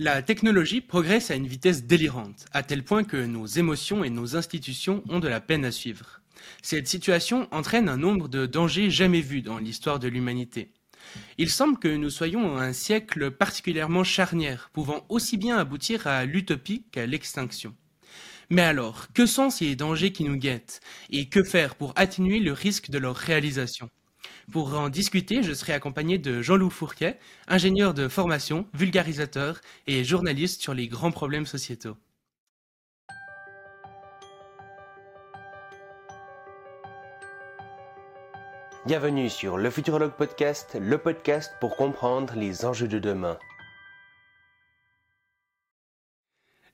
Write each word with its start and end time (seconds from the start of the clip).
La 0.00 0.22
technologie 0.22 0.80
progresse 0.80 1.30
à 1.30 1.36
une 1.36 1.46
vitesse 1.46 1.84
délirante, 1.84 2.46
à 2.50 2.64
tel 2.64 2.82
point 2.82 3.04
que 3.04 3.16
nos 3.16 3.46
émotions 3.46 4.02
et 4.02 4.10
nos 4.10 4.34
institutions 4.34 5.04
ont 5.08 5.20
de 5.20 5.28
la 5.28 5.40
peine 5.40 5.64
à 5.64 5.70
suivre. 5.70 6.20
Cette 6.62 6.88
situation 6.88 7.46
entraîne 7.52 7.88
un 7.88 7.96
nombre 7.96 8.26
de 8.26 8.44
dangers 8.44 8.90
jamais 8.90 9.20
vus 9.20 9.40
dans 9.40 9.58
l'histoire 9.58 10.00
de 10.00 10.08
l'humanité. 10.08 10.72
Il 11.38 11.48
semble 11.48 11.78
que 11.78 11.86
nous 11.86 12.10
soyons 12.10 12.56
un 12.56 12.72
siècle 12.72 13.30
particulièrement 13.30 14.02
charnière, 14.02 14.68
pouvant 14.72 15.06
aussi 15.10 15.36
bien 15.36 15.58
aboutir 15.58 16.08
à 16.08 16.24
l'utopie 16.24 16.86
qu'à 16.90 17.06
l'extinction. 17.06 17.72
Mais 18.50 18.62
alors, 18.62 19.12
que 19.12 19.26
sont 19.26 19.48
ces 19.48 19.76
dangers 19.76 20.10
qui 20.10 20.24
nous 20.24 20.36
guettent? 20.36 20.80
Et 21.10 21.28
que 21.28 21.44
faire 21.44 21.76
pour 21.76 21.92
atténuer 21.94 22.40
le 22.40 22.52
risque 22.52 22.90
de 22.90 22.98
leur 22.98 23.14
réalisation? 23.14 23.88
Pour 24.52 24.74
en 24.74 24.88
discuter, 24.88 25.42
je 25.42 25.52
serai 25.52 25.72
accompagné 25.72 26.18
de 26.18 26.42
Jean-Loup 26.42 26.70
Fourquet, 26.70 27.18
ingénieur 27.48 27.94
de 27.94 28.08
formation, 28.08 28.66
vulgarisateur 28.74 29.60
et 29.86 30.04
journaliste 30.04 30.60
sur 30.60 30.74
les 30.74 30.88
grands 30.88 31.10
problèmes 31.10 31.46
sociétaux. 31.46 31.96
Bienvenue 38.86 39.30
sur 39.30 39.56
le 39.56 39.70
Futurologue 39.70 40.12
Podcast, 40.12 40.76
le 40.78 40.98
podcast 40.98 41.54
pour 41.58 41.74
comprendre 41.76 42.34
les 42.36 42.66
enjeux 42.66 42.88
de 42.88 42.98
demain. 42.98 43.38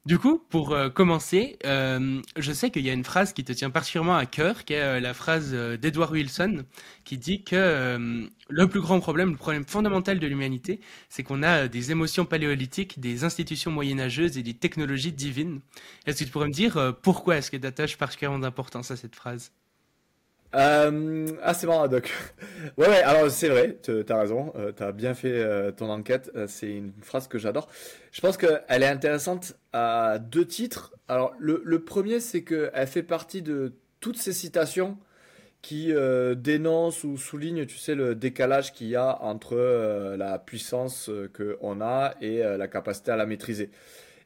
Du 0.06 0.18
coup, 0.18 0.38
pour 0.48 0.72
euh, 0.72 0.88
commencer, 0.88 1.59
euh, 1.66 2.22
je 2.38 2.52
sais 2.52 2.70
qu'il 2.70 2.86
y 2.86 2.90
a 2.90 2.95
une 2.95 3.04
phrase 3.04 3.34
qui 3.34 3.45
te 3.45 3.52
tient 3.52 3.68
particulièrement 3.68 4.16
à 4.16 4.24
cœur, 4.24 4.64
qui 4.64 4.73
est 4.73 4.80
euh, 4.80 4.98
la 4.98 5.12
phrase 5.12 5.52
d'Edward 5.52 6.12
Wilson, 6.12 6.64
qui 7.04 7.18
dit 7.18 7.45
que 7.45 8.30
le 8.48 8.68
plus 8.68 8.80
grand 8.80 8.98
problème, 9.00 9.30
le 9.32 9.36
problème 9.36 9.64
fondamental 9.66 10.18
de 10.18 10.26
l'humanité, 10.26 10.80
c'est 11.10 11.23
qu'on 11.23 11.42
a 11.42 11.68
des 11.68 11.90
émotions 11.90 12.24
paléolithiques, 12.24 12.98
des 12.98 13.24
institutions 13.24 13.70
moyenâgeuses 13.70 14.38
et 14.38 14.42
des 14.42 14.54
technologies 14.54 15.12
divines. 15.12 15.60
Est-ce 16.06 16.20
que 16.20 16.24
tu 16.24 16.30
pourrais 16.30 16.48
me 16.48 16.52
dire 16.52 16.95
pourquoi 17.02 17.37
est-ce 17.37 17.51
que 17.51 17.59
tu 17.59 17.66
attaches 17.66 17.98
particulièrement 17.98 18.38
d'importance 18.38 18.90
à 18.90 18.96
cette 18.96 19.15
phrase? 19.16 19.52
Euh, 20.54 21.26
ah, 21.43 21.54
c'est 21.54 21.66
marrant, 21.66 21.87
Doc. 21.87 22.12
ouais, 22.76 22.88
ouais, 22.88 23.02
alors 23.02 23.30
c'est 23.30 23.48
vrai, 23.48 23.76
t'as 24.06 24.20
raison, 24.20 24.52
euh, 24.56 24.73
t'as 24.73 24.93
bien 24.93 25.15
fait 25.15 25.32
euh, 25.32 25.70
ton 25.70 25.88
enquête, 25.88 26.30
euh, 26.34 26.46
c'est 26.48 26.70
une 26.70 26.93
phrase 27.02 27.29
que 27.29 27.38
j'adore. 27.38 27.68
Je 28.10 28.20
pense 28.20 28.37
qu'elle 28.37 28.82
est 28.82 28.87
intéressante 28.88 29.54
à 29.73 30.18
deux 30.18 30.46
titres. 30.46 30.93
Alors, 31.09 31.34
le, 31.38 31.62
le 31.65 31.84
premier, 31.84 32.18
c'est 32.18 32.43
qu'elle 32.43 32.87
fait 32.87 33.02
partie 33.04 33.43
de 33.43 33.74
toutes 34.01 34.16
ces 34.16 34.32
citations 34.32 34.98
qui 35.62 35.93
dénoncent 36.37 37.04
ou 37.04 37.18
soulignent, 37.18 37.66
tu 37.66 37.76
sais, 37.76 37.95
le 37.95 38.15
décalage 38.15 38.73
qu'il 38.73 38.87
y 38.87 38.96
a 38.96 39.21
entre 39.23 39.56
la 40.16 40.38
puissance 40.38 41.10
qu'on 41.34 41.82
a 41.82 42.15
et 42.23 42.38
la 42.38 42.66
capacité 42.66 43.10
à 43.10 43.16
la 43.16 43.26
maîtriser. 43.26 43.71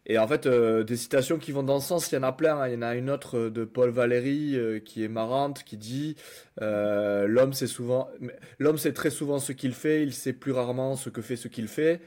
Et 0.06 0.18
en 0.18 0.28
fait, 0.28 0.44
euh, 0.46 0.84
des 0.84 0.96
citations 0.96 1.38
qui 1.38 1.50
vont 1.50 1.62
dans 1.62 1.80
ce 1.80 1.88
sens, 1.88 2.12
il 2.12 2.16
y 2.16 2.18
en 2.18 2.22
a 2.22 2.32
plein. 2.32 2.58
Hein. 2.58 2.68
Il 2.68 2.74
y 2.74 2.76
en 2.76 2.82
a 2.82 2.94
une 2.94 3.08
autre 3.08 3.38
euh, 3.38 3.50
de 3.50 3.64
Paul 3.64 3.88
Valéry 3.90 4.54
euh, 4.54 4.78
qui 4.78 5.02
est 5.02 5.08
marrante, 5.08 5.64
qui 5.64 5.76
dit 5.76 6.16
l'homme 6.60 7.52
c'est 7.52 7.66
souvent, 7.66 8.08
l'homme 8.58 8.78
c'est 8.78 8.92
très 8.92 9.10
souvent 9.10 9.38
ce 9.38 9.52
qu'il 9.52 9.72
fait, 9.72 10.02
il 10.02 10.12
sait 10.12 10.32
plus 10.32 10.52
rarement 10.52 10.94
ce 10.94 11.08
que 11.10 11.22
fait 11.22 11.36
ce 11.36 11.48
qu'il 11.48 11.68
fait. 11.68 12.00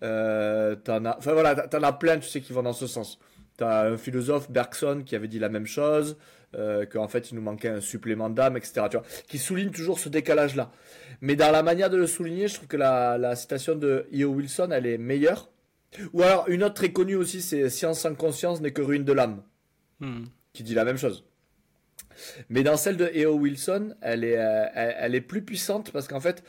t'en 0.00 1.04
as, 1.04 1.16
enfin 1.18 1.32
voilà, 1.32 1.54
t'en 1.54 1.82
as 1.82 1.92
plein, 1.92 2.18
tu 2.18 2.28
sais, 2.28 2.40
qui 2.40 2.52
vont 2.52 2.62
dans 2.62 2.72
ce 2.72 2.86
sens. 2.86 3.18
T'as 3.56 3.88
un 3.88 3.96
philosophe 3.96 4.50
Bergson 4.50 5.02
qui 5.06 5.14
avait 5.14 5.28
dit 5.28 5.38
la 5.38 5.48
même 5.48 5.66
chose, 5.66 6.16
qu'en 6.52 7.08
fait 7.08 7.30
il 7.30 7.36
nous 7.36 7.42
manquait 7.42 7.68
un 7.68 7.80
supplément 7.80 8.28
d'âme, 8.28 8.56
etc. 8.56 8.86
Tu 8.90 8.96
vois, 8.98 9.06
qui 9.28 9.38
souligne 9.38 9.70
toujours 9.70 9.98
ce 9.98 10.08
décalage-là. 10.08 10.70
Mais 11.20 11.36
dans 11.36 11.50
la 11.50 11.62
manière 11.62 11.88
de 11.88 11.96
le 11.96 12.06
souligner, 12.06 12.48
je 12.48 12.54
trouve 12.54 12.68
que 12.68 12.76
la, 12.76 13.16
la 13.16 13.36
citation 13.36 13.74
de 13.74 14.06
E.O. 14.12 14.28
Wilson, 14.32 14.68
elle 14.72 14.86
est 14.86 14.98
meilleure 14.98 15.48
ou 16.12 16.22
alors, 16.22 16.48
une 16.48 16.62
autre 16.64 16.74
très 16.74 16.92
connue 16.92 17.14
aussi, 17.14 17.42
c'est 17.42 17.68
Science 17.70 18.00
sans 18.00 18.14
conscience 18.14 18.60
n'est 18.60 18.72
que 18.72 18.82
ruine 18.82 19.04
de 19.04 19.12
l'âme. 19.12 19.42
Hmm. 20.00 20.24
Qui 20.52 20.62
dit 20.62 20.74
la 20.74 20.84
même 20.84 20.98
chose. 20.98 21.24
Mais 22.48 22.62
dans 22.62 22.76
celle 22.76 22.96
de 22.96 23.06
E.O. 23.06 23.34
Wilson, 23.34 23.94
elle 24.00 24.24
est, 24.24 24.38
euh, 24.38 24.66
elle, 24.74 25.14
est 25.14 25.20
plus 25.20 25.42
puissante 25.42 25.90
parce 25.92 26.08
qu'en 26.08 26.20
fait, 26.20 26.42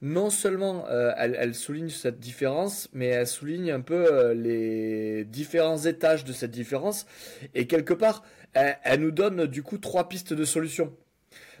non 0.00 0.30
seulement 0.30 0.84
euh, 0.88 1.12
elle, 1.16 1.54
souligne 1.54 1.88
cette 1.88 2.18
différence, 2.18 2.88
mais 2.92 3.06
elle 3.06 3.26
souligne 3.26 3.70
un 3.70 3.80
peu 3.80 4.06
euh, 4.12 4.34
les 4.34 5.24
différents 5.24 5.78
étages 5.78 6.24
de 6.24 6.32
cette 6.32 6.50
différence. 6.50 7.06
Et 7.54 7.66
quelque 7.66 7.94
part, 7.94 8.24
elle, 8.54 9.00
nous 9.00 9.10
donne 9.10 9.46
du 9.46 9.62
coup 9.62 9.78
trois 9.78 10.08
pistes 10.08 10.32
de 10.32 10.44
solution. 10.44 10.92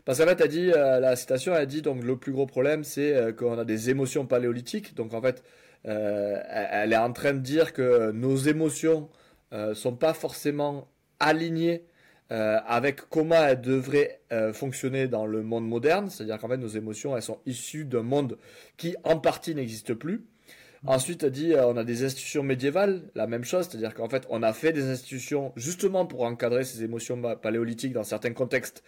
Parce 0.04 0.18
qu'en 0.18 0.26
fait, 0.26 0.40
elle 0.40 0.48
dit, 0.48 0.66
la 0.66 1.14
citation, 1.14 1.54
elle 1.54 1.66
dit 1.68 1.80
donc 1.80 2.02
le 2.02 2.16
plus 2.16 2.32
gros 2.32 2.44
problème, 2.44 2.82
c'est 2.82 3.34
qu'on 3.36 3.56
a 3.56 3.64
des 3.64 3.88
émotions 3.88 4.26
paléolithiques. 4.26 4.94
Donc 4.96 5.14
en 5.14 5.22
fait, 5.22 5.44
elle 5.84 6.92
est 6.92 6.96
en 6.96 7.12
train 7.12 7.32
de 7.34 7.40
dire 7.40 7.72
que 7.72 8.12
nos 8.12 8.36
émotions 8.36 9.08
euh, 9.52 9.74
sont 9.74 9.96
pas 9.96 10.14
forcément 10.14 10.88
alignées 11.20 11.84
euh, 12.30 12.58
avec 12.66 13.02
comment 13.10 13.34
elles 13.34 13.60
devraient 13.60 14.20
fonctionner 14.54 15.08
dans 15.08 15.26
le 15.26 15.42
monde 15.42 15.68
moderne. 15.68 16.08
C'est-à-dire 16.08 16.38
qu'en 16.38 16.48
fait, 16.48 16.56
nos 16.56 16.68
émotions, 16.68 17.16
elles 17.16 17.22
sont 17.22 17.40
issues 17.46 17.84
d'un 17.84 18.02
monde 18.02 18.38
qui, 18.76 18.96
en 19.04 19.18
partie, 19.18 19.54
n'existe 19.54 19.94
plus. 19.94 20.24
Ensuite, 20.84 21.22
elle 21.22 21.30
dit, 21.30 21.54
on 21.56 21.76
a 21.76 21.84
des 21.84 22.04
institutions 22.04 22.42
médiévales, 22.42 23.02
la 23.14 23.28
même 23.28 23.44
chose, 23.44 23.68
c'est-à-dire 23.68 23.94
qu'en 23.94 24.08
fait, 24.08 24.26
on 24.30 24.42
a 24.42 24.52
fait 24.52 24.72
des 24.72 24.84
institutions 24.84 25.52
justement 25.54 26.06
pour 26.06 26.22
encadrer 26.22 26.64
ces 26.64 26.82
émotions 26.82 27.20
paléolithiques 27.36 27.92
dans 27.92 28.02
certains 28.02 28.32
contextes, 28.32 28.82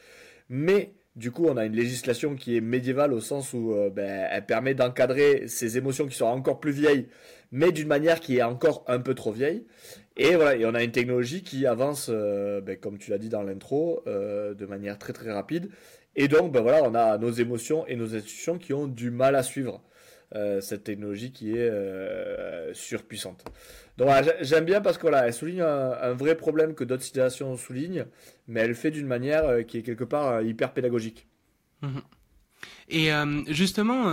mais 0.48 0.94
du 1.16 1.30
coup, 1.30 1.46
on 1.46 1.56
a 1.56 1.64
une 1.64 1.76
législation 1.76 2.34
qui 2.34 2.56
est 2.56 2.60
médiévale 2.60 3.12
au 3.12 3.20
sens 3.20 3.52
où 3.52 3.72
euh, 3.72 3.88
ben, 3.88 4.26
elle 4.30 4.44
permet 4.46 4.74
d'encadrer 4.74 5.46
ces 5.46 5.78
émotions 5.78 6.08
qui 6.08 6.16
sont 6.16 6.26
encore 6.26 6.58
plus 6.58 6.72
vieilles, 6.72 7.06
mais 7.52 7.70
d'une 7.70 7.86
manière 7.86 8.18
qui 8.18 8.38
est 8.38 8.42
encore 8.42 8.84
un 8.88 8.98
peu 8.98 9.14
trop 9.14 9.30
vieille. 9.30 9.64
Et 10.16 10.34
voilà, 10.34 10.56
et 10.56 10.66
on 10.66 10.74
a 10.74 10.82
une 10.82 10.90
technologie 10.90 11.42
qui 11.42 11.66
avance, 11.66 12.08
euh, 12.12 12.60
ben, 12.60 12.76
comme 12.76 12.98
tu 12.98 13.10
l'as 13.12 13.18
dit 13.18 13.28
dans 13.28 13.42
l'intro, 13.44 14.02
euh, 14.08 14.54
de 14.54 14.66
manière 14.66 14.98
très 14.98 15.12
très 15.12 15.30
rapide. 15.30 15.70
Et 16.16 16.26
donc, 16.26 16.52
ben, 16.52 16.62
voilà, 16.62 16.82
on 16.82 16.94
a 16.94 17.16
nos 17.18 17.30
émotions 17.30 17.86
et 17.86 17.94
nos 17.94 18.14
institutions 18.16 18.58
qui 18.58 18.72
ont 18.72 18.88
du 18.88 19.10
mal 19.10 19.36
à 19.36 19.42
suivre 19.42 19.82
cette 20.60 20.82
technologie 20.82 21.30
qui 21.30 21.56
est 21.56 21.70
surpuissante. 22.72 23.44
Donc 23.96 24.10
j'aime 24.40 24.64
bien 24.64 24.80
parce 24.80 24.98
qu'elle 24.98 25.32
souligne 25.32 25.62
un, 25.62 26.12
vrai 26.14 26.36
problème 26.36 26.74
que 26.74 26.82
d'autres 26.82 27.02
citations 27.02 27.56
soulignent, 27.56 28.06
mais 28.48 28.60
elle 28.60 28.68
le 28.68 28.74
fait 28.74 28.90
d'une 28.90 29.06
manière 29.06 29.44
euh, 29.44 29.62
qui 29.62 29.78
est 29.78 29.82
quelque 29.82 30.04
part 30.04 30.28
euh, 30.28 30.42
hyper 30.42 30.72
pédagogique. 30.72 31.28
Mhm. 31.82 32.02
Et 32.88 33.12
euh, 33.12 33.42
justement, 33.48 34.08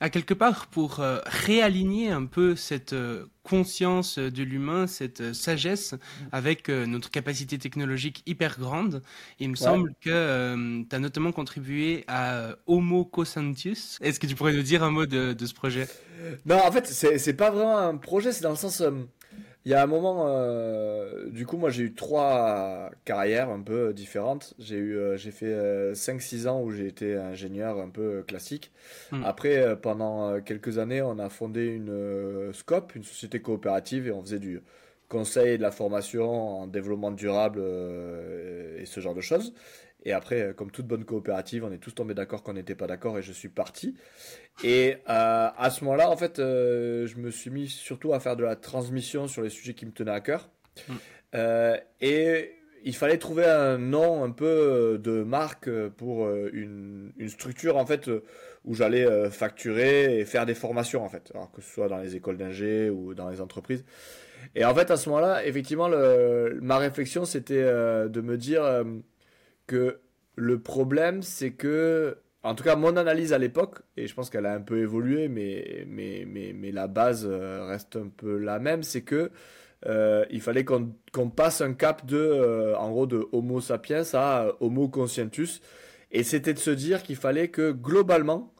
à 0.00 0.10
quelque 0.10 0.34
part, 0.34 0.66
pour 0.66 1.00
réaligner 1.24 2.10
un 2.10 2.26
peu 2.26 2.54
cette 2.54 2.94
conscience 3.46 4.18
de 4.18 4.42
l'humain, 4.42 4.86
cette 4.86 5.32
sagesse 5.32 5.94
avec 6.32 6.68
notre 6.68 7.10
capacité 7.10 7.58
technologique 7.58 8.22
hyper 8.26 8.58
grande, 8.58 9.02
il 9.38 9.50
me 9.50 9.56
semble 9.56 9.94
que 10.00 10.82
tu 10.88 10.96
as 10.96 10.98
notamment 10.98 11.32
contribué 11.32 12.04
à 12.08 12.56
Homo 12.66 13.04
Cosantius. 13.04 13.98
Est-ce 14.00 14.18
que 14.18 14.26
tu 14.26 14.34
pourrais 14.34 14.52
nous 14.52 14.62
dire 14.62 14.82
un 14.82 14.90
mot 14.90 15.06
de, 15.06 15.32
de 15.32 15.46
ce 15.46 15.54
projet? 15.54 15.86
Non, 16.44 16.58
en 16.64 16.72
fait, 16.72 16.86
c'est 16.86 17.34
pas 17.34 17.50
vraiment 17.50 17.78
un 17.78 17.96
projet, 17.96 18.32
c'est 18.32 18.42
dans 18.42 18.50
le 18.50 18.56
sens. 18.56 18.80
Euh, 18.80 18.90
il 19.66 19.70
y 19.70 19.74
a 19.74 19.82
un 19.82 19.86
moment, 19.86 20.26
euh, 20.28 21.28
du 21.28 21.44
coup, 21.44 21.56
moi 21.56 21.70
j'ai 21.70 21.82
eu 21.82 21.92
trois 21.92 22.88
carrières 23.04 23.50
un 23.50 23.60
peu 23.60 23.92
différentes. 23.92 24.54
J'ai 24.60 24.76
eu, 24.76 24.96
euh, 24.96 25.16
j'ai 25.16 25.32
fait 25.32 25.92
5-6 25.92 26.46
ans 26.46 26.62
où 26.62 26.70
j'ai 26.70 26.86
été 26.86 27.16
ingénieur 27.16 27.80
un 27.80 27.88
peu 27.88 28.22
classique. 28.22 28.70
Hmm. 29.10 29.24
Après, 29.24 29.76
pendant 29.80 30.40
quelques 30.40 30.78
années, 30.78 31.02
on 31.02 31.18
a 31.18 31.28
fondé 31.28 31.66
une 31.66 32.52
Scope, 32.52 32.94
une 32.94 33.02
société 33.02 33.40
coopérative, 33.40 34.06
et 34.06 34.12
on 34.12 34.22
faisait 34.22 34.38
du 34.38 34.62
conseil, 35.08 35.58
de 35.58 35.62
la 35.62 35.72
formation 35.72 36.60
en 36.60 36.68
développement 36.68 37.10
durable 37.10 37.60
et 38.78 38.86
ce 38.86 39.00
genre 39.00 39.14
de 39.14 39.20
choses. 39.20 39.52
Et 40.06 40.12
après, 40.12 40.40
euh, 40.40 40.52
comme 40.52 40.70
toute 40.70 40.86
bonne 40.86 41.04
coopérative, 41.04 41.64
on 41.64 41.72
est 41.72 41.78
tous 41.78 41.90
tombés 41.90 42.14
d'accord 42.14 42.44
qu'on 42.44 42.52
n'était 42.52 42.76
pas 42.76 42.86
d'accord 42.86 43.18
et 43.18 43.22
je 43.22 43.32
suis 43.32 43.48
parti. 43.48 43.96
Et 44.62 44.98
euh, 45.10 45.48
à 45.56 45.70
ce 45.70 45.84
moment-là, 45.84 46.08
en 46.08 46.16
fait, 46.16 46.38
euh, 46.38 47.08
je 47.08 47.16
me 47.18 47.32
suis 47.32 47.50
mis 47.50 47.66
surtout 47.66 48.14
à 48.14 48.20
faire 48.20 48.36
de 48.36 48.44
la 48.44 48.54
transmission 48.54 49.26
sur 49.26 49.42
les 49.42 49.50
sujets 49.50 49.74
qui 49.74 49.84
me 49.84 49.90
tenaient 49.90 50.12
à 50.12 50.20
cœur. 50.20 50.48
Mm. 50.88 50.94
et 52.02 52.52
il 52.84 52.94
fallait 52.94 53.16
trouver 53.16 53.46
un 53.46 53.78
nom 53.78 54.22
un 54.22 54.30
peu 54.30 55.00
de 55.02 55.22
marque 55.22 55.70
pour 55.96 56.28
une, 56.30 57.12
une 57.16 57.28
structure 57.30 57.78
en 57.78 57.86
fait 57.86 58.10
où 58.64 58.74
j'allais 58.74 59.30
facturer 59.30 60.18
et 60.18 60.26
faire 60.26 60.44
des 60.44 60.54
formations 60.54 61.02
en 61.02 61.08
fait, 61.08 61.32
alors 61.34 61.50
que 61.50 61.62
ce 61.62 61.72
soit 61.72 61.88
dans 61.88 61.96
les 61.96 62.14
écoles 62.14 62.36
d'ingé 62.36 62.90
ou 62.90 63.14
dans 63.14 63.30
les 63.30 63.40
entreprises. 63.40 63.84
Et 64.54 64.66
en 64.66 64.74
fait, 64.74 64.90
à 64.90 64.98
ce 64.98 65.08
moment-là, 65.08 65.46
effectivement, 65.46 65.88
le, 65.88 66.58
ma 66.60 66.76
réflexion 66.76 67.24
c'était 67.24 67.64
de 67.64 68.20
me 68.20 68.36
dire 68.36 68.84
que 69.66 70.00
le 70.36 70.60
problème, 70.60 71.22
c'est 71.22 71.52
que, 71.52 72.18
en 72.42 72.54
tout 72.54 72.64
cas, 72.64 72.76
mon 72.76 72.96
analyse 72.96 73.32
à 73.32 73.38
l'époque, 73.38 73.80
et 73.96 74.06
je 74.06 74.14
pense 74.14 74.30
qu'elle 74.30 74.46
a 74.46 74.54
un 74.54 74.60
peu 74.60 74.78
évolué, 74.78 75.28
mais, 75.28 75.86
la 76.72 76.86
base 76.88 77.26
euh, 77.28 77.66
reste 77.66 77.96
un 77.96 78.08
peu 78.08 78.38
la 78.38 78.58
même, 78.58 78.82
c'est 78.82 79.02
que 79.02 79.30
euh, 79.86 80.24
il 80.30 80.40
fallait 80.40 80.64
qu'on 80.64 81.30
passe 81.30 81.60
un 81.60 81.74
cap 81.74 82.06
de, 82.06 82.16
euh, 82.16 83.06
de 83.06 83.26
Homo 83.32 83.60
sapiens 83.60 84.02
à 84.14 84.48
Homo 84.60 84.88
conscientus. 84.88 85.60
Et 86.12 86.22
c'était 86.22 86.54
de 86.54 86.58
se 86.58 86.70
dire 86.70 87.02
qu'il 87.02 87.16
fallait 87.16 87.48
que, 87.48 87.72
globalement, 87.72 88.54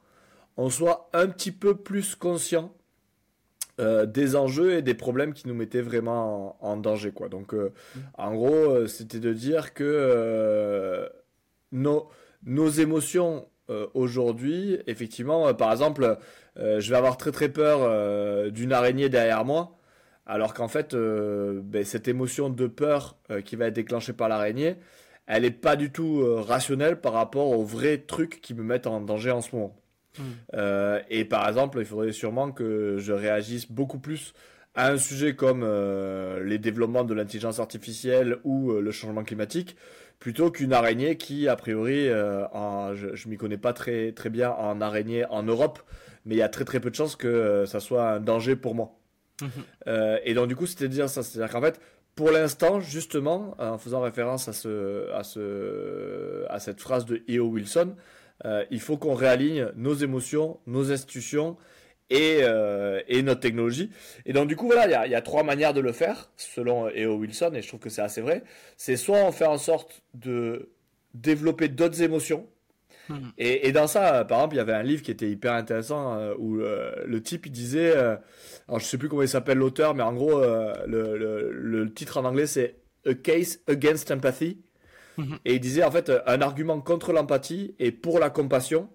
on 0.57 0.71
soit 0.71 1.11
un 1.13 1.29
petit 1.29 1.53
peu 1.53 1.77
plus 1.77 2.15
conscient 2.15 2.75
des 3.79 4.37
enjeux 4.37 4.75
et 4.75 4.83
des 4.83 4.95
problèmes 4.95 5.35
qui 5.35 5.47
nous 5.49 5.55
mettaient 5.55 5.83
vraiment 5.83 6.57
en, 6.65 6.77
danger. 6.77 7.13
Quoi. 7.13 7.29
Donc, 7.29 7.53
mmh. 7.53 7.71
en 8.17 8.35
gros, 8.35 8.87
c'était 8.87 9.21
de 9.21 9.33
dire 9.33 9.75
que 9.75 11.07
nos, 11.73 12.09
nos 12.45 12.69
émotions 12.69 13.47
aujourd'hui, 13.93 14.79
effectivement, 14.87 15.53
par 15.53 15.73
exemple, 15.73 16.17
je 16.57 16.91
vais 16.91 16.97
avoir 16.97 17.19
très 17.19 17.33
très 17.33 17.51
peur 17.51 18.51
d'une 18.51 18.73
araignée 18.73 19.11
derrière 19.11 19.45
moi. 19.45 19.77
Alors 20.27 20.55
qu'en 20.55 20.69
fait, 20.69 20.93
euh, 20.95 21.61
ben, 21.63 21.85
cette 21.85 22.09
émotion 22.09 22.51
de 22.51 22.67
peur 22.67 23.17
euh, 23.31 23.41
qui 23.41 23.55
va 23.55 23.67
être 23.67 23.75
déclenchée 23.75 24.13
par 24.13 24.29
l'araignée, 24.29 24.77
elle 25.27 25.43
n'est 25.43 25.51
pas 25.53 25.77
du 25.77 25.93
tout 25.93 26.21
euh, 26.21 26.41
rationnelle 26.41 27.01
par 27.01 27.13
rapport 27.13 27.51
aux 27.51 27.63
vrais 27.65 27.99
trucs 27.99 28.41
qui 28.41 28.53
me 28.53 28.65
mettent 28.65 28.89
en 28.89 29.01
danger 29.01 29.31
en 29.31 29.41
ce 29.41 29.55
moment. 29.55 29.77
Hmm. 30.19 30.99
et 31.11 31.25
par 31.25 31.49
exemple, 31.49 31.79
il 31.79 31.85
faudrait 31.85 32.13
sûrement 32.13 32.53
que 32.53 32.97
je 32.99 33.13
réagisse 33.13 33.71
beaucoup 33.71 33.99
plus 33.99 34.33
à 34.75 34.91
un 34.91 34.99
sujet 34.99 35.35
comme 35.35 35.65
les 36.45 36.59
développements 36.59 37.05
de 37.05 37.15
l'intelligence 37.15 37.61
artificielle 37.61 38.39
ou 38.45 38.73
le 38.73 38.91
changement 38.91 39.25
climatique, 39.25 39.77
plutôt 40.19 40.51
qu'une 40.51 40.73
araignée 40.73 41.17
qui, 41.17 41.49
a 41.49 41.57
priori, 41.57 42.07
je, 42.07 43.07
ne 43.07 43.31
m'y 43.31 43.37
connais 43.37 43.59
pas 43.59 43.73
très, 43.73 44.13
très 44.13 44.31
bien 44.31 44.51
en 44.51 44.81
araignée 44.81 45.25
en 45.27 45.43
Europe, 45.43 45.81
mais 46.25 46.35
il 46.35 46.39
y 46.39 46.43
a 46.43 46.49
très 46.49 46.65
très 46.65 46.81
peu 46.81 46.91
de 46.91 46.95
chances 46.95 47.17
que 47.17 47.65
ça 47.67 47.81
soit 47.81 48.11
un 48.13 48.21
danger 48.21 48.57
pour 48.57 48.75
moi. 48.75 48.97
Mhm. 49.43 49.51
Euh, 49.89 50.19
et 50.25 50.35
donc 50.35 50.49
du 50.49 50.57
coup, 50.57 50.67
c'était 50.67 50.89
dire 50.89 51.09
ça, 51.09 51.23
c'est-à-dire 51.23 51.53
qu'en 51.53 51.61
fait, 51.61 51.81
pour 52.15 52.31
l'instant, 52.31 52.81
justement, 52.81 53.55
en 53.59 53.79
faisant 53.79 54.01
référence 54.01 54.49
à 54.49 54.53
ce, 54.53 55.11
à 55.13 55.23
ce, 55.23 56.47
à 56.49 56.59
cette 56.59 56.81
phrase 56.81 57.05
de 57.05 57.23
E.O. 57.29 57.47
Wilson, 57.49 57.95
euh, 58.45 58.65
il 58.71 58.81
faut 58.81 58.97
qu'on 58.97 59.15
réaligne 59.15 59.69
nos 59.77 59.95
émotions, 59.95 60.61
nos 60.67 60.93
institutions 60.93 61.57
et, 62.11 62.41
euh, 62.43 63.01
et 63.09 63.23
notre 63.23 63.41
technologie. 63.41 63.91
Et 64.27 64.33
donc 64.33 64.49
du 64.49 64.57
coup, 64.57 64.67
voilà, 64.67 64.87
il 64.87 64.91
y 64.91 64.95
a, 64.95 65.07
y 65.07 65.15
a, 65.15 65.23
trois 65.23 65.43
manières 65.43 65.75
de 65.75 65.81
le 65.81 65.93
faire, 65.93 66.31
selon 66.37 66.89
E.O. 66.89 67.17
Wilson, 67.17 67.53
et 67.55 67.63
je 67.63 67.69
trouve 67.69 67.81
que 67.81 67.91
c'est 67.91 68.03
assez 68.03 68.21
vrai. 68.21 68.45
C'est 68.77 68.97
soit 68.97 69.19
on 69.19 69.33
fait 69.33 69.47
en 69.47 69.59
sorte 69.59 70.03
de 70.15 70.71
développer 71.15 71.69
d'autres 71.69 72.03
émotions, 72.03 72.47
Mhm. 73.09 73.33
Et, 73.39 73.73
dans 73.73 73.87
ça, 73.87 74.25
par 74.25 74.39
exemple, 74.39 74.55
il 74.55 74.59
y 74.59 74.61
avait 74.61 74.73
un 74.73 74.83
livre 74.83 75.03
qui 75.03 75.11
était 75.11 75.31
hyper 75.31 75.53
intéressant 75.53 76.17
euh, 76.17 76.35
où 76.39 76.61
euh, 76.61 76.93
le 77.07 77.23
type 77.23 77.47
il 77.47 77.53
disait, 77.53 77.97
euh, 77.97 78.17
alors 78.69 78.81
je 78.81 78.87
sais 78.87 78.99
plus 78.99 79.09
comment 79.09 79.23
il 79.23 79.29
s'appelle 79.29 79.59
l'auteur, 79.59 79.95
mais 79.95 80.03
en 80.03 80.13
gros 80.13 80.41
le, 80.41 81.87
titre 81.95 82.19
en 82.19 82.25
anglais 82.25 82.47
c'est 82.47 82.77
A 83.07 83.15
Case 83.15 83.61
Against 83.69 84.11
Empathy. 84.11 84.59
Mhm. 85.17 85.39
Et 85.45 85.55
il 85.55 85.61
disait 85.61 85.85
en 85.85 85.91
fait 85.91 86.13
un 86.27 86.41
argument 86.43 86.81
contre 86.81 87.13
l'empathie 87.13 87.75
et 87.79 87.93
pour 87.93 88.19
la 88.19 88.31
compassion. 88.31 88.89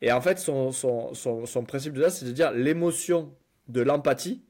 Et 0.00 0.12
en 0.12 0.20
fait, 0.20 0.38
son, 0.38 0.72
son, 0.72 1.14
son, 1.14 1.46
son 1.46 1.64
principe 1.64 1.94
de 1.94 2.02
ça, 2.02 2.10
c'est 2.10 2.26
de 2.26 2.32
dire 2.32 2.52
l'émotion 2.52 3.32
de 3.68 3.80
l'empathie, 3.80 4.42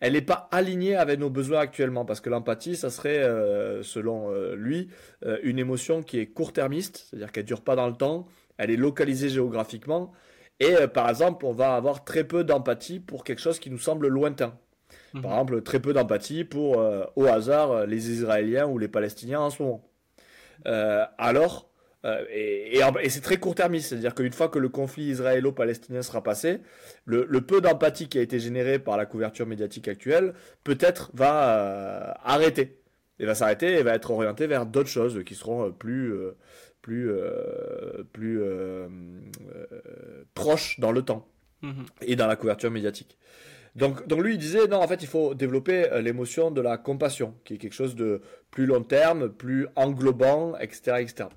elle 0.00 0.14
n'est 0.14 0.22
pas 0.22 0.48
alignée 0.50 0.96
avec 0.96 1.20
nos 1.20 1.30
besoins 1.30 1.60
actuellement 1.60 2.04
parce 2.04 2.20
que 2.20 2.30
l'empathie, 2.30 2.74
ça 2.74 2.88
serait, 2.90 3.18
euh, 3.18 3.82
selon 3.82 4.30
euh, 4.30 4.54
lui, 4.56 4.88
euh, 5.26 5.38
une 5.42 5.58
émotion 5.58 6.02
qui 6.02 6.18
est 6.18 6.26
court-termiste, 6.26 7.06
c'est-à-dire 7.08 7.32
qu'elle 7.32 7.44
dure 7.44 7.60
pas 7.60 7.76
dans 7.76 7.86
le 7.86 7.94
temps, 7.94 8.26
elle 8.56 8.70
est 8.70 8.76
localisée 8.76 9.28
géographiquement, 9.28 10.12
et 10.58 10.74
par 10.92 11.08
exemple, 11.08 11.46
on 11.46 11.52
va 11.52 11.74
avoir 11.74 12.04
très 12.04 12.24
peu 12.24 12.44
d'empathie 12.44 13.00
pour 13.00 13.24
quelque 13.24 13.40
chose 13.40 13.58
qui 13.58 13.70
nous 13.70 13.78
semble 13.78 14.08
lointain. 14.08 14.58
Par 15.12 15.22
mhm. 15.22 15.30
exemple, 15.30 15.62
très 15.62 15.80
peu 15.80 15.94
d'empathie 15.94 16.44
pour, 16.44 16.84
au 17.16 17.24
hasard, 17.24 17.86
les 17.86 18.10
Israéliens 18.10 18.66
ou 18.66 18.76
les 18.76 18.88
Palestiniens 18.88 19.40
en 19.40 19.48
ce 19.48 19.62
moment. 19.62 19.89
Alors, 20.64 21.70
euh, 22.04 22.24
et, 22.30 23.10
c'est 23.10 23.20
très 23.20 23.36
court-termiste, 23.36 23.90
c'est-à-dire 23.90 24.14
qu'une 24.14 24.32
fois 24.32 24.48
que 24.48 24.58
le 24.58 24.68
conflit 24.68 25.04
israélo-palestinien 25.04 26.02
sera 26.02 26.22
passé, 26.22 26.60
le, 27.04 27.26
peu 27.40 27.60
d'empathie 27.60 28.08
qui 28.08 28.18
a 28.18 28.22
été 28.22 28.38
généré 28.38 28.78
par 28.78 28.96
la 28.96 29.06
couverture 29.06 29.46
médiatique 29.46 29.88
actuelle, 29.88 30.34
peut-être 30.64 31.10
va 31.14 31.58
euh, 31.58 32.12
arrêter. 32.24 32.78
Et 33.18 33.26
va 33.26 33.34
s'arrêter 33.34 33.74
et 33.74 33.82
va 33.82 33.94
être 33.94 34.10
orienté 34.10 34.46
vers 34.46 34.64
d'autres 34.64 34.88
choses 34.88 35.22
qui 35.24 35.34
seront 35.34 35.66
euh, 35.66 35.70
plus, 35.70 36.14
plus, 36.80 37.10
plus 38.14 38.40
proches 40.32 40.80
dans 40.80 40.92
le 40.92 41.02
temps 41.02 41.28
mhm. 41.60 41.84
et 42.00 42.16
dans 42.16 42.26
la 42.26 42.36
couverture 42.36 42.70
médiatique. 42.70 43.18
Donc, 43.76 44.06
donc 44.08 44.22
lui, 44.22 44.34
il 44.34 44.38
disait, 44.38 44.66
non, 44.66 44.78
en 44.78 44.88
fait, 44.88 45.02
il 45.02 45.08
faut 45.08 45.34
développer 45.34 45.88
l'émotion 46.02 46.50
de 46.50 46.60
la 46.60 46.76
compassion, 46.76 47.34
qui 47.44 47.54
est 47.54 47.58
quelque 47.58 47.74
chose 47.74 47.94
de 47.94 48.20
plus 48.50 48.66
long 48.66 48.82
terme, 48.82 49.28
plus 49.28 49.68
englobant, 49.76 50.56
etc. 50.58 50.96
etc. 51.00 51.28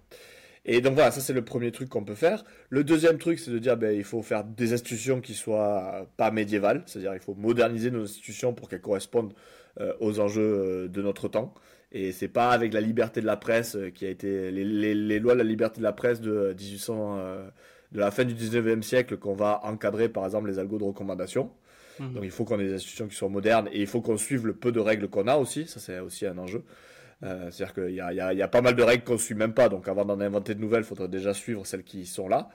Et 0.65 0.79
donc 0.81 0.93
voilà, 0.93 1.11
ça 1.11 1.19
c'est 1.19 1.33
le 1.33 1.43
premier 1.43 1.71
truc 1.71 1.89
qu'on 1.89 2.05
peut 2.05 2.15
faire. 2.15 2.43
Le 2.69 2.83
deuxième 2.83 3.17
truc, 3.17 3.39
c'est 3.39 3.51
de 3.51 3.59
dire 3.59 3.75
ben, 3.75 3.95
il 3.95 4.03
faut 4.03 4.21
faire 4.21 4.43
des 4.45 4.73
institutions 4.73 5.19
qui 5.19 5.33
soient 5.33 6.07
pas 6.15 6.31
médiévales, 6.31 6.83
c'est-à-dire 6.85 7.13
il 7.13 7.19
faut 7.19 7.35
moderniser 7.35 7.91
nos 7.91 8.03
institutions 8.03 8.53
pour 8.53 8.69
qu'elles 8.69 8.81
correspondent 8.81 9.33
euh, 9.81 9.93
aux 9.99 10.19
enjeux 10.19 10.41
euh, 10.41 10.87
de 10.87 11.01
notre 11.01 11.27
temps. 11.27 11.53
Et 11.91 12.11
c'est 12.11 12.29
pas 12.29 12.51
avec 12.51 12.73
la 12.73 12.81
liberté 12.81 13.19
de 13.19 13.25
la 13.25 13.35
presse 13.37 13.75
euh, 13.75 13.89
qui 13.89 14.05
a 14.05 14.09
été 14.09 14.51
les, 14.51 14.63
les, 14.95 15.19
lois 15.19 15.33
de 15.33 15.39
la 15.39 15.43
liberté 15.43 15.79
de 15.79 15.83
la 15.83 15.93
presse 15.93 16.21
de 16.21 16.55
1800 16.57 17.19
de 17.91 17.99
la 17.99 18.09
fin 18.09 18.23
du 18.23 18.33
19e 18.33 18.81
siècle 18.81 19.17
qu'on 19.17 19.35
va 19.35 19.61
encadrer 19.63 20.09
par 20.09 20.25
exemple 20.25 20.47
les 20.49 20.59
algos 20.59 20.79
de 20.79 20.83
recommandation. 20.85 21.51
Mmh. 21.99 22.13
Donc 22.13 22.23
il 22.23 22.31
faut 22.31 22.45
qu'on 22.45 22.59
ait 22.59 22.65
des 22.65 22.73
institutions 22.73 23.07
qui 23.07 23.15
soient 23.15 23.29
modernes 23.29 23.69
et 23.71 23.81
il 23.81 23.87
faut 23.87 24.01
qu'on 24.01 24.17
suive 24.17 24.47
le 24.47 24.53
peu 24.53 24.71
de 24.71 24.79
règles 24.79 25.07
qu'on 25.07 25.27
a 25.27 25.37
aussi, 25.37 25.67
ça 25.67 25.79
c'est 25.79 25.99
aussi 25.99 26.25
un 26.25 26.37
enjeu. 26.37 26.63
Euh, 27.23 27.49
c'est-à-dire 27.51 27.73
qu'il 27.73 27.95
y 27.95 28.01
a, 28.01 28.11
y, 28.33 28.41
a, 28.41 28.47
pas 28.47 28.61
mal 28.61 28.75
de 28.75 28.83
règles 28.83 29.03
qu'on 29.03 29.13
ne 29.13 29.17
suit 29.17 29.35
même 29.35 29.53
pas, 29.53 29.69
donc 29.69 29.87
avant 29.87 30.03
d'en 30.03 30.19
inventer 30.19 30.55
de 30.55 30.59
nouvelles, 30.59 30.81
il 30.81 30.85
faudrait 30.85 31.07
déjà 31.07 31.33
suivre 31.33 31.65
celles 31.65 31.83
qui 31.83 32.05
sont 32.05 32.27
là. 32.27 32.49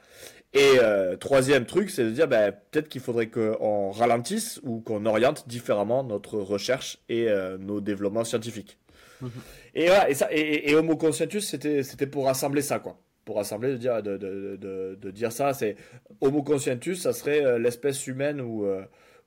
Et 0.52 0.79
euh, 0.82 1.17
troisième 1.17 1.64
truc, 1.64 1.90
c'est 1.90 2.05
de 2.05 2.11
dire 2.11 2.29
ben, 2.29 2.52
peut-être 2.70 2.88
qu'il 2.88 3.00
faudrait 3.00 3.29
qu'on 3.29 3.90
ralentisse 3.90 4.61
ou 4.64 4.81
qu'on 4.81 5.06
oriente 5.06 5.49
différemment 5.49 6.05
notre 6.05 6.38
recherche 6.38 6.99
et 7.08 7.29
euh, 7.29 7.56
nos 7.56 7.81
développements 7.81 8.25
scientifiques. 8.25 8.79
Mhm. 9.23 9.31
Et 9.75 9.87
voilà, 9.87 10.11
et, 10.11 10.14
ça, 10.14 10.29
et, 10.31 10.75
Homo 10.75 10.96
conscientus, 10.96 11.46
c'était, 11.46 11.82
c'était 11.82 12.06
pour 12.06 12.26
rassembler 12.26 12.62
ça, 12.62 12.79
quoi. 12.79 12.99
Pour 13.25 13.37
rassembler, 13.37 13.73
de 13.73 13.76
dire, 13.76 14.02
de, 14.02 14.17
de, 14.17 14.56
de, 14.56 14.99
de 15.00 15.11
dire 15.11 15.32
ça, 15.32 15.55
c'est 15.55 15.76
Homo 16.20 16.43
conscientus, 16.43 17.00
ça 17.00 17.12
serait 17.12 17.58
l'espèce 17.58 18.06
humaine 18.06 18.40
ou, 18.40 18.67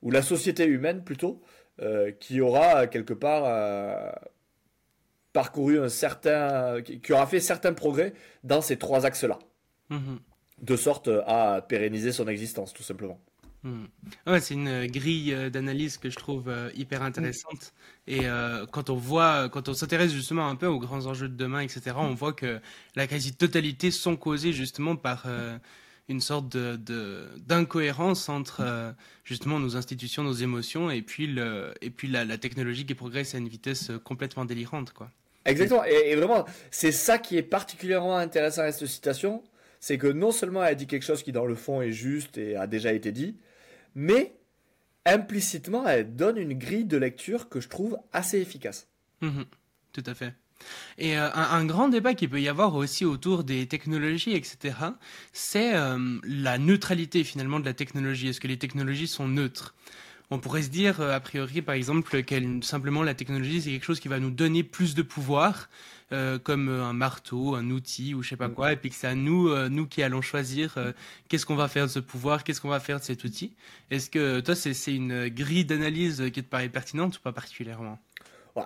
ou 0.02 0.10
la 0.10 0.22
société 0.22 0.64
humaine 0.66 1.04
plutôt, 1.04 1.40
qui 2.20 2.40
aura 2.40 2.86
quelque 2.86 3.14
part 3.14 3.44
parcouru 5.32 5.80
un 5.80 5.88
certain, 5.88 6.82
qui 6.82 7.12
aura 7.12 7.26
fait 7.26 7.40
certains 7.40 7.72
progrès 7.72 8.12
dans 8.44 8.60
ces 8.60 8.76
trois 8.76 9.06
axes-là, 9.06 9.38
mhm. 9.90 10.18
de 10.60 10.76
sorte 10.76 11.08
à 11.26 11.64
pérenniser 11.66 12.12
son 12.12 12.28
existence, 12.28 12.72
tout 12.72 12.82
simplement. 12.82 13.18
Mhm. 13.64 13.88
Ouais, 14.26 14.40
c'est 14.40 14.54
une 14.54 14.86
grille 14.86 15.32
euh, 15.32 15.48
d'analyse 15.48 15.96
que 15.96 16.10
je 16.10 16.16
trouve 16.16 16.48
euh, 16.48 16.70
hyper 16.74 17.02
intéressante. 17.02 17.72
Et 18.08 18.26
euh, 18.26 18.66
quand 18.66 18.90
on 18.90 18.96
voit, 18.96 19.48
quand 19.48 19.68
on 19.68 19.74
s'intéresse 19.74 20.12
justement 20.12 20.48
un 20.48 20.56
peu 20.56 20.66
aux 20.66 20.80
grands 20.80 21.06
enjeux 21.06 21.28
de 21.28 21.36
demain, 21.36 21.60
etc., 21.60 21.96
on 21.96 22.14
voit 22.14 22.32
que 22.32 22.60
la 22.96 23.06
quasi-totalité 23.06 23.92
sont 23.92 24.16
causées 24.16 24.52
justement 24.52 24.96
par 24.96 25.26
une 26.12 26.20
sorte 26.20 26.48
de, 26.48 27.28
d'incohérence 27.46 28.28
entre 28.28 28.94
justement 29.24 29.58
nos 29.58 29.76
institutions, 29.76 30.22
nos 30.22 30.32
émotions, 30.32 30.90
et 30.90 31.02
puis, 31.02 31.26
le, 31.26 31.74
et 31.80 31.90
puis 31.90 32.08
la, 32.08 32.24
la 32.24 32.38
technologie 32.38 32.86
qui 32.86 32.94
progresse 32.94 33.34
à 33.34 33.38
une 33.38 33.48
vitesse 33.48 33.90
complètement 34.04 34.44
délirante, 34.44 34.92
quoi. 34.92 35.10
Exactement. 35.44 35.84
Et, 35.84 36.14
vraiment, 36.14 36.44
c'est 36.70 36.92
ça 36.92 37.18
qui 37.18 37.36
est 37.36 37.42
particulièrement 37.42 38.16
intéressant 38.16 38.62
à 38.62 38.72
cette 38.72 38.88
citation, 38.88 39.42
c'est 39.80 39.98
que 39.98 40.06
non 40.06 40.30
seulement 40.30 40.64
elle 40.64 40.76
dit 40.76 40.86
quelque 40.86 41.04
chose 41.04 41.22
qui 41.22 41.32
dans 41.32 41.46
le 41.46 41.54
fond 41.54 41.82
est 41.82 41.92
juste 41.92 42.38
et 42.38 42.56
a 42.56 42.66
déjà 42.66 42.92
été 42.92 43.12
dit, 43.12 43.36
mais 43.94 44.34
implicitement 45.04 45.86
elle 45.86 46.14
donne 46.14 46.38
une 46.38 46.54
grille 46.54 46.84
de 46.84 46.96
lecture 46.96 47.48
que 47.48 47.60
je 47.60 47.68
trouve 47.68 47.98
assez 48.12 48.40
efficace. 48.40 48.88
Mhm. 49.20 49.44
tout 49.92 50.04
à 50.06 50.14
fait. 50.14 50.34
Et 50.98 51.18
euh, 51.18 51.28
un, 51.32 51.64
grand 51.64 51.88
débat 51.88 52.14
qui 52.14 52.28
peut 52.28 52.40
y 52.40 52.48
avoir 52.48 52.74
aussi 52.74 53.04
autour 53.04 53.44
des 53.44 53.66
technologies, 53.66 54.34
etc., 54.34 54.74
c'est 55.32 55.74
euh, 55.74 56.18
la 56.24 56.58
neutralité 56.58 57.24
finalement 57.24 57.60
de 57.60 57.64
la 57.64 57.74
technologie. 57.74 58.28
Est-ce 58.28 58.40
que 58.40 58.48
les 58.48 58.58
technologies 58.58 59.08
sont 59.08 59.28
neutres? 59.28 59.74
On 60.30 60.38
pourrait 60.38 60.62
se 60.62 60.70
dire, 60.70 61.00
euh, 61.00 61.14
a 61.14 61.20
priori, 61.20 61.60
par 61.60 61.74
exemple, 61.74 62.22
que 62.22 62.64
simplement 62.64 63.02
la 63.02 63.14
technologie, 63.14 63.60
c'est 63.60 63.70
quelque 63.70 63.84
chose 63.84 64.00
qui 64.00 64.08
va 64.08 64.18
nous 64.18 64.30
donner 64.30 64.62
plus 64.62 64.94
de 64.94 65.02
pouvoir, 65.02 65.68
euh, 66.12 66.38
comme 66.38 66.68
un 66.68 66.92
marteau, 66.92 67.54
un 67.54 67.70
outil 67.70 68.14
ou 68.14 68.22
je 68.22 68.30
sais 68.30 68.36
pas 68.36 68.48
quoi, 68.48 68.72
et 68.72 68.76
puis 68.76 68.90
que 68.90 68.96
c'est 68.96 69.06
à 69.06 69.14
nous, 69.14 69.54
nous 69.68 69.86
qui 69.86 70.02
allons 70.02 70.22
choisir 70.22 70.78
qu'est-ce 71.28 71.44
qu'on 71.44 71.56
va 71.56 71.68
faire 71.68 71.86
de 71.86 71.90
ce 71.90 71.98
pouvoir, 71.98 72.44
qu'est-ce 72.44 72.60
qu'on 72.60 72.68
va 72.68 72.80
faire 72.80 72.98
de 72.98 73.04
cet 73.04 73.24
outil. 73.24 73.52
Est-ce 73.90 74.08
que 74.08 74.40
toi, 74.40 74.54
c'est 74.54 74.94
une 74.94 75.28
grille 75.28 75.64
d'analyse 75.64 76.22
qui 76.32 76.42
te 76.42 76.48
paraît 76.48 76.68
pertinente 76.68 77.16
ou 77.18 77.20
pas 77.20 77.32
particulièrement? 77.32 77.98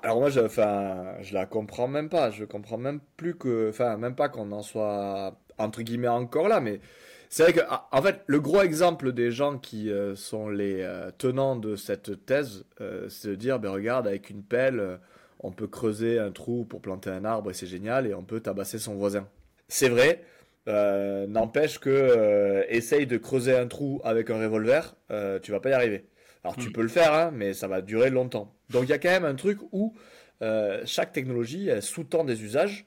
Alors 0.02 0.20
moi, 0.20 0.30
je, 0.30 0.40
enfin, 0.40 1.14
je 1.20 1.34
la 1.34 1.46
comprends 1.46 1.88
même 1.88 2.08
pas. 2.08 2.30
Je 2.30 2.44
comprends 2.44 2.78
même 2.78 3.00
plus 3.16 3.36
que, 3.36 3.68
enfin, 3.70 3.96
même 3.96 4.14
pas 4.14 4.28
qu'on 4.28 4.52
en 4.52 4.62
soit 4.62 5.38
entre 5.58 5.82
guillemets 5.82 6.08
encore 6.08 6.48
là, 6.48 6.60
mais 6.60 6.80
c'est 7.28 7.42
vrai 7.42 7.52
que, 7.52 7.60
en 7.92 8.02
fait, 8.02 8.22
le 8.26 8.40
gros 8.40 8.60
exemple 8.62 9.12
des 9.12 9.30
gens 9.30 9.58
qui 9.58 9.90
euh, 9.90 10.14
sont 10.14 10.48
les 10.48 10.82
euh, 10.82 11.10
tenants 11.16 11.56
de 11.56 11.76
cette 11.76 12.24
thèse, 12.24 12.64
euh, 12.80 13.08
c'est 13.08 13.28
de 13.28 13.34
dire, 13.34 13.58
ben 13.58 13.70
regarde, 13.70 14.06
avec 14.06 14.30
une 14.30 14.42
pelle, 14.42 14.98
on 15.40 15.50
peut 15.50 15.66
creuser 15.66 16.18
un 16.18 16.30
trou 16.30 16.64
pour 16.64 16.80
planter 16.80 17.10
un 17.10 17.24
arbre 17.24 17.50
et 17.50 17.54
c'est 17.54 17.66
génial, 17.66 18.06
et 18.06 18.14
on 18.14 18.22
peut 18.22 18.40
tabasser 18.40 18.78
son 18.78 18.94
voisin. 18.94 19.28
C'est 19.68 19.88
vrai, 19.88 20.22
n'empêche 20.66 21.78
que 21.78 22.64
essaye 22.68 23.06
de 23.06 23.16
creuser 23.18 23.56
un 23.56 23.66
trou 23.66 24.00
avec 24.04 24.30
un 24.30 24.38
revolver, 24.38 24.94
tu 25.42 25.52
vas 25.52 25.60
pas 25.60 25.70
y 25.70 25.72
arriver. 25.72 26.08
Alors 26.44 26.56
tu 26.56 26.68
mm. 26.68 26.72
peux 26.72 26.82
le 26.82 26.88
faire, 26.88 27.12
hein, 27.12 27.30
mais 27.34 27.54
ça 27.54 27.68
va 27.68 27.82
durer 27.82 28.10
longtemps. 28.10 28.55
Donc 28.70 28.84
il 28.84 28.90
y 28.90 28.92
a 28.92 28.98
quand 28.98 29.10
même 29.10 29.24
un 29.24 29.34
truc 29.34 29.58
où 29.72 29.94
euh, 30.42 30.82
chaque 30.84 31.12
technologie 31.12 31.70
sous-tend 31.80 32.24
des 32.24 32.42
usages. 32.42 32.86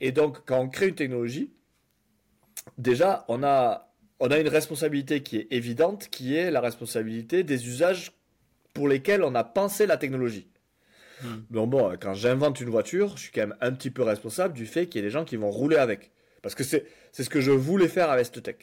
Et 0.00 0.12
donc 0.12 0.44
quand 0.46 0.60
on 0.60 0.68
crée 0.68 0.88
une 0.88 0.94
technologie, 0.94 1.52
déjà 2.78 3.24
on 3.28 3.42
a, 3.42 3.92
on 4.20 4.30
a 4.30 4.38
une 4.38 4.48
responsabilité 4.48 5.22
qui 5.22 5.38
est 5.38 5.46
évidente, 5.50 6.08
qui 6.10 6.36
est 6.36 6.50
la 6.50 6.60
responsabilité 6.60 7.42
des 7.42 7.68
usages 7.68 8.12
pour 8.72 8.88
lesquels 8.88 9.22
on 9.22 9.34
a 9.34 9.44
pensé 9.44 9.86
la 9.86 9.96
technologie. 9.96 10.48
Mm. 11.22 11.26
Donc 11.50 11.70
bon, 11.70 11.96
quand 12.00 12.14
j'invente 12.14 12.60
une 12.60 12.68
voiture, 12.68 13.16
je 13.16 13.22
suis 13.22 13.32
quand 13.32 13.42
même 13.42 13.56
un 13.60 13.72
petit 13.72 13.90
peu 13.90 14.02
responsable 14.02 14.54
du 14.54 14.66
fait 14.66 14.86
qu'il 14.86 15.00
y 15.00 15.04
ait 15.04 15.06
des 15.06 15.12
gens 15.12 15.24
qui 15.24 15.36
vont 15.36 15.50
rouler 15.50 15.76
avec. 15.76 16.10
Parce 16.42 16.54
que 16.54 16.62
c'est 16.62 16.84
ce 17.12 17.28
que 17.30 17.40
je 17.40 17.50
voulais 17.50 17.88
faire 17.88 18.10
avec 18.10 18.26
cette 18.26 18.42
tech. 18.42 18.56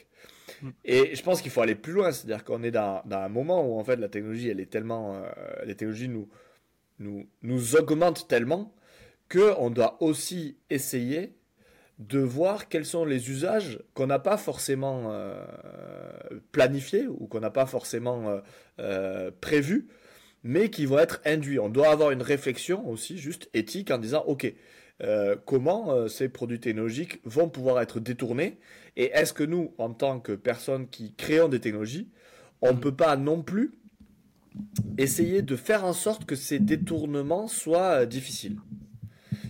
Mm. 0.62 0.70
Et 0.84 1.16
je 1.16 1.22
pense 1.22 1.42
qu'il 1.42 1.50
faut 1.50 1.60
aller 1.60 1.74
plus 1.74 1.92
loin, 1.92 2.12
c'est-à-dire 2.12 2.44
qu'on 2.44 2.62
est 2.62 2.70
dans, 2.70 3.02
un 3.10 3.28
moment 3.28 3.66
où 3.66 3.78
en 3.78 3.84
fait 3.84 3.96
la 3.96 4.08
technologie, 4.08 4.48
elle 4.48 4.60
est 4.60 4.70
tellement, 4.70 5.16
euh, 5.16 5.22
les 5.64 5.74
technologies 5.74 6.08
nous, 6.08 6.28
nous, 6.98 7.26
nous 7.42 7.76
augmentent 7.76 8.28
tellement 8.28 8.74
qu'on 9.30 9.70
doit 9.70 9.96
aussi 10.02 10.56
essayer 10.70 11.34
de 11.98 12.18
voir 12.18 12.68
quels 12.68 12.84
sont 12.84 13.04
les 13.04 13.30
usages 13.30 13.80
qu'on 13.94 14.06
n'a 14.06 14.18
pas 14.18 14.36
forcément 14.36 15.12
euh, 15.12 15.44
planifiés 16.50 17.06
ou 17.06 17.26
qu'on 17.26 17.40
n'a 17.40 17.50
pas 17.50 17.66
forcément 17.66 18.28
euh, 18.28 18.40
euh, 18.80 19.30
prévus, 19.40 19.88
mais 20.42 20.70
qui 20.70 20.86
vont 20.86 20.98
être 20.98 21.20
induits. 21.24 21.58
On 21.58 21.68
doit 21.68 21.90
avoir 21.90 22.10
une 22.10 22.22
réflexion 22.22 22.88
aussi 22.88 23.16
juste 23.18 23.48
éthique 23.54 23.90
en 23.90 23.98
disant, 23.98 24.24
ok, 24.26 24.52
comment 25.44 26.08
ces 26.08 26.28
produits 26.28 26.60
technologiques 26.60 27.20
vont 27.24 27.48
pouvoir 27.48 27.80
être 27.80 27.98
détournés 27.98 28.58
et 28.96 29.10
est-ce 29.12 29.32
que 29.32 29.42
nous, 29.42 29.74
en 29.76 29.92
tant 29.92 30.20
que 30.20 30.32
personnes 30.32 30.88
qui 30.88 31.14
créons 31.14 31.48
des 31.48 31.60
technologies, 31.60 32.08
on 32.62 32.72
ne 32.72 32.78
peut 32.78 32.94
pas 32.94 33.16
non 33.16 33.42
plus 33.42 33.72
essayer 34.98 35.42
de 35.42 35.56
faire 35.56 35.84
en 35.84 35.92
sorte 35.92 36.24
que 36.24 36.36
ces 36.36 36.58
détournements 36.58 37.48
soient 37.48 38.02
euh, 38.02 38.06
difficiles 38.06 38.58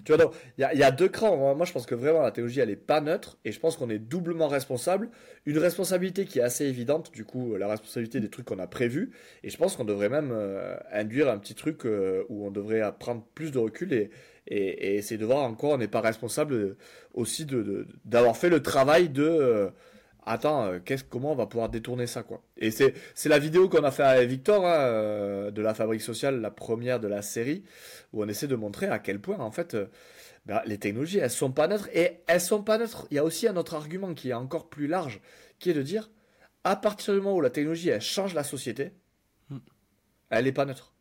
tu 0.04 0.12
vois, 0.12 0.22
donc, 0.22 0.34
il 0.58 0.78
y, 0.78 0.82
a 0.82 0.90
deux 0.90 1.08
crans. 1.08 1.54
Moi, 1.54 1.64
je 1.64 1.72
pense 1.72 1.86
que 1.86 1.94
vraiment, 1.94 2.20
la 2.20 2.30
technologie, 2.30 2.60
elle 2.60 2.68
n'est 2.68 2.76
pas 2.76 3.00
neutre. 3.00 3.38
Et 3.46 3.52
je 3.52 3.58
pense 3.58 3.78
qu'on 3.78 3.88
est 3.88 3.98
doublement 3.98 4.48
responsable. 4.48 5.08
Une 5.46 5.56
responsabilité 5.56 6.26
qui 6.26 6.40
est 6.40 6.42
assez 6.42 6.66
évidente, 6.66 7.10
du 7.12 7.24
coup, 7.24 7.56
la 7.56 7.66
responsabilité 7.68 8.20
des 8.20 8.28
trucs 8.28 8.44
qu'on 8.44 8.58
a 8.58 8.66
prévus. 8.66 9.12
Et 9.42 9.48
je 9.48 9.56
pense 9.56 9.76
qu'on 9.76 9.84
devrait 9.84 10.10
même 10.10 10.30
induire 10.92 11.30
un 11.30 11.38
petit 11.38 11.54
truc 11.54 11.84
où 11.84 12.46
on 12.46 12.50
devrait 12.50 12.82
prendre 12.98 13.24
plus 13.34 13.50
de 13.50 13.58
recul 13.58 13.94
et, 13.94 14.10
essayer 14.46 15.16
de 15.16 15.24
voir 15.24 15.44
encore, 15.44 15.70
on 15.70 15.78
n'est 15.78 15.88
pas 15.88 16.02
responsable 16.02 16.76
aussi 17.14 17.46
de, 17.46 17.86
d'avoir 18.04 18.36
fait 18.36 18.50
le 18.50 18.62
travail 18.62 19.08
de 19.08 19.24
euh, 19.24 19.70
attends, 20.26 20.66
euh, 20.66 20.78
qu'est-ce, 20.84 21.04
comment 21.04 21.32
on 21.32 21.36
va 21.36 21.46
pouvoir 21.46 21.68
détourner 21.68 22.06
ça 22.06 22.22
quoi? 22.22 22.42
Et 22.56 22.70
c'est, 22.70 22.94
c'est 23.14 23.28
la 23.28 23.38
vidéo 23.38 23.68
qu'on 23.68 23.84
a 23.84 23.90
fait 23.90 24.02
avec 24.02 24.28
Victor 24.28 24.66
hein, 24.66 24.72
euh, 24.72 25.50
de 25.50 25.62
la 25.62 25.74
fabrique 25.74 26.02
sociale, 26.02 26.40
la 26.40 26.50
première 26.50 27.00
de 27.00 27.08
la 27.08 27.22
série, 27.22 27.64
où 28.12 28.22
on 28.22 28.28
essaie 28.28 28.46
de 28.46 28.56
montrer 28.56 28.86
à 28.86 28.98
quel 28.98 29.20
point 29.20 29.38
en 29.38 29.50
fait 29.50 29.76
ben, 30.46 30.60
les 30.66 30.78
technologies 30.78 31.18
elles 31.18 31.30
sont 31.30 31.52
pas 31.52 31.68
neutres 31.68 31.88
et 31.92 32.22
elles 32.26 32.40
sont 32.40 32.62
pas 32.62 32.78
neutres. 32.78 33.06
Il 33.10 33.16
y 33.16 33.18
a 33.18 33.24
aussi 33.24 33.48
un 33.48 33.56
autre 33.56 33.74
argument 33.74 34.14
qui 34.14 34.30
est 34.30 34.34
encore 34.34 34.68
plus 34.68 34.86
large, 34.86 35.20
qui 35.58 35.70
est 35.70 35.74
de 35.74 35.82
dire 35.82 36.10
à 36.64 36.76
partir 36.76 37.14
du 37.14 37.20
moment 37.20 37.36
où 37.36 37.40
la 37.40 37.50
technologie 37.50 37.90
elle 37.90 38.00
change 38.00 38.34
la 38.34 38.44
société, 38.44 38.92
hmm. 39.50 39.58
elle 40.30 40.44
n'est 40.44 40.52
pas 40.52 40.64
neutre. 40.64 40.94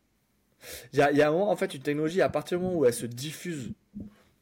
Il 0.92 0.98
y 0.98 1.02
a, 1.02 1.28
un 1.28 1.32
moment, 1.32 1.50
en 1.50 1.56
fait, 1.56 1.74
une 1.74 1.82
technologie, 1.82 2.22
à 2.22 2.28
partir 2.28 2.58
du 2.58 2.64
moment 2.64 2.78
où 2.78 2.84
elle 2.86 2.94
se 2.94 3.06
diffuse 3.06 3.72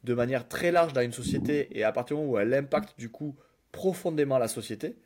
de 0.05 0.15
manière 0.15 0.49
très 0.49 0.73
large 0.73 0.93
dans 0.93 1.01
une 1.01 1.13
société 1.13 1.69
et 1.79 1.85
à 1.85 1.93
partir 1.93 2.17
du 2.17 2.23
moment 2.23 2.35
où 2.35 2.39
elle 2.39 2.53
impacte 2.55 2.99
du 2.99 3.09
coup 3.09 3.37
profondément 3.73 4.39
la 4.39 4.49
société, 4.49 4.97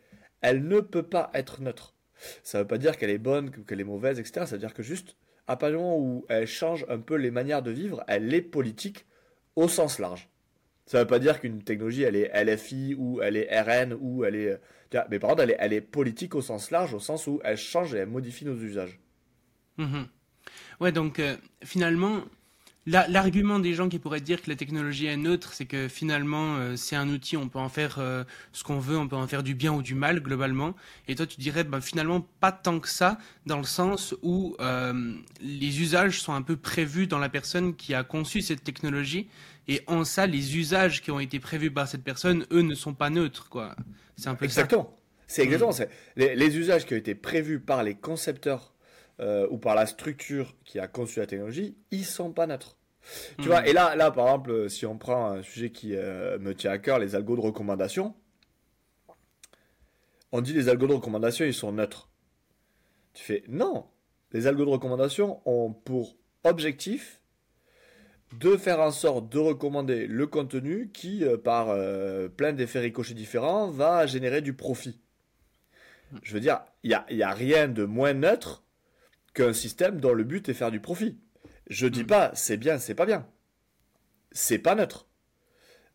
elle 0.41 0.67
ne 0.67 0.81
peut 0.81 1.05
pas 1.05 1.31
être 1.35 1.63
neutre. 1.63 1.95
Ça 2.43 2.59
ne 2.59 2.63
veut 2.63 2.69
pas 2.69 2.79
dire 2.79 2.97
qu'elle 2.97 3.11
est 3.11 3.19
bonne, 3.19 3.51
qu'elle 3.51 3.81
est 3.81 3.85
mauvaise, 3.85 4.19
etc. 4.19 4.47
Ça 4.47 4.57
veut 4.57 4.59
dire 4.59 4.75
que 4.75 4.83
juste, 4.83 5.17
à 5.47 5.57
partir 5.57 5.79
du 5.79 5.85
moment 5.85 5.99
où 5.99 6.27
elle 6.29 6.47
change 6.47 6.85
un 6.89 6.99
peu 6.99 7.15
les 7.15 7.31
manières 7.31 7.63
de 7.63 7.71
vivre, 7.71 8.05
elle 8.09 8.33
est 8.35 8.43
politique 8.43 9.07
au 9.55 9.69
sens 9.69 9.99
large. 9.99 10.29
Ça 10.87 10.99
ne 10.99 11.03
veut 11.03 11.09
pas 11.09 11.19
dire 11.19 11.41
qu'une 11.41 11.63
technologie, 11.63 12.03
elle 12.03 12.17
est 12.17 12.45
LFI 12.45 12.95
ou 12.97 13.21
elle 13.21 13.37
est 13.37 13.61
RN 13.61 13.97
ou 14.01 14.25
elle 14.25 14.37
est... 14.37 14.61
Mais 15.11 15.19
par 15.19 15.31
contre, 15.31 15.43
elle 15.59 15.73
est, 15.73 15.81
politique 15.81 16.35
au 16.35 16.43
sens 16.43 16.71
large, 16.71 16.95
au 16.95 17.01
sens 17.01 17.27
où 17.27 17.41
elle 17.43 17.57
change 17.57 17.95
et 17.95 17.99
elle 17.99 18.09
modifie 18.09 18.45
nos 18.45 18.57
usages. 18.57 19.01
Mmh 19.79 20.05
Ouais, 20.79 20.93
donc 20.93 21.19
euh, 21.19 21.37
finalement, 21.65 22.23
l'argument 22.87 23.59
des 23.59 23.75
gens 23.75 23.89
qui 23.89 23.99
pourraient 23.99 24.21
dire 24.21 24.41
que 24.41 24.49
la 24.49 24.57
technologie 24.57 25.07
est 25.07 25.17
neutre, 25.17 25.53
c'est 25.53 25.67
que 25.67 25.89
finalement, 25.89 26.57
euh, 26.57 26.77
c'est 26.77 26.97
un 26.97 27.09
outil, 27.09 27.37
on 27.37 27.49
peut 27.49 27.59
en 27.59 27.69
faire 27.69 27.97
euh, 27.99 28.25
ce 28.53 28.65
qu'on 28.65 28.79
veut, 28.79 28.97
on 28.97 29.09
peut 29.09 29.17
en 29.17 29.27
faire 29.27 29.43
du 29.43 29.55
bien 29.55 29.73
ou 29.73 29.83
du 29.83 29.95
mal 29.95 30.21
globalement. 30.21 30.75
Et 31.09 31.15
toi, 31.15 31.27
tu 31.27 31.41
dirais, 31.41 31.65
bah, 31.65 31.81
finalement, 31.81 32.27
pas 32.41 32.53
tant 32.53 32.79
que 32.81 32.89
ça, 32.89 33.19
dans 33.45 33.59
le 33.59 33.65
sens 33.65 34.15
où 34.23 34.57
les 35.41 35.81
usages 35.81 36.21
sont 36.21 36.33
un 36.33 36.43
peu 36.43 36.57
prévus 36.57 37.07
dans 37.07 37.19
la 37.19 37.29
personne 37.29 37.75
qui 37.75 37.95
a 37.95 38.05
conçu 38.05 38.41
cette 38.41 38.65
technologie. 38.65 39.29
Et 39.69 39.83
en 39.87 40.05
ça, 40.05 40.27
les 40.27 40.57
usages 40.57 41.03
qui 41.03 41.11
ont 41.11 41.21
été 41.21 41.41
prévus 41.41 41.71
par 41.71 41.89
cette 41.89 42.05
personne, 42.05 42.47
eux, 42.53 42.63
ne 42.63 42.75
sont 42.75 42.95
pas 42.95 43.11
neutres, 43.11 43.49
quoi. 43.49 43.75
C'est 44.17 44.29
un 44.29 44.35
peu 44.35 44.45
exactement. 44.45 44.97
C'est 45.27 45.43
exactement. 45.43 45.73
Mm. 45.73 45.91
Les, 46.17 46.37
les 46.37 46.57
usages 46.57 46.87
qui 46.87 46.95
ont 46.95 46.99
été 46.99 47.15
prévus 47.15 47.59
par 47.59 47.83
les 47.83 47.95
concepteurs 47.95 48.73
euh, 49.19 49.47
ou 49.51 49.57
par 49.57 49.75
la 49.75 49.87
structure 49.87 50.55
qui 50.67 50.79
a 50.79 50.89
conçu 50.89 51.21
la 51.21 51.27
technologie, 51.27 51.75
ils 51.91 52.05
sont 52.05 52.33
pas 52.33 52.47
neutres. 52.47 52.77
Tu 53.39 53.45
hmm. 53.45 53.47
vois, 53.47 53.67
et 53.67 53.73
là, 53.73 53.97
là, 53.97 54.11
par 54.11 54.27
exemple, 54.27 54.69
si 54.69 54.85
on 54.85 54.99
prend 54.99 55.31
un 55.31 55.43
sujet 55.43 55.71
qui 55.71 55.97
euh, 55.97 56.39
me 56.39 56.55
tient 56.55 56.73
à 56.73 56.79
cœur, 56.79 56.99
les 56.99 57.15
algos 57.15 57.35
de 57.35 57.41
recommandation, 57.41 58.15
on 60.33 60.43
dit 60.43 60.53
les 60.53 60.69
algos 60.69 60.87
de 60.87 60.93
recommandation, 60.93 61.47
ils 61.47 61.55
sont 61.55 61.73
neutres. 61.73 62.11
Tu 63.15 63.25
fais 63.25 63.43
non, 63.49 63.87
les 64.33 64.47
algos 64.47 64.67
de 64.67 64.71
recommandation 64.71 65.41
ont 65.47 65.73
pour 65.73 66.19
objectif 66.45 67.23
de 68.39 68.59
faire 68.59 68.81
en 68.81 68.91
sorte 68.91 69.31
de 69.31 69.39
recommander 69.39 70.07
le 70.07 70.27
contenu 70.27 70.91
qui, 70.93 71.25
euh, 71.25 71.39
par 71.39 71.69
plein 72.37 72.53
d'effets 72.53 72.81
ricochets 72.81 73.15
différents, 73.15 73.71
va 73.71 74.05
générer 74.05 74.43
du 74.43 74.53
profit. 74.53 75.01
Je 76.23 76.35
veux 76.35 76.41
dire, 76.41 76.61
il 76.83 76.89
n'y 76.89 76.95
a, 76.95 77.07
y 77.09 77.23
a 77.23 77.33
rien 77.33 77.67
de 77.67 77.85
moins 77.85 78.13
neutre 78.13 78.66
qu'un 79.37 79.53
système 79.53 80.01
dont 80.01 80.15
le 80.15 80.25
but 80.25 80.49
est 80.49 80.55
faire 80.55 80.71
du 80.71 80.81
profit. 80.81 81.19
Je 81.69 81.87
dis 81.87 82.03
mm. 82.03 82.07
pas 82.07 82.31
c'est 82.35 82.57
bien, 82.57 82.79
c'est 82.79 82.95
pas 82.95 83.07
bien. 83.07 83.27
C'est 84.33 84.59
pas 84.59 84.75
neutre. 84.75 85.07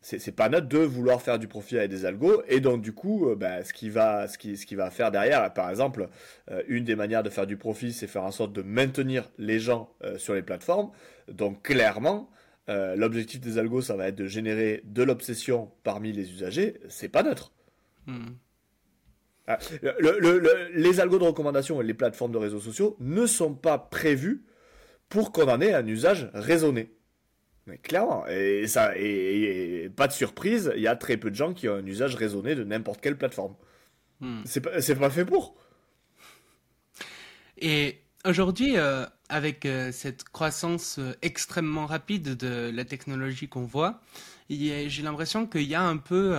C'est 0.00 0.34
pas 0.34 0.48
neutre 0.48 0.66
de 0.66 0.78
vouloir 0.78 1.22
faire 1.22 1.38
du 1.38 1.46
profit 1.46 1.78
avec 1.78 1.88
des 1.88 2.04
algos 2.04 2.42
et 2.48 2.58
donc 2.58 2.82
du 2.82 2.92
coup, 2.92 3.28
euh, 3.28 3.36
bah, 3.36 3.62
ce 3.62 3.72
qui 3.72 3.88
va, 3.88 4.26
ce 4.26 4.36
qui, 4.36 4.56
ce 4.56 4.66
qui 4.66 4.74
va 4.74 4.90
faire 4.90 5.12
derrière, 5.12 5.52
par 5.54 5.70
exemple, 5.70 6.08
euh, 6.50 6.60
une 6.66 6.82
des 6.82 6.96
manières 6.96 7.22
de 7.22 7.30
faire 7.30 7.46
du 7.46 7.56
profit, 7.56 7.92
c'est 7.92 8.08
faire 8.08 8.24
en 8.24 8.32
sorte 8.32 8.52
de 8.52 8.62
maintenir 8.62 9.30
les 9.38 9.60
gens 9.60 9.94
euh, 10.02 10.18
sur 10.18 10.34
les 10.34 10.42
plateformes. 10.42 10.90
Donc 11.28 11.62
clairement, 11.62 12.30
l'objectif 12.68 13.38
des 13.40 13.58
algos, 13.58 13.82
ça 13.82 13.96
va 13.96 14.08
être 14.08 14.16
de 14.16 14.26
générer 14.26 14.82
de 14.86 15.02
l'obsession 15.02 15.70
parmi 15.84 16.10
les 16.10 16.32
usagers. 16.32 16.80
C'est 16.88 17.08
pas 17.08 17.22
neutre. 17.22 17.52
Ah, 19.52 19.58
les 20.74 21.00
algos 21.00 21.18
de 21.18 21.24
recommandation 21.24 21.80
et 21.80 21.84
les 21.84 21.94
plateformes 21.94 22.32
de 22.32 22.38
réseaux 22.38 22.60
sociaux 22.60 22.96
ne 23.00 23.26
sont 23.26 23.54
pas 23.54 23.78
prévus 23.78 24.44
pour 25.08 25.32
qu'on 25.32 25.48
en 25.48 25.60
ait 25.60 25.74
un 25.74 25.86
usage 25.86 26.30
raisonné. 26.34 26.90
Mais 27.66 27.78
clairement, 27.78 28.26
et, 28.26 28.66
ça, 28.66 28.96
et, 28.96 29.88
pas 29.94 30.08
de 30.08 30.12
surprise, 30.12 30.72
il 30.74 30.82
y 30.82 30.88
a 30.88 30.96
très 30.96 31.16
peu 31.16 31.30
de 31.30 31.36
gens 31.36 31.54
qui 31.54 31.68
ont 31.68 31.76
un 31.76 31.86
usage 31.86 32.16
raisonné 32.16 32.54
de 32.54 32.64
n'importe 32.64 33.00
quelle 33.00 33.16
plateforme. 33.16 33.54
Hmm. 34.20 34.40
C'est 34.44 34.60
pas, 34.60 34.70
pas 34.80 35.10
fait 35.10 35.24
pour. 35.24 35.54
Et 37.58 38.00
aujourd'hui, 38.24 38.76
euh, 38.76 39.06
avec 39.28 39.64
euh, 39.66 39.92
cette 39.92 40.24
croissance 40.24 40.96
euh, 40.98 41.12
extrêmement 41.22 41.86
rapide 41.86 42.36
de 42.36 42.70
la 42.74 42.84
technologie 42.84 43.48
qu'on 43.48 43.64
voit, 43.64 44.00
j'ai 44.50 45.02
l'impression 45.02 45.46
qu'il 45.46 45.62
y 45.62 45.74
a 45.74 45.82
un 45.82 45.96
peu 45.96 46.36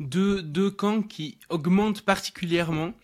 deux, 0.00 0.42
deux 0.42 0.70
camps 0.70 1.02
qui 1.02 1.38
augmentent 1.48 2.02
particulièrement, 2.02 2.94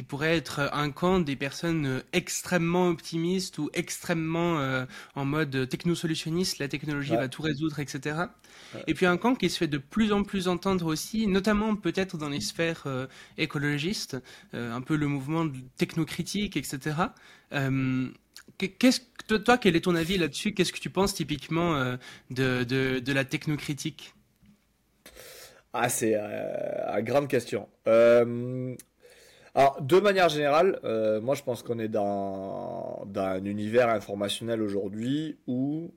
qui 0.00 0.02
pourraient 0.02 0.36
être 0.36 0.70
un 0.72 0.90
camp 0.90 1.20
des 1.20 1.36
personnes 1.36 1.84
euh, 1.86 2.00
extrêmement 2.14 2.88
optimistes 2.88 3.58
ou 3.58 3.68
extrêmement 3.74 4.58
euh, 4.58 4.86
en 5.14 5.26
mode 5.26 5.68
technosolutionniste, 5.68 6.58
la 6.58 6.68
technologie 6.68 7.14
va 7.14 7.28
tout 7.28 7.42
résoudre, 7.42 7.80
etc. 7.80 8.16
Et 8.86 8.94
puis 8.94 9.04
un 9.04 9.18
camp 9.18 9.34
qui 9.34 9.50
se 9.50 9.58
fait 9.58 9.66
de 9.66 9.76
plus 9.76 10.12
en 10.12 10.22
plus 10.22 10.48
entendre 10.48 10.86
aussi, 10.86 11.26
notamment 11.26 11.76
peut-être 11.76 12.16
dans 12.16 12.30
les 12.30 12.40
sphères 12.40 12.84
euh, 12.86 13.06
écologistes, 13.36 14.16
un 14.54 14.80
peu 14.80 14.96
le 14.96 15.06
mouvement 15.06 15.46
technocritique, 15.76 16.56
etc. 16.56 16.96
Qu'est-ce, 18.56 19.00
toi, 19.26 19.38
toi, 19.38 19.58
quel 19.58 19.76
est 19.76 19.82
ton 19.82 19.94
avis 19.94 20.16
là-dessus? 20.16 20.54
Qu'est-ce 20.54 20.72
que 20.72 20.80
tu 20.80 20.90
penses 20.90 21.14
typiquement 21.14 21.96
de, 22.30 22.64
de, 22.64 23.00
de 23.00 23.12
la 23.12 23.24
technocritique? 23.24 24.14
Ah, 25.72 25.88
c'est 25.88 26.14
euh, 26.16 26.98
une 26.98 27.04
grande 27.04 27.28
question. 27.28 27.68
Euh, 27.86 28.74
alors, 29.54 29.80
de 29.80 30.00
manière 30.00 30.28
générale, 30.28 30.78
euh, 30.84 31.20
moi 31.20 31.34
je 31.34 31.42
pense 31.42 31.62
qu'on 31.62 31.78
est 31.78 31.88
dans, 31.88 33.04
dans, 33.06 33.22
un 33.22 33.44
univers 33.44 33.88
informationnel 33.88 34.62
aujourd'hui 34.62 35.38
où 35.46 35.92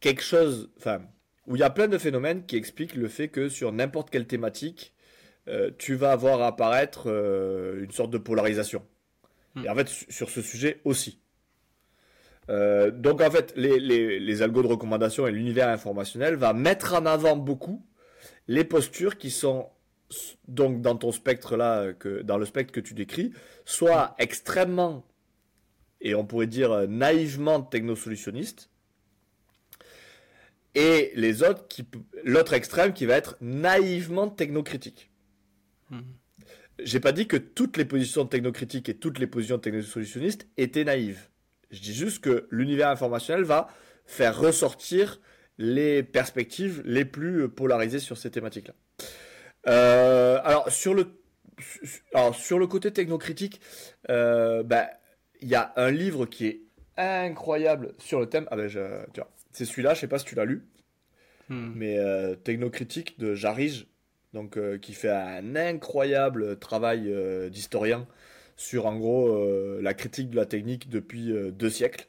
quelque 0.00 0.22
chose, 0.22 0.70
enfin, 0.78 1.02
où 1.46 1.56
il 1.56 1.60
y 1.60 1.64
a 1.64 1.70
plein 1.70 1.88
de 1.88 1.98
phénomènes 1.98 2.44
qui 2.46 2.56
expliquent 2.56 2.96
le 2.96 3.08
fait 3.08 3.28
que 3.28 3.48
sur 3.48 3.72
n'importe 3.72 4.10
quelle 4.10 4.26
thématique, 4.26 4.94
tu 5.76 5.96
vas 5.96 6.12
avoir 6.12 6.40
apparaître 6.42 7.08
une 7.08 7.90
sorte 7.90 8.10
de 8.10 8.18
polarisation. 8.18 8.82
Et 9.64 9.68
en 9.68 9.74
fait, 9.74 9.88
sur 9.88 10.30
ce 10.30 10.40
sujet 10.40 10.80
aussi. 10.84 11.20
Euh, 12.50 12.90
donc 12.90 13.20
en 13.20 13.30
fait, 13.30 13.52
les, 13.56 13.78
les, 13.78 14.18
les, 14.18 14.42
algos 14.42 14.62
de 14.62 14.66
recommandation 14.66 15.26
et 15.26 15.32
l'univers 15.32 15.68
informationnel 15.68 16.34
va 16.36 16.52
mettre 16.52 16.94
en 16.94 17.06
avant 17.06 17.36
beaucoup 17.36 17.84
les 18.52 18.64
postures 18.64 19.16
qui 19.16 19.30
sont 19.30 19.70
donc 20.46 20.82
dans 20.82 20.94
ton 20.94 21.10
spectre 21.10 21.56
là, 21.56 21.94
que, 21.94 22.20
dans 22.20 22.36
le 22.36 22.44
spectre 22.44 22.70
que 22.70 22.80
tu 22.80 22.92
décris, 22.92 23.32
soit 23.64 24.14
extrêmement, 24.18 25.06
et 26.02 26.14
on 26.14 26.26
pourrait 26.26 26.46
dire 26.46 26.86
naïvement 26.86 27.62
technosolutionnistes, 27.62 28.68
et 30.74 31.12
les 31.14 31.42
autres, 31.42 31.66
qui, 31.68 31.86
l'autre 32.24 32.52
extrême 32.52 32.92
qui 32.92 33.06
va 33.06 33.14
être 33.16 33.36
naïvement 33.40 34.28
technocritique. 34.28 35.10
Mmh. 35.90 36.00
J'ai 36.78 37.00
pas 37.00 37.12
dit 37.12 37.26
que 37.26 37.38
toutes 37.38 37.78
les 37.78 37.84
positions 37.86 38.26
technocritiques 38.26 38.88
et 38.90 38.96
toutes 38.96 39.18
les 39.18 39.26
positions 39.26 39.58
technosolutionnistes 39.58 40.46
étaient 40.58 40.84
naïves. 40.84 41.28
Je 41.70 41.80
dis 41.80 41.94
juste 41.94 42.22
que 42.22 42.48
l'univers 42.50 42.90
informationnel 42.90 43.44
va 43.44 43.68
faire 44.04 44.38
ressortir 44.38 45.20
les 45.62 46.02
perspectives 46.02 46.82
les 46.84 47.04
plus 47.04 47.48
polarisées 47.48 48.00
sur 48.00 48.18
ces 48.18 48.30
thématiques-là. 48.30 48.74
Euh, 49.68 50.40
alors, 50.42 50.70
sur 50.72 50.92
le, 50.92 51.06
alors, 52.14 52.34
sur 52.34 52.58
le 52.58 52.66
côté 52.66 52.90
technocritique, 52.90 53.60
euh, 54.10 54.64
bah, 54.64 54.90
il 55.40 55.48
y 55.48 55.54
a 55.54 55.72
un 55.76 55.92
livre 55.92 56.26
qui 56.26 56.46
est 56.46 56.62
incroyable 56.96 57.92
sur 57.98 58.18
le 58.18 58.28
thème. 58.28 58.48
Ah 58.50 58.56
ben, 58.56 58.68
c'est 59.52 59.64
celui-là, 59.64 59.94
je 59.94 60.00
sais 60.00 60.08
pas 60.08 60.18
si 60.18 60.24
tu 60.24 60.34
l'as 60.34 60.44
lu, 60.44 60.66
hmm. 61.48 61.72
mais 61.76 61.96
euh, 61.96 62.34
Technocritique 62.34 63.20
de 63.20 63.36
Jarige, 63.36 63.86
donc 64.32 64.58
qui 64.80 64.94
fait 64.94 65.10
un 65.10 65.54
incroyable 65.54 66.58
travail 66.58 67.14
d'historien 67.50 68.08
sur 68.56 68.86
en 68.86 68.96
gros 68.96 69.78
la 69.80 69.94
critique 69.94 70.30
de 70.30 70.36
la 70.36 70.46
technique 70.46 70.88
depuis 70.88 71.32
deux 71.52 71.70
siècles. 71.70 72.08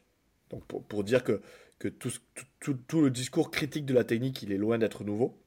Donc 0.49 0.65
pour, 0.65 0.83
pour 0.83 1.03
dire 1.03 1.23
que 1.25 1.41
que 1.79 1.87
tout, 1.87 2.11
tout, 2.59 2.73
tout, 2.73 3.01
le 3.01 3.09
discours 3.09 3.51
critique 3.51 3.85
de 3.85 3.93
la 3.93 4.03
technique, 4.03 4.41
il 4.43 4.51
est 4.51 4.57
loin 4.57 4.77
d'être 4.77 5.03
nouveau. 5.03 5.41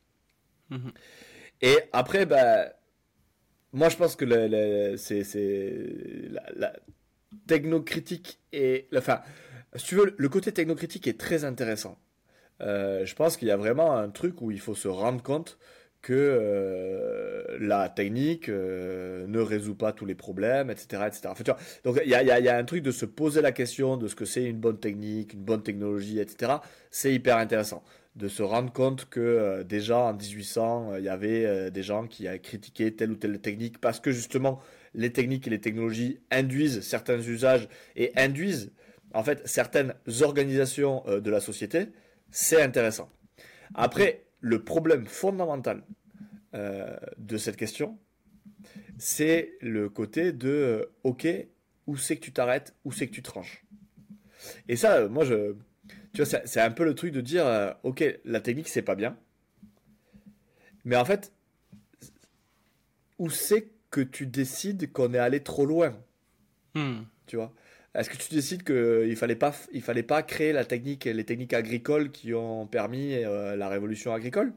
Mhm. 0.71 0.93
Et 1.63 1.77
après, 1.93 2.27
bah, 2.27 2.73
moi 3.73 3.89
je 3.89 3.97
pense 3.97 4.17
que 4.17 4.25
c'est 4.97 6.29
la, 6.31 6.43
la, 6.55 6.73
technocritique 7.47 8.41
et 8.53 8.89
enfin, 8.97 9.21
si 9.75 9.87
tu 9.87 9.95
veux, 9.97 10.15
le 10.17 10.29
côté 10.29 10.53
technocritique 10.53 11.07
est 11.07 11.19
très 11.19 11.45
intéressant. 11.45 11.99
Euh, 12.63 13.05
je 13.05 13.15
pense 13.15 13.37
qu'il 13.37 13.49
y 13.49 13.51
a 13.51 13.57
vraiment 13.57 13.97
un 13.97 14.09
truc 14.09 14.41
où 14.41 14.51
il 14.51 14.61
faut 14.61 14.75
se 14.75 14.89
rendre 14.89 15.23
compte 15.23 15.59
que 16.07 16.13
euh, 16.15 17.59
la 17.59 17.89
technique 17.89 18.49
euh, 18.49 19.27
ne 19.27 19.41
résout 19.41 19.75
pas 19.75 19.91
tous 19.91 20.07
les 20.07 20.15
problèmes, 20.15 20.71
etc. 20.71 21.03
etc. 21.09 21.35
donc 21.83 22.01
il 22.05 22.09
y 22.09 22.15
a, 22.15 22.57
un 22.57 22.65
truc 22.65 22.85
de 22.85 22.93
se 22.93 23.07
poser 23.07 23.43
la 23.43 23.51
question 23.51 23.97
de 23.97 24.07
ce 24.07 24.15
que 24.15 24.25
c'est 24.25 24.45
une 24.45 24.59
bonne 24.59 24.79
technique, 24.79 25.33
une 25.33 25.43
bonne 25.43 25.65
technologie, 25.65 26.21
etc. 26.21 26.59
C'est 26.93 27.13
hyper 27.13 27.39
intéressant 27.39 27.83
de 28.15 28.29
se 28.29 28.45
rendre 28.45 28.73
compte 28.73 29.07
que 29.11 29.19
euh, 29.19 29.65
déjà 29.65 29.99
en 29.99 30.15
1800, 30.15 30.95
il 30.99 31.03
y 31.03 31.09
avait 31.09 31.73
des 31.73 31.83
gens 31.83 32.07
qui 32.07 32.29
critiqué 32.41 32.95
telle 32.95 33.11
ou 33.11 33.17
telle 33.17 33.41
technique 33.41 33.81
parce 33.81 33.99
que 33.99 34.13
justement 34.13 34.61
les 34.95 35.13
techniques 35.13 35.49
et 35.49 35.51
les 35.51 35.61
technologies 35.61 36.21
induisent 36.31 36.83
certains 36.83 37.19
usages 37.19 37.69
et 37.97 38.13
induisent 38.17 38.71
en 39.13 39.25
fait 39.25 39.43
certaines 39.45 39.93
organisations 40.23 41.03
de 41.09 41.31
la 41.33 41.41
société. 41.41 41.89
C'est 42.31 42.63
intéressant. 42.63 43.09
Après, 43.75 44.26
le 44.41 44.63
problème 44.63 45.07
fondamental 45.07 45.83
euh, 46.55 46.97
de 47.19 47.37
cette 47.37 47.57
question, 47.57 47.99
c'est 48.99 49.57
le 49.61 49.89
côté 49.89 50.33
de 50.33 50.49
euh, 50.49 50.87
OK, 51.03 51.27
où 51.87 51.97
c'est 51.97 52.17
que 52.17 52.23
tu 52.23 52.33
t'arrêtes, 52.33 52.75
où 52.85 52.93
c'est 52.93 53.07
que 53.07 53.13
tu 53.13 53.23
tranches. 53.23 53.65
Et 54.69 54.77
ça, 54.77 54.97
euh, 54.97 55.09
moi, 55.09 55.25
je, 55.25 55.55
tu 56.13 56.23
vois, 56.23 56.41
c'est 56.45 56.61
un 56.61 56.71
peu 56.71 56.85
le 56.85 56.95
truc 56.95 57.13
de 57.13 57.21
dire 57.21 57.77
OK, 57.83 58.05
la 58.25 58.41
technique, 58.41 58.69
c'est 58.69 58.83
pas 58.83 58.95
bien. 58.95 59.17
Mais 60.85 60.97
en 60.97 61.05
fait, 61.05 61.33
où 63.19 63.31
c'est 63.31 63.71
que 63.91 64.01
tu 64.01 64.27
décides 64.27 64.93
qu'on 64.93 65.15
est 65.15 65.19
allé 65.19 65.43
trop 65.43 65.67
loin? 65.67 65.97
Hmm. 66.75 67.03
Tu 67.27 67.37
vois? 67.37 67.53
Est-ce 67.97 68.11
que 68.11 68.17
tu 68.17 68.35
décides 68.35 68.63
qu'il 68.63 69.17
fallait 69.17 69.37
pas, 69.37 69.55
il 69.73 69.81
fallait 69.81 70.03
pas 70.03 70.23
créer 70.23 70.53
la 70.53 70.65
technique, 70.65 71.05
les 71.05 71.25
techniques 71.25 71.55
agricoles 71.55 72.11
qui 72.11 72.35
ont 72.35 72.67
permis 72.67 73.15
euh, 73.15 73.57
la 73.57 73.69
révolution 73.69 74.13
agricole? 74.13 74.53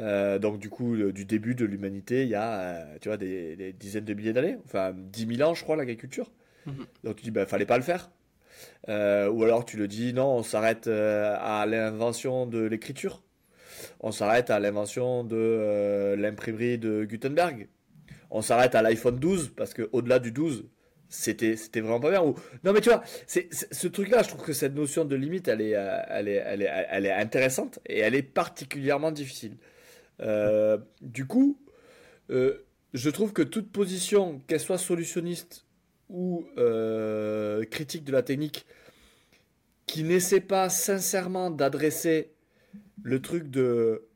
Euh, 0.00 0.38
donc 0.38 0.58
du 0.58 0.68
coup, 0.68 0.96
du 1.12 1.24
début 1.24 1.54
de 1.54 1.64
l'humanité, 1.64 2.22
il 2.22 2.28
y 2.28 2.34
a, 2.34 2.60
euh, 2.60 2.96
tu 3.00 3.08
vois, 3.08 3.16
des, 3.16 3.72
dizaines 3.78 4.04
de 4.04 4.14
milliers 4.14 4.32
d'années, 4.32 4.58
enfin 4.64 4.92
10 4.92 5.36
000 5.36 5.48
ans, 5.48 5.54
je 5.54 5.62
crois, 5.62 5.76
l'agriculture. 5.76 6.32
Mhm. 6.66 6.86
Donc 7.04 7.16
tu 7.16 7.22
dis, 7.24 7.30
ben, 7.30 7.46
fallait 7.46 7.66
pas 7.66 7.76
le 7.76 7.84
faire. 7.84 8.10
ou 8.88 9.44
alors 9.44 9.64
tu 9.64 9.76
le 9.76 9.86
dis, 9.86 10.12
non, 10.12 10.38
on 10.38 10.42
s'arrête 10.42 10.88
à 10.88 11.64
l'invention 11.66 12.46
de 12.46 12.60
l'écriture. 12.60 13.22
On 14.00 14.10
s'arrête 14.10 14.50
à 14.50 14.58
l'invention 14.58 15.22
de 15.22 16.16
l'imprimerie 16.18 16.78
de 16.78 17.04
Gutenberg. 17.04 17.68
On 18.30 18.42
s'arrête 18.42 18.74
à 18.74 18.82
l'iPhone 18.82 19.18
12 19.18 19.52
parce 19.56 19.74
que 19.74 19.88
au-delà 19.92 20.18
du 20.18 20.32
12, 20.32 20.68
c'était 21.08 21.56
c'était 21.56 21.80
vraiment 21.80 22.00
pas 22.00 22.10
bien 22.10 22.22
ou 22.22 22.34
non 22.64 22.72
mais 22.72 22.80
tu 22.80 22.90
vois 22.90 23.02
c'est 23.26 23.48
ce 23.52 23.88
truc 23.88 24.10
là 24.10 24.22
je 24.22 24.28
trouve 24.28 24.42
que 24.42 24.52
cette 24.52 24.74
notion 24.74 25.04
de 25.04 25.16
limite 25.16 25.48
elle 25.48 25.62
est 25.62 25.74
euh, 25.74 26.00
elle 26.08 26.28
est 26.28 26.42
elle 26.44 26.62
est 26.62 26.70
elle 26.90 27.06
est 27.06 27.12
intéressante 27.12 27.78
et 27.86 27.98
elle 28.00 28.14
est 28.14 28.22
particulièrement 28.22 29.10
difficile 29.10 29.56
euh, 30.20 30.78
du 31.00 31.26
coup 31.26 31.58
euh, 32.30 32.58
je 32.92 33.10
trouve 33.10 33.32
que 33.32 33.42
toute 33.42 33.72
position 33.72 34.40
qu'elle 34.46 34.60
soit 34.60 34.78
solutionniste 34.78 35.64
ou 36.10 36.46
critique 37.70 38.04
de 38.04 38.12
la 38.12 38.22
technique 38.22 38.66
qui 39.86 40.04
n'essaie 40.04 40.40
pas 40.40 40.68
sincèrement 40.68 41.50
d'adresser 41.50 42.32
le 43.02 43.20
truc 43.20 43.50
de 43.50 44.06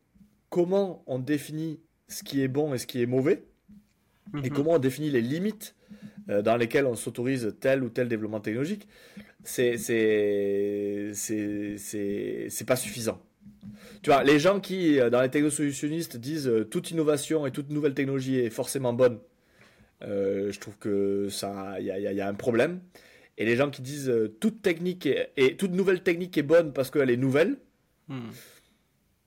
comment 0.49 1.03
on 1.07 1.19
définit 1.19 1.81
ce 2.09 2.23
qui 2.23 2.43
est 2.43 2.49
bon 2.49 2.75
et 2.75 2.79
ce 2.79 2.87
qui 2.87 3.03
est 3.03 3.07
mauvais 3.07 3.45
et 4.43 4.49
mhm. 4.49 4.51
comment 4.51 4.73
on 4.73 4.79
définit 4.79 5.11
les 5.11 5.21
limites 5.21 5.75
euh, 6.29 6.43
dans 6.43 6.57
lesquels 6.57 6.87
on 6.87 6.95
s'autorise 6.95 7.57
tel 7.61 7.83
ou 7.83 7.89
tel 7.89 8.09
développement 8.09 8.41
technologique, 8.41 8.87
c'est 9.43 9.77
c'est 9.77 11.15
pas 12.67 12.77
suffisant. 12.77 13.21
Tu 14.03 14.11
vois, 14.11 14.23
les 14.23 14.39
gens 14.39 14.61
qui, 14.61 15.01
euh, 15.01 15.11
dans 15.11 15.21
les 15.23 15.31
technosolutionnistes, 15.31 16.17
disent 16.17 16.49
euh, 16.49 16.65
toute 16.65 16.91
innovation 16.91 17.47
et 17.47 17.51
toute 17.51 17.71
nouvelle 17.71 17.95
technologie 17.95 18.39
est 18.39 18.51
forcément 18.51 18.93
bonne, 18.93 19.19
je 20.01 20.59
trouve 20.59 20.77
que 20.79 21.29
ça, 21.29 21.77
il 21.79 21.87
y 21.87 21.91
a, 21.91 21.99
y 21.99 22.21
a, 22.21 22.29
un 22.29 22.35
problème. 22.35 22.81
Et 23.39 23.45
les 23.45 23.57
gens 23.57 23.71
qui 23.71 23.83
disent 23.83 24.13
toute 24.41 24.61
technique 24.61 25.09
et 25.37 25.57
toute 25.57 25.71
nouvelle 25.71 26.03
technique 26.03 26.37
est 26.37 26.43
bonne 26.43 26.73
parce 26.73 26.91
qu'elle 26.91 27.09
est 27.09 27.17
nouvelle, 27.17 27.57
hmm. 28.09 28.31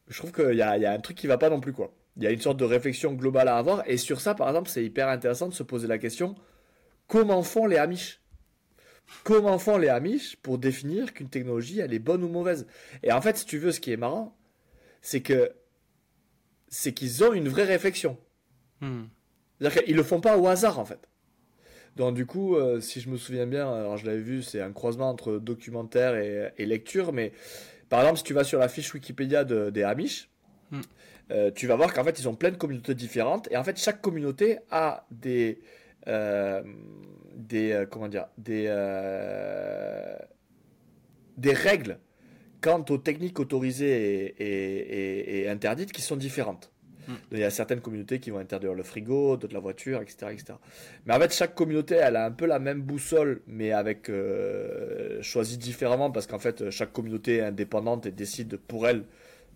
je 0.10 0.18
trouve 0.18 0.34
qu'il 0.34 0.56
y 0.56 0.62
a, 0.62 0.78
y 0.78 0.86
a 0.86 0.92
un 0.92 1.00
truc 1.00 1.16
qui 1.16 1.28
va 1.28 1.38
pas 1.38 1.50
non 1.50 1.62
plus 1.62 1.72
quoi. 1.72 1.94
Il 2.18 2.24
y 2.24 2.28
a 2.28 2.32
une 2.32 2.42
sorte 2.42 2.58
de 2.58 2.66
réflexion 2.66 3.14
globale 3.14 3.48
à 3.48 3.58
avoir. 3.58 3.90
Et 3.90 3.98
sur 3.98 4.22
ça, 4.22 4.36
par 4.36 4.48
exemple, 4.50 4.70
c'est 4.70 4.84
hyper 4.84 5.08
intéressant 5.08 5.48
de 5.48 5.54
se 5.54 5.64
poser 5.64 5.88
la 5.88 5.98
question 5.98 6.36
Comment 7.08 7.44
font 7.44 7.66
les 7.66 7.78
Amish? 7.78 8.22
Comment 9.24 9.60
font 9.60 9.78
les 9.78 9.90
Amish 9.90 10.36
pour 10.38 10.58
définir 10.58 11.14
qu'une 11.14 11.30
technologie 11.30 11.80
elle 11.80 11.94
est 11.94 12.00
bonne 12.00 12.24
ou 12.24 12.28
mauvaise? 12.28 12.66
Et 13.04 13.12
en 13.12 13.22
fait, 13.22 13.38
si 13.38 13.46
tu 13.46 13.58
veux, 13.58 13.72
ce 13.72 13.80
qui 13.80 13.92
est 13.92 13.98
marrant, 13.98 14.36
c'est 15.02 15.22
que 15.22 15.52
c'est 16.68 16.94
qu'ils 16.94 17.24
ont 17.24 17.34
une 17.34 17.48
vraie 17.48 17.64
réflexion. 17.64 18.18
Hmm. 18.82 19.04
C'est-à-dire 19.60 19.84
qu'ils 19.84 19.96
le 19.96 20.04
font 20.04 20.20
pas 20.20 20.38
au 20.38 20.48
hasard 20.48 20.80
en 20.80 20.86
fait. 20.86 21.08
Donc 21.96 22.16
du 22.16 22.26
coup, 22.26 22.56
euh, 22.56 22.82
si 22.82 23.00
je 23.00 23.10
me 23.10 23.18
souviens 23.18 23.46
bien, 23.46 23.72
alors 23.72 23.98
je 23.98 24.06
l'avais 24.06 24.20
vu, 24.20 24.44
c'est 24.44 24.62
un 24.62 24.74
croisement 24.74 25.10
entre 25.10 25.38
documentaire 25.38 26.16
et, 26.16 26.66
lecture, 26.66 27.14
mais 27.14 27.32
par 27.88 28.02
exemple, 28.02 28.18
si 28.18 28.24
tu 28.24 28.34
vas 28.34 28.44
sur 28.44 28.60
la 28.60 28.68
fiche 28.68 28.94
Wikipédia 28.94 29.46
des 29.46 29.84
Amish, 29.84 30.30
hmm. 30.72 30.82
euh, 31.32 31.52
tu 31.52 31.68
vas 31.68 31.76
voir 31.76 31.94
qu'en 31.94 32.04
fait, 32.04 32.20
ils 32.20 32.28
ont 32.28 32.36
plein 32.36 32.52
de 32.52 32.58
communautés 32.58 32.96
différentes, 32.96 33.48
et 33.52 33.56
en 33.56 33.64
fait, 33.64 33.78
chaque 33.80 34.02
communauté 34.02 34.58
a 34.72 35.06
des, 35.10 35.62
des 37.36 37.72
euh, 37.72 37.86
comment 37.86 38.08
dire 38.08 38.28
des 38.38 38.66
euh, 38.68 40.16
des 41.38 41.54
règles 41.54 42.00
quant 42.62 42.84
aux 42.90 42.98
techniques 42.98 43.40
autorisées 43.40 44.36
et, 44.40 45.50
interdites 45.50 45.92
qui 45.92 46.02
sont 46.02 46.16
différentes. 46.16 46.72
Hmm. 47.08 47.14
Il 47.32 47.38
y 47.38 47.44
a 47.44 47.52
certaines 47.52 47.82
communautés 47.82 48.20
qui 48.20 48.32
vont 48.32 48.40
interdire 48.40 48.74
le 48.74 48.82
frigo, 48.82 49.38
d'autres 49.38 49.54
la 49.54 49.60
voiture, 49.60 50.02
etc., 50.02 50.32
etc. 50.32 50.54
Mais 51.06 51.14
en 51.14 51.20
fait, 51.20 51.32
chaque 51.32 51.54
communauté, 51.54 51.96
elle 51.96 52.16
a 52.16 52.26
un 52.26 52.32
peu 52.32 52.48
la 52.48 52.58
même 52.58 52.82
boussole, 52.82 53.44
mais 53.46 53.72
avec 53.72 54.10
euh, 54.10 55.22
choisie 55.22 55.60
différemment 55.60 56.10
parce 56.10 56.26
qu'en 56.26 56.40
fait, 56.40 56.72
chaque 56.72 56.92
communauté 56.92 57.36
est 57.36 57.42
indépendante 57.42 58.08
et 58.08 58.12
décide 58.12 58.58
pour 58.58 58.88
elle 58.88 59.04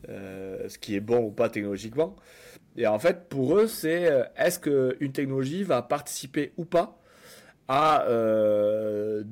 ce 0.07 0.77
qui 0.77 0.95
est 0.95 1.01
bon 1.01 1.23
ou 1.25 1.31
pas 1.31 1.49
technologiquement. 1.49 2.15
Et 2.79 2.87
en 2.87 2.97
fait, 2.97 3.27
pour 3.27 3.57
eux, 3.57 3.67
c'est 3.67 4.09
euh, 4.09 4.23
est-ce 4.37 4.57
qu'une 4.57 5.11
technologie 5.11 5.63
va 5.63 5.81
participer 5.81 6.53
ou 6.55 6.63
pas 6.63 6.97
à, 7.67 8.05
euh, 8.07 9.25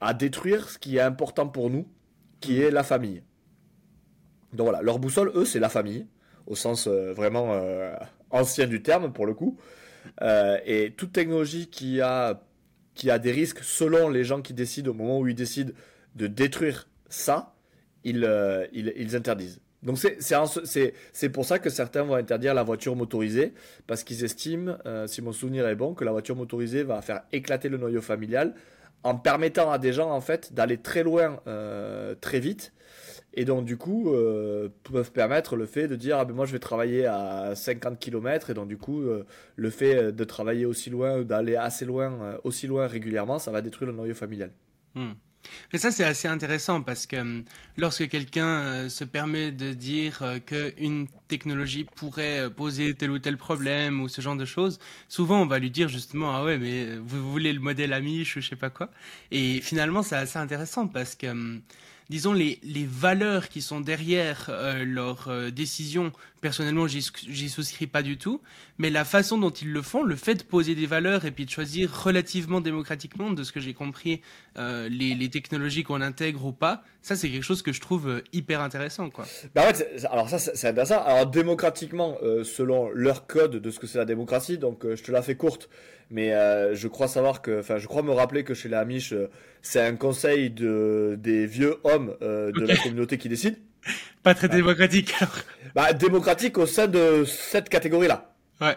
à 0.00 0.14
détruire 0.14 0.70
ce 0.70 0.78
qui 0.78 0.96
est 0.96 1.02
important 1.02 1.46
pour 1.46 1.68
nous, 1.68 1.86
qui 2.40 2.62
est 2.62 2.70
la 2.70 2.82
famille. 2.82 3.22
Donc 4.54 4.68
voilà, 4.68 4.80
leur 4.80 4.98
boussole, 4.98 5.30
eux, 5.34 5.44
c'est 5.44 5.60
la 5.60 5.68
famille, 5.68 6.06
au 6.46 6.56
sens 6.56 6.86
euh, 6.86 7.12
vraiment 7.12 7.60
ancien 8.30 8.66
du 8.66 8.82
terme, 8.82 9.12
pour 9.12 9.26
le 9.26 9.34
coup. 9.34 9.58
et 10.22 10.94
toute 10.96 11.12
technologie 11.12 11.68
qui 11.68 12.00
a 12.00 12.40
qui 12.94 13.10
a 13.10 13.18
des 13.18 13.32
risques 13.32 13.62
selon 13.64 14.08
les 14.08 14.24
gens 14.24 14.40
qui 14.40 14.54
décident 14.54 14.92
au 14.92 14.94
moment 14.94 15.18
où 15.18 15.26
ils 15.26 15.34
décident 15.34 15.72
de 16.14 16.26
détruire 16.26 16.88
ça, 17.08 17.54
ils, 18.04 18.26
ils, 18.72 18.92
ils 18.96 19.16
interdisent. 19.16 19.60
Donc 19.84 19.98
c'est 19.98 21.28
pour 21.28 21.44
ça 21.44 21.58
que 21.58 21.68
certains 21.68 22.02
vont 22.02 22.14
interdire 22.14 22.54
la 22.54 22.62
voiture 22.62 22.96
motorisée, 22.96 23.52
parce 23.86 24.02
qu'ils 24.02 24.24
estiment, 24.24 24.76
euh, 24.86 25.06
si 25.06 25.20
mon 25.20 25.32
souvenir 25.32 25.68
est 25.68 25.76
bon, 25.76 25.94
que 25.94 26.04
la 26.04 26.12
voiture 26.12 26.34
motorisée 26.34 26.82
va 26.82 27.02
faire 27.02 27.22
éclater 27.32 27.68
le 27.68 27.76
noyau 27.76 28.00
familial 28.00 28.54
en 29.02 29.16
permettant 29.16 29.70
à 29.70 29.78
des 29.78 29.92
gens 29.92 30.10
en 30.10 30.22
fait 30.22 30.54
d'aller 30.54 30.78
très 30.78 31.02
loin 31.02 31.38
euh, 31.46 32.14
très 32.18 32.40
vite 32.40 32.72
et 33.34 33.44
donc 33.44 33.66
du 33.66 33.76
coup 33.76 34.14
euh, 34.14 34.70
peuvent 34.90 35.12
permettre 35.12 35.56
le 35.56 35.66
fait 35.66 35.88
de 35.88 35.96
dire 35.96 36.16
ah 36.18 36.24
ben 36.24 36.32
moi 36.32 36.46
je 36.46 36.52
vais 36.52 36.58
travailler 36.58 37.04
à 37.04 37.54
50 37.54 37.98
km 37.98 38.48
et 38.48 38.54
donc 38.54 38.66
du 38.66 38.78
coup 38.78 39.02
le 39.56 39.70
fait 39.70 40.10
de 40.10 40.24
travailler 40.24 40.64
aussi 40.64 40.88
loin 40.88 41.20
d'aller 41.20 41.56
assez 41.56 41.84
loin 41.84 42.38
aussi 42.44 42.66
loin 42.66 42.86
régulièrement 42.86 43.38
ça 43.38 43.50
va 43.50 43.60
détruire 43.60 43.90
le 43.90 43.96
noyau 43.96 44.14
familial. 44.14 44.52
Hmm. 44.94 45.12
Mais 45.72 45.78
ça, 45.78 45.90
c'est 45.90 46.04
assez 46.04 46.28
intéressant 46.28 46.82
parce 46.82 47.06
que 47.06 47.16
hum, 47.16 47.44
lorsque 47.76 48.08
quelqu'un 48.08 48.46
euh, 48.46 48.88
se 48.88 49.04
permet 49.04 49.52
de 49.52 49.72
dire 49.72 50.18
euh, 50.22 50.38
qu'une 50.38 51.06
technologie 51.28 51.84
pourrait 51.84 52.40
euh, 52.40 52.50
poser 52.50 52.94
tel 52.94 53.10
ou 53.10 53.18
tel 53.18 53.36
problème 53.36 54.00
ou 54.00 54.08
ce 54.08 54.20
genre 54.20 54.36
de 54.36 54.44
choses, 54.44 54.78
souvent 55.08 55.42
on 55.42 55.46
va 55.46 55.58
lui 55.58 55.70
dire 55.70 55.88
justement 55.88 56.34
ah 56.34 56.44
ouais 56.44 56.58
mais 56.58 56.96
vous 56.96 57.30
voulez 57.30 57.52
le 57.52 57.60
modèle 57.60 57.92
Amish 57.92 58.36
ou 58.36 58.40
je 58.40 58.48
sais 58.48 58.56
pas 58.56 58.70
quoi. 58.70 58.90
Et 59.30 59.60
finalement, 59.60 60.02
c'est 60.02 60.16
assez 60.16 60.38
intéressant 60.38 60.86
parce 60.86 61.14
que 61.14 61.26
hum, 61.28 61.62
disons, 62.10 62.32
les, 62.32 62.58
les 62.62 62.86
valeurs 62.86 63.48
qui 63.48 63.62
sont 63.62 63.80
derrière 63.80 64.50
leurs 64.84 65.50
décisions, 65.52 66.12
personnellement, 66.44 66.86
j'y 66.86 67.48
souscris 67.48 67.86
pas 67.86 68.02
du 68.02 68.18
tout, 68.18 68.42
mais 68.76 68.90
la 68.90 69.06
façon 69.06 69.38
dont 69.38 69.48
ils 69.48 69.72
le 69.72 69.80
font, 69.80 70.02
le 70.02 70.14
fait 70.14 70.34
de 70.34 70.42
poser 70.42 70.74
des 70.74 70.84
valeurs 70.84 71.24
et 71.24 71.30
puis 71.30 71.46
de 71.46 71.50
choisir 71.50 71.90
relativement 72.04 72.60
démocratiquement, 72.60 73.30
de 73.30 73.42
ce 73.42 73.50
que 73.50 73.60
j'ai 73.60 73.72
compris, 73.72 74.20
euh, 74.58 74.86
les, 74.90 75.14
les, 75.14 75.30
technologies 75.30 75.84
qu'on 75.84 76.02
intègre 76.02 76.44
ou 76.44 76.52
pas, 76.52 76.82
ça 77.00 77.16
c'est 77.16 77.30
quelque 77.30 77.44
chose 77.44 77.62
que 77.62 77.72
je 77.72 77.80
trouve 77.80 78.10
euh, 78.10 78.20
hyper 78.34 78.60
intéressant. 78.60 79.08
Quoi. 79.08 79.24
Bah 79.54 79.62
ouais, 79.66 80.06
alors 80.10 80.28
ça 80.28 80.38
c'est 80.38 80.68
intéressant. 80.68 81.02
Alors 81.02 81.24
démocratiquement, 81.24 82.18
euh, 82.22 82.44
selon 82.44 82.90
leur 82.90 83.26
code 83.26 83.52
de 83.52 83.70
ce 83.70 83.78
que 83.78 83.86
c'est 83.86 83.96
la 83.96 84.04
démocratie, 84.04 84.58
donc 84.58 84.84
je 84.86 85.02
te 85.02 85.10
la 85.10 85.22
fais 85.22 85.36
courte, 85.36 85.70
mais 86.10 86.28
je 86.74 86.88
crois 86.88 87.08
savoir 87.08 87.40
que, 87.40 87.60
enfin 87.60 87.78
je 87.78 87.86
crois 87.86 88.02
me 88.02 88.12
rappeler 88.12 88.44
que 88.44 88.52
chez 88.52 88.68
les 88.68 88.76
Amish, 88.76 89.14
c'est 89.62 89.80
un 89.80 89.96
conseil 89.96 90.50
de, 90.50 91.16
des 91.18 91.46
vieux 91.46 91.76
hommes 91.84 92.14
de 92.20 92.66
la 92.66 92.76
communauté 92.76 93.16
qui 93.16 93.30
décide. 93.30 93.56
Pas 94.22 94.34
très 94.34 94.48
démocratique 94.48 95.12
alors. 95.20 95.36
Bah, 95.74 95.92
démocratique 95.92 96.56
au 96.58 96.66
sein 96.66 96.86
de 96.86 97.24
cette 97.26 97.68
catégorie-là. 97.68 98.34
Ouais. 98.60 98.76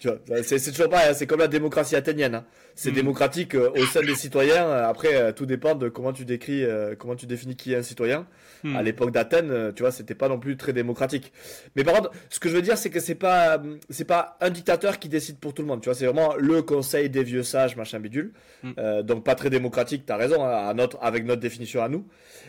Tu 0.00 0.06
vois, 0.06 0.18
c'est, 0.44 0.60
toujours 0.70 0.88
pareil, 0.88 1.08
hein, 1.10 1.14
c'est 1.14 1.26
comme 1.26 1.40
la 1.40 1.48
démocratie 1.48 1.96
athénienne. 1.96 2.36
Hein. 2.36 2.44
C'est 2.76 2.92
mm. 2.92 2.94
démocratique 2.94 3.54
euh, 3.56 3.70
au 3.70 3.84
sein 3.84 4.00
des 4.00 4.14
citoyens. 4.14 4.70
Après, 4.70 5.16
euh, 5.16 5.32
tout 5.32 5.44
dépend 5.44 5.74
de 5.74 5.88
comment 5.88 6.12
tu 6.12 6.24
décris, 6.24 6.64
comment 6.98 7.16
tu 7.16 7.26
définis 7.26 7.56
qui 7.56 7.72
est 7.72 7.76
un 7.76 7.82
citoyen. 7.82 8.26
Mm. 8.62 8.76
À 8.76 8.82
l'époque 8.82 9.10
d'Athènes, 9.10 9.72
tu 9.74 9.82
vois, 9.82 9.90
c'était 9.90 10.14
pas 10.14 10.28
non 10.28 10.38
plus 10.38 10.56
très 10.56 10.72
démocratique. 10.72 11.32
Mais 11.74 11.82
par 11.82 11.94
contre, 11.94 12.12
ce 12.30 12.38
que 12.38 12.48
je 12.48 12.54
veux 12.54 12.62
dire, 12.62 12.78
c'est 12.78 12.90
que 12.90 13.00
c'est 13.00 13.16
pas, 13.16 13.60
c'est 13.90 14.04
pas 14.04 14.36
un 14.40 14.50
dictateur 14.50 15.00
qui 15.00 15.08
décide 15.08 15.38
pour 15.38 15.52
tout 15.52 15.62
le 15.62 15.68
monde. 15.68 15.80
Tu 15.80 15.86
vois, 15.86 15.94
c'est 15.94 16.06
vraiment 16.06 16.36
le 16.36 16.62
conseil 16.62 17.10
des 17.10 17.24
vieux 17.24 17.42
sages, 17.42 17.76
machin 17.76 17.98
bidule. 17.98 18.32
Mm. 18.62 19.02
donc 19.02 19.24
pas 19.24 19.34
très 19.34 19.50
démocratique. 19.50 20.04
T'as 20.06 20.16
raison, 20.16 20.44
hein, 20.44 20.68
à 20.68 20.74
notre, 20.74 20.96
avec 21.02 21.24
notre 21.24 21.40
définition 21.40 21.82
à 21.82 21.88
nous. 21.88 22.06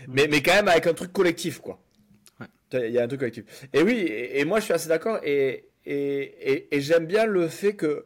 Mais, 0.08 0.28
mais 0.30 0.44
quand 0.44 0.54
même 0.54 0.68
avec 0.68 0.86
un 0.86 0.94
truc 0.94 1.12
collectif, 1.12 1.60
quoi. 1.60 1.80
Il 2.74 2.92
y 2.92 3.00
a 3.00 3.04
un 3.04 3.08
truc 3.08 3.22
collectif. 3.22 3.68
Et 3.74 3.82
oui, 3.82 4.06
et, 4.08 4.46
moi 4.46 4.60
je 4.60 4.66
suis 4.66 4.74
assez 4.74 4.90
d'accord. 4.90 5.20
Et, 5.24 5.70
et, 5.86 6.76
et 6.76 6.82
j'aime 6.82 7.06
bien 7.06 7.26
le 7.26 7.48
fait 7.48 7.74
que 7.74 8.06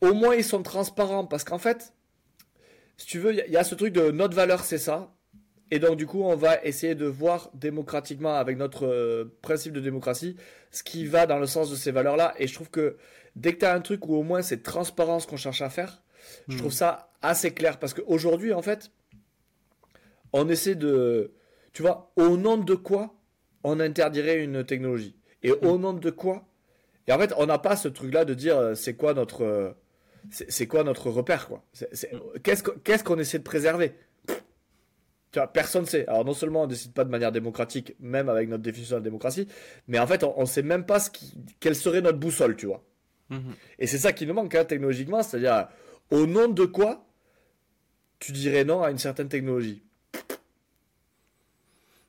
au 0.00 0.14
moins 0.14 0.34
ils 0.34 0.44
sont 0.44 0.62
transparents. 0.62 1.26
Parce 1.26 1.44
qu'en 1.44 1.58
fait, 1.58 1.92
si 2.96 3.06
tu 3.06 3.18
veux, 3.18 3.32
il 3.32 3.52
y, 3.52 3.56
a 3.56 3.64
ce 3.64 3.74
truc 3.74 3.92
de 3.92 4.10
notre 4.10 4.34
valeur, 4.34 4.64
c'est 4.64 4.78
ça. 4.78 5.14
Et 5.70 5.78
donc 5.78 5.96
du 5.96 6.06
coup, 6.06 6.22
on 6.22 6.34
va 6.34 6.62
essayer 6.64 6.94
de 6.94 7.06
voir 7.06 7.50
démocratiquement 7.54 8.34
avec 8.34 8.56
notre 8.56 8.86
euh, 8.86 9.36
principe 9.42 9.72
de 9.72 9.80
démocratie 9.80 10.36
ce 10.70 10.82
qui 10.82 11.06
va 11.06 11.26
dans 11.26 11.38
le 11.38 11.46
sens 11.46 11.70
de 11.70 11.76
ces 11.76 11.90
valeurs-là. 11.90 12.34
Et 12.38 12.46
je 12.46 12.54
trouve 12.54 12.70
que 12.70 12.96
dès 13.36 13.54
que 13.54 13.60
tu 13.60 13.64
as 13.66 13.74
un 13.74 13.80
truc 13.80 14.08
où 14.08 14.14
au 14.14 14.22
moins 14.22 14.42
c'est 14.42 14.62
transparent 14.62 15.20
ce 15.20 15.26
qu'on 15.26 15.36
cherche 15.36 15.62
à 15.62 15.70
faire, 15.70 16.02
je 16.48 16.56
hmm. 16.56 16.58
trouve 16.58 16.72
ça 16.72 17.12
assez 17.22 17.52
clair. 17.52 17.78
Parce 17.78 17.94
qu'aujourd'hui, 17.94 18.52
en 18.52 18.62
fait, 18.62 18.90
on 20.32 20.48
essaie 20.48 20.74
de... 20.74 21.32
Tu 21.72 21.82
vois, 21.82 22.12
au 22.16 22.36
nom 22.36 22.56
de 22.56 22.74
quoi 22.74 23.14
on 23.64 23.80
interdirait 23.80 24.42
une 24.42 24.64
technologie. 24.64 25.16
Et 25.42 25.52
au 25.52 25.78
nom 25.78 25.92
de 25.92 26.10
quoi? 26.10 26.46
Et 27.06 27.12
en 27.12 27.18
fait, 27.18 27.32
on 27.36 27.46
n'a 27.46 27.58
pas 27.58 27.76
ce 27.76 27.88
truc-là 27.88 28.24
de 28.24 28.34
dire 28.34 28.58
euh, 28.58 28.74
c'est 28.74 28.94
quoi 28.94 29.14
notre 29.14 29.42
euh, 29.42 29.70
c'est 30.30 30.66
quoi 30.66 30.84
notre 30.84 31.10
repère 31.10 31.48
quoi. 31.48 31.64
Qu'est-ce 32.42 33.04
qu'on 33.04 33.18
essaie 33.18 33.38
de 33.38 33.44
préserver? 33.44 33.94
Tu 35.30 35.38
vois, 35.38 35.46
personne 35.46 35.82
ne 35.82 35.86
sait. 35.86 36.06
Alors 36.06 36.24
non 36.24 36.34
seulement 36.34 36.62
on 36.62 36.66
décide 36.66 36.92
pas 36.92 37.04
de 37.04 37.10
manière 37.10 37.32
démocratique, 37.32 37.94
même 38.00 38.28
avec 38.28 38.48
notre 38.48 38.62
définition 38.62 38.96
de 38.96 39.00
la 39.00 39.04
démocratie, 39.04 39.46
mais 39.86 39.98
en 39.98 40.06
fait 40.06 40.24
on, 40.24 40.40
ne 40.40 40.46
sait 40.46 40.62
même 40.62 40.84
pas 40.84 41.00
ce 41.00 41.10
qui, 41.10 41.34
quelle 41.60 41.74
serait 41.76 42.00
notre 42.00 42.18
boussole, 42.18 42.56
tu 42.56 42.66
vois. 42.66 42.84
Mm-hmm. 43.30 43.54
Et 43.78 43.86
c'est 43.86 43.98
ça 43.98 44.12
qui 44.12 44.26
nous 44.26 44.34
manque 44.34 44.54
hein, 44.54 44.64
technologiquement, 44.64 45.22
c'est-à-dire 45.22 45.68
au 46.10 46.26
nom 46.26 46.48
de 46.48 46.64
quoi 46.64 47.06
tu 48.18 48.32
dirais 48.32 48.64
non 48.64 48.82
à 48.82 48.90
une 48.90 48.98
certaine 48.98 49.28
technologie? 49.28 49.82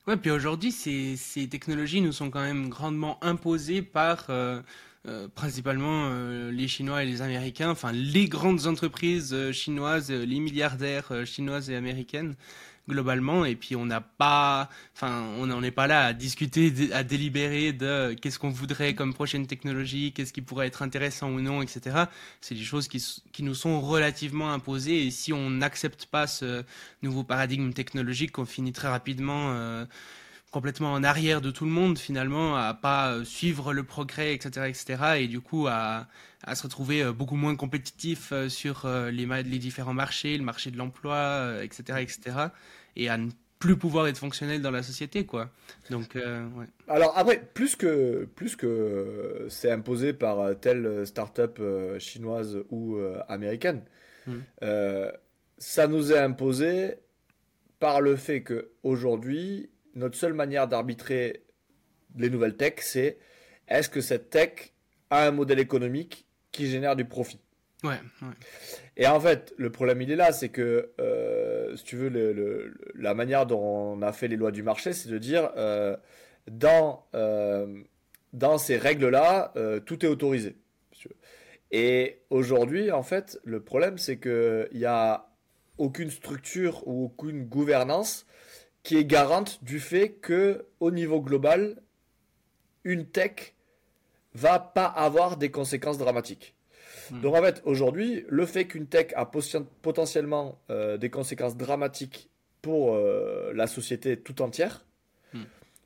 Ouais, 0.07 0.17
puis 0.17 0.31
aujourd'hui, 0.31 0.71
ces, 0.71 1.47
technologies 1.49 2.01
nous 2.01 2.11
sont 2.11 2.31
quand 2.31 2.41
même 2.41 2.69
grandement 2.69 3.23
imposées 3.23 3.81
par 3.81 4.25
euh, 4.29 4.61
euh, 5.07 5.27
principalement 5.27 6.07
euh, 6.09 6.51
les 6.51 6.67
Chinois 6.67 7.03
et 7.03 7.05
les 7.05 7.21
Américains, 7.21 7.69
enfin 7.69 7.91
les 7.91 8.27
grandes 8.27 8.65
entreprises 8.65 9.51
chinoises, 9.51 10.09
les 10.09 10.39
milliardaires 10.39 11.25
chinoises 11.25 11.69
et 11.69 11.75
américaines 11.75 12.35
globalement 12.87 13.45
et 13.45 13.55
puis 13.55 13.75
on 13.75 13.85
n'a 13.85 14.01
pas 14.01 14.69
enfin 14.95 15.25
on 15.37 15.45
n'en 15.47 15.61
est 15.63 15.71
pas 15.71 15.87
là 15.87 16.05
à 16.05 16.13
discuter 16.13 16.73
à 16.93 17.03
délibérer 17.03 17.73
de 17.73 18.13
qu'est-ce 18.13 18.39
qu'on 18.39 18.49
voudrait 18.49 18.93
comme 18.95 19.13
prochaine 19.13 19.47
technologie 19.47 20.11
qu'est-ce 20.13 20.33
qui 20.33 20.41
pourrait 20.41 20.67
être 20.67 20.81
intéressant 20.81 21.29
ou 21.31 21.41
non 21.41 21.61
etc 21.61 22.05
c'est 22.41 22.55
des 22.55 22.63
choses 22.63 22.87
qui, 22.87 23.03
qui 23.31 23.43
nous 23.43 23.55
sont 23.55 23.81
relativement 23.81 24.51
imposées 24.51 25.05
et 25.05 25.11
si 25.11 25.33
on 25.33 25.49
n'accepte 25.49 26.05
pas 26.05 26.27
ce 26.27 26.63
nouveau 27.01 27.23
paradigme 27.23 27.73
technologique 27.73 28.37
on 28.39 28.45
finit 28.45 28.73
très 28.73 28.87
rapidement 28.87 29.51
euh, 29.51 29.85
complètement 30.51 30.93
en 30.93 31.03
arrière 31.03 31.41
de 31.41 31.51
tout 31.51 31.65
le 31.65 31.71
monde 31.71 31.97
finalement 31.97 32.55
à 32.55 32.73
pas 32.73 33.23
suivre 33.23 33.73
le 33.73 33.83
progrès 33.83 34.33
etc 34.33 34.67
etc 34.67 35.03
et 35.17 35.27
du 35.27 35.41
coup 35.41 35.67
à, 35.67 36.07
à 36.43 36.55
se 36.55 36.63
retrouver 36.63 37.03
euh, 37.03 37.13
beaucoup 37.13 37.35
moins 37.35 37.55
compétitif 37.55 38.31
euh, 38.31 38.49
sur 38.49 38.87
les, 39.11 39.25
les 39.25 39.59
différents 39.59 39.93
marchés 39.93 40.37
le 40.37 40.43
marché 40.43 40.71
de 40.71 40.77
l'emploi 40.77 41.63
etc 41.63 41.99
etc 42.01 42.47
et 42.95 43.09
à 43.09 43.17
ne 43.17 43.29
plus 43.59 43.75
pouvoir 43.75 44.07
être 44.07 44.17
fonctionnel 44.17 44.61
dans 44.61 44.71
la 44.71 44.83
société, 44.83 45.25
quoi. 45.25 45.49
Donc, 45.89 46.15
euh, 46.15 46.47
ouais. 46.55 46.65
Alors 46.87 47.13
après, 47.17 47.43
plus 47.53 47.75
que 47.75 48.25
plus 48.35 48.55
que 48.55 49.45
c'est 49.49 49.69
imposé 49.69 50.13
par 50.13 50.57
telle 50.59 51.05
start-up 51.05 51.57
euh, 51.59 51.99
chinoise 51.99 52.59
ou 52.69 52.95
euh, 52.95 53.19
américaine, 53.27 53.81
hmm. 54.25 54.39
ça 55.57 55.87
nous 55.87 56.13
est 56.13 56.17
imposé 56.17 56.95
par 57.79 57.99
le 57.99 58.15
fait 58.15 58.41
que 58.41 58.71
aujourd'hui, 58.83 59.69
notre 59.99 60.17
seule 60.17 60.33
manière 60.33 60.67
d'arbitrer 60.67 61.43
les 62.17 62.29
nouvelles 62.29 62.55
tech, 62.55 62.75
c'est 62.79 63.19
est-ce 63.67 63.89
que 63.89 64.01
cette 64.01 64.29
tech 64.29 64.73
a 65.09 65.27
un 65.27 65.31
modèle 65.31 65.59
économique 65.59 66.25
qui 66.51 66.67
génère 66.67 66.95
du 66.95 67.05
profit. 67.05 67.39
Ouais, 67.83 67.99
Et 68.97 69.07
en 69.07 69.19
fait, 69.21 69.53
le 69.57 69.71
problème, 69.71 70.01
il 70.01 70.11
est 70.11 70.17
là, 70.17 70.33
c'est 70.33 70.49
que, 70.49 70.91
euh, 70.99 71.75
si 71.77 71.83
tu 71.85 71.95
veux, 71.95 72.09
le, 72.09 72.73
la 72.95 73.13
manière 73.13 73.45
dont 73.45 73.61
on 73.61 74.01
a 74.01 74.11
fait 74.11 74.27
les 74.27 74.35
lois 74.35 74.51
du 74.51 74.63
marché, 74.63 74.91
c'est 74.91 75.09
de 75.09 75.17
dire, 75.17 75.51
euh, 75.55 75.95
dans, 76.51 77.05
euh, 77.15 77.81
dans 78.33 78.57
ces 78.57 78.77
règles-là, 78.77 79.53
tout 79.85 80.05
est 80.05 80.09
autorisé. 80.09 80.57
Et 81.71 82.21
aujourd'hui, 82.29 82.91
en 82.91 83.03
fait, 83.03 83.39
le 83.43 83.61
problème, 83.61 83.97
c'est 83.97 84.19
qu'il 84.19 84.69
n'y 84.73 84.85
a 84.85 85.29
aucune 85.77 86.09
structure 86.09 86.85
ou 86.85 87.05
aucune 87.05 87.45
gouvernance 87.45 88.25
qui 88.83 88.97
est 88.97 89.05
garante 89.05 89.63
du 89.63 89.79
fait 89.79 90.09
que, 90.09 90.65
au 90.79 90.91
niveau 90.91 91.21
global, 91.21 91.81
une 92.83 93.05
tech 93.05 93.53
va 94.33 94.59
pas 94.59 94.85
avoir 94.85 95.37
des 95.37 95.51
conséquences 95.51 95.97
dramatiques. 95.97 96.55
Hmm. 97.11 97.21
Donc 97.21 97.35
en 97.35 97.41
fait, 97.41 97.61
aujourd'hui, 97.65 98.25
le 98.27 98.45
fait 98.45 98.65
qu'une 98.65 98.87
tech 98.87 99.07
a 99.15 99.25
potentiellement 99.25 100.59
euh, 100.69 100.97
des 100.97 101.09
conséquences 101.09 101.57
dramatiques 101.57 102.29
pour 102.61 102.95
euh, 102.95 103.51
la 103.53 103.67
société 103.67 104.17
tout 104.17 104.41
entière 104.41 104.85
hmm. 105.33 105.43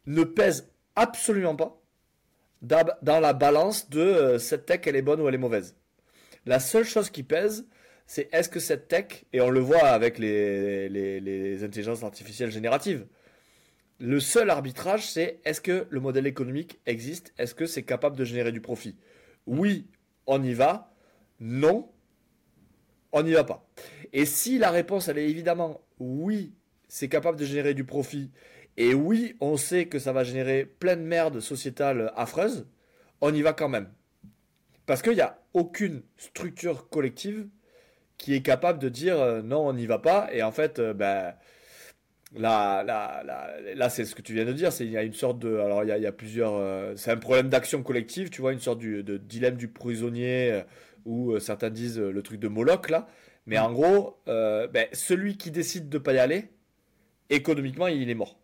ne 0.08 0.23
pèse 0.23 0.69
absolument 0.95 1.56
pas 1.56 1.79
dans 2.63 3.19
la 3.19 3.34
balance 3.34 3.89
de 3.89 3.99
euh, 3.99 4.39
cette 4.39 4.65
tech, 4.65 4.82
elle 4.86 4.95
est 4.95 5.01
bonne 5.01 5.19
ou 5.19 5.27
elle 5.27 5.36
est 5.36 5.39
mauvaise. 5.39 5.75
La 6.45 6.60
seule 6.60 6.86
chose 6.86 7.10
qui 7.10 7.23
pèse, 7.23 7.65
c'est 8.06 8.34
est-ce 8.34 8.50
que 8.50 8.60
cette 8.60 8.88
tech, 8.88 9.26
et 9.34 9.42
on 9.42 9.50
le 9.50 9.60
voit 9.60 9.88
avec 9.88 10.20
les, 10.20 11.63
intelligences 11.63 12.04
artificielles 12.04 12.52
génératives, 12.52 13.06
le 14.00 14.20
seul 14.20 14.50
arbitrage, 14.50 15.10
c'est 15.10 15.39
est-ce 15.46 15.62
que 15.62 15.88
le 15.89 16.00
modèle 16.00 16.28
économique 16.28 16.80
existe 16.86 17.34
Est-ce 17.38 17.56
que 17.56 17.66
c'est 17.66 17.84
capable 17.84 18.18
de 18.18 18.26
générer 18.26 18.52
du 18.52 18.60
profit? 18.60 18.98
Oui, 19.46 19.88
on 20.26 20.44
y 20.44 20.54
va 20.54 20.94
non, 21.39 21.92
on 23.12 23.24
n'y 23.24 23.34
va 23.34 23.44
pas. 23.44 23.68
Et 24.13 24.26
si 24.26 24.58
la 24.58 24.72
réponse, 24.72 25.08
elle 25.08 25.18
est 25.18 25.30
évidemment 25.30 25.82
oui, 26.00 26.54
c'est 26.88 27.10
capable 27.10 27.38
de 27.38 27.46
générer 27.46 27.74
du 27.74 27.84
profit, 27.84 28.32
et 28.78 28.94
oui, 28.94 29.36
on 29.39 29.58
sait 29.58 29.88
que 29.88 30.00
ça 30.00 30.13
va 30.13 30.24
générer 30.24 30.66
plein 30.66 30.96
de 30.96 31.02
merde 31.02 31.39
sociétale 31.39 32.12
affreuse, 32.16 32.68
on 33.22 33.34
y 33.34 33.42
va 33.42 33.54
quand 33.54 33.70
même. 33.70 33.92
Parce 34.86 35.02
qu'il 35.02 35.13
n'y 35.13 35.22
a 35.22 35.42
aucune 35.54 36.04
structure 36.18 36.89
collective 36.89 37.48
qui 38.17 38.34
est 38.36 38.41
capable 38.41 38.80
de 38.80 38.89
dire 38.89 39.19
euh, 39.19 39.41
non, 39.41 39.67
on 39.67 39.73
n'y 39.73 39.86
va 39.86 39.99
pas, 39.99 40.30
et 40.34 40.43
en 40.43 40.52
fait, 40.52 40.80
euh, 40.80 40.93
ben. 40.93 41.34
Là, 42.36 42.84
là, 42.84 43.21
là, 43.23 43.54
là 43.76 43.89
c'est 43.89 44.06
ce 44.06 44.15
que 44.15 44.23
tu 44.23 44.34
viens 44.34 44.45
de 44.45 44.54
dire. 44.54 44.71
C'est 44.71 44.86
il 44.86 44.91
y 44.91 44.97
a 44.97 45.04
une 45.04 45.13
sorte 45.13 45.38
de, 45.39 45.56
alors 45.58 45.84
il 45.84 45.89
y 45.89 45.91
a, 45.91 45.97
il 45.97 46.04
y 46.04 46.08
a 46.08 46.12
plusieurs. 46.12 46.54
euh, 46.56 46.93
c'est 46.95 47.12
un 47.12 47.17
problème 47.17 47.49
d'action 47.49 47.84
collective, 47.84 48.30
tu 48.32 48.41
vois, 48.41 48.54
une 48.54 48.60
sorte 48.60 48.80
du- 48.80 49.04
de 49.04 49.17
dilemme 49.17 49.56
du 49.56 49.67
prisonnier, 49.67 50.63
où 51.06 51.38
certains 51.39 51.69
disent 51.69 51.99
le 51.99 52.21
truc 52.23 52.39
de 52.39 52.47
Moloch 52.47 52.89
là. 52.89 53.08
Mais 53.45 53.60
en 53.60 53.71
gros, 53.71 54.17
euh, 54.28 54.67
ben, 54.67 54.88
celui 54.93 55.38
qui 55.38 55.52
décide 55.52 55.89
de 55.89 55.97
pas 55.99 56.13
y 56.13 56.19
aller, 56.19 56.49
économiquement, 57.30 57.88
il 57.88 58.10
est 58.10 58.15
mort. 58.15 58.39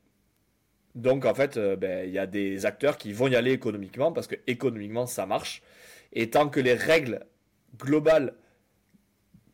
Donc 0.95 1.25
en 1.25 1.33
fait, 1.33 1.57
ben, 1.57 2.07
il 2.07 2.13
y 2.13 2.19
a 2.19 2.27
des 2.27 2.65
acteurs 2.67 2.97
qui 2.97 3.11
vont 3.13 3.27
y 3.27 3.35
aller 3.35 3.51
économiquement 3.53 4.11
parce 4.11 4.27
que 4.27 4.35
économiquement 4.47 5.07
ça 5.07 5.25
marche. 5.25 5.63
Et 6.13 6.29
tant 6.29 6.47
que 6.49 6.59
les 6.59 6.73
règles 6.75 7.25
globales 7.79 8.33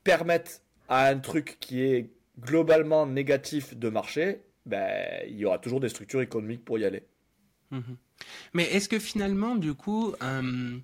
permettent 0.05 0.61
à 0.87 1.07
un 1.07 1.17
truc 1.17 1.57
qui 1.59 1.81
est 1.81 2.09
globalement 2.39 3.05
négatif 3.05 3.75
de 3.75 3.89
marcher, 3.89 4.39
ben, 4.65 5.21
il 5.27 5.35
y 5.35 5.45
aura 5.45 5.57
toujours 5.57 5.81
des 5.81 5.89
structures 5.89 6.21
économiques 6.21 6.63
pour 6.63 6.79
y 6.79 6.85
aller. 6.85 7.03
Mhm. 7.71 7.97
Mais 8.53 8.63
est-ce 8.63 8.87
que 8.87 8.99
finalement, 8.99 9.55
du 9.55 9.73
coup, 9.73 10.13
euh, 10.21 10.77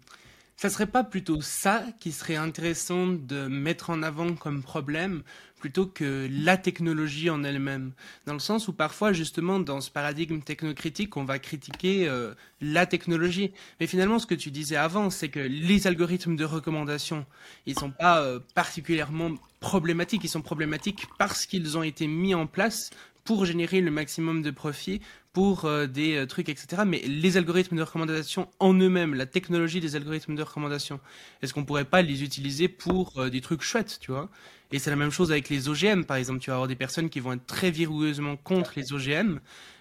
ça 0.61 0.69
serait 0.69 0.85
pas 0.85 1.03
plutôt 1.03 1.41
ça 1.41 1.83
qui 1.99 2.11
serait 2.11 2.35
intéressant 2.35 3.07
de 3.07 3.47
mettre 3.47 3.89
en 3.89 4.03
avant 4.03 4.35
comme 4.35 4.61
problème 4.61 5.23
plutôt 5.59 5.87
que 5.87 6.29
la 6.29 6.55
technologie 6.55 7.31
en 7.31 7.43
elle-même? 7.43 7.93
Dans 8.27 8.33
le 8.33 8.39
sens 8.39 8.67
où 8.67 8.73
parfois, 8.73 9.11
justement, 9.11 9.59
dans 9.59 9.81
ce 9.81 9.89
paradigme 9.89 10.39
technocritique, 10.41 11.17
on 11.17 11.23
va 11.23 11.39
critiquer 11.39 12.07
euh, 12.07 12.35
la 12.61 12.85
technologie. 12.85 13.53
Mais 13.79 13.87
finalement, 13.87 14.19
ce 14.19 14.27
que 14.27 14.35
tu 14.35 14.51
disais 14.51 14.75
avant, 14.75 15.09
c'est 15.09 15.29
que 15.29 15.39
les 15.39 15.87
algorithmes 15.87 16.35
de 16.35 16.45
recommandation, 16.45 17.25
ils 17.65 17.73
sont 17.73 17.89
pas 17.89 18.21
euh, 18.21 18.37
particulièrement 18.53 19.31
problématiques. 19.61 20.23
Ils 20.25 20.29
sont 20.29 20.43
problématiques 20.43 21.07
parce 21.17 21.47
qu'ils 21.47 21.75
ont 21.75 21.83
été 21.83 22.05
mis 22.05 22.35
en 22.35 22.45
place 22.45 22.91
pour 23.23 23.45
générer 23.45 23.81
le 23.81 23.89
maximum 23.89 24.43
de 24.43 24.51
profit 24.51 25.01
pour 25.33 25.65
euh, 25.65 25.87
des 25.87 26.15
euh, 26.17 26.25
trucs, 26.25 26.49
etc. 26.49 26.85
Mais 26.85 26.99
les 27.05 27.37
algorithmes 27.37 27.77
de 27.77 27.81
recommandation 27.83 28.49
en 28.59 28.73
eux-mêmes, 28.73 29.13
la 29.15 29.25
technologie 29.25 29.79
des 29.79 29.95
algorithmes 29.95 30.35
de 30.35 30.43
recommandation, 30.43 30.99
est-ce 31.41 31.53
qu'on 31.53 31.65
pourrait 31.65 31.85
pas 31.85 32.01
les 32.01 32.23
utiliser 32.23 32.67
pour 32.67 33.17
euh, 33.19 33.29
des 33.29 33.41
trucs 33.41 33.61
chouettes, 33.61 33.97
tu 34.01 34.11
vois? 34.11 34.29
Et 34.71 34.79
c'est 34.79 34.89
la 34.89 34.95
même 34.95 35.11
chose 35.11 35.31
avec 35.31 35.49
les 35.49 35.67
OGM, 35.69 36.03
par 36.05 36.17
exemple. 36.17 36.39
Tu 36.39 36.49
vas 36.49 36.55
avoir 36.55 36.67
des 36.67 36.75
personnes 36.75 37.09
qui 37.09 37.19
vont 37.19 37.33
être 37.33 37.45
très 37.45 37.71
verrouilleusement 37.71 38.37
contre 38.37 38.73
les 38.75 38.93
OGM. 38.93 39.39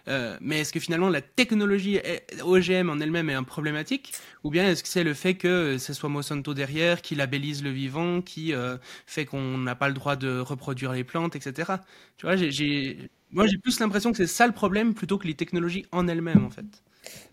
euh, 0.08 0.36
mais 0.40 0.60
est-ce 0.60 0.72
que 0.72 0.80
finalement 0.80 1.08
la 1.08 1.20
technologie 1.20 1.96
est- 1.96 2.24
OGM 2.42 2.90
en 2.90 2.98
elle-même 3.00 3.30
est 3.30 3.34
un 3.34 3.44
problématique? 3.44 4.12
Ou 4.44 4.50
bien 4.50 4.68
est-ce 4.68 4.82
que 4.82 4.88
c'est 4.88 5.04
le 5.04 5.14
fait 5.14 5.34
que 5.34 5.48
euh, 5.48 5.78
ce 5.78 5.92
soit 5.92 6.08
Monsanto 6.08 6.54
derrière, 6.54 7.02
qui 7.02 7.14
labellise 7.14 7.62
le 7.62 7.70
vivant, 7.70 8.20
qui 8.22 8.52
euh, 8.54 8.76
fait 9.06 9.26
qu'on 9.26 9.58
n'a 9.58 9.74
pas 9.76 9.88
le 9.88 9.94
droit 9.94 10.16
de 10.16 10.38
reproduire 10.40 10.92
les 10.92 11.04
plantes, 11.04 11.36
etc. 11.36 11.84
Tu 12.16 12.26
vois, 12.26 12.36
j'ai- 12.36 12.50
moi 13.32 13.46
j'ai 13.46 13.58
plus 13.58 13.80
l'impression 13.80 14.10
que 14.10 14.16
c'est 14.16 14.26
ça 14.26 14.46
le 14.46 14.52
problème 14.52 14.94
plutôt 14.94 15.18
que 15.18 15.26
les 15.26 15.34
technologies 15.34 15.86
en 15.92 16.08
elles-mêmes 16.08 16.44
en 16.44 16.50
fait. 16.50 16.82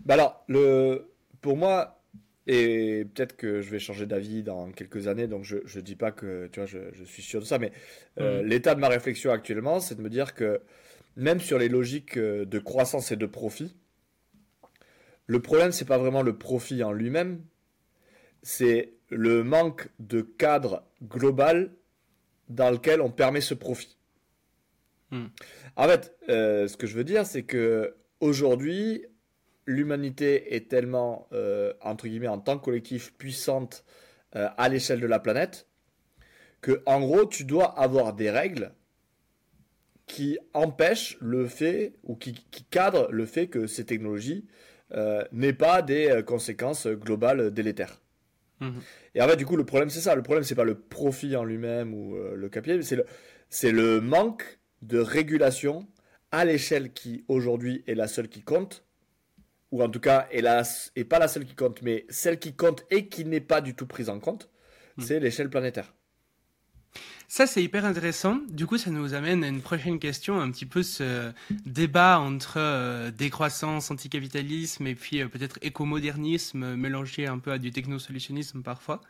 Bah 0.06 0.14
alors, 0.14 0.44
le, 0.48 1.10
pour 1.42 1.58
moi, 1.58 2.02
et 2.48 3.06
peut-être 3.14 3.36
que 3.36 3.62
je 3.62 3.70
vais 3.70 3.80
changer 3.80 4.06
d'avis 4.06 4.42
dans 4.42 4.72
quelques 4.72 5.08
années, 5.08 5.28
donc 5.28 5.44
je 5.44 5.58
ne 5.58 5.82
dis 5.82 5.96
pas 5.96 6.12
que 6.12 6.48
tu 6.48 6.60
vois, 6.60 6.68
je, 6.68 6.80
je 6.94 7.04
suis 7.04 7.22
sûr 7.22 7.42
de 7.42 7.46
ça, 7.46 7.60
mais 7.60 7.72
euh, 8.20 8.42
l'état 8.42 8.74
de 8.74 8.80
ma 8.80 8.88
réflexion 8.88 9.32
actuellement, 9.32 9.80
c'est 9.80 9.96
de 9.96 10.02
me 10.02 10.10
dire 10.10 10.34
que 10.34 10.62
même 11.18 11.40
sur 11.42 11.58
les 11.58 11.68
logiques 11.68 12.18
euh, 12.18 12.46
de 12.46 12.60
croissance 12.60 13.12
et 13.12 13.18
de 13.18 13.26
profit, 13.26 13.76
le 15.26 15.42
problème, 15.42 15.74
c'est 15.74 15.86
pas 15.86 15.98
vraiment 15.98 16.22
le 16.22 16.38
profit 16.38 16.84
en 16.84 16.94
lui-même, 16.94 17.42
c'est 18.44 18.94
le 19.10 19.44
manque 19.44 19.90
de 20.00 20.22
cadre 20.22 20.84
global 21.04 21.72
dans 22.48 22.72
lequel 22.72 23.02
on 23.02 23.12
permet 23.12 23.42
ce 23.42 23.54
profit. 23.54 23.97
En 25.12 25.88
fait, 25.88 26.16
euh, 26.30 26.68
ce 26.68 26.78
que 26.78 26.88
je 26.88 26.96
veux 26.96 27.04
dire, 27.04 27.26
c'est 27.26 27.44
que 27.44 27.96
aujourd'hui, 28.20 29.06
l'humanité 29.66 30.56
est 30.56 30.70
tellement, 30.70 31.28
euh, 31.34 31.74
entre 31.82 32.08
guillemets, 32.08 32.28
en 32.28 32.40
tant 32.40 32.58
que 32.58 32.66
collectif, 32.66 33.14
puissante 33.14 33.86
euh, 34.36 34.50
à 34.58 34.70
l'échelle 34.70 35.00
de 35.00 35.08
la 35.08 35.20
planète, 35.20 35.68
que 36.62 36.82
en 36.86 37.00
gros, 37.00 37.26
tu 37.26 37.46
dois 37.46 37.80
avoir 37.80 38.14
des 38.14 38.30
règles 38.30 38.72
qui 40.08 40.38
empêchent 40.54 41.18
le 41.20 41.48
fait, 41.48 41.96
ou 42.04 42.16
qui, 42.16 42.34
qui 42.52 42.64
cadrent 42.64 43.12
le 43.12 43.26
fait 43.26 43.48
que 43.48 43.68
ces 43.68 43.86
technologies 43.86 44.46
n'aient 45.34 45.52
pas 45.52 45.82
des 45.82 46.24
conséquences 46.26 46.88
globales 46.88 47.52
délétères. 47.52 48.00
Mhm. 48.62 48.82
Et 49.16 49.22
en 49.22 49.28
fait, 49.28 49.36
du 49.36 49.46
coup, 49.46 49.58
le 49.58 49.66
problème, 49.66 49.90
c'est 49.90 50.00
ça. 50.00 50.16
Le 50.16 50.24
problème, 50.24 50.46
c'est 50.46 50.56
pas 50.56 50.64
le 50.64 50.80
profit 50.80 51.36
en 51.36 51.44
lui-même 51.44 51.94
ou 51.94 52.16
le 52.16 52.48
capital, 52.48 52.86
c'est 52.86 52.96
le, 52.96 53.06
c'est 53.50 53.74
le 53.74 54.00
manque 54.00 54.58
de 54.82 55.00
régulation 55.00 55.88
à 56.32 56.46
l'échelle 56.46 56.94
qui, 56.94 57.24
aujourd'hui, 57.28 57.84
est 57.88 57.96
la 57.96 58.08
seule 58.08 58.30
qui 58.30 58.42
compte. 58.42 58.84
Ou 59.72 59.84
en 59.84 59.90
tout 59.90 60.00
cas, 60.00 60.28
est, 60.32 60.42
la, 60.42 60.64
est 60.96 61.04
pas 61.04 61.20
la 61.20 61.28
seule 61.28 61.46
qui 61.46 61.56
compte, 61.56 61.82
mais 61.82 62.06
celle 62.10 62.40
qui 62.40 62.56
compte 62.56 62.86
et 62.90 63.10
qui 63.10 63.26
n'est 63.26 63.42
pas 63.42 63.62
du 63.62 63.76
tout 63.76 63.88
prise 63.88 64.10
en 64.10 64.20
compte, 64.20 64.50
Mm. 64.98 65.04
c'est 65.04 65.20
l'échelle 65.20 65.50
planétaire. 65.50 65.94
Ça 67.30 67.46
c'est 67.46 67.62
hyper 67.62 67.84
intéressant. 67.84 68.40
Du 68.50 68.66
coup, 68.66 68.78
ça 68.78 68.90
nous 68.90 69.14
amène 69.14 69.44
à 69.44 69.50
une 69.50 69.62
prochaine 69.62 70.00
question, 70.00 70.40
un 70.40 70.50
petit 70.50 70.66
peu 70.66 70.82
ce 70.82 71.34
débat 71.66 72.20
entre 72.20 72.54
euh, 72.56 73.12
décroissance, 73.12 73.92
anticapitalisme 73.92 74.88
et 74.88 74.96
puis 74.96 75.22
euh, 75.22 75.28
peut-être 75.28 75.60
écomodernisme 75.62 76.64
euh, 76.64 76.76
mélangé 76.78 77.28
un 77.28 77.38
peu 77.38 77.52
à 77.52 77.58
du 77.58 77.72
technosolutionnisme 77.72 78.62
parfois. 78.64 79.02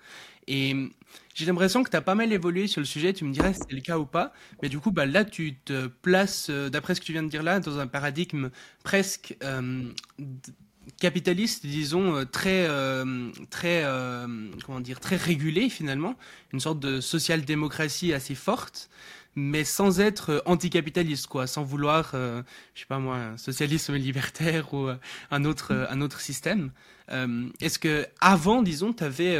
Et 0.47 0.73
euh, 0.73 0.88
j'ai 1.36 1.45
l'impression 1.45 1.84
que 1.84 1.91
tu 1.91 1.95
as 1.95 2.01
pas 2.01 2.15
mal 2.15 2.34
évolué 2.34 2.65
sur 2.65 2.82
le 2.82 2.86
sujet, 2.88 3.13
tu 3.13 3.23
me 3.23 3.32
dirais 3.32 3.53
si 3.53 3.62
c'est 3.69 3.75
le 3.75 3.82
cas 3.82 3.99
ou 3.99 4.08
pas. 4.08 4.34
Mais 4.63 4.69
du 4.69 4.80
coup, 4.80 4.89
bah, 4.89 5.06
là, 5.06 5.23
tu 5.23 5.56
te 5.60 5.86
places, 5.86 6.49
d'après 6.49 6.95
ce 6.95 7.01
que 7.01 7.06
tu 7.06 7.12
viens 7.12 7.23
de 7.23 7.30
dire 7.30 7.43
là, 7.43 7.60
dans 7.60 7.77
un 7.77 7.88
paradigme 7.88 8.49
presque 8.84 9.36
d- 10.19 10.53
capitaliste, 11.00 11.66
disons, 11.66 12.16
euh, 12.16 12.26
très, 12.26 12.68
euh, 12.68 13.30
très, 13.50 13.84
euh, 13.84 14.28
comment 14.66 14.80
dire, 14.80 15.00
très 15.00 15.16
régulé 15.16 15.70
finalement, 15.70 16.16
une 16.54 16.60
sorte 16.60 16.80
de 16.80 17.02
social-démocratie 17.02 18.14
assez 18.14 18.36
forte, 18.36 18.90
mais 19.36 19.64
sans 19.64 20.00
être 20.00 20.42
anticapitaliste, 20.46 21.28
quoi, 21.28 21.46
sans 21.46 21.64
vouloir, 21.64 22.12
euh, 22.16 22.42
je 22.74 22.82
sais 22.82 22.86
pas 22.88 23.00
moi, 23.00 23.18
un 23.18 23.38
socialisme 23.38 23.96
libertaire 24.08 24.74
ou 24.74 24.88
un 25.32 25.46
autre, 25.46 25.74
un 25.90 26.02
autre 26.02 26.20
système. 26.20 26.72
Est-ce 27.62 27.80
que 27.80 28.06
avant, 28.20 28.64
disons, 28.64 28.92
t'avais, 28.94 29.36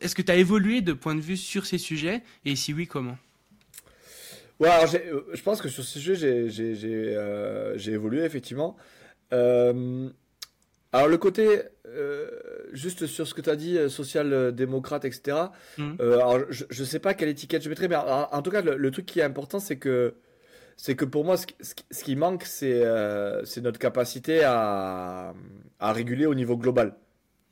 est-ce 0.00 0.14
que 0.14 0.22
tu 0.22 0.30
as 0.30 0.36
évolué 0.36 0.82
de 0.82 0.92
point 0.92 1.14
de 1.14 1.20
vue 1.20 1.36
sur 1.38 1.66
ces 1.66 1.78
sujets? 1.78 2.22
Et 2.44 2.54
si 2.56 2.72
oui, 2.74 2.86
comment? 2.86 3.16
Ouais, 4.60 4.68
alors 4.68 4.86
je 5.32 5.42
pense 5.42 5.62
que 5.62 5.68
sur 5.68 5.82
ce 5.82 5.98
sujet, 5.98 6.14
j'ai 6.14 6.50
j'ai- 6.50 7.74
j'ai, 7.76 7.92
évolué, 7.92 8.22
effectivement. 8.24 8.76
Alors, 10.92 11.08
le 11.08 11.18
côté, 11.18 11.62
euh, 11.86 12.30
juste 12.72 13.06
sur 13.06 13.26
ce 13.26 13.34
que 13.34 13.40
tu 13.40 13.50
as 13.50 13.56
dit, 13.56 13.76
euh, 13.78 13.88
social-démocrate, 13.88 15.04
etc. 15.04 15.36
Mhm. 15.76 15.96
euh, 16.00 16.14
alors, 16.14 16.40
je 16.50 16.64
ne 16.80 16.84
sais 16.86 16.98
pas 16.98 17.14
quelle 17.14 17.28
étiquette 17.28 17.62
je 17.62 17.68
mettrais, 17.68 17.88
mais 17.88 17.96
en, 17.96 18.28
en 18.32 18.42
tout 18.42 18.50
cas, 18.50 18.62
le, 18.62 18.76
le 18.76 18.90
truc 18.90 19.06
qui 19.06 19.20
est 19.20 19.24
important, 19.24 19.60
c'est 19.60 19.76
que, 19.78 20.14
c'est 20.76 20.94
que 20.96 21.04
pour 21.04 21.24
moi, 21.24 21.36
ce, 21.36 21.46
qui- 21.46 21.56
ce 21.60 21.74
qui 21.74 21.84
ce 21.90 22.04
qui 22.04 22.16
manque, 22.16 22.44
c'est 22.44 22.80
euh, 22.84 23.42
notre 23.62 23.78
capacité 23.78 24.42
à, 24.44 25.34
à 25.80 25.92
réguler 25.92 26.26
au 26.26 26.34
niveau 26.34 26.56
global. 26.56 26.94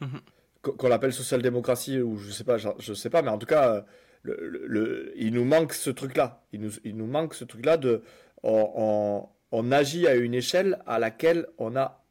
Mhm. 0.00 0.20
Qu'on 0.62 0.88
l'appelle 0.88 1.12
social-démocratie, 1.12 2.00
ou 2.00 2.16
je 2.16 2.30
sais 2.32 2.42
pas, 2.44 2.58
je, 2.58 2.68
je 2.78 2.92
sais 2.94 3.10
pas, 3.10 3.22
mais 3.22 3.28
en 3.30 3.38
tout 3.38 3.46
cas, 3.46 3.74
euh, 3.74 3.80
le, 4.22 4.66
le- 4.66 5.12
il 5.16 5.32
nous 5.34 5.44
manque 5.44 5.72
ce 5.74 5.90
truc-là. 5.90 6.42
Il 6.52 6.60
nous, 6.60 6.72
il 6.84 6.96
nous 6.96 7.06
manque 7.06 7.34
ce 7.34 7.44
truc-là 7.44 7.76
de. 7.76 8.02
On, 8.42 8.70
on- 8.74 9.28
on 9.52 9.70
agit 9.72 10.06
à 10.08 10.14
une 10.16 10.34
échelle 10.34 10.78
à 10.86 10.98
laquelle 10.98 11.46
on 11.58 11.70
n'a 11.70 12.02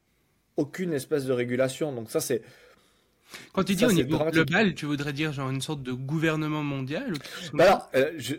aucune 0.57 0.93
espèce 0.93 1.25
de 1.25 1.33
régulation. 1.33 1.91
Donc, 1.93 2.09
ça, 2.09 2.19
c'est. 2.19 2.41
Quand 3.53 3.63
tu 3.63 3.73
dis 3.73 3.81
Ça, 3.81 3.87
au 3.87 3.91
niveau 3.91 4.19
global, 4.29 4.75
tu 4.75 4.85
voudrais 4.85 5.11
dire 5.13 5.33
genre 5.33 5.49
une 5.49 5.61
sorte 5.61 5.81
de 5.81 5.91
gouvernement 5.91 6.63
mondial 6.63 7.13
ou 7.13 7.17
comme 7.49 7.57
Bah 7.57 7.63
alors, 7.65 7.89
euh, 7.95 8.11
je- 8.17 8.35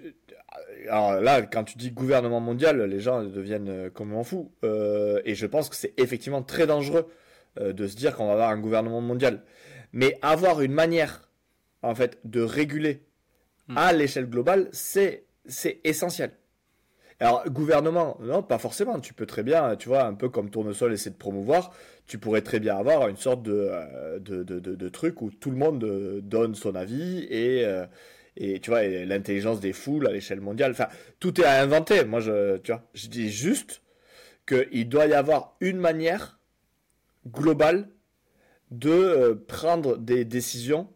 alors 0.88 1.20
là, 1.20 1.42
quand 1.42 1.64
tu 1.64 1.76
dis 1.76 1.90
gouvernement 1.90 2.40
mondial, 2.40 2.80
les 2.82 3.00
gens 3.00 3.22
deviennent 3.24 3.68
euh, 3.68 3.90
complètement 3.90 4.24
fous. 4.24 4.52
Euh, 4.64 5.20
et 5.24 5.34
je 5.34 5.46
pense 5.46 5.68
que 5.68 5.76
c'est 5.76 5.92
effectivement 5.98 6.42
très 6.42 6.66
dangereux 6.66 7.10
euh, 7.58 7.72
de 7.72 7.86
se 7.88 7.96
dire 7.96 8.14
qu'on 8.16 8.26
va 8.26 8.32
avoir 8.34 8.50
un 8.50 8.58
gouvernement 8.58 9.00
mondial. 9.00 9.42
Mais 9.92 10.18
avoir 10.22 10.60
une 10.62 10.72
manière, 10.72 11.28
en 11.82 11.94
fait, 11.94 12.18
de 12.24 12.40
réguler 12.42 13.02
Hmm. 13.68 13.76
à 13.78 13.92
l'échelle 13.92 14.26
globale, 14.30 14.68
c'est 14.70 15.24
essentiel. 15.82 16.30
Alors, 17.18 17.44
gouvernement, 17.48 18.16
non, 18.20 18.40
pas 18.44 18.58
forcément. 18.58 19.00
Tu 19.00 19.12
peux 19.12 19.26
très 19.26 19.42
bien, 19.42 19.74
tu 19.74 19.88
vois, 19.88 20.04
un 20.04 20.14
peu 20.14 20.28
comme 20.28 20.50
Tournesol 20.50 20.92
essaie 20.92 21.10
de 21.10 21.16
promouvoir, 21.16 21.72
tu 22.06 22.18
pourrais 22.18 22.42
très 22.42 22.60
bien 22.60 22.76
avoir 22.76 23.08
une 23.08 23.16
sorte 23.16 23.42
de, 23.42 23.68
euh, 23.70 24.18
de, 24.18 24.42
de, 24.42 24.88
truc 24.88 25.22
où 25.22 25.30
tout 25.30 25.50
le 25.50 25.56
monde 25.56 25.82
euh, 25.84 26.20
donne 26.20 26.54
son 26.54 26.74
avis 26.74 27.26
et, 27.30 27.64
euh, 27.64 27.86
et 28.36 28.60
tu 28.60 28.70
vois, 28.70 28.82
l'intelligence 28.82 29.60
des 29.60 29.72
foules 29.72 30.06
à 30.06 30.12
l'échelle 30.12 30.40
mondiale. 30.40 30.70
Enfin, 30.70 30.88
tout 31.18 31.40
est 31.40 31.44
à 31.44 31.60
inventer. 31.60 32.04
Moi, 32.04 32.20
je, 32.20 32.58
tu 32.58 32.72
vois, 32.72 32.82
je 32.94 33.08
dis 33.08 33.30
juste 33.30 33.82
qu'il 34.46 34.88
doit 34.88 35.06
y 35.06 35.14
avoir 35.14 35.56
une 35.60 35.78
manière 35.78 36.38
globale 37.26 37.88
de 38.70 39.44
prendre 39.48 39.96
des 39.96 40.24
décisions 40.24 40.88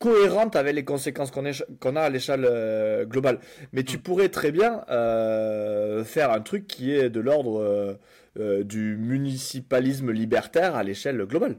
cohérentes 0.00 0.56
avec 0.56 0.74
les 0.74 0.84
conséquences 0.84 1.30
qu'on 1.30 1.96
a 1.96 2.00
à 2.00 2.10
l'échelle 2.10 2.44
euh, 2.44 3.04
globale. 3.04 3.38
Mais 3.72 3.84
tu 3.84 3.98
mm. 3.98 4.00
pourrais 4.00 4.28
très 4.30 4.50
bien 4.50 4.84
euh, 4.90 6.02
faire 6.02 6.32
un 6.32 6.40
truc 6.40 6.66
qui 6.66 6.92
est 6.92 7.08
de 7.08 7.20
l'ordre 7.20 7.98
du 8.36 8.96
municipalisme 8.96 10.10
libertaire 10.10 10.74
à 10.74 10.82
l'échelle 10.82 11.24
globale. 11.24 11.58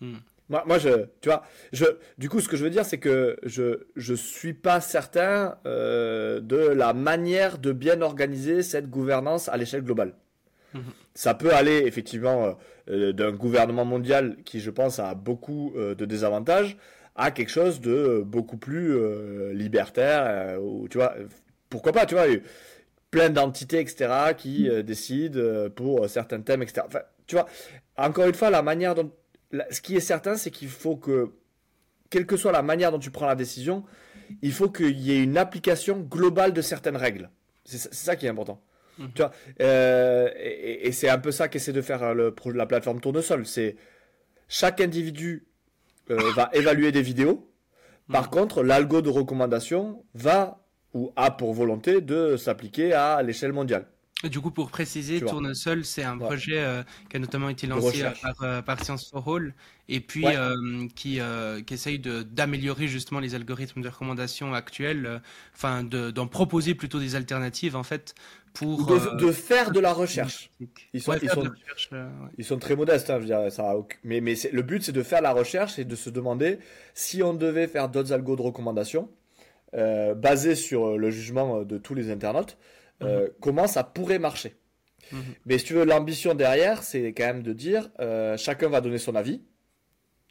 Mm. 0.00 0.14
Moi, 0.50 0.62
moi, 0.66 0.78
je, 0.78 1.06
tu 1.20 1.28
vois, 1.28 1.42
je, 1.72 1.84
du 2.18 2.28
coup, 2.28 2.40
ce 2.40 2.48
que 2.48 2.56
je 2.56 2.64
veux 2.64 2.70
dire, 2.70 2.84
c'est 2.84 2.98
que 2.98 3.38
je, 3.44 3.86
je 3.96 4.14
suis 4.14 4.52
pas 4.52 4.80
certain 4.80 5.56
de 5.64 6.68
la 6.68 6.92
manière 6.92 7.58
de 7.58 7.72
bien 7.72 8.02
organiser 8.02 8.62
cette 8.62 8.90
gouvernance 8.90 9.48
à 9.48 9.56
l'échelle 9.56 9.82
globale. 9.82 10.14
Mm-hmm. 10.74 10.80
Ça 11.14 11.34
peut 11.34 11.54
aller 11.54 11.84
effectivement 11.86 12.56
euh, 12.90 13.12
d'un 13.12 13.32
gouvernement 13.32 13.86
mondial 13.86 14.36
qui, 14.44 14.60
je 14.60 14.70
pense, 14.70 14.98
a 14.98 15.14
beaucoup 15.14 15.72
euh, 15.74 15.94
de 15.94 16.04
désavantages 16.04 16.76
à 17.14 17.30
quelque 17.30 17.50
chose 17.50 17.80
de 17.80 18.22
beaucoup 18.24 18.56
plus 18.56 18.96
euh, 18.96 19.52
libertaire. 19.52 20.60
Ou, 20.62 20.88
tu 20.88 20.98
vois, 20.98 21.14
pourquoi 21.70 21.92
pas, 21.92 22.06
tu 22.06 22.14
vois, 22.14 22.26
plein 23.10 23.30
d'entités, 23.30 23.80
etc., 23.80 24.34
qui 24.36 24.68
décident 24.82 25.70
pour 25.70 26.08
certains 26.08 26.40
thèmes, 26.40 26.62
etc. 26.62 26.82
Enfin, 26.86 27.00
tu 27.26 27.36
vois, 27.36 27.46
encore 27.96 28.26
une 28.26 28.34
fois, 28.34 28.50
la 28.50 28.62
manière 28.62 28.94
dont. 28.94 29.12
ce 29.70 29.80
qui 29.80 29.96
est 29.96 30.00
certain, 30.00 30.36
c'est 30.36 30.50
qu'il 30.50 30.68
faut 30.68 30.96
que, 30.96 31.32
quelle 32.10 32.26
que 32.26 32.36
soit 32.36 32.52
la 32.52 32.62
manière 32.62 32.90
dont 32.90 32.98
tu 32.98 33.10
prends 33.10 33.26
la 33.26 33.36
décision, 33.36 33.84
il 34.42 34.52
faut 34.52 34.70
qu'il 34.70 34.98
y 34.98 35.12
ait 35.12 35.22
une 35.22 35.38
application 35.38 36.00
globale 36.00 36.52
de 36.52 36.62
certaines 36.62 36.96
règles. 36.96 37.30
C'est 37.64 37.94
ça 37.94 38.16
qui 38.16 38.26
est 38.26 38.28
important. 38.28 38.60
Mhm. 38.98 39.12
Tu 39.14 39.22
vois, 39.22 39.32
euh, 39.60 40.30
et, 40.36 40.92
c'est 40.92 41.08
un 41.08 41.18
peu 41.18 41.32
ça 41.32 41.48
qu'essaie 41.48 41.72
de 41.72 41.82
faire 41.82 42.02
euh, 42.02 42.14
le, 42.14 42.52
la 42.52 42.66
plateforme 42.66 43.00
Tournesol. 43.00 43.46
C'est 43.46 43.76
chaque 44.48 44.80
individu 44.80 45.46
euh, 46.10 46.32
va 46.34 46.50
évaluer 46.52 46.92
des 46.92 47.02
vidéos. 47.02 47.50
Par 48.10 48.24
mhm. 48.24 48.30
contre, 48.30 48.62
l'algo 48.62 49.02
de 49.02 49.10
recommandation 49.10 50.04
va 50.14 50.60
ou 50.92 51.12
a 51.16 51.30
pour 51.30 51.52
volonté 51.52 52.00
de 52.00 52.36
s'appliquer 52.36 52.92
à 52.92 53.22
l'échelle 53.22 53.52
mondiale. 53.52 53.86
Du 54.30 54.40
coup, 54.40 54.50
pour 54.50 54.70
préciser, 54.70 55.20
Tournesol, 55.20 55.84
c'est 55.84 56.02
un 56.02 56.16
projet 56.16 56.58
euh, 56.58 56.82
qui 57.10 57.16
a 57.16 57.20
notamment 57.20 57.48
été 57.48 57.66
lancé 57.66 58.02
euh, 58.02 58.10
par, 58.22 58.42
euh, 58.42 58.62
par, 58.62 58.82
Science 58.82 59.10
for 59.10 59.36
All 59.36 59.54
et 59.88 60.00
puis 60.00 60.24
qui, 60.94 61.20
qui 61.66 61.74
essaye 61.74 61.98
d'améliorer 61.98 62.88
justement 62.88 63.20
les 63.20 63.34
algorithmes 63.34 63.82
de 63.82 63.88
recommandation 63.88 64.54
actuels, 64.54 65.20
enfin 65.54 65.84
d'en 65.84 66.26
proposer 66.26 66.74
plutôt 66.74 66.98
des 66.98 67.16
alternatives 67.16 67.76
en 67.76 67.82
fait 67.82 68.14
pour 68.54 68.86
de, 68.86 69.32
faire 69.32 69.72
de 69.72 69.80
la 69.80 69.92
recherche. 69.92 70.50
Ils 70.92 71.02
sont, 71.02 71.14
ils 71.20 71.28
sont, 71.28 71.50
ils 72.38 72.44
sont 72.44 72.58
très 72.58 72.76
modestes, 72.76 73.10
hein, 73.10 73.18
je 73.20 73.26
dirais, 73.26 73.50
ça 73.50 73.74
mais, 74.04 74.20
mais 74.20 74.34
le 74.52 74.62
but 74.62 74.82
c'est 74.82 74.92
de 74.92 75.02
faire 75.02 75.20
la 75.20 75.32
recherche 75.32 75.78
et 75.78 75.84
de 75.84 75.96
se 75.96 76.08
demander 76.08 76.58
si 76.94 77.22
on 77.22 77.34
devait 77.34 77.66
faire 77.66 77.88
d'autres 77.90 78.12
algos 78.12 78.36
de 78.36 78.42
recommandation 78.42 79.10
basés 79.74 80.54
sur 80.54 80.96
le 80.96 81.10
jugement 81.10 81.62
de 81.62 81.76
tous 81.78 81.94
les 81.94 82.10
internautes. 82.10 82.56
Euh, 83.02 83.24
mhm. 83.24 83.30
comment 83.40 83.66
ça 83.66 83.84
pourrait 83.84 84.18
marcher. 84.18 84.54
Mhm. 85.12 85.20
Mais 85.46 85.58
si 85.58 85.66
tu 85.66 85.74
veux, 85.74 85.84
l'ambition 85.84 86.34
derrière, 86.34 86.82
c'est 86.82 87.12
quand 87.12 87.26
même 87.26 87.42
de 87.42 87.52
dire 87.52 87.90
euh, 88.00 88.36
chacun 88.36 88.68
va 88.68 88.80
donner 88.80 88.98
son 88.98 89.14
avis, 89.14 89.42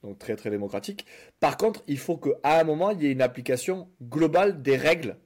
donc 0.02 0.18
très 0.20 0.36
très 0.36 0.50
démocratique. 0.50 1.06
Par 1.40 1.58
contre, 1.58 1.84
il 1.88 1.98
faut 1.98 2.18
qu'à 2.18 2.60
un 2.60 2.64
moment, 2.64 2.92
il 2.92 3.04
y 3.04 3.08
ait 3.08 3.12
une 3.12 3.22
application 3.22 3.90
globale 4.02 4.62
des 4.62 4.78
règles 4.78 5.18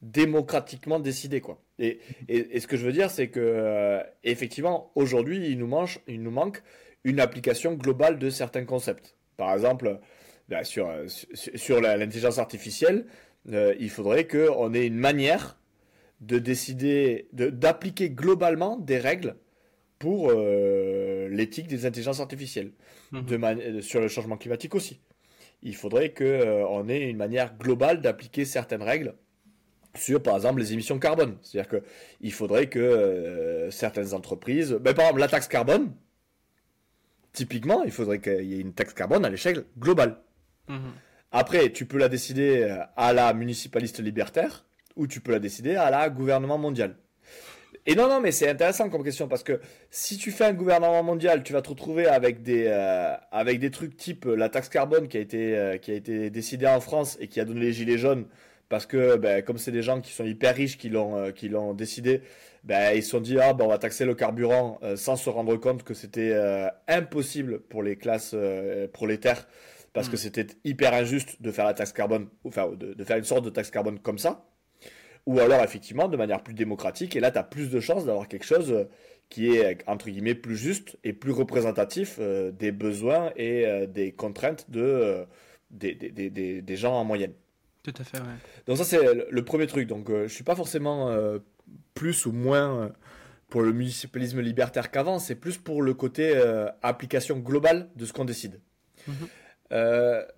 démocratiquement 0.00 0.98
décidées. 0.98 1.40
Quoi. 1.40 1.62
Et, 1.78 2.00
et, 2.28 2.58
ce 2.58 2.66
que 2.66 2.76
je 2.76 2.84
veux 2.84 2.92
dire, 2.92 3.10
c'est 3.10 3.28
que 3.28 3.40
euh, 3.40 4.02
effectivement, 4.24 4.90
aujourd'hui, 4.96 5.48
il, 5.48 5.58
nous 5.58 5.68
manque, 5.68 6.00
il 6.08 6.22
nous 6.22 6.30
manque 6.30 6.62
une 7.04 7.20
application 7.20 7.74
globale 7.74 8.18
de 8.18 8.30
certains 8.30 8.64
concepts. 8.64 9.16
Par 9.36 9.52
exemple, 9.52 10.00
ben, 10.48 10.64
sur, 10.64 10.90
sur, 11.08 11.80
l'intelligence 11.80 12.38
artificielle, 12.38 13.06
il 13.46 13.90
faudrait 13.90 14.26
qu'on 14.26 14.74
ait 14.74 14.86
une 14.86 14.98
manière 14.98 15.56
de 16.22 16.38
décider, 16.38 17.28
d'appliquer 17.32 18.10
globalement 18.10 18.78
des 18.78 18.98
règles 18.98 19.36
pour 19.98 20.30
euh, 20.30 21.28
l'éthique 21.28 21.66
des 21.66 21.84
intelligences 21.84 22.20
artificielles, 22.20 22.72
mhm. 23.10 23.24
de 23.24 23.80
sur 23.80 24.00
le 24.00 24.08
changement 24.08 24.36
climatique 24.36 24.74
aussi. 24.74 25.00
Il 25.62 25.76
faudrait 25.76 26.12
qu'on 26.12 26.24
euh, 26.24 26.88
ait 26.88 27.08
une 27.08 27.16
manière 27.16 27.56
globale 27.56 28.00
d'appliquer 28.00 28.44
certaines 28.44 28.82
règles 28.82 29.14
sur, 29.94 30.22
par 30.22 30.36
exemple, 30.36 30.60
les 30.60 30.72
émissions 30.72 30.98
carbone. 30.98 31.36
C'est-à-dire 31.42 31.82
qu'il 32.20 32.32
faudrait 32.32 32.68
que 32.68 32.78
euh, 32.78 33.70
certaines 33.70 34.14
entreprises, 34.14 34.72
ben, 34.72 34.94
par 34.94 35.04
exemple, 35.06 35.20
la 35.20 35.28
taxe 35.28 35.48
carbone, 35.48 35.92
typiquement, 37.32 37.82
il 37.82 37.90
faudrait 37.90 38.20
qu'il 38.20 38.44
y 38.44 38.54
ait 38.54 38.60
une 38.60 38.74
taxe 38.74 38.94
carbone 38.94 39.24
à 39.24 39.28
l'échelle 39.28 39.64
globale. 39.78 40.20
Mhm. 40.68 40.92
Après, 41.32 41.70
tu 41.70 41.86
peux 41.86 41.98
la 41.98 42.08
décider 42.08 42.76
à 42.96 43.12
la 43.12 43.32
municipaliste 43.34 44.00
libertaire, 44.00 44.66
ou 44.96 45.06
tu 45.06 45.20
peux 45.20 45.32
la 45.32 45.38
décider 45.38 45.76
à 45.76 45.90
la 45.90 46.08
gouvernement 46.10 46.58
mondial. 46.58 46.96
Et 47.84 47.96
non, 47.96 48.08
non, 48.08 48.20
mais 48.20 48.30
c'est 48.30 48.48
intéressant 48.48 48.88
comme 48.88 49.02
question 49.02 49.26
parce 49.26 49.42
que 49.42 49.60
si 49.90 50.16
tu 50.16 50.30
fais 50.30 50.44
un 50.44 50.52
gouvernement 50.52 51.02
mondial, 51.02 51.42
tu 51.42 51.52
vas 51.52 51.62
te 51.62 51.68
retrouver 51.68 52.06
avec 52.06 52.42
des, 52.42 52.66
euh, 52.68 53.14
avec 53.32 53.58
des 53.58 53.72
trucs 53.72 53.96
type 53.96 54.26
euh, 54.26 54.36
la 54.36 54.48
taxe 54.48 54.68
carbone 54.68 55.08
qui 55.08 55.16
a 55.16 55.20
été, 55.20 55.56
euh, 55.56 55.78
qui 55.78 55.90
a 55.90 55.94
été 55.94 56.30
décidée 56.30 56.68
en 56.68 56.80
France 56.80 57.18
et 57.20 57.26
qui 57.26 57.40
a 57.40 57.44
donné 57.44 57.60
les 57.60 57.72
gilets 57.72 57.98
jaunes 57.98 58.26
parce 58.68 58.86
que 58.86 59.16
ben, 59.16 59.42
comme 59.42 59.58
c'est 59.58 59.72
des 59.72 59.82
gens 59.82 60.00
qui 60.00 60.12
sont 60.12 60.24
hyper 60.24 60.54
riches 60.54 60.78
qui 60.78 60.90
l'ont, 60.90 61.32
qui 61.32 61.48
l'ont 61.48 61.74
décidé, 61.74 62.22
ben, 62.62 62.94
ils 62.94 63.02
se 63.02 63.10
sont 63.10 63.20
dit 63.20 63.38
ah 63.38 63.52
ben, 63.52 63.64
on 63.64 63.68
va 63.68 63.78
taxer 63.78 64.04
le 64.04 64.14
carburant 64.14 64.80
sans 64.96 65.16
se 65.16 65.28
rendre 65.28 65.56
compte 65.56 65.82
que 65.82 65.92
c'était 65.92 66.34
impossible 66.88 67.60
pour 67.60 67.82
les 67.82 67.96
classes 67.96 68.34
prolétaires 68.94 69.46
parce 69.92 70.08
que 70.08 70.14
hmm. 70.14 70.18
c'était 70.18 70.46
hyper 70.64 70.94
injuste 70.94 71.42
de 71.42 71.50
faire 71.50 71.66
la 71.66 71.74
taxe 71.74 71.92
carbone, 71.92 72.28
enfin 72.44 72.70
de, 72.70 72.94
de 72.94 73.04
faire 73.04 73.18
une 73.18 73.24
sorte 73.24 73.44
de 73.44 73.50
taxe 73.50 73.70
carbone 73.70 73.98
comme 73.98 74.16
ça 74.16 74.46
ou 75.26 75.38
alors 75.38 75.62
effectivement 75.62 76.08
de 76.08 76.16
manière 76.16 76.42
plus 76.42 76.54
démocratique, 76.54 77.16
et 77.16 77.20
là 77.20 77.30
tu 77.30 77.38
as 77.38 77.42
plus 77.42 77.70
de 77.70 77.80
chances 77.80 78.04
d'avoir 78.04 78.28
quelque 78.28 78.44
chose 78.44 78.72
euh, 78.72 78.84
qui 79.28 79.48
est 79.48 79.78
entre 79.86 80.10
guillemets 80.10 80.34
plus 80.34 80.56
juste 80.56 80.98
et 81.04 81.12
plus 81.12 81.32
représentatif 81.32 82.16
euh, 82.18 82.50
des 82.50 82.72
besoins 82.72 83.32
et 83.36 83.66
euh, 83.66 83.86
des 83.86 84.12
contraintes 84.12 84.70
de, 84.70 85.24
des, 85.70 85.94
des, 85.94 86.10
des, 86.30 86.60
des, 86.60 86.76
gens 86.76 86.94
en 86.94 87.04
moyenne. 87.04 87.32
Tout 87.82 87.94
à 87.98 88.04
fait, 88.04 88.18
ouais. 88.18 88.24
Donc 88.66 88.78
ça 88.78 88.84
c'est 88.84 89.00
le, 89.30 89.44
premier 89.44 89.66
truc, 89.66 89.88
donc 89.88 90.10
je 90.10 90.28
suis 90.28 90.44
pas 90.44 90.54
forcément 90.54 91.16
plus 91.94 92.26
ou 92.26 92.32
moins 92.32 92.92
pour 93.48 93.62
le 93.62 93.72
municipalisme 93.72 94.40
libertaire 94.40 94.90
qu'avant, 94.90 95.18
c'est 95.18 95.34
plus 95.34 95.58
pour 95.58 95.82
le 95.82 95.94
côté 95.94 96.40
application 96.82 97.38
globale 97.38 97.88
de 97.96 98.06
ce 98.06 98.12
qu'on 98.12 98.24
décide. 98.24 98.60
Mhm. 99.08 99.26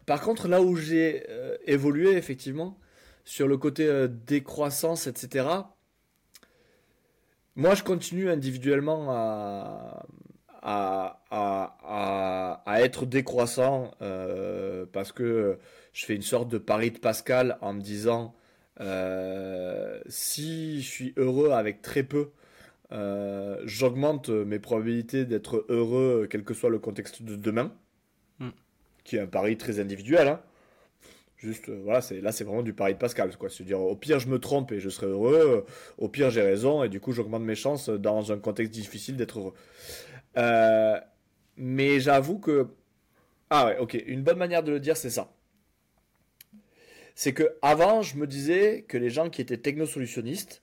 par 0.07 0.23
contre, 0.23 0.49
là 0.49 0.63
où 0.63 0.77
j'ai 0.77 1.23
évolué 1.67 2.17
effectivement, 2.17 2.79
sur 3.25 3.49
le 3.49 3.57
côté 3.57 3.87
euh, 3.87 4.09
décroissance, 4.09 5.07
etc. 5.07 5.49
Moi, 7.57 7.75
je 7.75 7.83
continue 7.83 8.31
individuellement 8.31 9.07
à, 9.11 10.07
à, 10.63 11.21
à, 12.67 12.81
être 12.81 13.07
décroissant 13.07 13.93
euh, 14.03 14.87
parce 14.93 15.13
que 15.13 15.59
je 15.93 16.05
fais 16.05 16.15
une 16.15 16.23
sorte 16.23 16.49
de 16.49 16.59
pari 16.59 16.91
de 16.91 16.99
Pascal 16.99 17.59
en 17.61 17.75
me 17.75 17.81
disant 17.81 18.35
euh, 18.81 20.01
si 20.09 20.83
je 20.83 20.89
suis 20.89 21.15
heureux 21.17 21.51
avec 21.51 21.81
très 21.81 22.03
peu, 22.03 22.31
j'augmente 23.65 24.29
mes 24.31 24.59
probabilités 24.59 25.25
d'être 25.25 25.65
heureux 25.69 26.27
quel 26.31 26.45
que 26.45 26.55
soit 26.55 26.71
le 26.71 26.79
contexte 26.79 27.23
de 27.23 27.37
demain, 27.37 27.73
hmm. 28.41 28.51
qui 29.05 29.17
est 29.17 29.21
un 29.21 29.27
pari 29.27 29.57
très 29.57 29.81
individuel. 29.81 30.29
Hein. 30.29 30.41
Juste, 31.45 31.69
euh, 31.69 31.79
voilà, 31.85 32.01
c'est 32.01 32.23
là, 32.23 32.33
c'est 32.33 32.45
vraiment 32.45 32.63
du 32.63 32.73
pari 32.73 32.95
de 32.95 32.99
Pascal, 32.99 33.37
quoi. 33.37 33.51
Se 33.51 33.63
dire, 33.63 33.79
au 33.79 33.95
pire, 33.97 34.19
je 34.19 34.29
me 34.29 34.39
trompe 34.39 34.73
et 34.73 34.81
je 34.81 34.89
serai 34.89 35.09
heureux. 35.09 35.67
Au 35.99 36.09
pire, 36.09 36.31
j'ai 36.31 36.41
raison 36.41 36.83
et 36.83 36.89
du 36.89 37.01
coup, 37.01 37.13
j'augmente 37.13 37.43
mes 37.43 37.55
chances 37.55 37.91
dans 37.91 38.33
un 38.33 38.39
contexte 38.39 38.73
difficile 38.73 39.17
d'être 39.17 39.39
heureux. 39.39 39.55
Euh, 40.39 40.99
mais 41.59 42.01
j'avoue 42.01 42.39
que, 42.39 42.69
ah 43.51 43.67
ouais, 43.67 43.79
ok, 43.79 43.95
une 44.07 44.23
bonne 44.23 44.39
manière 44.39 44.63
de 44.63 44.73
le 44.73 44.81
dire, 44.81 44.97
c'est 44.97 45.11
ça. 45.11 45.35
C'est 47.15 47.35
que 47.35 47.57
avant, 47.61 48.01
je 48.01 48.17
me 48.17 48.27
disais 48.27 48.87
que 48.89 48.97
les 48.97 49.11
gens 49.11 49.29
qui 49.29 49.43
étaient 49.43 49.59
technosolutionnistes, 49.59 50.63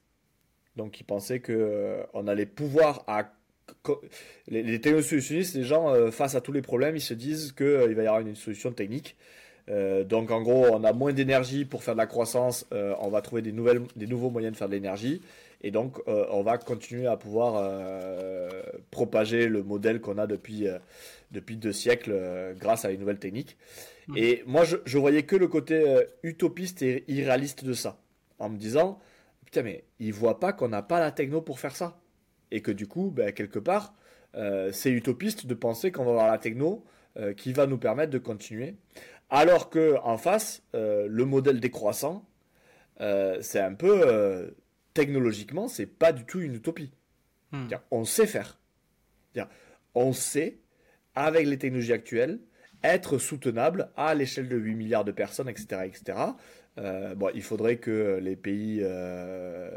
donc 0.77 0.93
qui 0.93 1.03
pensaient 1.03 1.41
que 1.41 1.53
euh, 1.53 2.03
on 2.13 2.27
allait 2.27 2.47
pouvoir 2.47 3.03
à 3.05 3.33
les, 4.47 4.63
les 4.63 4.81
technosolutionnistes, 4.81 5.53
les 5.53 5.63
gens 5.63 6.11
face 6.11 6.33
à 6.33 6.41
tous 6.41 6.51
les 6.51 6.63
problèmes, 6.63 6.95
ils 6.95 7.01
se 7.01 7.13
disent 7.13 7.51
qu'il 7.51 7.67
va 7.67 8.03
y 8.03 8.07
avoir 8.07 8.19
une 8.19 8.35
solution 8.35 8.71
technique. 8.73 9.15
Euh, 9.71 10.03
donc 10.03 10.31
en 10.31 10.41
gros, 10.41 10.65
on 10.71 10.83
a 10.83 10.91
moins 10.91 11.13
d'énergie 11.13 11.65
pour 11.65 11.83
faire 11.83 11.95
de 11.95 11.99
la 11.99 12.07
croissance, 12.07 12.67
euh, 12.73 12.93
on 12.99 13.09
va 13.09 13.21
trouver 13.21 13.41
des, 13.41 13.53
nouvelles, 13.53 13.83
des 13.95 14.07
nouveaux 14.07 14.29
moyens 14.29 14.53
de 14.53 14.57
faire 14.57 14.67
de 14.67 14.73
l'énergie, 14.73 15.21
et 15.61 15.71
donc 15.71 15.97
euh, 16.07 16.25
on 16.31 16.43
va 16.43 16.57
continuer 16.57 17.07
à 17.07 17.15
pouvoir 17.15 17.63
propager 18.89 19.47
le 19.47 19.63
modèle 19.63 20.01
qu'on 20.01 20.17
a 20.17 20.27
depuis, 20.27 20.67
depuis 21.31 21.55
deux 21.55 21.71
siècles 21.71 22.55
grâce 22.59 22.85
à 22.85 22.91
une 22.91 22.99
nouvelle 22.99 23.19
technique. 23.19 23.57
Mmh. 24.07 24.17
Et 24.17 24.43
moi, 24.45 24.65
je, 24.65 24.77
je 24.85 24.97
voyais 24.97 25.23
que 25.23 25.35
le 25.35 25.47
côté 25.47 26.01
utopiste 26.23 26.81
et 26.81 27.05
irréaliste 27.07 27.63
de 27.63 27.73
ça, 27.73 27.97
en 28.39 28.49
me 28.49 28.57
disant, 28.57 28.99
putain, 29.45 29.61
mais 29.61 29.85
ils 29.99 30.13
voient 30.13 30.39
pas 30.39 30.51
qu'on 30.51 30.69
n'a 30.69 30.81
pas 30.81 30.99
la 30.99 31.11
techno 31.11 31.41
pour 31.41 31.59
faire 31.59 31.75
ça. 31.75 31.97
Et 32.53 32.61
que 32.61 32.71
du 32.71 32.85
coup, 32.85 33.11
ben, 33.11 33.31
quelque 33.31 33.59
part, 33.59 33.93
c'est 34.71 34.91
utopiste 34.91 35.45
de 35.45 35.53
penser 35.53 35.91
qu'on 35.91 36.03
va 36.03 36.11
avoir 36.11 36.27
la 36.27 36.37
techno 36.37 36.83
qui 37.37 37.53
va 37.53 37.67
nous 37.67 37.77
permettre 37.77 38.11
de 38.11 38.17
continuer. 38.17 38.75
Alors 39.31 39.71
que 39.71 39.95
en 40.03 40.17
face, 40.17 40.61
le 40.73 41.23
modèle 41.23 41.59
décroissant, 41.59 42.23
c'est 42.99 43.59
un 43.59 43.73
peu 43.73 44.53
technologiquement, 44.93 45.67
c'est 45.67 45.87
pas 45.87 46.11
du 46.11 46.25
tout 46.25 46.39
une 46.41 46.55
utopie. 46.55 46.91
Hmm. 47.51 47.67
On 47.89 48.05
sait 48.05 48.27
faire. 48.27 48.59
On 49.93 50.13
sait, 50.13 50.59
avec 51.15 51.45
les 51.47 51.57
technologies 51.57 51.93
actuelles, 51.93 52.39
être 52.83 53.17
soutenable 53.17 53.89
à 53.95 54.13
l'échelle 54.15 54.47
de 54.47 54.57
8 54.57 54.75
milliards 54.75 55.03
de 55.03 55.11
personnes, 55.11 55.49
etc. 55.49 55.81
etc. 55.85 56.17
Euh, 56.77 57.15
bon, 57.15 57.29
il 57.33 57.43
faudrait 57.43 57.77
que 57.77 58.19
les 58.21 58.35
pays 58.35 58.79
euh, 58.81 59.69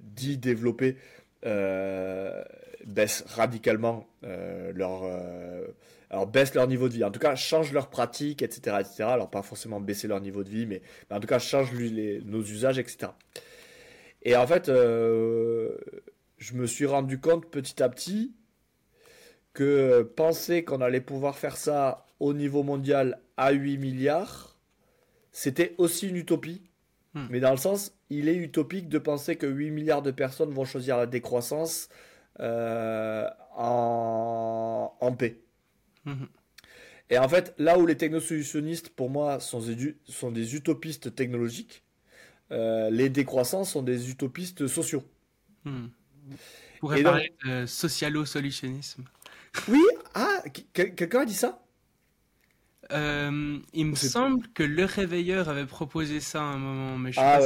dits 0.00 0.38
développés 0.38 0.96
euh, 1.44 2.42
baissent 2.86 3.24
radicalement 3.26 4.06
leur 4.22 5.02
alors 6.10 6.26
baissent 6.26 6.54
leur 6.54 6.66
niveau 6.66 6.88
de 6.88 6.94
vie. 6.94 7.04
En 7.04 7.10
tout 7.10 7.20
cas, 7.20 7.36
changent 7.36 7.72
leurs 7.72 7.88
pratiques, 7.88 8.42
etc., 8.42 8.76
etc. 8.80 9.04
Alors 9.04 9.30
pas 9.30 9.42
forcément 9.42 9.80
baisser 9.80 10.08
leur 10.08 10.20
niveau 10.20 10.42
de 10.42 10.48
vie, 10.48 10.66
mais, 10.66 10.82
en 11.10 11.20
tout 11.20 11.28
cas 11.28 11.38
changent 11.38 11.72
nos 11.72 12.42
usages, 12.42 12.78
etc. 12.78 13.12
Et 14.22 14.36
en 14.36 14.46
fait, 14.46 14.68
euh, 14.68 15.76
je 16.38 16.54
me 16.54 16.66
suis 16.66 16.86
rendu 16.86 17.20
compte 17.20 17.50
petit 17.50 17.82
à 17.82 17.88
petit 17.88 18.34
que 19.52 20.02
penser 20.02 20.64
qu'on 20.64 20.80
allait 20.80 21.00
pouvoir 21.00 21.38
faire 21.38 21.56
ça 21.56 22.06
au 22.20 22.34
niveau 22.34 22.62
mondial 22.62 23.20
à 23.36 23.52
8 23.52 23.78
milliards, 23.78 24.56
c'était 25.32 25.74
aussi 25.78 26.08
une 26.08 26.16
utopie. 26.16 26.62
Hmm. 27.14 27.26
Mais 27.30 27.40
dans 27.40 27.50
le 27.50 27.56
sens, 27.56 27.92
il 28.10 28.28
est 28.28 28.36
utopique 28.36 28.88
de 28.88 28.98
penser 28.98 29.36
que 29.36 29.46
8 29.46 29.70
milliards 29.70 30.02
de 30.02 30.10
personnes 30.10 30.50
vont 30.50 30.64
choisir 30.64 30.96
la 30.96 31.06
décroissance 31.06 31.88
euh, 32.38 33.28
en, 33.56 35.14
paix. 35.18 35.40
Et 37.10 37.18
en 37.18 37.28
fait, 37.28 37.54
là 37.58 37.78
où 37.78 37.86
les 37.86 37.96
technosolutionnistes, 37.96 38.90
pour 38.90 39.10
moi, 39.10 39.40
sont 39.40 39.62
sont 40.08 40.30
des 40.30 40.54
utopistes 40.54 41.14
technologiques, 41.14 41.82
euh, 42.52 42.90
les 42.90 43.08
décroissants 43.08 43.64
sont 43.64 43.82
des 43.82 44.10
utopistes 44.10 44.66
sociaux. 44.66 45.04
Hmm. 45.64 45.88
On 46.30 46.78
pourrait 46.80 47.02
parler 47.02 47.32
de 47.44 47.66
socialo-solutionnisme. 47.66 49.04
Oui, 49.68 49.82
ah, 50.14 50.42
quelqu'un 50.72 51.20
a 51.20 51.24
dit 51.24 51.34
ça? 51.34 51.62
Euh, 52.92 53.58
Il 53.72 53.86
me 53.86 53.94
semble 53.94 54.48
que 54.48 54.62
le 54.62 54.84
réveilleur 54.84 55.48
avait 55.48 55.66
proposé 55.66 56.20
ça 56.20 56.40
à 56.40 56.44
un 56.44 56.58
moment, 56.58 56.96
mais 56.96 57.12
je 57.12 57.20
ah, 57.20 57.40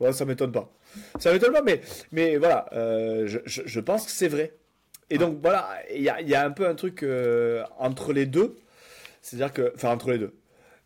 ouais, 0.00 0.12
ça 0.12 0.24
m'étonne 0.24 0.52
pas. 0.52 0.72
Ça 1.18 1.32
m'étonne 1.32 1.52
pas, 1.52 1.62
mais, 1.62 1.82
mais 2.12 2.36
voilà, 2.36 2.66
euh, 2.72 3.26
je, 3.26 3.38
je, 3.44 3.80
pense 3.80 4.06
que 4.06 4.10
c'est 4.10 4.28
vrai. 4.28 4.56
Et 5.10 5.18
donc 5.18 5.38
voilà, 5.40 5.68
il 5.94 6.02
y 6.02 6.10
a, 6.10 6.20
y 6.20 6.34
a, 6.34 6.44
un 6.44 6.50
peu 6.50 6.68
un 6.68 6.74
truc 6.74 7.04
entre 7.78 8.12
les 8.12 8.26
deux. 8.26 8.56
C'est-à-dire 9.22 9.52
que, 9.52 9.72
enfin 9.74 9.90
entre 9.90 10.10
les 10.10 10.18
deux. 10.18 10.34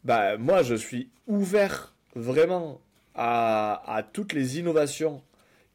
Bah 0.04 0.36
moi 0.36 0.62
je 0.62 0.74
suis 0.74 1.10
ouvert 1.26 1.92
vraiment 2.14 2.80
à, 3.14 4.04
toutes 4.12 4.32
les 4.32 4.58
innovations 4.58 5.22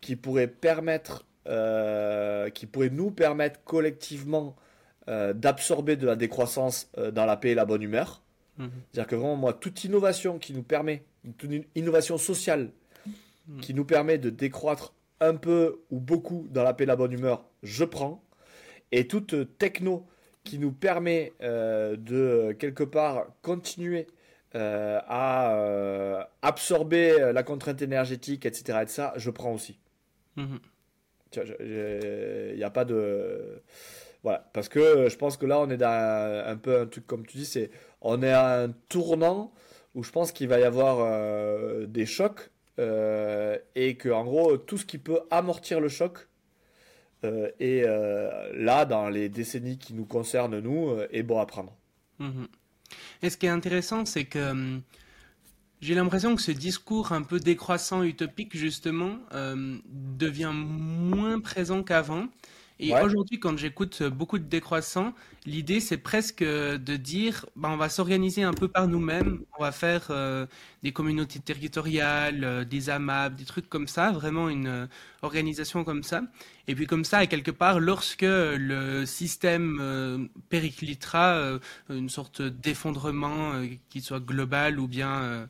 qui 0.01 0.15
pourraient 0.15 0.47
permettre, 0.47 1.25
euh, 1.47 2.49
qui 2.49 2.65
pourraient 2.65 2.89
nous 2.89 3.11
permettre 3.11 3.59
collectivement 3.63 4.55
euh, 5.07 5.33
d'absorber 5.33 5.95
de 5.95 6.05
la 6.05 6.15
décroissance 6.15 6.89
euh, 6.97 7.11
dans 7.11 7.25
la 7.25 7.37
paix 7.37 7.51
et 7.51 7.55
la 7.55 7.65
bonne 7.65 7.81
humeur. 7.81 8.21
Mhm. 8.57 8.69
C'est-à-dire 8.91 9.07
que 9.07 9.15
vraiment, 9.15 9.35
moi, 9.35 9.53
toute 9.53 9.83
innovation 9.83 10.39
qui 10.39 10.53
nous 10.53 10.63
permet, 10.63 11.03
une 11.43 11.63
innovation 11.75 12.17
sociale 12.17 12.71
mhm. 13.47 13.61
qui 13.61 13.73
nous 13.73 13.85
permet 13.85 14.17
de 14.17 14.29
décroître 14.29 14.93
un 15.19 15.35
peu 15.35 15.79
ou 15.89 15.99
beaucoup 15.99 16.47
dans 16.51 16.63
la 16.63 16.73
paix 16.73 16.83
et 16.83 16.87
la 16.87 16.95
bonne 16.95 17.13
humeur, 17.13 17.45
je 17.63 17.85
prends. 17.85 18.23
Et 18.91 19.07
toute 19.07 19.57
techno 19.57 20.05
qui 20.43 20.59
nous 20.59 20.71
permet 20.71 21.33
de 21.41 22.55
quelque 22.57 22.83
part 22.83 23.27
continuer 23.41 24.07
euh, 24.55 24.99
à 25.07 25.53
euh, 25.55 26.23
absorber 26.41 27.31
la 27.33 27.43
contrainte 27.43 27.81
énergétique, 27.81 28.45
etc., 28.45 28.79
et 28.81 28.87
ça, 28.87 29.13
je 29.17 29.29
prends 29.29 29.53
aussi. 29.53 29.77
Mhm. 30.37 30.59
Il 31.35 32.55
n'y 32.55 32.63
a 32.63 32.69
pas 32.69 32.85
de. 32.85 33.61
Voilà, 34.23 34.49
parce 34.53 34.69
que 34.69 35.09
je 35.09 35.15
pense 35.17 35.35
que 35.35 35.45
là, 35.45 35.59
on 35.59 35.69
est 35.69 35.77
dans 35.77 36.43
un, 36.45 36.55
peu 36.55 36.79
un 36.79 36.85
truc, 36.85 37.05
comme 37.05 37.25
tu 37.25 37.37
dis, 37.37 37.45
c'est 37.45 37.69
on 38.01 38.23
est 38.23 38.31
à 38.31 38.63
un 38.63 38.69
tournant 38.87 39.53
où 39.95 40.03
je 40.03 40.11
pense 40.11 40.31
qu'il 40.31 40.47
va 40.47 40.59
y 40.59 40.63
avoir 40.63 40.99
euh, 41.01 41.85
des 41.85 42.05
chocs 42.05 42.49
et 42.79 43.97
que, 43.97 44.09
en 44.09 44.23
gros, 44.23 44.57
tout 44.57 44.77
ce 44.77 44.85
qui 44.85 44.97
peut 44.97 45.19
amortir 45.29 45.81
le 45.81 45.89
choc 45.89 46.27
est 47.23 47.85
là, 48.53 48.85
dans 48.85 49.09
les 49.09 49.29
décennies 49.29 49.77
qui 49.77 49.93
nous 49.93 50.05
concernent, 50.05 50.59
nous, 50.59 50.97
est 51.11 51.23
bon 51.23 51.39
à 51.39 51.45
prendre. 51.45 51.73
Mhm. 52.19 52.47
Et 53.21 53.29
ce 53.29 53.37
qui 53.37 53.45
est 53.45 53.49
intéressant, 53.49 54.05
c'est 54.05 54.25
que 54.25 54.79
j'ai 55.81 55.93
l'impression 55.93 56.35
que 56.35 56.41
ce 56.41 56.51
discours 56.51 57.11
un 57.11 57.21
peu 57.21 57.39
décroissant, 57.39 58.03
utopique, 58.03 58.57
justement, 58.57 59.17
euh, 59.33 59.77
devient 59.85 60.53
moins 60.53 61.39
présent 61.39 61.83
qu'avant. 61.83 62.27
Et 62.79 62.93
aujourd'hui, 62.93 63.39
quand 63.39 63.57
j'écoute 63.57 64.03
beaucoup 64.03 64.37
de 64.37 64.43
décroissants, 64.43 65.13
l'idée 65.45 65.79
c'est 65.79 65.97
presque 65.97 66.43
de 66.43 66.95
dire, 66.95 67.45
bah, 67.55 67.69
on 67.71 67.77
va 67.77 67.89
s'organiser 67.89 68.43
un 68.43 68.53
peu 68.53 68.67
par 68.67 68.87
nous-mêmes, 68.87 69.43
on 69.57 69.63
va 69.63 69.71
faire 69.71 70.07
euh, 70.11 70.45
des 70.83 70.91
communautés 70.91 71.39
territoriales, 71.39 72.43
euh, 72.43 72.65
des 72.65 72.91
AMAP, 72.91 73.35
des 73.35 73.45
trucs 73.45 73.67
comme 73.67 73.87
ça, 73.87 74.11
vraiment 74.11 74.47
une 74.47 74.67
euh, 74.67 74.85
organisation 75.23 75.83
comme 75.83 76.03
ça. 76.03 76.21
Et 76.67 76.75
puis 76.75 76.85
comme 76.85 77.05
ça, 77.05 77.25
quelque 77.27 77.51
part, 77.51 77.79
lorsque 77.79 78.23
le 78.23 79.05
système 79.05 79.79
euh, 79.81 80.25
périclitera, 80.49 81.59
une 81.89 82.09
sorte 82.09 82.41
d'effondrement 82.41 83.53
qui 83.89 84.01
soit 84.01 84.19
global 84.19 84.79
ou 84.79 84.87
bien 84.87 85.47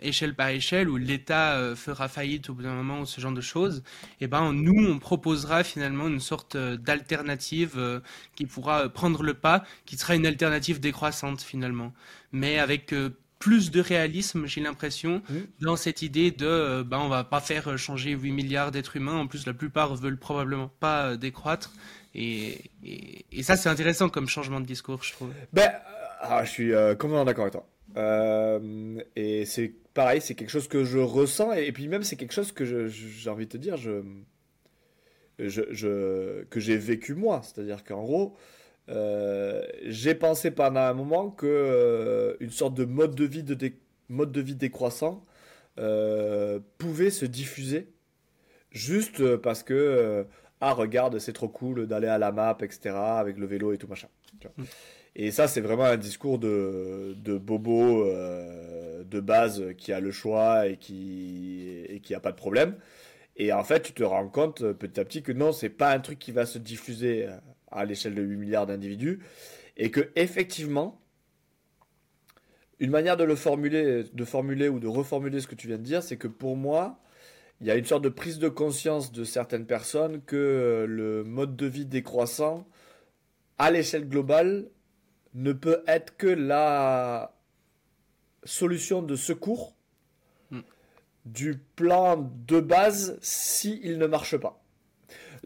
échelle 0.00 0.34
par 0.34 0.48
échelle, 0.48 0.88
où 0.88 0.96
l'État 0.96 1.74
fera 1.74 2.08
faillite 2.08 2.50
au 2.50 2.54
bout 2.54 2.62
d'un 2.62 2.74
moment 2.74 3.00
ou 3.00 3.06
ce 3.06 3.20
genre 3.20 3.32
de 3.32 3.40
choses, 3.40 3.82
et 4.20 4.24
eh 4.24 4.26
ben 4.26 4.52
nous, 4.52 4.86
on 4.86 4.98
proposera 4.98 5.64
finalement 5.64 6.08
une 6.08 6.20
sorte 6.20 6.56
d'alternative 6.56 8.02
qui 8.34 8.46
pourra 8.46 8.88
prendre 8.88 9.22
le 9.22 9.34
pas, 9.34 9.64
qui 9.86 9.96
sera 9.96 10.14
une 10.14 10.26
alternative 10.26 10.80
décroissante 10.80 11.40
finalement, 11.40 11.92
mais 12.32 12.58
avec 12.58 12.92
plus 13.38 13.70
de 13.70 13.80
réalisme, 13.80 14.46
j'ai 14.46 14.60
l'impression, 14.60 15.22
mmh. 15.28 15.34
dans 15.60 15.76
cette 15.76 16.02
idée 16.02 16.30
de 16.30 16.46
euh, 16.46 16.84
bah, 16.84 16.98
on 17.00 17.08
va 17.08 17.24
pas 17.24 17.40
faire 17.40 17.68
euh, 17.68 17.76
changer 17.76 18.10
8 18.10 18.32
milliards 18.32 18.70
d'êtres 18.70 18.96
humains. 18.96 19.16
En 19.16 19.26
plus, 19.26 19.46
la 19.46 19.54
plupart 19.54 19.94
veulent 19.94 20.18
probablement 20.18 20.70
pas 20.80 21.10
euh, 21.10 21.16
décroître. 21.16 21.72
Et, 22.14 22.58
et, 22.82 23.42
ça, 23.42 23.56
c'est 23.56 23.68
intéressant 23.68 24.08
comme 24.08 24.28
changement 24.28 24.60
de 24.60 24.66
discours, 24.66 25.04
je 25.04 25.12
trouve. 25.12 25.30
Ben, 25.52 25.70
ah, 26.20 26.42
je 26.44 26.50
suis 26.50 26.72
complètement 26.98 27.24
d'accord 27.24 27.44
avec 27.44 27.52
toi. 27.52 28.60
et 29.14 29.44
c'est 29.44 29.72
pareil, 29.94 30.20
c'est 30.20 30.34
quelque 30.34 30.50
chose 30.50 30.66
que 30.66 30.82
je 30.82 30.98
ressens. 30.98 31.52
Et, 31.52 31.70
puis 31.70 31.86
même, 31.86 32.02
c'est 32.02 32.16
quelque 32.16 32.34
chose 32.34 32.50
que 32.50 32.88
j'ai 32.88 33.30
envie 33.30 33.46
de 33.46 33.50
te 33.50 33.56
dire, 33.56 33.76
je, 33.76 34.02
je, 35.38 35.62
je 35.70 36.42
que 36.44 36.58
j'ai 36.58 36.76
vécu 36.76 37.14
moi. 37.14 37.42
C'est-à-dire 37.44 37.84
qu'en 37.84 38.02
gros, 38.02 38.36
euh, 38.90 39.62
j'ai 39.84 40.14
pensé 40.14 40.50
pendant 40.50 40.80
un 40.80 40.94
moment 40.94 41.30
que 41.30 41.46
euh, 41.46 42.36
une 42.40 42.50
sorte 42.50 42.74
de 42.74 42.84
mode 42.84 43.14
de 43.14 43.24
vie, 43.24 43.42
de 43.42 43.72
mode 44.08 44.32
de 44.32 44.40
vie 44.40 44.54
décroissant 44.54 45.24
euh, 45.78 46.58
pouvait 46.78 47.10
se 47.10 47.26
diffuser. 47.26 47.88
Juste 48.70 49.36
parce 49.36 49.62
que 49.62 50.26
ah 50.60 50.72
regarde 50.74 51.18
c'est 51.18 51.32
trop 51.32 51.48
cool 51.48 51.86
d'aller 51.86 52.08
à 52.08 52.18
la 52.18 52.32
map 52.32 52.58
etc 52.60 52.90
avec 52.94 53.38
le 53.38 53.46
vélo 53.46 53.72
et 53.72 53.78
tout 53.78 53.86
machin. 53.88 54.08
Mm. 54.44 54.62
et 55.16 55.30
ça 55.30 55.48
c'est 55.48 55.62
vraiment 55.62 55.84
un 55.84 55.96
discours 55.96 56.38
de, 56.38 57.14
de 57.16 57.38
bobo 57.38 58.04
de 58.04 59.20
base 59.20 59.64
qui 59.78 59.92
a 59.92 60.00
le 60.00 60.10
choix 60.10 60.66
et 60.66 60.76
qui 60.76 61.84
et 61.88 62.00
qui 62.00 62.14
a 62.14 62.20
pas 62.20 62.30
de 62.30 62.36
problème. 62.36 62.76
Et 63.36 63.52
en 63.52 63.64
fait 63.64 63.80
tu 63.80 63.92
te 63.92 64.02
rends 64.02 64.28
compte 64.28 64.72
petit 64.72 65.00
à 65.00 65.04
petit 65.04 65.22
que 65.22 65.32
non 65.32 65.52
c'est 65.52 65.70
pas 65.70 65.90
un 65.92 66.00
truc 66.00 66.18
qui 66.18 66.32
va 66.32 66.44
se 66.44 66.58
diffuser 66.58 67.26
à 67.70 67.84
l'échelle 67.84 68.14
de 68.14 68.22
8 68.22 68.36
milliards 68.36 68.66
d'individus, 68.66 69.20
et 69.76 69.90
que 69.90 70.10
effectivement, 70.16 71.00
une 72.80 72.90
manière 72.90 73.16
de 73.16 73.24
le 73.24 73.34
formuler, 73.34 74.04
de 74.12 74.24
formuler 74.24 74.68
ou 74.68 74.78
de 74.78 74.86
reformuler 74.86 75.40
ce 75.40 75.46
que 75.46 75.54
tu 75.54 75.66
viens 75.66 75.78
de 75.78 75.82
dire, 75.82 76.02
c'est 76.02 76.16
que 76.16 76.28
pour 76.28 76.56
moi, 76.56 77.00
il 77.60 77.66
y 77.66 77.70
a 77.70 77.74
une 77.74 77.84
sorte 77.84 78.04
de 78.04 78.08
prise 78.08 78.38
de 78.38 78.48
conscience 78.48 79.10
de 79.10 79.24
certaines 79.24 79.66
personnes 79.66 80.22
que 80.22 80.86
le 80.88 81.24
mode 81.24 81.56
de 81.56 81.66
vie 81.66 81.86
décroissant, 81.86 82.68
à 83.58 83.70
l'échelle 83.70 84.08
globale, 84.08 84.68
ne 85.34 85.52
peut 85.52 85.82
être 85.86 86.16
que 86.16 86.28
la 86.28 87.34
solution 88.44 89.02
de 89.02 89.16
secours 89.16 89.74
hmm. 90.50 90.60
du 91.24 91.58
plan 91.76 92.30
de 92.46 92.60
base 92.60 93.18
s'il 93.20 93.98
ne 93.98 94.06
marche 94.06 94.36
pas. 94.36 94.62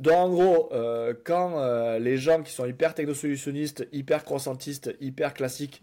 Donc 0.02 0.14
en 0.14 0.28
gros, 0.30 0.68
euh, 0.72 1.14
quand 1.22 1.60
euh, 1.60 2.00
les 2.00 2.18
gens 2.18 2.42
qui 2.42 2.50
sont 2.50 2.66
hyper 2.66 2.92
technosolutionnistes, 2.92 3.86
hyper 3.92 4.24
croissantistes, 4.24 4.92
hyper 5.00 5.32
classiques 5.32 5.80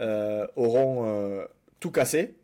euh, 0.00 0.46
auront 0.54 1.46
tout 1.80 1.90
cassé, 1.90 2.34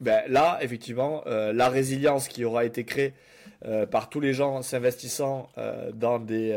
ben 0.00 0.22
là, 0.28 0.58
effectivement, 0.62 1.22
la 1.26 1.68
résilience 1.68 2.28
qui 2.28 2.44
aura 2.44 2.64
été 2.64 2.84
créée 2.84 3.12
par 3.90 4.08
tous 4.08 4.20
les 4.20 4.32
gens 4.32 4.62
s'investissant 4.62 5.48
dans 5.92 6.18
des 6.18 6.52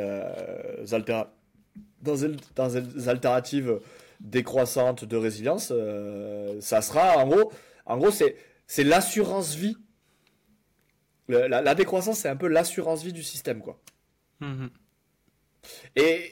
alternatives 3.08 3.80
décroissantes 4.22 5.04
de 5.04 5.18
résilience, 5.18 5.74
ça 6.62 6.82
sera 6.82 7.18
en 7.18 7.28
gros, 7.28 7.52
en 7.86 7.98
gros 7.98 8.12
c'est 8.12 8.84
l'assurance 8.84 9.56
vie 9.56 9.78
la, 11.28 11.76
décroissance, 11.76 12.20
c'est 12.20 12.30
un 12.30 12.36
peu 12.36 12.48
l'assurance 12.48 13.04
vie 13.04 13.14
du 13.14 13.24
système, 13.24 13.62
quoi. 13.62 13.80
Mhm. 14.40 14.70
Et, 15.96 16.32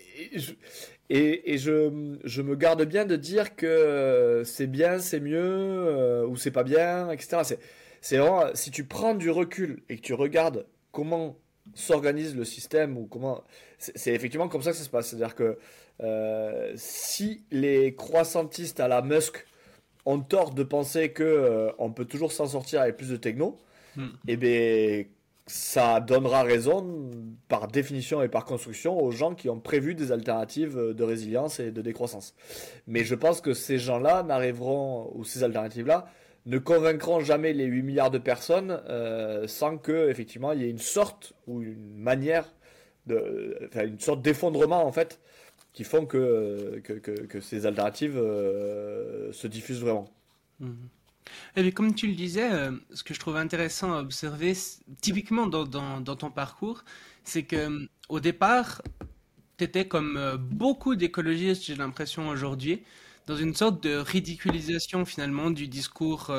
et, 1.10 1.58
je, 1.58 2.18
je, 2.24 2.42
me 2.42 2.56
garde 2.56 2.84
bien 2.84 3.06
de 3.06 3.16
dire 3.16 3.56
que 3.56 4.44
c'est 4.46 4.68
bien, 4.68 5.00
c'est 5.00 5.20
mieux, 5.20 5.40
euh, 5.40 6.26
ou 6.26 6.38
c'est 6.38 6.52
pas 6.52 6.64
bien, 6.64 7.10
etc. 7.12 7.58
C'est 8.02 8.18
vraiment, 8.18 8.44
si 8.54 8.72
tu 8.72 8.86
prends 8.86 9.16
du 9.16 9.30
recul 9.30 9.84
et 9.90 9.98
que 9.98 10.02
tu 10.02 10.14
regardes 10.14 10.66
comment 10.92 11.38
s'organise 11.74 12.36
le 12.36 12.46
système, 12.46 12.98
ou 12.98 13.06
comment. 13.08 13.44
C'est 13.80 14.14
effectivement 14.14 14.48
comme 14.48 14.62
ça 14.62 14.72
que 14.72 14.78
ça 14.78 14.84
se 14.84 14.90
passe. 14.90 15.10
C'est-à-dire 15.10 15.36
que 15.36 15.58
euh, 16.02 16.74
si 16.76 17.44
les 17.52 17.96
croissantistes 17.96 18.80
à 18.80 18.88
la 18.88 19.02
Musk 19.02 19.46
ont 20.06 20.20
tort 20.20 20.54
de 20.54 20.64
penser 20.64 21.12
que 21.12 21.24
euh, 21.24 21.72
on 21.80 21.92
peut 21.92 22.06
toujours 22.06 22.32
s'en 22.32 22.46
sortir 22.48 22.82
avec 22.82 22.98
plus 22.98 23.10
de 23.10 23.18
techno, 23.18 23.58
Hmm. 23.96 24.08
eh 24.28 24.38
bien, 24.38 25.04
ça 25.48 26.00
donnera 26.00 26.44
raison, 26.44 27.12
par 27.48 27.68
définition 27.68 28.24
et 28.24 28.28
par 28.28 28.46
construction, 28.46 29.00
aux 29.00 29.12
gens 29.12 29.36
qui 29.36 29.48
ont 29.50 29.60
prévu 29.60 29.94
des 29.94 30.12
alternatives 30.12 30.76
de 30.76 31.04
résilience 31.04 31.60
et 31.60 31.72
de 31.72 31.82
décroissance. 31.82 32.34
Mais 32.88 33.04
je 33.04 33.16
pense 33.16 33.42
que 33.42 33.54
ces 33.54 33.78
gens-là 33.78 34.24
n'arriveront, 34.24 35.12
ou 35.14 35.24
ces 35.24 35.44
alternatives-là, 35.44 36.08
ne 36.46 36.58
convaincront 36.58 37.20
jamais 37.20 37.54
les 37.54 37.66
8 37.66 37.84
milliards 37.84 38.12
de 38.12 38.18
personnes 38.18 38.82
euh, 38.88 39.48
sans 39.48 39.78
que 39.78 40.10
effectivement 40.10 40.52
il 40.52 40.62
y 40.62 40.66
ait 40.66 40.70
une 40.70 40.78
sorte 40.78 41.34
ou 41.48 41.62
une 41.62 41.98
manière 41.98 42.54
de 43.08 43.58
enfin, 43.68 43.86
une 43.86 44.00
sorte 44.00 44.22
d'effondrement 44.22 44.86
en 44.86 44.92
fait 44.92 45.20
qui 45.74 45.84
font 45.84 46.06
que 46.06 46.82
que, 46.84 47.40
ces 47.42 47.66
alternatives 47.66 48.18
euh, 48.18 49.32
se 49.34 49.48
diffusent 49.48 49.82
vraiment. 49.82 50.06
Hmm. 50.60 50.74
Eh 51.56 51.72
comme 51.72 51.96
tu 51.96 52.08
le 52.08 52.14
disais, 52.14 52.52
euh, 52.52 52.72
ce 52.94 53.04
que 53.04 53.14
je 53.14 53.20
trouve 53.20 53.38
intéressant 53.38 53.94
à 53.94 54.00
observer, 54.02 54.54
typiquement 55.02 55.48
dans, 55.48 56.04
ton 56.16 56.32
parcours, 56.32 56.84
c'est 57.24 57.44
que 57.44 57.56
euh, 57.56 57.90
au 58.10 58.20
départ, 58.20 58.82
tu 59.58 59.64
étais 59.64 59.88
comme 59.88 60.18
euh, 60.18 60.38
beaucoup 60.38 60.96
d'écologistes, 60.96 61.64
j'ai 61.66 61.76
l'impression 61.76 62.30
aujourd'hui, 62.30 62.84
dans 63.28 63.38
une 63.38 63.56
sorte 63.56 63.82
de 63.84 63.96
ridiculisation 63.96 65.04
finalement 65.06 65.50
du 65.50 65.68
discours 65.68 66.32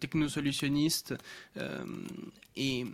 technosolutionniste. 0.00 1.14
et 2.56 2.86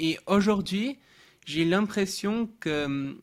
et 0.00 0.18
aujourd'hui, 0.26 0.98
j'ai 1.44 1.66
l'impression 1.66 2.48
que 2.58 3.14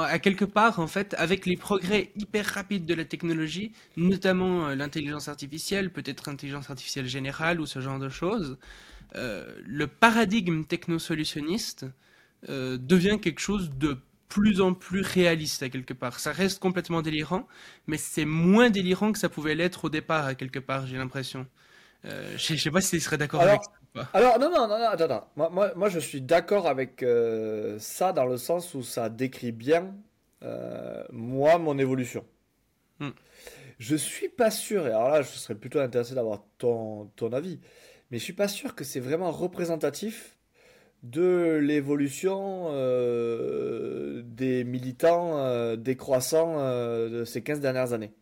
à 0.00 0.18
quelque 0.18 0.44
part, 0.44 0.78
en 0.80 0.86
fait, 0.86 1.14
avec 1.18 1.46
les 1.46 1.56
progrès 1.56 2.10
hyper 2.16 2.46
rapides 2.46 2.86
de 2.86 2.94
la 2.94 3.04
technologie, 3.04 3.72
notamment 3.96 4.68
euh, 4.68 4.74
l'intelligence 4.74 5.28
artificielle, 5.28 5.92
peut-être 5.92 6.28
l'intelligence 6.28 6.70
artificielle 6.70 7.06
générale 7.06 7.60
ou 7.60 7.66
ce 7.66 7.80
genre 7.80 7.98
de 7.98 8.08
choses, 8.08 8.58
euh, 9.16 9.54
le 9.66 9.86
paradigme 9.86 10.64
technosolutionniste 10.64 11.86
euh, 12.48 12.78
devient 12.78 13.18
quelque 13.20 13.40
chose 13.40 13.70
de 13.76 13.98
plus 14.28 14.60
en 14.62 14.72
plus 14.72 15.02
réaliste 15.02 15.62
à 15.62 15.68
quelque 15.68 15.92
part. 15.92 16.18
Ça 16.18 16.32
reste 16.32 16.58
complètement 16.58 17.02
délirant, 17.02 17.46
mais 17.86 17.98
c'est 17.98 18.24
moins 18.24 18.70
délirant 18.70 19.12
que 19.12 19.18
ça 19.18 19.28
pouvait 19.28 19.54
l'être 19.54 19.84
au 19.84 19.90
départ 19.90 20.24
à 20.26 20.34
quelque 20.34 20.58
part, 20.58 20.86
j'ai 20.86 20.96
l'impression. 20.96 21.46
Euh, 22.06 22.36
je 22.38 22.56
sais 22.56 22.70
pas 22.70 22.80
si 22.80 22.90
tu 22.90 23.00
serais 23.00 23.18
d'accord 23.18 23.42
avec 23.42 23.62
ça. 23.62 23.81
Alors, 24.14 24.38
non, 24.38 24.50
non, 24.50 24.66
non, 24.68 24.78
non, 24.78 24.88
attends, 24.88 25.04
attends. 25.04 25.28
Moi, 25.36 25.50
moi, 25.50 25.72
moi 25.76 25.88
je 25.88 25.98
suis 25.98 26.20
d'accord 26.20 26.66
avec 26.66 27.02
euh, 27.02 27.78
ça 27.78 28.12
dans 28.12 28.24
le 28.24 28.36
sens 28.36 28.74
où 28.74 28.82
ça 28.82 29.08
décrit 29.08 29.52
bien, 29.52 29.94
euh, 30.42 31.04
moi, 31.10 31.58
mon 31.58 31.78
évolution. 31.78 32.24
Hmm. 33.00 33.10
Je 33.78 33.96
suis 33.96 34.28
pas 34.28 34.50
sûr, 34.50 34.86
et 34.86 34.90
alors 34.90 35.10
là, 35.10 35.22
je 35.22 35.28
serais 35.28 35.54
plutôt 35.54 35.80
intéressé 35.80 36.14
d'avoir 36.14 36.44
ton, 36.58 37.10
ton 37.16 37.32
avis, 37.32 37.60
mais 38.10 38.18
je 38.18 38.24
suis 38.24 38.32
pas 38.32 38.48
sûr 38.48 38.74
que 38.74 38.84
c'est 38.84 39.00
vraiment 39.00 39.30
représentatif 39.30 40.36
de 41.02 41.58
l'évolution 41.60 42.70
des 44.22 44.62
militants 44.62 45.74
décroissants 45.76 46.58
de 46.58 47.24
ces 47.24 47.42
15 47.42 47.58
dernières 47.58 47.92
années. 47.92 48.12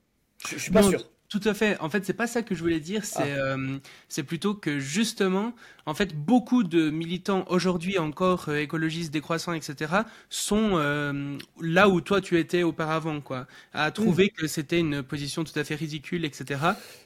Je, 0.48 0.56
je 0.56 0.62
suis 0.62 0.72
pas 0.72 0.82
sûr. 0.82 1.10
Tout 1.30 1.40
à 1.44 1.54
fait. 1.54 1.78
En 1.78 1.88
fait, 1.88 2.04
c'est 2.04 2.12
pas 2.12 2.26
ça 2.26 2.42
que 2.42 2.56
je 2.56 2.60
voulais 2.60 2.80
dire. 2.80 3.04
C'est 3.04 3.22
ah. 3.22 3.54
euh, 3.54 3.78
c'est 4.08 4.24
plutôt 4.24 4.52
que 4.52 4.80
justement, 4.80 5.54
en 5.86 5.94
fait, 5.94 6.12
beaucoup 6.12 6.64
de 6.64 6.90
militants 6.90 7.44
aujourd'hui 7.48 7.98
encore 7.98 8.48
euh, 8.48 8.56
écologistes, 8.56 9.12
décroissants, 9.12 9.52
etc., 9.52 9.92
sont 10.28 10.70
euh, 10.72 11.38
là 11.60 11.88
où 11.88 12.00
toi 12.00 12.20
tu 12.20 12.36
étais 12.36 12.64
auparavant, 12.64 13.20
quoi, 13.20 13.46
à 13.72 13.92
trouver 13.92 14.30
que 14.30 14.48
c'était 14.48 14.80
une 14.80 15.04
position 15.04 15.44
tout 15.44 15.56
à 15.56 15.62
fait 15.62 15.76
ridicule, 15.76 16.24
etc., 16.24 16.60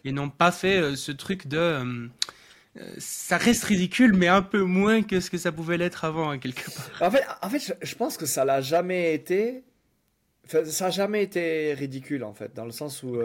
et 0.07 0.12
n'ont 0.12 0.31
pas 0.31 0.53
fait 0.53 0.97
ce 0.97 1.12
truc 1.12 1.47
de 1.47 2.09
ça 2.99 3.37
reste 3.37 3.64
ridicule, 3.64 4.14
mais 4.14 4.27
un 4.27 4.43
peu 4.43 4.62
moins 4.62 5.03
que 5.03 5.20
ce 5.20 5.31
que 5.31 5.39
ça 5.39 5.53
pouvait 5.53 5.77
l'être 5.77 6.05
avant, 6.05 6.31
hein, 6.31 6.39
quelque 6.39 6.64
part. 6.70 7.09
En 7.09 7.11
fait, 7.11 7.25
en 7.43 7.51
fait, 7.51 7.77
je 7.81 7.95
pense 7.95 8.16
que 8.16 8.27
ça 8.27 8.45
l'a 8.45 8.62
jamais 8.62 9.14
été. 9.14 9.62
ça 10.49 10.87
a 10.87 10.91
jamais 10.91 11.22
été 11.22 11.75
ridicule, 11.75 12.25
en 12.25 12.33
fait, 12.33 12.55
dans 12.55 12.64
le 12.64 12.72
sens 12.72 13.03
où 13.03 13.20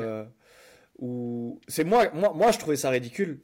c'est 1.68 1.84
moi, 1.84 2.10
moi, 2.14 2.34
moi, 2.34 2.52
je 2.52 2.60
trouvais 2.60 2.76
ça 2.76 2.90
ridicule, 2.90 3.40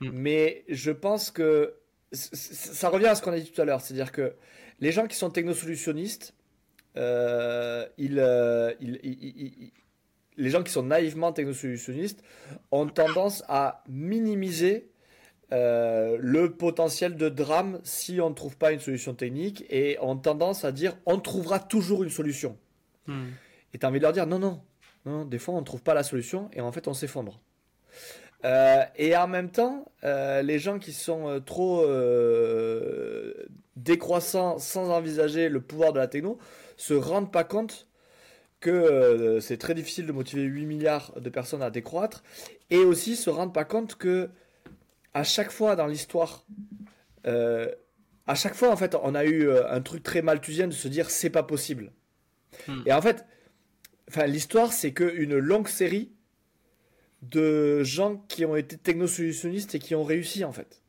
hmm. 0.00 0.10
mais 0.12 0.64
je 0.68 0.90
pense 0.90 1.30
que 1.30 1.74
ça 2.12 2.88
revient 2.88 3.06
à 3.06 3.14
ce 3.14 3.22
qu'on 3.22 3.32
a 3.32 3.38
dit 3.38 3.50
tout 3.50 3.60
à 3.60 3.64
l'heure, 3.64 3.80
c'est-à-dire 3.80 4.12
que 4.12 4.34
les 4.80 4.92
gens 4.92 5.06
qui 5.06 5.16
sont 5.16 5.30
technosolutionnistes, 5.30 6.34
euh, 6.96 7.86
euh 8.00 8.72
les 10.36 10.50
gens 10.50 10.64
qui 10.64 10.72
sont 10.72 10.82
naïvement 10.82 11.32
technosolutionnistes 11.32 12.22
ont 12.72 12.88
tendance 12.88 13.44
à 13.48 13.84
minimiser 13.88 14.90
euh, 15.52 16.16
le 16.20 16.56
potentiel 16.56 17.16
de 17.16 17.28
drame 17.28 17.80
si 17.84 18.20
on 18.20 18.30
ne 18.30 18.34
trouve 18.34 18.56
pas 18.56 18.72
une 18.72 18.80
solution 18.80 19.14
technique 19.14 19.64
et 19.70 19.96
ont 20.00 20.16
tendance 20.16 20.64
à 20.64 20.72
dire 20.72 20.96
on 21.06 21.20
trouvera 21.20 21.60
toujours 21.60 22.02
une 22.02 22.10
solution. 22.10 22.58
Hmm. 23.06 23.26
Et 23.72 23.78
tu 23.78 23.86
as 23.86 23.88
envie 23.88 23.98
de 23.98 24.04
leur 24.04 24.12
dire 24.12 24.26
non, 24.26 24.38
non, 24.38 24.60
des 25.06 25.38
fois, 25.38 25.54
on 25.54 25.60
ne 25.60 25.64
trouve 25.64 25.82
pas 25.82 25.94
la 25.94 26.02
solution 26.02 26.48
et 26.52 26.60
en 26.60 26.72
fait, 26.72 26.88
on 26.88 26.94
s'effondre. 26.94 27.40
Euh, 28.44 28.84
et 28.96 29.16
en 29.16 29.26
même 29.26 29.50
temps, 29.50 29.86
euh, 30.04 30.42
les 30.42 30.58
gens 30.58 30.78
qui 30.78 30.92
sont 30.92 31.28
euh, 31.28 31.40
trop 31.40 31.86
décroissants 33.76 34.58
sans 34.58 34.90
envisager 34.90 35.48
le 35.48 35.60
pouvoir 35.60 35.92
de 35.92 35.98
la 35.98 36.06
techno 36.06 36.38
se 36.76 36.94
rendent 36.94 37.32
pas 37.32 37.44
compte 37.44 37.88
que 38.60 39.40
c'est 39.42 39.58
très 39.58 39.74
difficile 39.74 40.06
de 40.06 40.12
motiver 40.12 40.42
8 40.42 40.64
milliards 40.64 41.20
de 41.20 41.28
personnes 41.28 41.62
à 41.62 41.70
décroître 41.70 42.22
et 42.70 42.78
aussi 42.78 43.14
se 43.14 43.28
rendent 43.28 43.52
pas 43.52 43.64
compte 43.64 43.96
que 43.96 44.30
à 45.12 45.22
chaque 45.22 45.50
fois 45.50 45.76
dans 45.76 45.86
l'histoire, 45.86 46.46
à 47.24 48.34
chaque 48.34 48.54
fois 48.54 48.70
en 48.70 48.76
fait, 48.76 48.96
on 49.02 49.14
a 49.14 49.24
eu 49.24 49.50
un 49.50 49.80
truc 49.82 50.02
très 50.02 50.22
malthusien 50.22 50.66
de 50.66 50.72
se 50.72 50.88
dire 50.88 51.10
c'est 51.10 51.30
pas 51.30 51.42
possible. 51.42 51.92
Hmm. 52.68 52.82
Et 52.86 52.92
en 52.92 53.02
fait, 53.02 53.26
Enfin, 54.08 54.26
l'histoire, 54.26 54.72
c'est 54.72 54.92
qu'une 54.92 55.38
longue 55.38 55.68
série 55.68 56.12
de 57.22 57.82
gens 57.82 58.18
qui 58.28 58.44
ont 58.44 58.56
été 58.56 58.76
technosolutionnistes 58.76 59.74
et 59.74 59.78
qui 59.78 59.94
ont 59.94 60.04
réussi, 60.04 60.44
en 60.44 60.52
fait. 60.52 60.82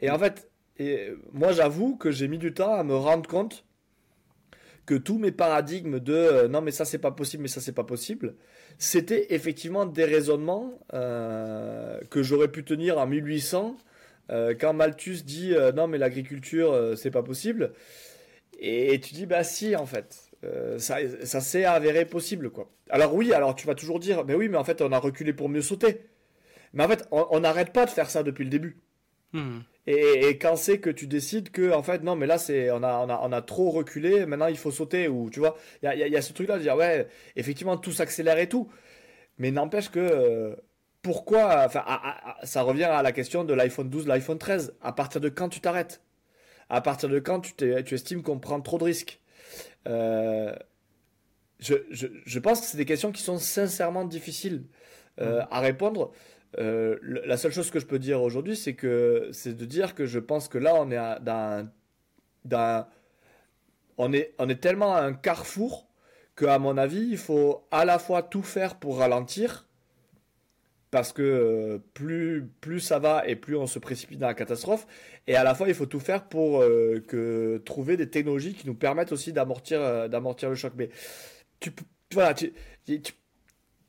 Et 0.00 0.10
en 0.10 0.18
fait, 0.18 0.50
et 0.78 1.12
moi, 1.32 1.52
j'avoue 1.52 1.96
que 1.96 2.10
j'ai 2.10 2.26
mis 2.26 2.38
du 2.38 2.54
temps 2.54 2.72
à 2.72 2.82
me 2.84 2.96
rendre 2.96 3.28
compte 3.28 3.64
que 4.86 4.94
tous 4.94 5.18
mes 5.18 5.30
paradigmes 5.30 6.00
de 6.00 6.14
euh, 6.14 6.48
non, 6.48 6.62
mais 6.62 6.70
ça, 6.70 6.86
c'est 6.86 6.98
pas 6.98 7.10
possible, 7.10 7.42
mais 7.42 7.48
ça, 7.48 7.60
c'est 7.60 7.74
pas 7.74 7.84
possible, 7.84 8.34
c'était 8.78 9.26
effectivement 9.34 9.84
des 9.84 10.04
raisonnements 10.04 10.72
euh, 10.94 12.00
que 12.10 12.22
j'aurais 12.22 12.48
pu 12.48 12.64
tenir 12.64 12.98
en 12.98 13.06
1800 13.06 13.76
euh, 14.30 14.54
quand 14.58 14.72
Malthus 14.72 15.22
dit 15.22 15.54
non, 15.74 15.86
mais 15.86 15.98
l'agriculture, 15.98 16.94
c'est 16.96 17.10
pas 17.10 17.22
possible. 17.22 17.72
Et, 18.58 18.94
et 18.94 19.00
tu 19.00 19.14
dis, 19.14 19.26
bah 19.26 19.44
si, 19.44 19.76
en 19.76 19.86
fait. 19.86 20.29
Euh, 20.44 20.78
ça, 20.78 20.98
ça 21.24 21.40
s'est 21.40 21.64
avéré 21.64 22.04
possible, 22.06 22.50
quoi. 22.50 22.70
Alors 22.88 23.14
oui, 23.14 23.32
alors 23.32 23.54
tu 23.54 23.66
vas 23.66 23.74
toujours 23.74 24.00
dire, 24.00 24.24
mais 24.24 24.34
oui, 24.34 24.48
mais 24.48 24.56
en 24.56 24.64
fait, 24.64 24.80
on 24.82 24.92
a 24.92 24.98
reculé 24.98 25.32
pour 25.32 25.48
mieux 25.48 25.62
sauter. 25.62 26.06
Mais 26.72 26.84
en 26.84 26.88
fait, 26.88 27.06
on 27.10 27.40
n'arrête 27.40 27.72
pas 27.72 27.84
de 27.84 27.90
faire 27.90 28.10
ça 28.10 28.22
depuis 28.22 28.44
le 28.44 28.50
début. 28.50 28.78
Hmm. 29.32 29.60
Et, 29.86 30.38
quand 30.38 30.56
c'est 30.56 30.78
que 30.78 30.90
tu 30.90 31.06
décides 31.06 31.50
que, 31.50 31.72
en 31.72 31.82
fait, 31.82 32.02
non, 32.02 32.14
mais 32.14 32.26
là, 32.26 32.38
c'est, 32.38 32.70
on 32.70 32.82
a, 32.82 32.98
on 32.98 33.08
a, 33.08 33.20
on 33.22 33.32
a 33.32 33.42
trop 33.42 33.70
reculé, 33.70 34.24
maintenant 34.26 34.46
il 34.46 34.58
faut 34.58 34.70
sauter, 34.70 35.08
ou 35.08 35.30
tu 35.30 35.40
vois, 35.40 35.56
il 35.82 35.86
y 35.86 35.88
a, 35.88 36.08
y 36.08 36.16
a, 36.16 36.22
ce 36.22 36.32
truc-là 36.32 36.58
de 36.58 36.62
dire, 36.62 36.76
ouais, 36.76 37.08
effectivement, 37.36 37.76
tout 37.76 37.92
s'accélère 37.92 38.38
et 38.38 38.48
tout. 38.48 38.70
Mais 39.38 39.50
n'empêche 39.50 39.90
que, 39.90 39.98
euh, 39.98 40.56
pourquoi, 41.02 41.64
enfin, 41.66 41.84
ça 42.44 42.62
revient 42.62 42.84
à 42.84 43.02
la 43.02 43.12
question 43.12 43.44
de 43.44 43.54
l'iPhone 43.54 43.88
12, 43.88 44.06
l'iPhone 44.06 44.38
13. 44.38 44.74
À 44.82 44.92
partir 44.92 45.20
de 45.20 45.28
quand 45.28 45.48
tu 45.48 45.60
t'arrêtes? 45.60 46.02
À 46.68 46.80
partir 46.82 47.08
de 47.08 47.18
quand 47.18 47.40
tu, 47.40 47.54
tu 47.54 47.94
estimes 47.94 48.22
qu'on 48.22 48.38
prend 48.38 48.60
trop 48.60 48.78
de 48.78 48.84
risques? 48.84 49.19
Je, 49.86 51.74
je, 51.90 52.06
je, 52.24 52.38
pense 52.38 52.60
que 52.60 52.66
c'est 52.66 52.78
des 52.78 52.84
questions 52.84 53.12
qui 53.12 53.22
sont 53.22 53.38
sincèrement 53.38 54.04
difficiles 54.04 54.64
mmh. 55.20 55.24
à 55.50 55.60
répondre. 55.60 56.12
la 56.56 57.36
seule 57.36 57.52
chose 57.52 57.70
que 57.70 57.80
je 57.80 57.86
peux 57.86 57.98
dire 57.98 58.22
aujourd'hui, 58.22 58.56
c'est 58.56 58.74
que 58.74 59.28
c'est 59.32 59.56
de 59.56 59.64
dire 59.64 59.94
que 59.94 60.06
je 60.06 60.18
pense 60.18 60.48
que 60.48 60.58
là, 60.58 60.74
on 60.74 60.90
est 60.90 61.20
dans, 61.22 61.70
dans 62.44 62.86
on 64.00 64.12
est, 64.14 64.34
on 64.38 64.48
est 64.48 64.60
tellement 64.60 64.94
à 64.94 65.02
un 65.02 65.12
carrefour 65.12 65.86
que, 66.34 66.46
à 66.46 66.58
mon 66.58 66.78
avis, 66.78 67.06
il 67.10 67.18
faut 67.18 67.66
à 67.70 67.84
la 67.84 67.98
fois 67.98 68.22
tout 68.22 68.42
faire 68.42 68.76
pour 68.76 68.98
ralentir, 68.98 69.68
parce 70.90 71.12
que 71.12 71.22
euh, 71.22 71.78
plus, 71.94 72.48
plus 72.60 72.80
ça 72.80 72.98
va 72.98 73.26
et 73.26 73.36
plus 73.36 73.56
on 73.56 73.66
se 73.66 73.78
précipite 73.78 74.18
dans 74.18 74.26
la 74.26 74.34
catastrophe, 74.34 74.86
et 75.26 75.36
à 75.36 75.44
la 75.44 75.54
fois 75.54 75.68
il 75.68 75.74
faut 75.74 75.86
tout 75.86 76.00
faire 76.00 76.28
pour 76.28 76.62
euh, 76.62 77.62
trouver 77.64 77.96
des 77.96 78.10
technologies 78.10 78.54
qui 78.54 78.66
nous 78.66 78.74
permettent 78.74 79.12
aussi 79.12 79.32
d'amortir, 79.32 79.80
euh, 79.80 80.08
d'amortir 80.08 80.48
le 80.48 80.56
choc. 80.56 80.72
Mais 80.76 80.90
tu, 81.60 81.70
voilà, 82.12 82.34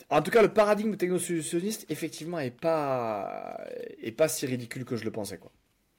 en 0.10 0.22
tout 0.22 0.32
cas, 0.32 0.42
le 0.42 0.54
paradigme 0.54 0.96
technosolutionniste, 0.96 1.86
effectivement, 1.90 2.38
est 2.40 2.52
pas, 2.52 3.66
est 4.02 4.12
pas 4.12 4.28
si 4.28 4.46
ridicule 4.46 4.86
que 4.86 4.96
je 4.96 5.06
le 5.06 5.12
pensais, 5.12 5.38
quoi. 5.38 5.52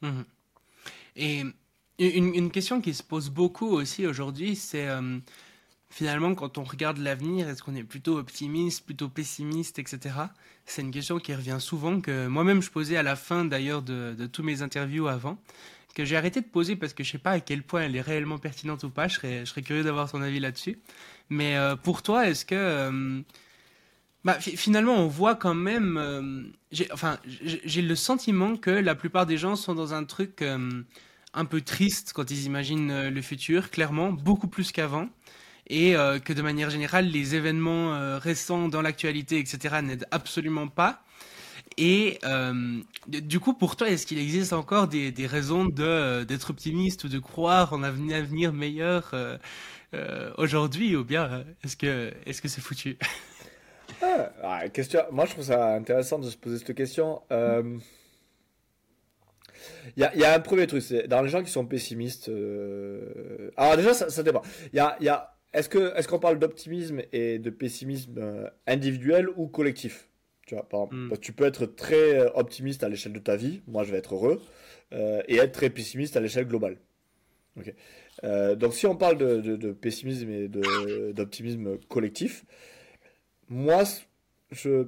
Mmh. 0.03 0.23
Et 1.17 1.43
une, 1.99 2.51
question 2.51 2.81
qui 2.81 2.95
se 2.95 3.03
pose 3.03 3.31
beaucoup 3.31 3.69
aussi 3.69 4.07
aujourd'hui, 4.07 4.57
c'est 4.57 4.89
finalement, 5.93 6.35
quand 6.35 6.57
on 6.57 6.65
regarde 6.65 6.99
l'avenir, 6.99 7.49
est-ce 7.49 7.63
qu'on 7.63 7.75
est 7.75 7.85
plutôt 7.85 8.19
optimiste, 8.19 8.85
plutôt 8.85 9.09
pessimiste, 9.09 9.79
etc. 9.79 10.15
C'est 10.65 10.81
une 10.81 10.91
question 10.91 11.19
qui 11.19 11.35
revient 11.35 11.59
souvent, 11.61 12.01
que 12.01 12.27
moi-même 12.27 12.63
je 12.63 12.71
posais 12.71 12.97
à 12.97 13.03
la 13.03 13.15
fin 13.15 13.45
d'ailleurs 13.45 13.83
de, 13.83 14.17
tous 14.33 14.43
mes 14.43 14.63
interviews 14.63 15.07
avant, 15.07 15.39
que 15.95 16.07
j'ai 16.07 16.17
arrêté 16.17 16.41
de 16.41 16.47
poser 16.47 16.77
parce 16.77 16.95
que 16.95 17.05
je 17.05 17.11
sais 17.11 17.19
pas 17.19 17.33
à 17.33 17.41
quel 17.41 17.63
point 17.63 17.83
elle 17.83 17.95
est 17.95 18.01
réellement 18.01 18.39
pertinente 18.39 18.83
ou 18.85 18.91
pas. 18.91 19.07
Je 19.07 19.17
serais, 19.45 19.63
curieux 19.63 19.85
d'avoir 19.85 20.11
ton 20.11 20.23
avis 20.23 20.41
là-dessus. 20.41 20.79
Mais 21.29 21.59
euh, 21.59 21.77
pour 21.77 22.03
toi, 22.03 22.27
est-ce 22.27 22.47
que 22.47 22.55
euh, 22.55 23.21
bah, 24.25 24.41
finalement, 24.41 24.95
on 24.95 25.09
voit 25.09 25.35
quand 25.35 25.55
même. 25.55 25.99
Euh, 25.99 26.89
enfin, 26.93 27.19
j'ai 27.27 27.83
le 27.83 27.97
sentiment 27.97 28.57
que 28.57 28.71
la 28.71 28.95
plupart 28.95 29.27
des 29.27 29.37
gens 29.37 29.57
sont 29.57 29.75
dans 29.75 29.93
un 29.93 30.05
truc 30.05 30.43
un 31.35 31.45
peu 31.45 31.61
triste 31.61 32.13
quand 32.15 32.31
ils 32.31 32.45
imaginent 32.45 33.11
le 33.11 33.23
futur, 33.23 33.71
clairement, 33.71 34.11
beaucoup 34.11 34.49
plus 34.49 34.73
qu'avant 34.73 35.11
et 35.69 35.97
euh, 35.97 36.19
que 36.19 36.33
de 36.33 36.43
manière 36.43 36.71
générale, 36.71 37.07
les 37.07 37.35
événements 37.35 37.95
euh, 37.95 38.19
récents 38.19 38.69
dans 38.69 38.83
l'actualité, 38.83 39.39
etc., 39.39 39.77
n'aident 39.83 40.07
absolument 40.11 40.69
pas. 40.69 41.03
Et 41.79 42.19
euh, 42.25 42.81
du 43.07 43.41
coup, 43.41 43.55
pour 43.55 43.77
toi, 43.77 43.89
est-ce 43.89 44.07
qu'il 44.07 44.19
existe 44.19 44.53
encore 44.53 44.89
des, 44.89 45.11
des 45.11 45.27
raisons 45.27 45.65
d'être 45.65 46.51
optimiste 46.51 47.05
ou 47.05 47.09
de 47.09 47.19
croire 47.19 47.73
en 47.73 47.83
un 47.83 48.11
avenir 48.11 48.53
meilleur 48.53 49.15
aujourd'hui, 50.37 50.97
ou 50.97 51.05
bien 51.05 51.45
est-ce 51.65 51.77
que 51.77 52.13
est-ce 52.27 52.43
que 52.43 52.49
c'est 52.49 52.61
foutu? 52.61 52.99
Ah, 54.43 54.69
question. 54.69 55.01
Moi, 55.13 55.25
je 55.25 55.33
trouve 55.33 55.45
ça 55.45 55.75
intéressant 55.75 56.19
de 56.19 56.29
se 56.29 56.37
poser 56.37 56.59
cette 56.59 56.75
question. 56.75 57.23
Il 57.31 57.79
y, 59.97 60.25
a, 60.25 60.35
un 60.35 60.41
premier 60.41 60.67
truc, 60.67 60.83
c'est 60.83 61.09
dans 61.09 61.23
les 61.23 61.31
gens 61.31 61.43
qui 61.43 61.51
sont 61.51 61.65
pessimistes. 61.65 62.31
Alors 63.57 63.77
déjà, 63.79 63.95
ça, 63.95 64.11
ça 64.11 64.23
dépend. 64.23 64.43
Il 64.75 64.77
y 64.77 65.09
a 65.09 65.33
est-ce 65.53 65.69
que 65.69 65.95
est-ce 65.97 66.09
qu'on 66.09 66.19
parle 66.19 66.39
d'optimisme 66.39 67.03
et 67.13 67.39
de 67.39 67.51
pessimisme 67.51 68.15
euh, 68.19 68.49
individuel 68.67 69.29
ou 69.37 69.49
collectif? 69.49 70.09
Tu 70.47 70.55
vois, 70.55 70.69
par 70.69 70.85
exemple, 70.85 70.97
hmm. 70.97 71.19
tu 71.19 71.33
peux 71.33 71.45
être 71.45 71.67
très 71.67 72.19
euh, 72.19 72.31
optimiste 72.35 72.83
à 72.83 72.89
l'échelle 72.89 73.13
de 73.13 73.19
ta 73.19 73.37
vie, 73.37 73.63
moi 73.67 73.85
je 73.85 73.93
vais 73.93 73.99
être 73.99 74.15
heureux, 74.15 74.41
euh, 74.93 75.23
et 75.29 75.37
être 75.37 75.53
très 75.53 75.71
pessimiste 75.71 76.17
à 76.17 76.21
l'échelle 76.21 76.47
globale. 76.47 76.79
donc 78.57 78.75
si 78.75 78.87
on 78.87 78.97
parle 78.97 79.19
de, 79.19 79.73
pessimisme 79.73 80.31
et 80.31 80.49
d'optimisme 81.13 81.79
collectif, 81.89 82.45
moi, 83.49 83.85
je, 84.51 84.87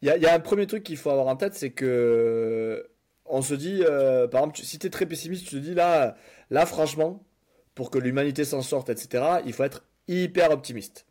il 0.00 0.08
y, 0.08 0.26
a, 0.26 0.34
un 0.34 0.40
premier 0.40 0.66
truc 0.66 0.82
qu'il 0.82 0.96
faut 0.96 1.10
avoir 1.10 1.26
en 1.26 1.36
tête, 1.36 1.52
c'est 1.54 1.70
que 1.70 2.88
on 3.26 3.42
se 3.42 3.52
dit, 3.52 3.82
par 4.30 4.42
exemple, 4.42 4.58
si 4.60 4.78
tu 4.78 4.86
es 4.86 4.90
très 4.90 5.04
pessimiste, 5.04 5.44
tu 5.44 5.56
te 5.56 5.60
dis 5.60 5.74
là, 5.74 6.16
là 6.50 6.64
franchement, 6.64 7.22
pour 7.78 7.92
que 7.92 7.98
l'humanité 8.00 8.44
s'en 8.44 8.60
sorte, 8.60 8.88
etc., 8.88 9.24
il 9.46 9.52
faut 9.52 9.62
être 9.62 9.84
hyper 10.08 10.50
optimiste. 10.50 11.06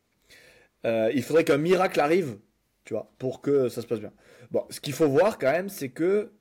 Euh, 0.83 1.09
il 1.15 1.23
faudrait 1.23 1.45
qu'un 1.45 1.57
miracle 1.57 1.97
arrive, 2.01 2.39
tu 2.83 2.93
vois, 2.93 3.09
pour 3.19 3.39
que 3.39 3.69
ça 3.69 3.81
se 3.81 3.87
passe 3.87 4.01
bien. 4.01 4.11
Bon, 4.51 4.65
ce 4.69 4.81
qu'il 4.81 4.91
faut 4.91 5.07
voir 5.07 5.37
quand 5.37 5.49
même, 5.49 5.69
c'est 5.69 5.87
que 5.87 6.33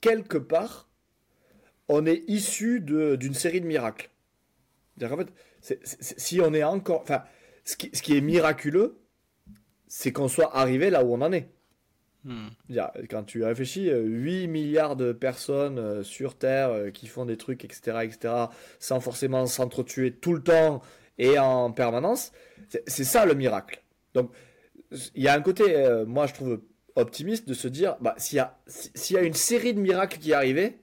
quelque 0.00 0.38
part, 0.38 0.88
on 1.88 2.06
est 2.06 2.22
issu 2.28 2.80
d'une 2.80 3.34
série 3.34 3.60
de 3.60 3.66
miracles. 3.66 4.08
En 5.02 5.16
fait, 5.16 5.32
si 5.90 6.40
on 6.40 6.54
est 6.54 6.62
encore, 6.62 7.00
enfin, 7.00 7.24
ce 7.64 7.74
qui 7.76 8.16
est 8.16 8.20
miraculeux, 8.20 9.00
c'est 9.88 10.12
qu'on 10.12 10.28
soit 10.28 10.56
arrivé 10.56 10.90
là 10.90 11.04
où 11.04 11.12
on 11.12 11.20
en 11.22 11.32
est. 11.32 11.50
Hmm. 12.24 12.48
Quand 13.10 13.24
tu 13.24 13.42
réfléchis, 13.42 13.90
8 13.90 13.90
euh, 13.90 14.46
milliards 14.46 14.94
de 14.94 15.12
personnes 15.12 15.78
euh, 15.78 16.02
sur 16.04 16.36
Terre 16.36 16.68
euh, 16.68 16.90
qui 16.90 17.08
font 17.08 17.24
des 17.24 17.36
trucs, 17.36 17.64
etc., 17.64 17.98
etc., 18.02 18.34
sans 18.78 19.00
forcément 19.00 19.46
s'entretuer 19.46 20.12
tout 20.12 20.32
le 20.32 20.42
temps 20.42 20.82
et 21.18 21.38
en 21.38 21.72
permanence, 21.72 22.32
c'est 22.86 23.04
ça 23.04 23.26
le 23.26 23.34
miracle. 23.34 23.82
Donc, 24.14 24.30
il 25.14 25.22
y 25.22 25.28
a 25.28 25.34
un 25.34 25.40
côté, 25.40 26.02
moi 26.06 26.26
je 26.26 26.34
trouve 26.34 26.60
optimiste 26.96 27.46
de 27.48 27.54
se 27.54 27.68
dire, 27.68 27.96
bah, 28.00 28.14
s'il 28.16 28.36
y, 28.36 29.16
a 29.16 29.22
une 29.22 29.34
série 29.34 29.74
de 29.74 29.80
miracles 29.80 30.18
qui 30.18 30.32
arrivaient, 30.32 30.78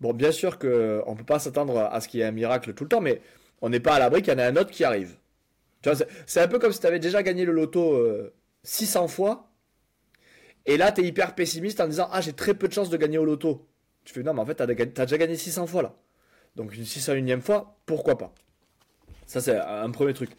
bon, 0.00 0.14
bien 0.14 0.32
sûr 0.32 0.58
qu'on 0.58 0.68
ne 0.68 1.16
peut 1.16 1.24
pas 1.24 1.38
s'attendre 1.38 1.78
à 1.78 2.00
ce 2.00 2.08
qu'il 2.08 2.20
y 2.20 2.22
ait 2.22 2.26
un 2.26 2.32
miracle 2.32 2.72
tout 2.72 2.84
le 2.84 2.88
temps, 2.88 3.00
mais 3.00 3.20
on 3.60 3.68
n'est 3.68 3.80
pas 3.80 3.94
à 3.94 3.98
l'abri 3.98 4.22
qu'il 4.22 4.32
y 4.32 4.36
en 4.36 4.38
ait 4.38 4.44
un 4.44 4.56
autre 4.56 4.70
qui 4.70 4.82
arrive. 4.82 5.16
C'est 6.26 6.40
un 6.40 6.48
peu 6.48 6.58
comme 6.58 6.72
si 6.72 6.80
tu 6.80 6.86
avais 6.86 6.98
déjà 6.98 7.22
gagné 7.22 7.44
le 7.44 7.52
loto 7.52 8.02
600 8.64 9.08
fois 9.08 9.49
et 10.66 10.76
là, 10.76 10.92
tu 10.92 11.00
es 11.00 11.04
hyper 11.04 11.34
pessimiste 11.34 11.80
en 11.80 11.88
disant 11.88 12.08
Ah, 12.12 12.20
j'ai 12.20 12.32
très 12.32 12.54
peu 12.54 12.68
de 12.68 12.72
chances 12.72 12.90
de 12.90 12.96
gagner 12.96 13.18
au 13.18 13.24
loto. 13.24 13.66
Tu 14.04 14.14
fais 14.14 14.22
Non, 14.22 14.34
mais 14.34 14.40
en 14.40 14.46
fait, 14.46 14.56
tu 14.56 14.62
as, 14.62 14.66
déjà 14.66 15.18
gagné 15.18 15.36
600 15.36 15.66
fois 15.66 15.82
là. 15.82 15.94
Donc, 16.56 16.74
une 16.74 16.84
601ème 16.84 17.40
fois, 17.40 17.76
pourquoi 17.86 18.18
pas? 18.18 18.34
Ça, 19.26 19.40
c'est 19.40 19.56
un 19.56 19.90
premier 19.90 20.14
truc. 20.14 20.30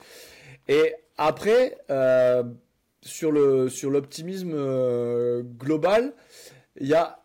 Et 0.67 0.93
après, 1.17 1.77
euh, 1.89 2.43
sur 3.01 3.31
l'optimisme 3.31 4.53
euh, 4.53 5.43
global, 5.43 6.13
il 6.79 6.87
y 6.87 6.93
a. 6.93 7.17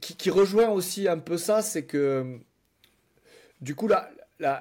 Qui, 0.00 0.30
rejoint 0.30 0.68
aussi 0.68 1.08
un 1.08 1.18
peu 1.18 1.36
ça, 1.36 1.62
c'est 1.62 1.84
que. 1.84 2.38
Du 3.60 3.74
coup, 3.74 3.88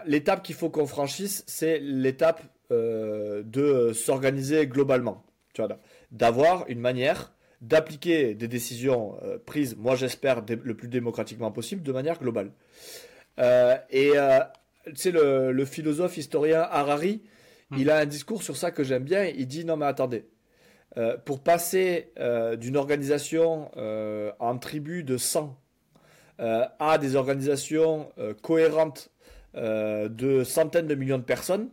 l'étape 0.06 0.42
qu'il 0.42 0.56
faut 0.56 0.70
qu'on 0.70 0.88
franchisse, 0.88 1.44
c'est 1.46 1.80
l'étape 1.80 2.42
euh, 2.72 3.44
de 3.46 3.94
s'organiser 3.94 4.66
globalement. 4.68 5.24
Tu 5.54 5.62
vois, 5.62 5.78
d'avoir 6.12 6.66
une 6.68 6.80
manière 6.80 7.32
d'appliquer 7.62 8.36
des 8.36 8.48
décisions 8.48 9.18
euh, 9.24 9.38
prises, 9.44 9.76
moi 9.78 9.96
j'espère, 9.96 10.44
le 10.48 10.76
plus 10.76 10.88
démocratiquement 10.88 11.52
possible, 11.52 11.82
de 11.84 11.92
manière 11.92 12.20
globale. 12.20 12.52
Euh, 13.40 13.76
et 13.90 14.12
euh, 14.16 14.40
tu 14.86 14.96
sais, 14.96 15.12
le, 15.12 15.66
philosophe 15.66 16.18
historien 16.18 16.62
Harari, 16.62 17.24
hmm. 17.72 17.78
il 17.80 17.90
a 17.90 17.98
un 17.98 18.06
discours 18.06 18.44
sur 18.44 18.58
ça 18.58 18.72
que 18.72 18.84
j'aime 18.84 19.04
bien. 19.04 19.26
Il 19.26 19.48
dit 19.48 19.66
non 19.66 19.78
mais 19.78 19.86
attendez, 19.86 20.26
pour 21.26 21.42
passer 21.42 22.12
d'une 22.58 22.78
organisation 22.78 23.70
en 24.40 24.58
tribu 24.58 25.04
de 25.04 25.18
100 25.18 25.56
à 26.40 26.98
des 27.00 27.16
organisations 27.16 28.10
cohérentes 28.42 29.12
de 29.54 30.44
centaines 30.44 30.88
de 30.88 30.96
millions 30.96 31.20
de 31.20 31.24
personnes, 31.24 31.70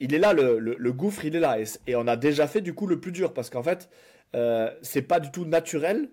il 0.00 0.14
est 0.14 0.18
là, 0.18 0.34
le, 0.34 0.92
gouffre, 0.92 1.24
il 1.24 1.34
est 1.34 1.40
là. 1.40 1.58
et, 1.86 1.96
on 1.96 2.06
a 2.06 2.16
déjà 2.16 2.46
fait 2.46 2.60
du 2.60 2.74
coup 2.74 2.86
le 2.86 3.00
plus 3.00 3.12
dur 3.12 3.32
parce 3.32 3.48
qu'en 3.48 3.62
fait, 3.62 3.88
euh, 4.34 4.70
c'est 4.82 5.02
pas 5.02 5.20
du 5.20 5.30
tout 5.30 5.44
naturel 5.44 6.08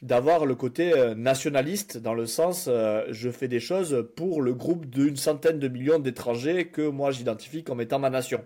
d'avoir 0.00 0.46
le 0.46 0.54
côté 0.54 0.92
euh, 0.92 1.16
nationaliste 1.16 1.98
dans 1.98 2.14
le 2.14 2.26
sens 2.26 2.66
euh, 2.68 3.04
je 3.10 3.30
fais 3.30 3.48
des 3.48 3.58
choses 3.58 4.08
pour 4.14 4.42
le 4.42 4.54
groupe 4.54 4.86
d'une 4.86 5.16
centaine 5.16 5.58
de 5.58 5.66
millions 5.66 5.98
d'étrangers 5.98 6.68
que 6.68 6.82
moi 6.82 7.10
j'identifie 7.10 7.64
comme 7.64 7.80
étant 7.80 7.98
ma 7.98 8.10
nation. 8.10 8.44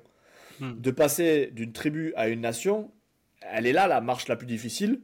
Hmm. 0.60 0.80
De 0.80 0.90
passer 0.90 1.50
d'une 1.52 1.72
tribu 1.72 2.14
à 2.16 2.28
une 2.28 2.40
nation, 2.40 2.90
elle 3.42 3.66
est 3.66 3.72
là 3.72 3.86
la 3.86 4.00
marche 4.00 4.28
la 4.28 4.36
plus 4.36 4.46
difficile. 4.46 5.00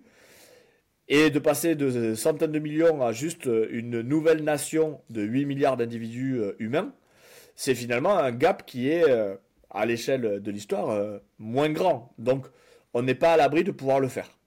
Et 1.11 1.31
de 1.31 1.39
passer 1.39 1.75
de 1.75 2.15
centaines 2.15 2.53
de 2.53 2.59
millions 2.59 3.03
à 3.03 3.13
juste 3.13 3.49
une 3.71 4.03
nouvelle 4.03 4.45
nation 4.45 5.01
de 5.09 5.23
8 5.23 5.47
milliards 5.47 5.79
d'individus 5.79 6.39
humains, 6.59 6.93
c'est 7.55 7.75
finalement 7.75 8.19
un 8.19 8.31
gap 8.31 8.67
qui 8.67 8.91
est, 8.91 9.07
à 9.71 9.87
l'échelle 9.87 10.43
de 10.43 10.51
l'histoire, 10.51 11.19
moins 11.39 11.71
grand. 11.71 12.13
Donc, 12.19 12.45
on 12.95 13.03
n'est 13.03 13.15
pas 13.15 13.35
à 13.35 13.37
l'abri 13.37 13.65
de 13.65 13.71
pouvoir 13.71 14.01
le 14.01 14.09
faire. 14.09 14.39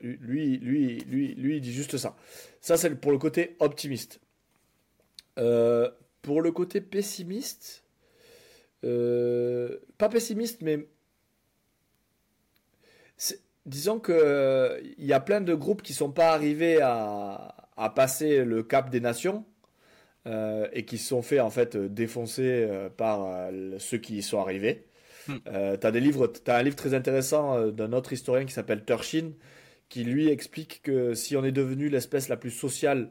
Lui, 0.00 0.58
lui, 0.58 1.00
lui, 1.00 1.34
lui, 1.34 1.56
il 1.56 1.60
dit 1.60 1.72
juste 1.72 1.98
ça. 1.98 2.16
Ça, 2.60 2.76
c'est 2.76 2.94
pour 2.94 3.12
le 3.12 3.18
côté 3.18 3.56
optimiste. 3.60 4.20
Euh, 5.38 5.90
pour 6.22 6.40
le 6.40 6.52
côté 6.52 6.80
pessimiste, 6.80 7.84
euh, 8.84 9.78
pas 9.98 10.08
pessimiste, 10.08 10.62
mais 10.62 10.86
disons 13.66 13.98
que 13.98 14.80
il 14.96 15.04
y 15.04 15.12
a 15.12 15.20
plein 15.20 15.40
de 15.40 15.54
groupes 15.54 15.82
qui 15.82 15.92
sont 15.92 16.10
pas 16.10 16.32
arrivés 16.32 16.80
à, 16.80 17.50
passer 17.94 18.44
le 18.44 18.62
cap 18.62 18.88
des 18.88 19.00
nations 19.00 19.44
euh, 20.26 20.68
et 20.72 20.84
qui 20.84 20.96
se 20.96 21.08
sont 21.08 21.22
fait 21.22 21.40
en 21.40 21.50
fait 21.50 21.76
défoncer 21.76 22.68
par 22.96 23.50
ceux 23.78 23.98
qui 23.98 24.18
y 24.18 24.22
sont 24.22 24.40
arrivés. 24.40 24.86
Hmm. 25.28 25.38
tu 25.44 25.86
as 25.86 25.90
des 25.90 26.00
livres, 26.00 26.32
as 26.46 26.56
un 26.56 26.62
livre 26.62 26.76
très 26.76 26.94
intéressant 26.94 27.68
d'un 27.68 27.92
autre 27.92 28.12
historien 28.12 28.44
qui 28.44 28.52
s'appelle 28.52 28.84
Turshin 28.84 29.32
qui 29.90 30.02
lui 30.02 30.28
explique 30.28 30.82
que 30.82 31.14
si 31.14 31.36
on 31.36 31.44
est 31.44 31.52
devenu 31.52 31.88
l'espèce 31.88 32.28
la 32.28 32.36
plus 32.36 32.50
sociale 32.50 33.10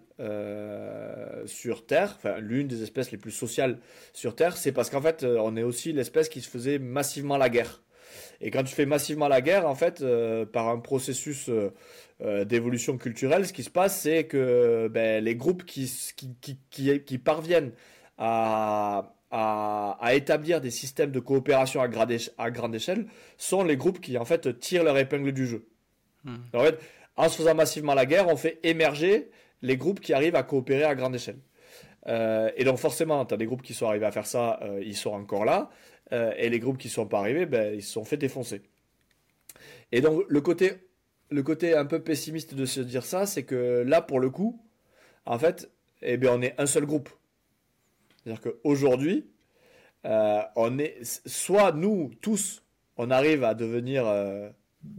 sur 1.45 1.85
Terre, 1.85 2.15
enfin 2.17 2.39
l'une 2.39 2.67
des 2.67 2.83
espèces 2.83 3.11
les 3.11 3.17
plus 3.17 3.31
sociales 3.31 3.79
sur 4.11 4.35
Terre, 4.35 4.57
c'est 4.57 4.71
parce 4.71 4.89
qu'en 4.89 5.01
fait 5.01 5.23
on 5.23 5.55
est 5.55 5.63
aussi 5.63 5.93
l'espèce 5.93 6.29
qui 6.29 6.41
se 6.41 6.49
faisait 6.49 6.79
massivement 6.79 7.37
la 7.37 7.49
guerre. 7.49 7.83
Et 8.41 8.51
quand 8.51 8.63
tu 8.63 8.75
fais 8.75 8.85
massivement 8.85 9.27
la 9.27 9.41
guerre, 9.41 9.67
en 9.67 9.75
fait, 9.75 10.03
par 10.51 10.67
un 10.67 10.79
processus 10.79 11.49
euh, 12.21 12.45
d'évolution 12.45 12.97
culturelle, 12.97 13.45
ce 13.45 13.51
qui 13.51 13.63
se 13.63 13.69
passe, 13.69 13.99
c'est 13.99 14.25
que 14.25 14.87
ben, 14.87 15.21
les 15.21 15.35
groupes 15.35 15.65
qui, 15.65 15.91
qui, 16.15 16.57
qui, 16.69 17.01
qui 17.01 17.17
parviennent 17.17 17.71
à, 18.17 19.12
à, 19.35 19.97
à, 19.99 20.13
établir 20.13 20.61
des 20.61 20.69
systèmes 20.69 21.11
de 21.11 21.19
coopération 21.19 21.81
à, 21.81 21.87
grande 21.87 22.15
à 22.37 22.51
grande 22.51 22.75
échelle 22.75 23.07
sont 23.37 23.63
les 23.63 23.75
groupes 23.75 23.99
qui 23.99 24.17
en 24.17 24.25
fait 24.25 24.59
tirent 24.59 24.83
leur 24.83 24.97
épingle 24.97 25.31
du 25.31 25.47
jeu. 25.47 25.67
Hmm. 26.23 26.37
En, 26.53 26.59
fait, 26.59 26.79
en 27.17 27.27
se 27.27 27.37
faisant 27.37 27.55
massivement 27.55 27.95
la 27.95 28.05
guerre, 28.05 28.27
on 28.27 28.37
fait 28.37 28.59
émerger 28.61 29.31
les 29.63 29.75
groupes 29.75 29.99
qui 29.99 30.13
arrivent 30.13 30.35
à 30.35 30.43
coopérer 30.43 30.83
à 30.83 30.93
grande 30.93 31.15
échelle. 31.15 31.39
Euh, 32.07 32.51
et 32.55 32.63
donc 32.63 32.77
forcément, 32.77 33.25
tu 33.25 33.33
as 33.33 33.37
des 33.37 33.45
groupes 33.47 33.63
qui 33.63 33.73
sont 33.73 33.87
arrivés 33.87 34.05
à 34.05 34.11
faire 34.11 34.27
ça, 34.27 34.59
euh, 34.61 34.81
ils 34.85 34.95
sont 34.95 35.11
encore 35.11 35.45
là, 35.45 35.71
euh, 36.11 36.31
et 36.37 36.49
les 36.49 36.59
groupes 36.59 36.77
qui 36.77 36.89
ne 36.89 36.93
sont 36.93 37.07
pas 37.07 37.19
arrivés, 37.19 37.47
ben, 37.47 37.73
ils 37.73 37.81
se 37.81 37.91
sont 37.91 38.05
fait 38.05 38.17
défoncer. 38.17 38.61
Et 39.91 40.01
donc 40.01 40.23
le 40.27 40.41
côté 40.41 40.73
le 41.31 41.41
côté 41.41 41.73
un 41.75 41.85
peu 41.85 42.03
pessimiste 42.03 42.53
de 42.53 42.65
se 42.65 42.81
dire 42.81 43.03
ça, 43.03 43.25
c'est 43.25 43.43
que 43.43 43.83
là, 43.87 44.01
pour 44.01 44.19
le 44.19 44.29
coup, 44.29 44.61
en 45.25 45.39
fait, 45.39 45.71
eh 46.03 46.17
bien, 46.17 46.31
on 46.33 46.41
est 46.41 46.53
un 46.59 46.67
seul 46.67 46.85
groupe. 46.85 47.09
C'est-à-dire 48.23 48.41
qu'aujourd'hui, 48.41 49.25
euh, 50.05 50.41
on 50.55 50.79
est 50.79 50.97
soit 51.25 51.71
nous 51.71 52.11
tous, 52.21 52.63
on 52.97 53.11
arrive 53.11 53.43
à 53.43 53.53
devenir 53.53 54.07
euh, 54.07 54.49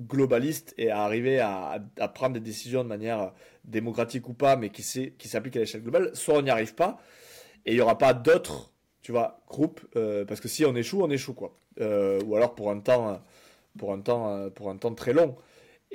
globaliste 0.06 0.74
et 0.78 0.90
à 0.90 1.02
arriver 1.02 1.40
à, 1.40 1.80
prendre 2.14 2.34
des 2.34 2.40
décisions 2.40 2.84
de 2.84 2.88
manière 2.88 3.32
démocratique 3.64 4.28
ou 4.28 4.34
pas, 4.34 4.56
mais 4.56 4.70
qui 4.70 4.82
s'appliquent 4.82 5.56
à 5.56 5.60
l'échelle 5.60 5.82
globale, 5.82 6.10
soit 6.14 6.34
on 6.34 6.42
n'y 6.42 6.50
arrive 6.50 6.74
pas 6.74 6.98
et 7.66 7.72
il 7.72 7.76
n'y 7.76 7.80
aura 7.80 7.98
pas 7.98 8.14
d'autres, 8.14 8.72
tu 9.02 9.12
vois, 9.12 9.40
groupes, 9.48 9.80
euh, 9.96 10.24
parce 10.24 10.40
que 10.40 10.48
si 10.48 10.64
on 10.64 10.74
échoue, 10.74 11.02
on 11.02 11.10
échoue 11.10 11.34
quoi. 11.34 11.56
ou 11.80 12.36
alors 12.36 12.54
pour 12.54 12.70
un 12.70 12.80
temps, 12.80 13.22
pour 13.78 13.92
un 13.92 14.00
temps, 14.00 14.50
pour 14.50 14.70
un 14.70 14.76
temps 14.76 14.94
très 14.94 15.12
long. 15.12 15.36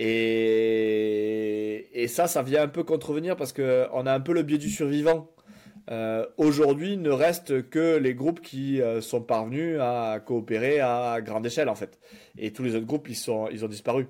Et, 0.01 2.05
ça, 2.07 2.27
ça 2.27 2.41
vient 2.41 2.63
un 2.63 2.67
peu 2.67 2.83
contrevenir 2.83 3.35
parce 3.35 3.53
qu'on 3.53 4.05
a 4.05 4.13
un 4.13 4.19
peu 4.19 4.33
le 4.33 4.43
biais 4.43 4.57
du 4.57 4.69
survivant. 4.69 5.29
Euh, 5.89 6.25
aujourd'hui, 6.37 6.97
ne 6.97 7.09
reste 7.09 7.69
que 7.69 7.97
les 7.97 8.13
groupes 8.13 8.41
qui 8.41 8.81
euh, 8.81 9.01
sont 9.01 9.21
parvenus 9.21 9.79
à 9.81 10.19
coopérer 10.23 10.79
à 10.79 11.19
grande 11.21 11.45
échelle, 11.45 11.69
en 11.69 11.75
fait. 11.75 11.99
Et 12.37 12.51
tous 12.53 12.63
les 12.63 12.75
autres 12.75 12.85
groupes, 12.85 13.09
ils, 13.09 13.15
sont, 13.15 13.47
ils 13.51 13.65
ont 13.65 13.67
disparu. 13.67 14.07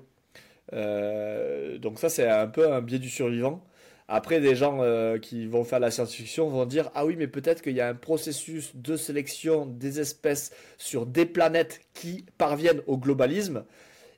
Euh, 0.72 1.78
donc 1.78 1.98
ça, 1.98 2.08
c'est 2.08 2.28
un 2.28 2.46
peu 2.46 2.70
un 2.70 2.82
biais 2.82 2.98
du 2.98 3.08
survivant. 3.08 3.64
Après, 4.08 4.40
des 4.40 4.56
gens 4.56 4.80
qui 5.22 5.46
vont 5.46 5.62
faire 5.62 5.78
la 5.78 5.92
science-fiction 5.92 6.48
vont 6.48 6.66
dire 6.66 6.90
Ah 6.96 7.06
oui, 7.06 7.14
mais 7.16 7.28
peut-être 7.28 7.62
qu'il 7.62 7.76
y 7.76 7.80
a 7.80 7.88
un 7.88 7.94
processus 7.94 8.74
de 8.74 8.96
sélection 8.96 9.66
des 9.66 10.00
espèces 10.00 10.50
sur 10.78 11.06
des 11.06 11.26
planètes 11.26 11.80
qui 11.94 12.26
parviennent 12.36 12.82
au 12.88 12.98
globalisme 12.98 13.62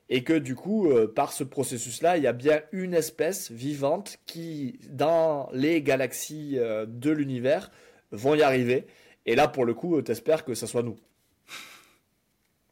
et 0.09 0.23
que 0.23 0.33
du 0.33 0.55
coup, 0.55 0.91
euh, 0.91 1.07
par 1.07 1.31
ce 1.31 1.43
processus-là, 1.43 2.17
il 2.17 2.23
y 2.23 2.27
a 2.27 2.33
bien 2.33 2.61
une 2.71 2.93
espèce 2.93 3.51
vivante 3.51 4.19
qui, 4.25 4.79
dans 4.89 5.49
les 5.53 5.81
galaxies 5.81 6.57
euh, 6.57 6.85
de 6.85 7.11
l'univers, 7.11 7.71
vont 8.11 8.35
y 8.35 8.41
arriver. 8.41 8.85
Et 9.25 9.35
là, 9.35 9.47
pour 9.47 9.65
le 9.65 9.73
coup, 9.73 9.97
euh, 9.97 10.01
t'espères 10.01 10.43
que 10.43 10.53
ça 10.53 10.67
soit 10.67 10.83
nous. 10.83 10.97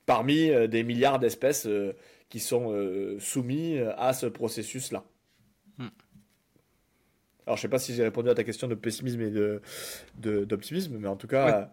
Parmi 0.05 0.49
des 0.67 0.83
milliards 0.83 1.19
d'espèces 1.19 1.67
qui 2.27 2.41
sont 2.41 2.75
soumis 3.19 3.77
à 3.97 4.11
ce 4.11 4.25
processus-là. 4.25 5.05
Hmm. 5.77 5.87
Alors, 7.45 7.55
je 7.55 7.61
sais 7.61 7.69
pas 7.69 7.79
si 7.79 7.93
j'ai 7.93 8.03
répondu 8.03 8.27
à 8.27 8.33
ta 8.33 8.43
question 8.43 8.67
de 8.67 8.75
pessimisme 8.75 9.21
et 9.21 9.29
de, 9.29 9.61
d'optimisme, 10.43 10.97
mais 10.99 11.07
en 11.07 11.15
tout 11.15 11.27
cas. 11.27 11.71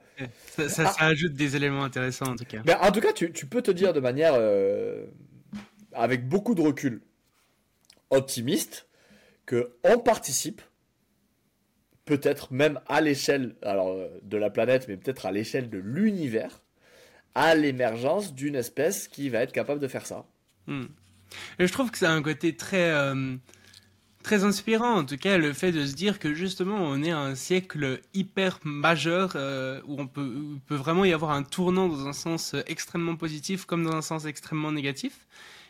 Ça, 0.68 0.94
ajoute 0.98 1.32
des 1.32 1.56
éléments 1.56 1.82
intéressants, 1.82 2.26
en 2.26 2.36
tout 2.36 2.44
cas. 2.44 2.62
Mais 2.64 2.76
en 2.76 2.92
tout 2.92 3.00
cas, 3.00 3.12
tu, 3.12 3.32
tu 3.32 3.46
peux 3.46 3.62
te 3.62 3.72
dire 3.72 3.92
de 3.92 4.00
manière 4.00 4.34
avec 5.92 6.28
beaucoup 6.28 6.54
de 6.54 6.62
recul, 6.62 7.02
optimiste, 8.10 8.88
que 9.46 9.76
on 9.84 9.98
participe, 9.98 10.62
peut-être 12.04 12.52
même 12.52 12.80
à 12.86 13.00
l'échelle 13.00 13.54
euh, 13.64 14.08
de 14.22 14.36
la 14.36 14.50
planète, 14.50 14.86
mais 14.88 14.96
peut-être 14.96 15.26
à 15.26 15.32
l'échelle 15.32 15.70
de 15.70 15.78
l'univers, 15.78 16.62
à 17.34 17.54
l'émergence 17.54 18.34
d'une 18.34 18.54
espèce 18.54 19.08
qui 19.08 19.28
va 19.28 19.40
être 19.40 19.52
capable 19.52 19.80
de 19.80 19.88
faire 19.88 20.06
ça. 20.06 20.26
Hmm. 20.66 20.86
Et 21.58 21.66
je 21.66 21.72
trouve 21.72 21.90
que 21.90 21.98
ça 21.98 22.10
a 22.10 22.14
un 22.14 22.22
côté 22.22 22.56
très 22.56 22.90
euh, 22.90 23.36
très 24.22 24.44
inspirant, 24.44 24.94
en 24.94 25.04
tout 25.04 25.16
cas, 25.16 25.38
le 25.38 25.52
fait 25.52 25.72
de 25.72 25.86
se 25.86 25.94
dire 25.94 26.18
que 26.18 26.34
justement 26.34 26.76
on 26.76 27.02
est 27.02 27.10
à 27.10 27.18
un 27.18 27.34
siècle 27.34 28.00
hyper 28.14 28.58
majeur 28.64 29.32
euh, 29.36 29.80
où 29.86 30.00
on 30.00 30.06
peut, 30.06 30.22
où 30.22 30.54
il 30.54 30.60
peut 30.60 30.74
vraiment 30.74 31.04
y 31.04 31.12
avoir 31.12 31.30
un 31.30 31.42
tournant 31.42 31.88
dans 31.88 32.06
un 32.06 32.12
sens 32.12 32.54
extrêmement 32.66 33.16
positif 33.16 33.64
comme 33.64 33.84
dans 33.84 33.96
un 33.96 34.02
sens 34.02 34.26
extrêmement 34.26 34.72
négatif. 34.72 35.26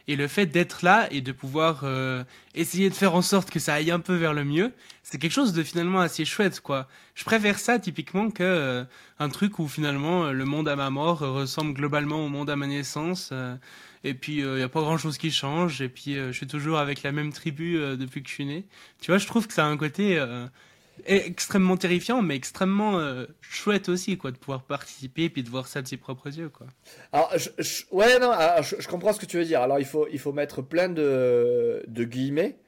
Et 0.09 0.16
le 0.16 0.26
fait 0.26 0.46
d'être 0.46 0.82
là 0.82 1.06
et 1.12 1.20
de 1.20 1.32
pouvoir 1.32 1.82
euh, 1.84 2.24
essayer 2.54 2.88
de 2.88 2.94
faire 2.94 3.14
en 3.14 3.22
sorte 3.22 3.50
que 3.50 3.59
ça 3.59 3.74
aille 3.74 3.90
un 3.90 4.00
peu 4.00 4.14
vers 4.14 4.32
le 4.32 4.42
mieux, 4.42 4.72
c'est 5.02 5.18
quelque 5.18 5.32
chose 5.32 5.52
de 5.52 5.62
finalement 5.62 6.00
assez 6.00 6.24
chouette, 6.24 6.61
quoi. 6.61 6.88
Je 7.14 7.24
préfère 7.24 7.59
ça 7.59 7.78
typiquement 7.78 8.30
que 8.30 8.42
euh, 8.42 8.84
un 9.18 9.28
truc 9.28 9.59
où 9.59 9.68
finalement 9.68 10.30
le 10.30 10.44
monde 10.46 10.66
à 10.66 10.76
ma 10.76 10.88
mort 10.88 11.18
ressemble 11.18 11.74
globalement 11.74 12.24
au 12.24 12.28
monde 12.28 12.48
à 12.48 12.56
ma 12.56 12.66
naissance. 12.66 13.28
Euh, 13.32 13.54
et 14.02 14.14
puis 14.14 14.38
il 14.38 14.54
n'y 14.54 14.62
a 14.62 14.68
pas 14.68 14.80
grand 14.80 14.96
chose 14.96 15.18
qui 15.18 15.30
change. 15.30 15.82
Et 15.82 15.88
puis 15.90 16.14
je 16.14 16.32
suis 16.32 16.46
toujours 16.46 16.78
avec 16.78 17.02
la 17.02 17.12
même 17.12 17.32
tribu 17.32 17.74
depuis 17.96 18.22
que 18.22 18.28
je 18.28 18.34
suis 18.34 18.46
né. 18.46 18.64
Tu 19.00 19.11
vois, 19.11 19.18
je 19.18 19.26
trouve 19.26 19.46
que 19.46 19.52
ça 19.52 19.66
a 19.66 19.68
un 19.68 19.76
côté 19.76 20.24
extrêmement 21.07 21.76
terrifiant, 21.76 22.22
mais 22.22 22.36
extrêmement 22.36 22.99
euh, 22.99 23.26
chouette 23.40 23.88
aussi, 23.88 24.16
quoi, 24.16 24.30
de 24.30 24.36
pouvoir 24.36 24.62
participer 24.62 25.24
et 25.24 25.30
puis 25.30 25.42
de 25.42 25.51
voir 25.51 25.66
ça 25.66 25.82
de 25.82 25.88
ses 25.88 25.96
propres 25.96 26.28
yeux, 26.28 26.49
quoi. 26.49 26.66
Alors, 27.12 27.32
je, 27.36 27.82
ouais, 27.90 28.18
non, 28.18 28.32
je, 28.62 28.86
comprends 28.88 29.12
ce 29.12 29.20
que 29.20 29.26
tu 29.26 29.36
veux 29.36 29.44
dire. 29.44 29.61
Alors, 29.62 29.78
il 29.78 29.84
faut, 29.84 30.07
il 30.11 30.18
faut 30.18 30.32
mettre 30.32 30.62
plein 30.62 30.88
de, 30.88 31.82
de 31.86 32.05
guillemets. 32.05 32.59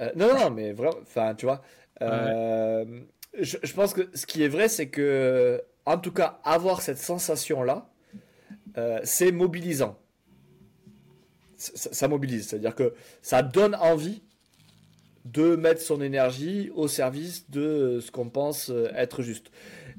Euh, 0.00 0.10
non, 0.16 0.38
non, 0.38 0.50
mais 0.50 0.72
vraiment, 0.72 0.96
enfin, 1.02 1.34
tu 1.34 1.46
vois. 1.46 1.62
Euh, 2.02 2.84
je, 3.38 3.72
pense 3.72 3.94
que 3.94 4.08
ce 4.14 4.26
qui 4.26 4.42
est 4.42 4.48
vrai, 4.48 4.68
c'est 4.68 4.88
que, 4.88 5.62
en 5.84 5.98
tout 5.98 6.12
cas, 6.12 6.40
avoir 6.44 6.82
cette 6.82 6.98
sensation-là, 6.98 7.90
c'est 9.04 9.32
mobilisant. 9.32 9.98
ça 11.56 12.08
mobilise, 12.08 12.48
c'est-à-dire 12.48 12.74
que 12.74 12.92
ça 13.22 13.42
donne 13.42 13.74
envie 13.74 14.22
de 15.32 15.56
mettre 15.56 15.80
son 15.80 16.00
énergie 16.00 16.70
au 16.74 16.88
service 16.88 17.50
de 17.50 17.98
ce 18.00 18.10
qu'on 18.10 18.28
pense 18.28 18.70
euh, 18.70 18.88
être 18.94 19.22
juste. 19.22 19.50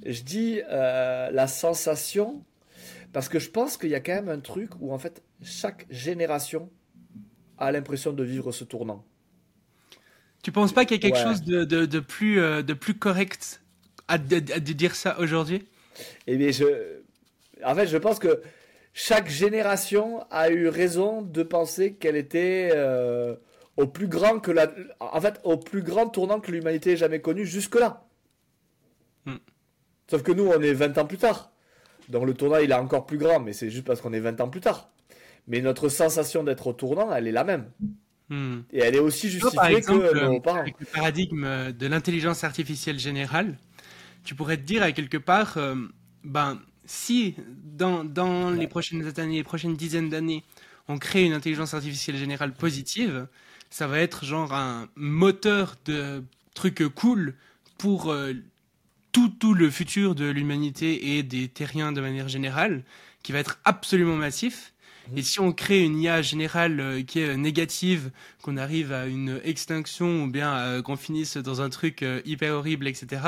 Je 0.05 0.21
dis 0.21 0.61
euh, 0.69 1.29
la 1.31 1.47
sensation 1.47 2.43
parce 3.11 3.27
que 3.27 3.39
je 3.39 3.49
pense 3.49 3.77
qu'il 3.77 3.89
y 3.89 3.95
a 3.95 3.99
quand 3.99 4.13
même 4.13 4.29
un 4.29 4.39
truc 4.39 4.71
où 4.79 4.93
en 4.93 4.97
fait 4.97 5.23
chaque 5.43 5.85
génération 5.89 6.69
a 7.57 7.71
l'impression 7.71 8.13
de 8.13 8.23
vivre 8.23 8.51
ce 8.51 8.63
tournant. 8.63 9.03
Tu 10.43 10.51
penses 10.51 10.71
pas 10.71 10.85
qu'il 10.85 10.95
y 10.95 11.05
a 11.05 11.09
quelque 11.09 11.21
chose 11.21 11.41
de, 11.41 11.65
de, 11.65 11.99
plus, 11.99 12.39
euh, 12.39 12.61
de 12.61 12.73
plus 12.73 12.93
correct 12.93 13.61
à, 14.07 14.17
de, 14.17 14.39
dire 14.39 14.95
ça 14.95 15.19
aujourd'hui? 15.19 15.67
Eh 16.27 16.37
bien, 16.37 16.51
je, 16.51 16.65
en 17.65 17.75
fait, 17.75 17.87
je 17.87 17.97
pense 17.97 18.19
que 18.19 18.41
chaque 18.93 19.27
génération 19.27 20.25
a 20.29 20.49
eu 20.49 20.69
raison 20.69 21.21
de 21.21 21.43
penser 21.43 21.95
qu'elle 21.95 22.15
était 22.15 22.71
au 23.77 23.85
plus 23.85 24.07
grand 24.07 24.39
que 24.39 24.51
la, 24.51 24.71
en 24.99 25.21
fait, 25.21 25.39
au 25.43 25.57
plus 25.57 25.83
grand 25.83 26.09
tournant 26.09 26.39
que 26.39 26.51
l'humanité 26.51 26.93
ait 26.93 26.97
jamais 26.97 27.21
connu 27.21 27.45
jusque-là. 27.45 28.05
Hmm. 29.25 29.37
Sauf 30.09 30.23
que 30.23 30.31
nous, 30.31 30.47
on 30.47 30.61
est 30.61 30.73
20 30.73 30.97
ans 30.97 31.05
plus 31.05 31.17
tard. 31.17 31.51
Donc 32.09 32.25
le 32.25 32.33
tournant, 32.33 32.57
il 32.57 32.71
est 32.71 32.75
encore 32.75 33.05
plus 33.05 33.17
grand, 33.17 33.39
mais 33.39 33.53
c'est 33.53 33.69
juste 33.69 33.85
parce 33.85 34.01
qu'on 34.01 34.13
est 34.13 34.19
20 34.19 34.41
ans 34.41 34.49
plus 34.49 34.61
tard. 34.61 34.89
Mais 35.47 35.61
notre 35.61 35.89
sensation 35.89 36.43
d'être 36.43 36.67
au 36.67 36.73
tournant, 36.73 37.13
elle 37.13 37.27
est 37.27 37.31
la 37.31 37.43
même. 37.43 37.69
Hmm. 38.29 38.61
Et 38.73 38.79
elle 38.79 38.95
est 38.95 38.99
aussi 38.99 39.29
justifiée 39.29 39.81
que 39.81 40.25
nos 40.25 40.41
parents. 40.41 40.59
Avec 40.59 40.79
le 40.79 40.85
paradigme 40.85 41.71
de 41.71 41.87
l'intelligence 41.87 42.43
artificielle 42.43 42.99
générale, 42.99 43.57
tu 44.23 44.35
pourrais 44.35 44.57
te 44.57 44.63
dire 44.63 44.83
à 44.83 44.91
quelque 44.91 45.17
part, 45.17 45.57
euh, 45.57 45.75
ben, 46.23 46.59
si 46.85 47.35
dans, 47.47 48.03
dans 48.03 48.49
les 48.49 48.67
prochaines 48.67 49.19
années, 49.19 49.37
les 49.37 49.43
prochaines 49.43 49.75
dizaines 49.75 50.09
d'années, 50.09 50.43
on 50.87 50.97
crée 50.97 51.23
une 51.23 51.33
intelligence 51.33 51.73
artificielle 51.73 52.17
générale 52.17 52.53
positive, 52.53 53.27
ça 53.69 53.87
va 53.87 53.99
être 53.99 54.25
genre 54.25 54.53
un 54.53 54.87
moteur 54.95 55.75
de 55.85 56.23
trucs 56.53 56.83
cool 56.95 57.35
pour 57.77 58.11
euh, 58.11 58.33
tout, 59.11 59.29
tout 59.29 59.53
le 59.53 59.69
futur 59.69 60.15
de 60.15 60.25
l'humanité 60.25 61.17
et 61.17 61.23
des 61.23 61.47
terriens 61.47 61.91
de 61.91 62.01
manière 62.01 62.27
générale, 62.27 62.83
qui 63.23 63.31
va 63.31 63.39
être 63.39 63.59
absolument 63.65 64.15
massif. 64.15 64.73
Et 65.15 65.21
si 65.21 65.39
on 65.39 65.53
crée 65.53 65.85
une 65.85 65.97
IA 66.01 66.21
générale 66.21 66.79
euh, 66.81 67.01
qui 67.01 67.19
est 67.19 67.37
négative, 67.37 68.11
qu'on 68.41 68.57
arrive 68.57 68.91
à 68.91 69.05
une 69.05 69.39
extinction 69.43 70.23
ou 70.23 70.27
bien 70.27 70.81
qu'on 70.81 70.97
finisse 70.97 71.37
dans 71.37 71.61
un 71.61 71.69
truc 71.69 72.03
hyper 72.25 72.55
horrible, 72.55 72.87
etc., 72.87 73.21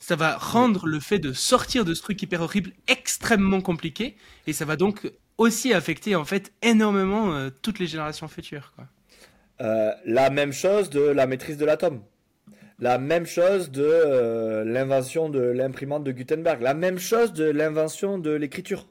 ça 0.00 0.16
va 0.16 0.36
rendre 0.36 0.86
le 0.86 1.00
fait 1.00 1.18
de 1.18 1.32
sortir 1.32 1.86
de 1.86 1.94
ce 1.94 2.02
truc 2.02 2.20
hyper 2.20 2.42
horrible 2.42 2.72
extrêmement 2.88 3.62
compliqué 3.62 4.16
et 4.46 4.52
ça 4.52 4.66
va 4.66 4.76
donc 4.76 5.10
aussi 5.38 5.72
affecter 5.72 6.14
en 6.14 6.26
fait 6.26 6.52
énormément 6.60 7.48
toutes 7.62 7.78
les 7.78 7.86
générations 7.86 8.28
futures. 8.28 8.72
Quoi. 8.76 8.86
La 9.58 10.30
même 10.30 10.52
chose 10.52 10.90
de 10.90 11.00
la 11.00 11.26
maîtrise 11.26 11.56
de 11.56 11.64
l'atome. 11.64 12.00
La 12.80 12.98
même 12.98 13.24
chose 13.24 13.70
de 13.70 13.84
euh, 13.84 14.64
l'invention 14.64 15.28
de 15.28 15.40
l'imprimante 15.40 16.02
de 16.02 16.10
Gutenberg. 16.10 16.60
La 16.60 16.74
même 16.74 16.98
chose 16.98 17.32
de 17.32 17.44
l'invention 17.44 18.18
de 18.18 18.30
l'écriture. 18.30 18.86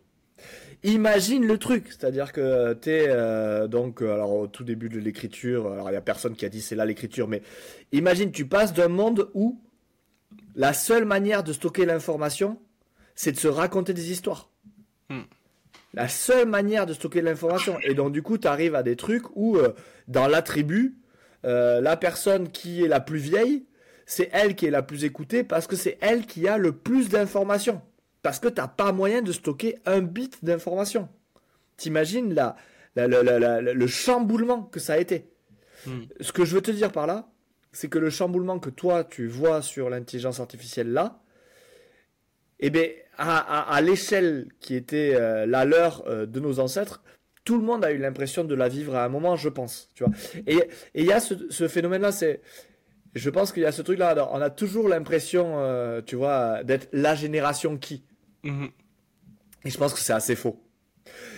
Imagine 0.84 1.45
le 1.45 1.57
truc, 1.57 1.88
c'est-à-dire 1.89 2.34
que 2.34 2.74
tu 2.74 2.89
es 2.89 3.05
euh, 3.07 3.68
donc 3.68 4.01
euh, 4.01 4.14
alors 4.14 4.34
au 4.34 4.47
tout 4.47 4.64
début 4.64 4.89
de 4.89 4.99
l'écriture, 4.99 5.72
alors 5.72 5.89
il 5.89 5.93
y 5.93 5.97
a 5.97 6.01
personne 6.01 6.36
qui 6.36 6.45
a 6.45 6.49
dit 6.49 6.61
c'est 6.61 6.76
là 6.76 6.86
l'écriture, 6.86 7.30
mais 7.30 7.41
imagine 7.93 8.32
tu 8.32 8.45
passes 8.45 8.74
d'un 8.74 8.89
monde 8.89 9.30
où 9.34 9.61
la 10.55 10.74
seule 10.74 11.05
manière 11.05 11.43
de 11.43 11.53
stocker 11.53 11.86
l'information, 11.86 12.59
c'est 13.16 13.32
de 13.32 13.38
se 13.38 13.47
raconter 13.47 13.93
des 13.93 14.11
histoires. 14.11 14.49
Hmm. 15.09 15.22
La 15.93 16.07
seule 16.07 16.47
manière 16.47 16.85
de 16.85 16.93
stocker 16.93 17.21
l'information. 17.21 17.77
Et 17.83 17.93
donc 17.93 18.11
du 18.11 18.21
coup, 18.21 18.37
tu 18.37 18.47
arrives 18.47 18.75
à 18.75 18.83
des 18.83 18.95
trucs 18.95 19.25
où 19.35 19.57
dans 20.07 20.27
la 20.27 20.41
tribu, 20.41 20.95
la 21.43 21.97
personne 21.97 22.49
qui 22.49 22.83
est 22.83 22.87
la 22.87 22.99
plus 22.99 23.19
vieille, 23.19 23.65
c'est 24.05 24.29
elle 24.33 24.55
qui 24.55 24.65
est 24.65 24.71
la 24.71 24.83
plus 24.83 25.05
écoutée 25.05 25.43
parce 25.43 25.67
que 25.67 25.75
c'est 25.75 25.97
elle 26.01 26.25
qui 26.25 26.47
a 26.47 26.57
le 26.57 26.71
plus 26.71 27.09
d'informations. 27.09 27.81
Parce 28.21 28.39
que 28.39 28.47
tu 28.47 28.61
n'as 28.61 28.67
pas 28.67 28.91
moyen 28.91 29.21
de 29.21 29.31
stocker 29.31 29.79
un 29.85 30.01
bit 30.01 30.43
d'informations. 30.43 31.09
T'imagines 31.77 32.33
la, 32.33 32.55
le 32.95 33.87
chamboulement 33.87 34.63
que 34.63 34.79
ça 34.79 34.93
a 34.93 34.97
été. 34.97 35.29
Hmm. 35.85 36.03
Ce 36.21 36.31
que 36.31 36.45
je 36.45 36.55
veux 36.55 36.61
te 36.61 36.71
dire 36.71 36.91
par 36.91 37.07
là, 37.07 37.29
c'est 37.71 37.89
que 37.89 37.99
le 37.99 38.09
chamboulement 38.09 38.59
que 38.59 38.69
toi 38.69 39.03
tu 39.03 39.27
vois 39.27 39.61
sur 39.61 39.89
l'intelligence 39.89 40.39
artificielle 40.39 40.93
là, 40.93 41.22
eh 42.59 42.69
bien, 42.69 42.87
à, 43.17 43.79
l'échelle 43.81 44.47
qui 44.59 44.75
était 44.75 45.13
euh, 45.15 45.45
la 45.45 45.65
leur 45.65 46.07
euh, 46.07 46.25
de 46.25 46.39
nos 46.39 46.59
ancêtres, 46.59 47.03
tout 47.43 47.57
le 47.57 47.63
monde 47.63 47.83
a 47.83 47.91
eu 47.91 47.97
l'impression 47.97 48.43
de 48.43 48.55
la 48.55 48.69
vivre 48.69 48.95
à 48.95 49.03
un 49.03 49.09
moment, 49.09 49.35
je 49.35 49.49
pense. 49.49 49.89
Tu 49.95 50.03
vois. 50.03 50.13
Et 50.47 50.59
il 50.95 51.05
y 51.05 51.11
a 51.11 51.19
ce, 51.19 51.33
ce 51.49 51.67
phénomène-là, 51.67 52.11
c'est 52.11 52.41
je 53.15 53.29
pense 53.29 53.51
qu'il 53.51 53.63
y 53.63 53.65
a 53.65 53.71
ce 53.71 53.81
truc-là. 53.81 54.29
On 54.31 54.41
a 54.41 54.49
toujours 54.49 54.89
l'impression, 54.89 55.59
euh, 55.59 56.01
tu 56.01 56.15
vois, 56.15 56.63
d'être 56.63 56.89
la 56.93 57.15
génération 57.15 57.77
qui. 57.77 58.03
Mhm. 58.43 58.69
Et 59.65 59.69
je 59.69 59.77
pense 59.77 59.93
que 59.93 59.99
c'est 59.99 60.13
assez 60.13 60.35
faux. 60.35 60.59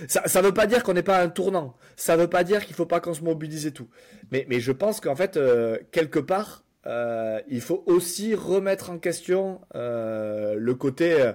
Ça 0.07 0.41
ne 0.41 0.45
veut 0.45 0.53
pas 0.53 0.67
dire 0.67 0.83
qu'on 0.83 0.93
n'est 0.93 1.03
pas 1.03 1.21
un 1.21 1.29
tournant. 1.29 1.75
Ça 1.95 2.15
ne 2.15 2.21
veut 2.21 2.29
pas 2.29 2.43
dire 2.43 2.61
qu'il 2.61 2.71
ne 2.71 2.75
faut 2.75 2.85
pas 2.85 2.99
qu'on 2.99 3.13
se 3.13 3.23
mobilise 3.23 3.65
et 3.65 3.71
tout. 3.71 3.89
Mais, 4.31 4.45
mais 4.49 4.59
je 4.59 4.71
pense 4.71 4.99
qu'en 4.99 5.15
fait, 5.15 5.37
euh, 5.37 5.77
quelque 5.91 6.19
part, 6.19 6.64
euh, 6.87 7.41
il 7.49 7.61
faut 7.61 7.83
aussi 7.87 8.35
remettre 8.35 8.89
en 8.89 8.99
question 8.99 9.61
le 9.73 10.73
côté 10.73 11.31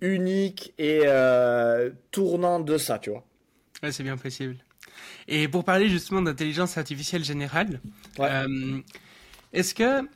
unique 0.00 0.74
et 0.78 1.02
tournant 2.10 2.60
de 2.60 2.78
ça, 2.78 2.98
tu 2.98 3.10
vois. 3.10 3.24
Ouais, 3.82 3.92
c'est 3.92 4.04
bien 4.04 4.16
possible. 4.16 4.56
Et 5.28 5.48
pour 5.48 5.64
parler 5.64 5.88
justement 5.88 6.22
d'intelligence 6.22 6.78
artificielle 6.78 7.24
générale, 7.24 7.80
est-ce 9.52 9.74
que 9.74 10.06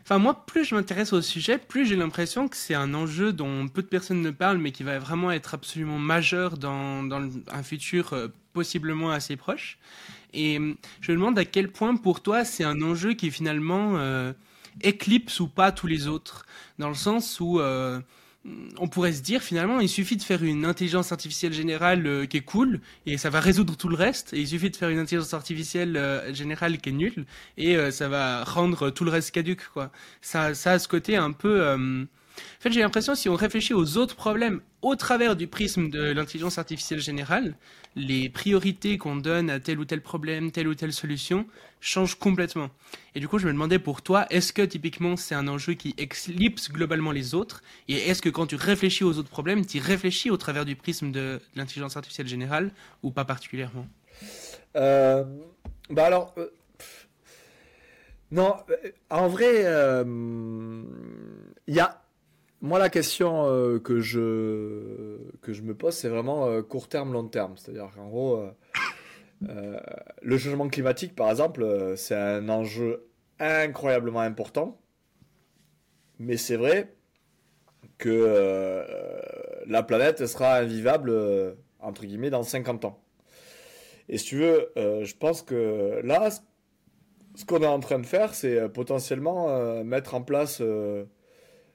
Enfin, 0.00 0.18
moi, 0.18 0.46
plus 0.46 0.64
je 0.64 0.74
m'intéresse 0.74 1.12
au 1.12 1.20
sujet, 1.22 1.58
plus 1.58 1.86
j'ai 1.86 1.96
l'impression 1.96 2.48
que 2.48 2.56
c'est 2.56 2.74
un 2.74 2.94
enjeu 2.94 3.32
dont 3.32 3.68
peu 3.68 3.82
de 3.82 3.86
personnes 3.86 4.22
ne 4.22 4.30
parlent, 4.30 4.58
mais 4.58 4.72
qui 4.72 4.82
va 4.82 4.98
vraiment 4.98 5.30
être 5.30 5.54
absolument 5.54 5.98
majeur 5.98 6.56
dans, 6.56 7.02
dans 7.02 7.28
un 7.50 7.62
futur 7.62 8.12
euh, 8.12 8.28
possiblement 8.52 9.10
assez 9.10 9.36
proche. 9.36 9.78
Et 10.34 10.58
euh, 10.58 10.74
je 11.00 11.12
me 11.12 11.16
demande 11.16 11.38
à 11.38 11.44
quel 11.44 11.70
point, 11.70 11.96
pour 11.96 12.22
toi, 12.22 12.44
c'est 12.44 12.64
un 12.64 12.80
enjeu 12.82 13.14
qui 13.14 13.30
finalement 13.30 13.96
euh, 13.96 14.32
éclipse 14.80 15.40
ou 15.40 15.48
pas 15.48 15.72
tous 15.72 15.86
les 15.86 16.08
autres, 16.08 16.46
dans 16.78 16.88
le 16.88 16.94
sens 16.94 17.40
où 17.40 17.60
on 18.78 18.88
pourrait 18.88 19.12
se 19.12 19.22
dire 19.22 19.40
finalement 19.40 19.80
il 19.80 19.88
suffit 19.88 20.16
de 20.16 20.22
faire 20.22 20.42
une 20.42 20.64
intelligence 20.64 21.12
artificielle 21.12 21.52
générale 21.52 22.06
euh, 22.06 22.26
qui 22.26 22.38
est 22.38 22.42
cool 22.42 22.80
et 23.06 23.16
ça 23.16 23.30
va 23.30 23.40
résoudre 23.40 23.76
tout 23.76 23.88
le 23.88 23.94
reste 23.94 24.32
et 24.32 24.40
il 24.40 24.48
suffit 24.48 24.70
de 24.70 24.76
faire 24.76 24.88
une 24.88 24.98
intelligence 24.98 25.34
artificielle 25.34 25.96
euh, 25.96 26.34
générale 26.34 26.78
qui 26.78 26.88
est 26.88 26.92
nulle 26.92 27.24
et 27.56 27.76
euh, 27.76 27.90
ça 27.90 28.08
va 28.08 28.42
rendre 28.42 28.90
tout 28.90 29.04
le 29.04 29.10
reste 29.10 29.30
caduque 29.30 29.68
quoi. 29.72 29.92
Ça 30.20 30.46
a 30.46 30.78
ce 30.78 30.88
côté 30.88 31.16
un 31.16 31.32
peu 31.32 31.76
en 32.36 32.62
fait, 32.62 32.72
j'ai 32.72 32.80
l'impression, 32.80 33.14
si 33.14 33.28
on 33.28 33.34
réfléchit 33.34 33.74
aux 33.74 33.96
autres 33.98 34.16
problèmes 34.16 34.60
au 34.82 34.96
travers 34.96 35.36
du 35.36 35.46
prisme 35.46 35.90
de 35.90 36.12
l'intelligence 36.12 36.58
artificielle 36.58 37.00
générale, 37.00 37.56
les 37.96 38.28
priorités 38.28 38.98
qu'on 38.98 39.16
donne 39.16 39.50
à 39.50 39.60
tel 39.60 39.78
ou 39.78 39.84
tel 39.84 40.00
problème, 40.00 40.50
telle 40.50 40.68
ou 40.68 40.74
telle 40.74 40.92
solution, 40.92 41.46
changent 41.80 42.14
complètement. 42.14 42.70
Et 43.14 43.20
du 43.20 43.28
coup, 43.28 43.38
je 43.38 43.46
me 43.46 43.52
demandais 43.52 43.78
pour 43.78 44.02
toi, 44.02 44.26
est-ce 44.30 44.52
que 44.52 44.62
typiquement 44.62 45.16
c'est 45.16 45.34
un 45.34 45.48
enjeu 45.48 45.74
qui 45.74 45.94
éclipse 45.98 46.70
globalement 46.70 47.12
les 47.12 47.34
autres? 47.34 47.62
Et 47.88 47.94
est-ce 47.94 48.22
que 48.22 48.28
quand 48.28 48.46
tu 48.46 48.56
réfléchis 48.56 49.04
aux 49.04 49.18
autres 49.18 49.28
problèmes, 49.28 49.66
tu 49.66 49.78
réfléchis 49.78 50.30
au 50.30 50.36
travers 50.36 50.64
du 50.64 50.76
prisme 50.76 51.10
de 51.10 51.40
l'intelligence 51.54 51.96
artificielle 51.96 52.28
générale 52.28 52.70
ou 53.02 53.10
pas 53.10 53.24
particulièrement? 53.24 53.86
Euh, 54.76 55.24
Bah 55.90 56.06
alors. 56.06 56.34
Euh, 56.38 56.48
non, 58.30 58.56
euh, 58.70 58.90
en 59.10 59.28
vrai, 59.28 59.64
il 61.66 61.74
y 61.74 61.80
a 61.80 62.01
moi, 62.62 62.78
la 62.78 62.90
question 62.90 63.48
euh, 63.48 63.80
que, 63.80 63.98
je, 63.98 65.18
que 65.42 65.52
je 65.52 65.62
me 65.62 65.74
pose, 65.74 65.94
c'est 65.94 66.08
vraiment 66.08 66.46
euh, 66.46 66.62
court 66.62 66.88
terme, 66.88 67.12
long 67.12 67.26
terme. 67.26 67.56
C'est-à-dire 67.56 67.90
qu'en 67.92 68.08
gros, 68.08 68.40
euh, 69.48 69.80
le 70.22 70.38
changement 70.38 70.68
climatique, 70.68 71.16
par 71.16 71.28
exemple, 71.28 71.94
c'est 71.96 72.14
un 72.14 72.48
enjeu 72.48 73.08
incroyablement 73.40 74.20
important. 74.20 74.80
Mais 76.20 76.36
c'est 76.36 76.54
vrai 76.54 76.94
que 77.98 78.84
la 79.66 79.82
planète 79.82 80.24
sera 80.26 80.58
invivable, 80.58 81.12
entre 81.80 82.04
guillemets, 82.06 82.30
dans 82.30 82.44
50 82.44 82.84
ans. 82.84 83.02
Et 84.08 84.18
si 84.18 84.26
tu 84.26 84.36
veux, 84.36 84.70
je 84.76 85.14
pense 85.16 85.42
que 85.42 86.00
là, 86.04 86.30
ce 87.34 87.44
qu'on 87.44 87.62
est 87.62 87.66
en 87.66 87.80
train 87.80 87.98
de 87.98 88.06
faire, 88.06 88.34
c'est 88.34 88.68
potentiellement 88.68 89.82
mettre 89.82 90.14
en 90.14 90.22
place 90.22 90.62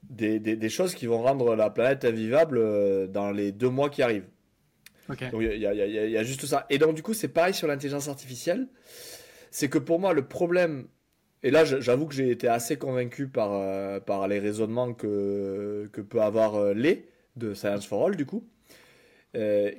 des, 0.10 0.40
des, 0.40 0.70
choses 0.70 0.96
qui 0.96 1.06
vont 1.06 1.22
rendre 1.22 1.56
la 1.56 1.70
planète 1.70 2.06
invivable 2.06 2.58
euh, 2.58 3.08
dans 3.08 3.32
les 3.32 3.52
deux 3.52 3.70
mois 3.70 3.90
qui 3.90 4.02
arrivent. 4.02 4.28
Donc 5.10 5.42
il 5.42 5.54
y, 5.54 5.60
y, 5.60 6.18
a 6.18 6.24
juste 6.24 6.46
ça. 6.46 6.66
Et 6.70 6.78
donc 6.78 6.96
du 6.96 7.04
coup, 7.04 7.14
c'est 7.14 7.30
pareil 7.30 7.54
sur 7.54 7.68
l'intelligence 7.68 8.10
artificielle. 8.10 8.68
C'est 9.52 9.70
que 9.70 9.78
pour 9.78 10.00
moi, 10.00 10.14
le 10.14 10.28
problème, 10.28 10.88
et 11.44 11.52
là 11.52 11.64
j'avoue 11.64 12.08
que 12.08 12.14
j'ai 12.14 12.30
été 12.30 12.48
assez 12.50 12.78
convaincu 12.78 13.28
par, 13.28 13.54
euh, 13.54 14.02
par 14.02 14.28
les 14.28 14.40
raisonnements 14.40 14.94
que, 14.94 15.90
que 15.94 16.02
peut 16.02 16.22
avoir 16.22 16.56
euh, 16.56 16.74
les 16.74 17.08
de 17.38 17.54
Science 17.54 17.86
for 17.86 18.06
All, 18.06 18.16
du 18.16 18.26
coup, 18.26 18.48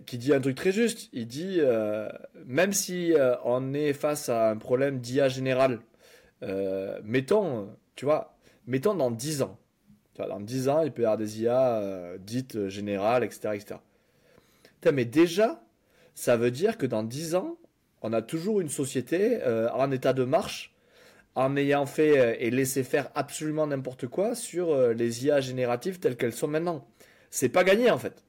qui 0.06 0.18
dit 0.18 0.32
un 0.32 0.40
truc 0.40 0.54
très 0.54 0.70
juste. 0.70 1.08
Il 1.12 1.26
dit, 1.26 1.58
même 2.46 2.72
si 2.72 3.12
on 3.44 3.74
est 3.74 3.92
face 3.92 4.28
à 4.28 4.50
un 4.50 4.56
problème 4.56 5.00
d'IA 5.00 5.28
général, 5.28 5.80
mettons, 7.02 7.68
tu 7.96 8.04
vois, 8.04 8.38
mettons 8.68 8.94
dans 8.94 9.10
10 9.10 9.42
ans, 9.42 9.58
dans 10.26 10.40
10 10.40 10.68
ans, 10.68 10.82
il 10.82 10.92
peut 10.92 11.02
y 11.02 11.04
avoir 11.04 11.18
des 11.18 11.42
IA 11.42 11.76
euh, 11.76 12.18
dites 12.18 12.56
euh, 12.56 12.68
générales, 12.68 13.24
etc. 13.24 13.50
etc. 13.54 13.80
mais 14.92 15.04
déjà, 15.04 15.62
ça 16.14 16.36
veut 16.36 16.50
dire 16.50 16.76
que 16.76 16.86
dans 16.86 17.02
10 17.02 17.34
ans, 17.36 17.56
on 18.02 18.12
a 18.12 18.22
toujours 18.22 18.60
une 18.60 18.68
société 18.68 19.40
euh, 19.42 19.70
en 19.72 19.90
état 19.90 20.12
de 20.12 20.24
marche, 20.24 20.74
en 21.34 21.56
ayant 21.56 21.86
fait 21.86 22.36
et 22.40 22.50
laissé 22.50 22.82
faire 22.82 23.10
absolument 23.14 23.66
n'importe 23.66 24.08
quoi 24.08 24.34
sur 24.34 24.76
les 24.88 25.24
IA 25.24 25.40
génératives 25.40 26.00
telles 26.00 26.16
qu'elles 26.16 26.32
sont 26.32 26.48
maintenant. 26.48 26.88
C'est 27.30 27.48
pas 27.48 27.62
gagné 27.62 27.90
en 27.92 27.98
fait. 27.98 28.24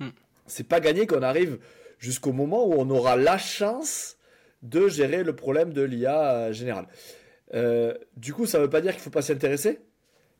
Hmm. 0.00 0.10
C'est 0.46 0.68
pas 0.68 0.80
gagné 0.80 1.06
qu'on 1.06 1.22
arrive 1.22 1.58
jusqu'au 1.98 2.32
moment 2.32 2.66
où 2.66 2.74
on 2.74 2.90
aura 2.90 3.16
la 3.16 3.38
chance 3.38 4.18
de 4.60 4.88
gérer 4.88 5.24
le 5.24 5.34
problème 5.34 5.72
de 5.72 5.80
l'IA 5.80 6.52
générale. 6.52 6.88
du 8.18 8.34
coup, 8.34 8.44
ça 8.44 8.58
veut 8.58 8.68
pas 8.68 8.82
dire 8.82 8.92
qu'il 8.92 9.00
faut 9.00 9.08
pas 9.08 9.22
s'y 9.22 9.32
intéresser 9.32 9.80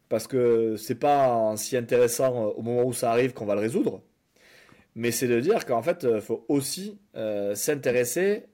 parce 0.09 0.26
que 0.26 0.76
c'est 0.76 0.94
pas 0.94 1.55
si 1.57 1.76
intéressant 1.76 2.34
euh, 2.34 2.50
au 2.57 2.62
moment 2.62 2.84
où 2.84 2.92
ça 2.92 3.11
arrive 3.11 3.32
qu'on 3.32 3.46
va 3.46 3.55
le 3.55 3.61
résoudre. 3.61 4.02
Mais 4.94 5.11
c'est 5.11 5.28
de 5.28 5.40
dire 5.40 5.66
qu'en 5.66 5.82
fait, 5.82 6.00
il 6.02 6.09
euh, 6.09 6.20
faut 6.20 6.44
aussi 6.48 6.98
euh, 7.16 7.55
s'intéresser 7.55 8.46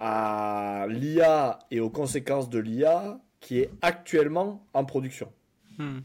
à 0.00 0.86
l'IA 0.88 1.60
et 1.70 1.80
aux 1.80 1.90
conséquences 1.90 2.50
de 2.50 2.58
l'IA 2.58 3.20
qui 3.40 3.60
est 3.60 3.70
actuellement 3.82 4.66
en 4.72 4.84
production. 4.84 5.30
Hmm. 5.78 6.00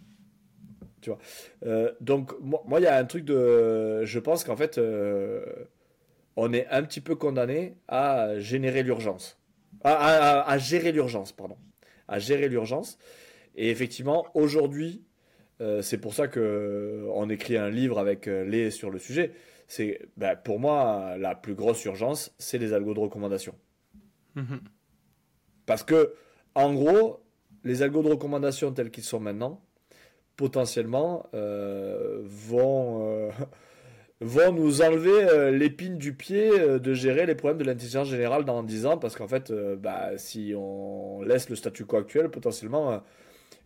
Tu 1.01 1.11
vois. 1.11 1.91
donc, 2.01 2.33
moi, 2.41 2.79
il 2.79 2.83
y 2.83 2.87
a 2.87 2.97
un 2.97 3.05
truc 3.05 3.23
de. 3.23 4.03
Je 4.03 4.19
pense 4.19 4.43
qu'en 4.43 4.57
fait, 4.57 4.77
on 6.35 6.51
est 6.51 6.67
un 6.67 6.83
petit 6.83 6.99
peu 6.99 7.15
condamné 7.15 7.77
à 7.87 8.37
générer 8.37 8.83
l'urgence. 8.83 9.39
à, 9.85 10.57
gérer 10.57 10.91
l'urgence, 10.91 11.31
pardon. 11.31 11.55
À 12.09 12.19
gérer 12.19 12.49
l'urgence. 12.49 12.99
Et 13.55 13.69
effectivement, 13.69 14.25
aujourd'hui, 14.33 15.03
euh, 15.61 15.81
c'est 15.81 15.97
pour 15.97 16.13
ça 16.13 16.27
que 16.27 17.05
on 17.13 17.29
écrit 17.29 17.57
un 17.57 17.69
livre 17.69 17.99
avec 17.99 18.25
les 18.27 18.71
sur 18.71 18.89
le 18.89 18.99
sujet. 18.99 19.31
C'est 19.67 19.99
ben, 20.17 20.35
pour 20.35 20.59
moi 20.59 21.15
la 21.17 21.35
plus 21.35 21.55
grosse 21.55 21.83
urgence, 21.85 22.33
c'est 22.39 22.57
les 22.57 22.73
algos 22.73 22.93
de 22.93 22.99
recommandation. 22.99 23.55
Mhm. 24.35 24.61
Parce 25.65 25.83
que 25.83 26.13
en 26.55 26.73
gros, 26.73 27.23
les 27.63 27.81
algos 27.81 28.01
de 28.01 28.09
recommandation 28.09 28.71
tels 28.71 28.89
qu'ils 28.89 29.03
sont 29.03 29.19
maintenant, 29.19 29.61
potentiellement 30.35 31.29
vont 31.33 33.31
vont 34.21 34.51
nous 34.51 34.81
enlever 34.81 35.29
euh, 35.29 35.51
l'épine 35.51 35.97
du 35.97 36.13
pied 36.13 36.51
euh, 36.51 36.79
de 36.79 36.93
gérer 36.93 37.25
les 37.25 37.35
problèmes 37.35 37.59
de 37.59 37.63
l'intelligence 37.63 38.09
générale 38.09 38.43
dans 38.43 38.63
10 38.63 38.85
ans, 38.85 38.97
parce 38.97 39.15
qu'en 39.15 39.27
fait, 39.27 39.49
euh, 39.51 39.75
bah, 39.75 40.17
si 40.17 40.53
on 40.55 41.21
laisse 41.21 41.49
le 41.49 41.55
statu 41.55 41.85
quo 41.85 41.97
actuel, 41.97 42.29
potentiellement, 42.29 43.01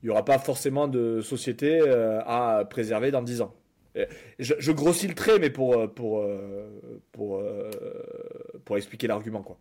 il 0.04 0.08
n'y 0.08 0.10
aura 0.12 0.26
pas 0.26 0.38
forcément 0.38 0.88
de 0.88 1.22
société 1.22 1.80
à 2.26 2.66
préserver 2.70 3.10
dans 3.10 3.24
10 3.24 3.42
ans. 3.42 3.56
Je, 4.38 4.72
grossis 4.72 5.08
le 5.08 5.16
trait, 5.16 5.40
mais 5.40 5.50
pour, 5.50 5.92
pour, 5.94 6.28
pour, 7.12 7.44
pour 8.66 8.78
expliquer 8.78 9.08
l'argument. 9.08 9.42
quoi. 9.42 9.58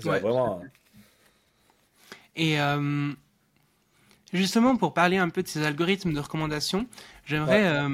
Vraiment... 0.00 0.62
Et 2.36 2.56
justement, 4.32 4.76
pour 4.76 4.94
parler 4.94 5.18
un 5.18 5.28
peu 5.28 5.42
de 5.42 5.48
ces 5.48 5.62
algorithmes 5.62 6.14
de 6.14 6.20
recommandation, 6.20 6.86
j'aimerais... 7.26 7.86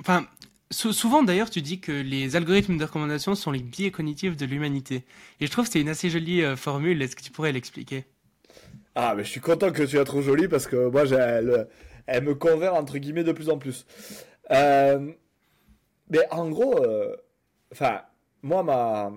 Enfin, 0.00 0.26
souvent 0.70 1.22
d'ailleurs, 1.22 1.50
tu 1.50 1.62
dis 1.62 1.80
que 1.80 1.92
les 1.92 2.36
algorithmes 2.36 2.76
de 2.76 2.84
recommandation 2.84 3.34
sont 3.34 3.50
les 3.50 3.62
biais 3.62 3.90
cognitifs 3.90 4.36
de 4.36 4.46
l'humanité. 4.46 5.04
Et 5.40 5.46
je 5.46 5.50
trouve 5.50 5.66
que 5.66 5.72
c'est 5.72 5.80
une 5.80 5.88
assez 5.88 6.10
jolie 6.10 6.42
euh, 6.42 6.56
formule. 6.56 7.00
Est-ce 7.02 7.16
que 7.16 7.22
tu 7.22 7.30
pourrais 7.30 7.52
l'expliquer? 7.52 8.04
Ah, 8.96 9.14
mais 9.16 9.24
je 9.24 9.30
suis 9.30 9.40
content 9.40 9.72
que 9.72 9.82
tu 9.82 9.96
la 9.96 10.04
trouves 10.04 10.24
jolie 10.24 10.46
parce 10.46 10.66
que 10.68 10.88
moi, 10.88 11.04
elle, 11.06 11.66
elle, 12.06 12.22
me 12.22 12.34
convainc 12.34 12.72
entre 12.74 12.98
guillemets 12.98 13.24
de 13.24 13.32
plus 13.32 13.48
en 13.50 13.58
plus. 13.58 13.86
Euh, 14.52 15.12
mais 16.10 16.20
en 16.30 16.48
gros, 16.48 16.78
euh, 16.84 17.16
enfin, 17.72 18.02
moi, 18.42 18.62
ma, 18.62 19.12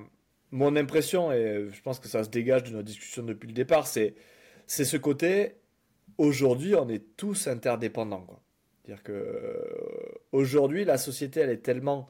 mon 0.52 0.76
impression, 0.76 1.32
et 1.32 1.68
je 1.72 1.82
pense 1.82 2.00
que 2.00 2.08
ça 2.08 2.24
se 2.24 2.30
dégage 2.30 2.64
de 2.64 2.72
notre 2.72 2.86
discussion 2.86 3.22
depuis 3.22 3.48
le 3.48 3.54
départ, 3.54 3.86
c'est, 3.86 4.16
c'est 4.66 4.86
ce 4.86 4.98
côté, 4.98 5.58
aujourd'hui, 6.18 6.74
on 6.74 6.90
est 6.90 7.16
tous 7.16 7.48
interdépendants. 7.48 8.26
C'est-à-dire 8.84 9.04
que 9.04 9.12
euh, 9.12 9.60
aujourd'hui, 10.32 10.86
la 10.86 10.98
société, 10.98 11.42
elle 11.42 11.52
est 11.52 11.58
tellement 11.64 12.10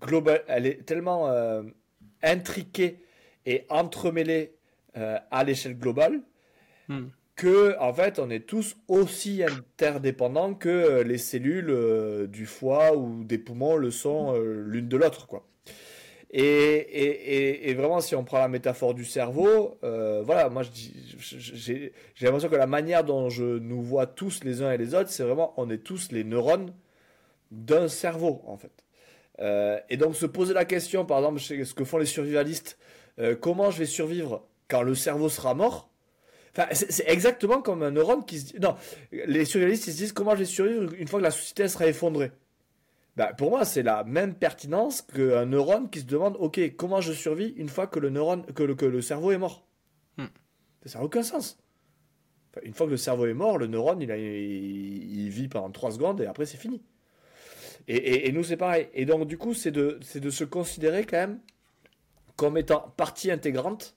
globale, 0.00 0.42
elle 0.48 0.66
est 0.66 0.84
tellement 0.84 1.30
intriquée 2.20 2.98
et 3.44 3.64
entremêlée 3.68 4.56
à 4.94 5.44
l'échelle 5.44 5.78
globale 5.78 6.20
hmm. 6.88 7.06
que, 7.34 7.78
en 7.78 7.92
fait, 7.92 8.18
on 8.18 8.30
est 8.30 8.46
tous 8.46 8.76
aussi 8.88 9.42
interdépendants 9.42 10.54
que 10.54 11.02
les 11.02 11.18
cellules 11.18 12.28
du 12.28 12.46
foie 12.46 12.96
ou 12.96 13.24
des 13.24 13.38
poumons 13.38 13.76
le 13.76 13.90
sont 13.90 14.34
l'une 14.38 14.88
de 14.88 14.96
l'autre, 14.96 15.26
quoi. 15.26 15.46
Et, 16.38 17.74
vraiment, 17.74 18.00
si 18.00 18.14
on 18.14 18.24
prend 18.24 18.38
la 18.38 18.48
métaphore 18.48 18.94
du 18.94 19.04
cerveau, 19.04 19.78
euh, 19.84 20.22
voilà, 20.24 20.48
moi 20.48 20.62
j'ai 20.62 21.92
l'impression 22.20 22.48
que 22.48 22.56
la 22.56 22.66
manière 22.66 23.04
dont 23.04 23.30
je 23.30 23.44
nous 23.44 23.80
vois 23.80 24.06
tous 24.06 24.44
les 24.44 24.62
uns 24.62 24.72
et 24.72 24.76
les 24.76 24.94
autres, 24.94 25.10
c'est 25.10 25.22
vraiment, 25.22 25.54
on 25.56 25.70
est 25.70 25.78
tous 25.78 26.10
les 26.12 26.24
neurones 26.24 26.74
d'un 27.50 27.88
cerveau, 27.88 28.42
en 28.46 28.56
fait. 28.56 28.84
Euh, 29.38 29.78
et 29.88 29.96
donc 29.96 30.16
se 30.16 30.26
poser 30.26 30.52
la 30.52 30.64
question, 30.64 31.04
par 31.06 31.18
exemple, 31.18 31.40
ce 31.40 31.74
que 31.74 31.84
font 31.84 31.98
les 31.98 32.06
survivalistes, 32.06 32.78
euh, 33.18 33.34
comment 33.34 33.70
je 33.70 33.78
vais 33.78 33.86
survivre 33.86 34.46
quand 34.68 34.82
le 34.82 34.94
cerveau 34.94 35.28
sera 35.28 35.54
mort 35.54 35.90
Enfin, 36.56 36.68
c'est 36.72 37.06
exactement 37.06 37.60
comme 37.60 37.82
un 37.82 37.90
neurone 37.90 38.24
qui 38.24 38.38
se 38.38 38.46
dit... 38.46 38.60
Non, 38.60 38.76
les 39.12 39.44
survivalistes, 39.44 39.86
ils 39.88 39.92
se 39.92 39.98
disent 39.98 40.12
comment 40.12 40.32
je 40.32 40.40
vais 40.40 40.44
survivre 40.46 40.94
une 40.94 41.06
fois 41.06 41.18
que 41.18 41.24
la 41.24 41.30
société 41.30 41.68
sera 41.68 41.86
effondrée? 41.86 42.32
Bah, 43.16 43.32
pour 43.32 43.50
moi, 43.50 43.64
c'est 43.64 43.82
la 43.82 44.04
même 44.04 44.34
pertinence 44.34 45.02
qu'un 45.02 45.46
neurone 45.46 45.90
qui 45.90 46.00
se 46.00 46.04
demande 46.04 46.36
Ok, 46.38 46.60
comment 46.76 47.00
je 47.00 47.12
survis 47.12 47.54
une 47.56 47.68
fois 47.68 47.86
que 47.86 47.98
le, 47.98 48.10
neurone, 48.10 48.44
que 48.46 48.62
le, 48.62 48.74
que 48.74 48.86
le 48.86 49.02
cerveau 49.02 49.32
est 49.32 49.38
mort? 49.38 49.66
Hmm. 50.16 50.26
Ça 50.84 50.98
n'a 50.98 51.04
aucun 51.04 51.22
sens. 51.22 51.58
une 52.62 52.72
fois 52.72 52.86
que 52.86 52.92
le 52.92 52.96
cerveau 52.96 53.26
est 53.26 53.34
mort, 53.34 53.58
le 53.58 53.66
neurone, 53.66 54.00
il, 54.00 54.10
a, 54.10 54.16
il, 54.16 55.28
vit 55.28 55.48
pendant 55.48 55.70
3 55.70 55.92
secondes 55.92 56.20
et 56.20 56.26
après, 56.26 56.46
c'est 56.46 56.58
fini. 56.58 56.82
Et, 57.88 58.28
et, 58.28 58.32
nous, 58.32 58.44
c'est 58.44 58.56
pareil. 58.56 58.88
Et 58.94 59.04
donc, 59.04 59.26
du 59.26 59.38
coup, 59.38 59.54
c'est 59.54 59.70
de, 59.70 60.00
de 60.14 60.30
se 60.30 60.44
considérer 60.44 61.04
quand 61.04 61.18
même 61.18 61.40
comme 62.36 62.58
étant 62.58 62.92
partie 62.96 63.30
intégrante 63.30 63.95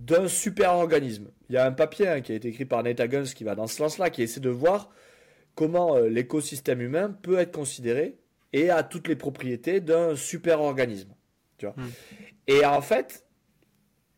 d'un 0.00 0.28
super 0.28 0.74
organisme. 0.74 1.30
Il 1.48 1.54
y 1.54 1.58
a 1.58 1.66
un 1.66 1.72
papier 1.72 2.08
hein, 2.08 2.20
qui 2.20 2.32
a 2.32 2.34
été 2.34 2.48
écrit 2.48 2.64
par 2.64 2.82
Nate 2.82 3.00
Huggins 3.00 3.24
qui 3.24 3.44
va 3.44 3.54
dans 3.54 3.66
ce 3.66 3.76
sens-là, 3.76 4.10
qui 4.10 4.22
essaie 4.22 4.40
de 4.40 4.50
voir 4.50 4.90
comment 5.54 5.96
euh, 5.96 6.08
l'écosystème 6.08 6.80
humain 6.80 7.10
peut 7.22 7.38
être 7.38 7.52
considéré 7.52 8.18
et 8.52 8.70
a 8.70 8.82
toutes 8.82 9.08
les 9.08 9.16
propriétés 9.16 9.80
d'un 9.80 10.16
super 10.16 10.60
organisme. 10.60 11.14
Tu 11.58 11.66
vois 11.66 11.74
hmm. 11.76 11.90
Et 12.46 12.64
en 12.64 12.80
fait, 12.80 13.26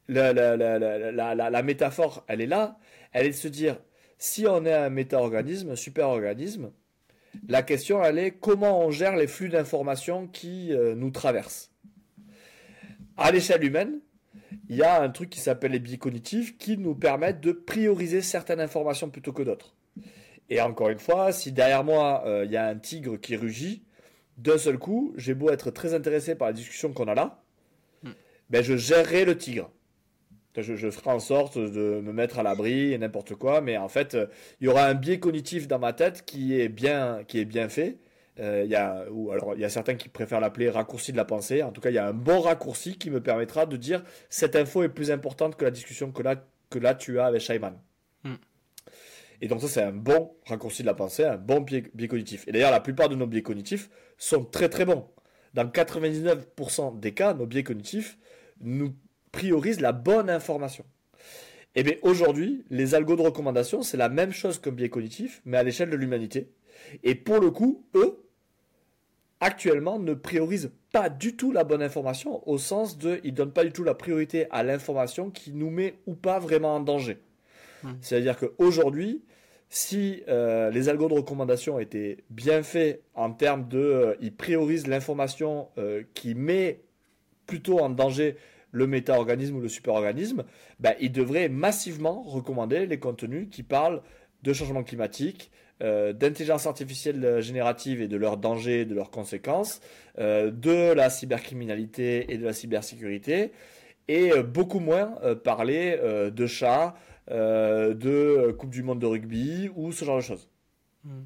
la, 0.08 0.32
la, 0.32 0.56
la, 0.56 1.34
la, 1.34 1.62
métaphore, 1.62 2.24
elle 2.28 2.40
est 2.40 2.46
là. 2.46 2.78
Elle 3.12 3.26
est 3.26 3.30
de 3.30 3.34
se 3.34 3.48
dire, 3.48 3.78
si 4.18 4.46
on 4.46 4.64
est 4.64 4.72
un 4.72 4.88
méta-organisme, 4.88 5.70
un 5.70 5.76
super-organisme, 5.76 6.70
la 7.48 7.62
question, 7.62 8.04
elle 8.04 8.18
est 8.18 8.30
comment 8.30 8.80
on 8.80 8.90
gère 8.90 9.16
les 9.16 9.26
flux 9.26 9.48
d'informations 9.48 10.28
qui 10.28 10.72
euh, 10.72 10.94
nous 10.94 11.10
traversent. 11.10 11.72
À 13.16 13.32
l'échelle 13.32 13.64
humaine, 13.64 14.00
il 14.68 14.76
y 14.76 14.82
a 14.82 15.02
un 15.02 15.10
truc 15.10 15.30
qui 15.30 15.40
s'appelle 15.40 15.72
les 15.72 15.78
biais 15.78 15.98
cognitifs 15.98 16.56
qui 16.58 16.78
nous 16.78 16.94
permettent 16.94 17.40
de 17.40 17.52
prioriser 17.52 18.22
certaines 18.22 18.60
informations 18.60 19.10
plutôt 19.10 19.32
que 19.32 19.42
d'autres. 19.42 19.74
Et 20.50 20.60
encore 20.60 20.90
une 20.90 20.98
fois, 20.98 21.32
si 21.32 21.52
derrière 21.52 21.84
moi, 21.84 22.24
euh, 22.26 22.44
il 22.44 22.50
y 22.50 22.56
a 22.56 22.66
un 22.66 22.76
tigre 22.76 23.18
qui 23.18 23.36
rugit, 23.36 23.84
d'un 24.36 24.58
seul 24.58 24.78
coup, 24.78 25.14
j'ai 25.16 25.34
beau 25.34 25.50
être 25.50 25.70
très 25.70 25.94
intéressé 25.94 26.34
par 26.34 26.48
la 26.48 26.52
discussion 26.52 26.92
qu'on 26.92 27.08
a 27.08 27.14
là, 27.14 27.42
hmm. 28.02 28.10
ben 28.50 28.62
je 28.62 28.76
gérerai 28.76 29.24
le 29.24 29.36
tigre. 29.36 29.70
Je, 30.58 30.90
ferai 30.90 31.10
en 31.10 31.20
sorte 31.20 31.56
de 31.56 32.02
me 32.02 32.12
mettre 32.12 32.38
à 32.38 32.42
l'abri 32.42 32.92
et 32.92 32.98
n'importe 32.98 33.34
quoi, 33.36 33.62
mais 33.62 33.78
en 33.78 33.88
fait, 33.88 34.14
euh, 34.14 34.26
il 34.60 34.66
y 34.66 34.68
aura 34.68 34.84
un 34.84 34.92
biais 34.92 35.18
cognitif 35.18 35.66
dans 35.66 35.78
ma 35.78 35.94
tête 35.94 36.26
qui 36.26 36.60
est 36.60 36.68
bien, 36.68 37.24
qui 37.26 37.38
est 37.38 37.46
bien 37.46 37.70
fait. 37.70 37.96
Euh, 38.40 38.62
il 38.64 38.70
y 38.70 38.76
a, 38.76 39.04
ou 39.10 39.30
alors 39.30 39.54
il 39.54 39.60
y 39.60 39.64
a 39.64 39.68
certains 39.68 39.94
qui 39.94 40.08
préfèrent 40.08 40.40
l'appeler 40.40 40.70
raccourci 40.70 41.12
de 41.12 41.16
la 41.16 41.24
pensée. 41.24 41.62
En 41.62 41.70
tout 41.70 41.80
cas, 41.80 41.90
il 41.90 41.94
y 41.94 41.98
a 41.98 42.06
un 42.06 42.14
bon 42.14 42.40
raccourci 42.40 42.96
qui 42.96 43.10
me 43.10 43.20
permettra 43.20 43.66
de 43.66 43.76
dire 43.76 44.02
cette 44.30 44.56
info 44.56 44.82
est 44.82 44.88
plus 44.88 45.10
importante 45.10 45.56
que 45.56 45.64
la 45.64 45.70
discussion 45.70 46.12
que 46.12 46.22
là, 46.22 46.36
que 46.70 46.78
là 46.78 46.94
tu 46.94 47.20
as 47.20 47.26
avec 47.26 47.42
Shaiman. 47.42 47.78
Et 49.42 49.48
donc 49.48 49.60
ça, 49.60 49.66
c'est 49.66 49.82
un 49.82 49.92
bon 49.92 50.36
raccourci 50.46 50.82
de 50.82 50.86
la 50.86 50.94
pensée, 50.94 51.24
un 51.24 51.36
bon 51.36 51.60
biais, 51.60 51.82
cognitif. 52.08 52.46
Et 52.46 52.52
d'ailleurs, 52.52 52.70
la 52.70 52.80
plupart 52.80 53.08
de 53.08 53.16
nos 53.16 53.26
biais 53.26 53.42
cognitifs 53.42 53.90
sont 54.16 54.44
très 54.44 54.68
très 54.68 54.84
bons. 54.84 55.08
Dans 55.52 55.64
99% 55.64 57.00
des 57.00 57.12
cas, 57.12 57.34
nos 57.34 57.44
biais 57.44 57.64
cognitifs 57.64 58.16
nous 58.60 58.94
priorisent 59.32 59.80
la 59.80 59.90
bonne 59.90 60.30
information. 60.30 60.84
Et 61.74 61.80
eh 61.80 61.82
bien 61.82 61.94
aujourd'hui, 62.02 62.64
les 62.70 62.94
algos 62.94 63.16
de 63.16 63.22
recommandation, 63.22 63.82
c'est 63.82 63.96
la 63.96 64.08
même 64.08 64.30
chose 64.30 64.60
qu'un 64.60 64.70
biais 64.70 64.90
cognitif, 64.90 65.42
mais 65.44 65.56
à 65.56 65.62
l'échelle 65.64 65.90
de 65.90 65.96
l'humanité. 65.96 66.52
Et 67.02 67.14
pour 67.14 67.40
le 67.40 67.50
coup, 67.50 67.84
eux, 67.94 68.22
actuellement, 69.40 69.98
ne 69.98 70.14
priorisent 70.14 70.70
pas 70.92 71.08
du 71.08 71.36
tout 71.36 71.52
la 71.52 71.64
bonne 71.64 71.82
information, 71.82 72.46
au 72.48 72.58
sens 72.58 72.98
de, 72.98 73.20
ils 73.24 73.32
ne 73.32 73.36
donnent 73.36 73.52
pas 73.52 73.64
du 73.64 73.72
tout 73.72 73.82
la 73.82 73.94
priorité 73.94 74.46
à 74.50 74.62
l'information 74.62 75.30
qui 75.30 75.52
nous 75.52 75.70
met 75.70 75.94
ou 76.06 76.14
pas 76.14 76.38
vraiment 76.38 76.76
en 76.76 76.80
danger. 76.80 77.18
Hmm. 77.82 77.94
C'est-à-dire 78.00 78.36
qu'aujourd'hui, 78.36 79.22
si 79.68 80.22
euh, 80.28 80.70
les 80.70 80.90
algos 80.90 81.08
de 81.08 81.14
recommandation 81.14 81.78
étaient 81.78 82.18
bien 82.28 82.62
faits 82.62 83.02
en 83.14 83.32
termes 83.32 83.68
de, 83.68 83.78
euh, 83.78 84.14
ils 84.20 84.34
priorisent 84.34 84.86
l'information 84.86 85.68
euh, 85.78 86.02
qui 86.12 86.34
met 86.34 86.82
plutôt 87.46 87.80
en 87.80 87.88
danger 87.88 88.36
le 88.70 88.86
méta-organisme 88.86 89.56
ou 89.56 89.60
le 89.60 89.68
super-organisme, 89.68 90.44
ben, 90.78 90.94
ils 91.00 91.10
devraient 91.10 91.48
massivement 91.48 92.22
recommander 92.22 92.86
les 92.86 92.98
contenus 92.98 93.48
qui 93.50 93.62
parlent 93.62 94.02
de 94.42 94.52
changement 94.52 94.82
climatique, 94.82 95.50
d'intelligence 95.82 96.66
artificielle 96.66 97.40
générative 97.40 98.00
et 98.00 98.08
de 98.08 98.16
leurs 98.16 98.36
dangers, 98.36 98.84
de 98.84 98.94
leurs 98.94 99.10
conséquences, 99.10 99.80
de 100.16 100.92
la 100.92 101.10
cybercriminalité 101.10 102.32
et 102.32 102.38
de 102.38 102.44
la 102.44 102.52
cybersécurité, 102.52 103.50
et 104.06 104.30
beaucoup 104.42 104.78
moins 104.78 105.14
parler 105.42 105.98
de 106.32 106.46
chats, 106.46 106.94
euh, 107.30 107.94
de 107.94 108.50
Coupe 108.50 108.70
du 108.70 108.82
Monde 108.82 108.98
de 108.98 109.06
rugby 109.06 109.70
ou 109.76 109.92
ce 109.92 110.04
genre 110.04 110.16
de 110.16 110.22
choses. 110.22 110.50
Hmm. 111.04 111.22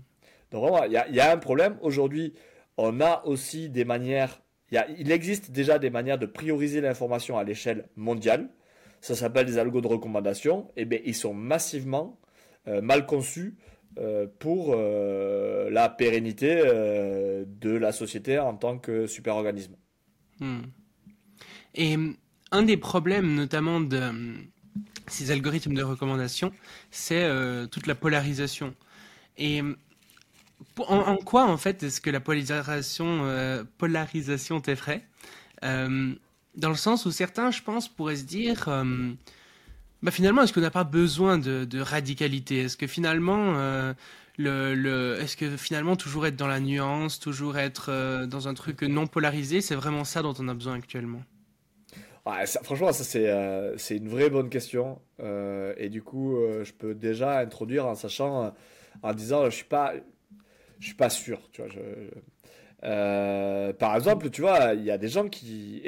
Donc 0.50 0.62
vraiment, 0.62 0.84
il 0.84 0.92
y, 0.92 1.20
a 1.20 1.32
un 1.32 1.38
problème. 1.38 1.78
Aujourd'hui, 1.80 2.34
on 2.76 3.00
a 3.00 3.24
aussi 3.24 3.70
des 3.70 3.86
manières, 3.86 4.42
il 4.98 5.10
existe 5.10 5.50
déjà 5.50 5.78
des 5.78 5.88
manières 5.88 6.18
de 6.18 6.26
prioriser 6.26 6.82
l'information 6.82 7.38
à 7.38 7.44
l'échelle 7.44 7.88
mondiale. 7.96 8.50
Ça 9.00 9.14
s'appelle 9.14 9.46
des 9.46 9.56
algos 9.56 9.80
de 9.80 9.88
recommandation. 9.88 10.68
Et 10.76 10.82
eh 10.82 10.84
bien, 10.84 11.00
ils 11.04 11.14
sont 11.14 11.32
massivement 11.32 12.20
euh, 12.68 12.82
mal 12.82 13.06
conçus 13.06 13.56
euh, 13.56 13.65
pour 14.38 14.76
la 14.76 15.88
pérennité 15.88 16.56
de 16.56 17.70
la 17.70 17.92
société 17.92 18.38
en 18.38 18.54
tant 18.54 18.78
que 18.78 19.06
super-organisme. 19.06 19.76
Hmm. 20.40 20.62
Et 21.74 21.96
un 22.52 22.62
des 22.62 22.76
problèmes, 22.76 23.34
notamment 23.34 23.80
de 23.80 24.12
ces 25.08 25.30
algorithmes 25.30 25.74
de 25.74 25.82
recommandation, 25.82 26.52
c'est 26.90 27.24
euh, 27.24 27.66
toute 27.66 27.86
la 27.86 27.94
polarisation. 27.94 28.74
Et 29.38 29.62
en, 30.78 31.16
quoi, 31.16 31.44
en 31.44 31.56
fait, 31.56 31.82
est-ce 31.82 32.00
que 32.00 32.10
la 32.10 32.20
polarisation, 32.20 33.20
euh, 33.24 33.62
t'effraie? 34.62 35.04
Euh, 35.64 36.14
Dans 36.56 36.70
le 36.70 36.76
sens 36.76 37.06
où 37.06 37.10
certains, 37.10 37.50
je 37.50 37.62
pense, 37.62 37.88
pourraient 37.88 38.16
se 38.16 38.24
dire, 38.24 38.68
euh, 38.68 39.12
bah, 40.06 40.12
finalement, 40.12 40.42
est-ce 40.42 40.52
qu'on 40.52 40.60
n'a 40.60 40.70
pas 40.70 40.84
besoin 40.84 41.36
de, 41.36 41.80
radicalité? 41.80 42.62
Est-ce 42.62 42.76
que 42.76 42.86
finalement, 42.86 43.54
le, 44.38 44.74
le 44.74 45.18
est-ce 45.20 45.36
que 45.36 45.56
finalement 45.56 45.96
toujours 45.96 46.26
être 46.26 46.36
dans 46.36 46.46
la 46.46 46.60
nuance, 46.60 47.18
toujours 47.18 47.58
être 47.58 48.24
dans 48.26 48.48
un 48.48 48.54
truc 48.54 48.82
non 48.82 49.06
polarisé, 49.06 49.60
c'est 49.60 49.74
vraiment 49.74 50.04
ça 50.04 50.22
dont 50.22 50.34
on 50.38 50.48
a 50.48 50.54
besoin 50.54 50.74
actuellement? 50.74 51.22
Franchement, 52.62 52.92
ça 52.92 53.04
c'est 53.04 53.28
c'est 53.76 53.96
une 53.96 54.08
vraie 54.08 54.30
bonne 54.30 54.48
question. 54.48 55.00
et 55.20 55.88
du 55.88 56.02
coup, 56.02 56.36
je 56.62 56.72
peux 56.72 56.94
déjà 56.94 57.38
introduire 57.38 57.86
en 57.86 57.94
sachant, 57.94 58.54
en 59.02 59.12
disant, 59.12 59.44
je 59.46 59.56
suis 59.56 59.64
pas, 59.64 59.92
je 60.78 60.86
suis 60.86 60.94
pas 60.96 61.10
sûr. 61.10 61.40
Tu 61.52 61.62
vois, 61.62 61.70
euh, 62.84 63.72
par 63.72 63.96
exemple, 63.96 64.30
tu 64.30 64.42
vois, 64.42 64.74
il 64.74 64.84
y 64.84 64.90
a 64.90 64.98
des 64.98 65.08
gens 65.08 65.28
qui. 65.28 65.82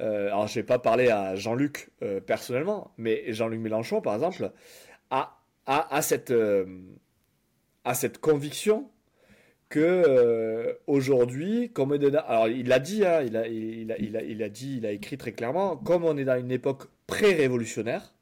Euh, 0.00 0.28
alors, 0.28 0.46
je 0.46 0.54
vais 0.54 0.64
pas 0.64 0.78
parler 0.78 1.08
à 1.08 1.36
Jean-Luc 1.36 1.90
euh, 2.02 2.20
personnellement, 2.20 2.92
mais 2.98 3.32
Jean-Luc 3.32 3.60
Mélenchon, 3.60 4.00
par 4.00 4.14
exemple, 4.14 4.52
a, 5.10 5.40
a, 5.66 6.02
cette, 6.02 6.32
conviction 8.20 8.90
que 9.68 10.78
aujourd'hui, 10.86 11.70
comme 11.72 11.94
il 11.94 12.68
l'a 12.68 12.78
dit, 12.78 13.04
hein, 13.04 13.22
dit, 13.24 14.76
il 14.76 14.86
a 14.86 14.92
écrit 14.92 15.18
très 15.18 15.32
clairement, 15.32 15.76
comme 15.76 16.04
on 16.04 16.16
est 16.16 16.24
dans 16.24 16.38
une 16.38 16.52
époque 16.52 16.84
pré-révolutionnaire, 17.06 18.14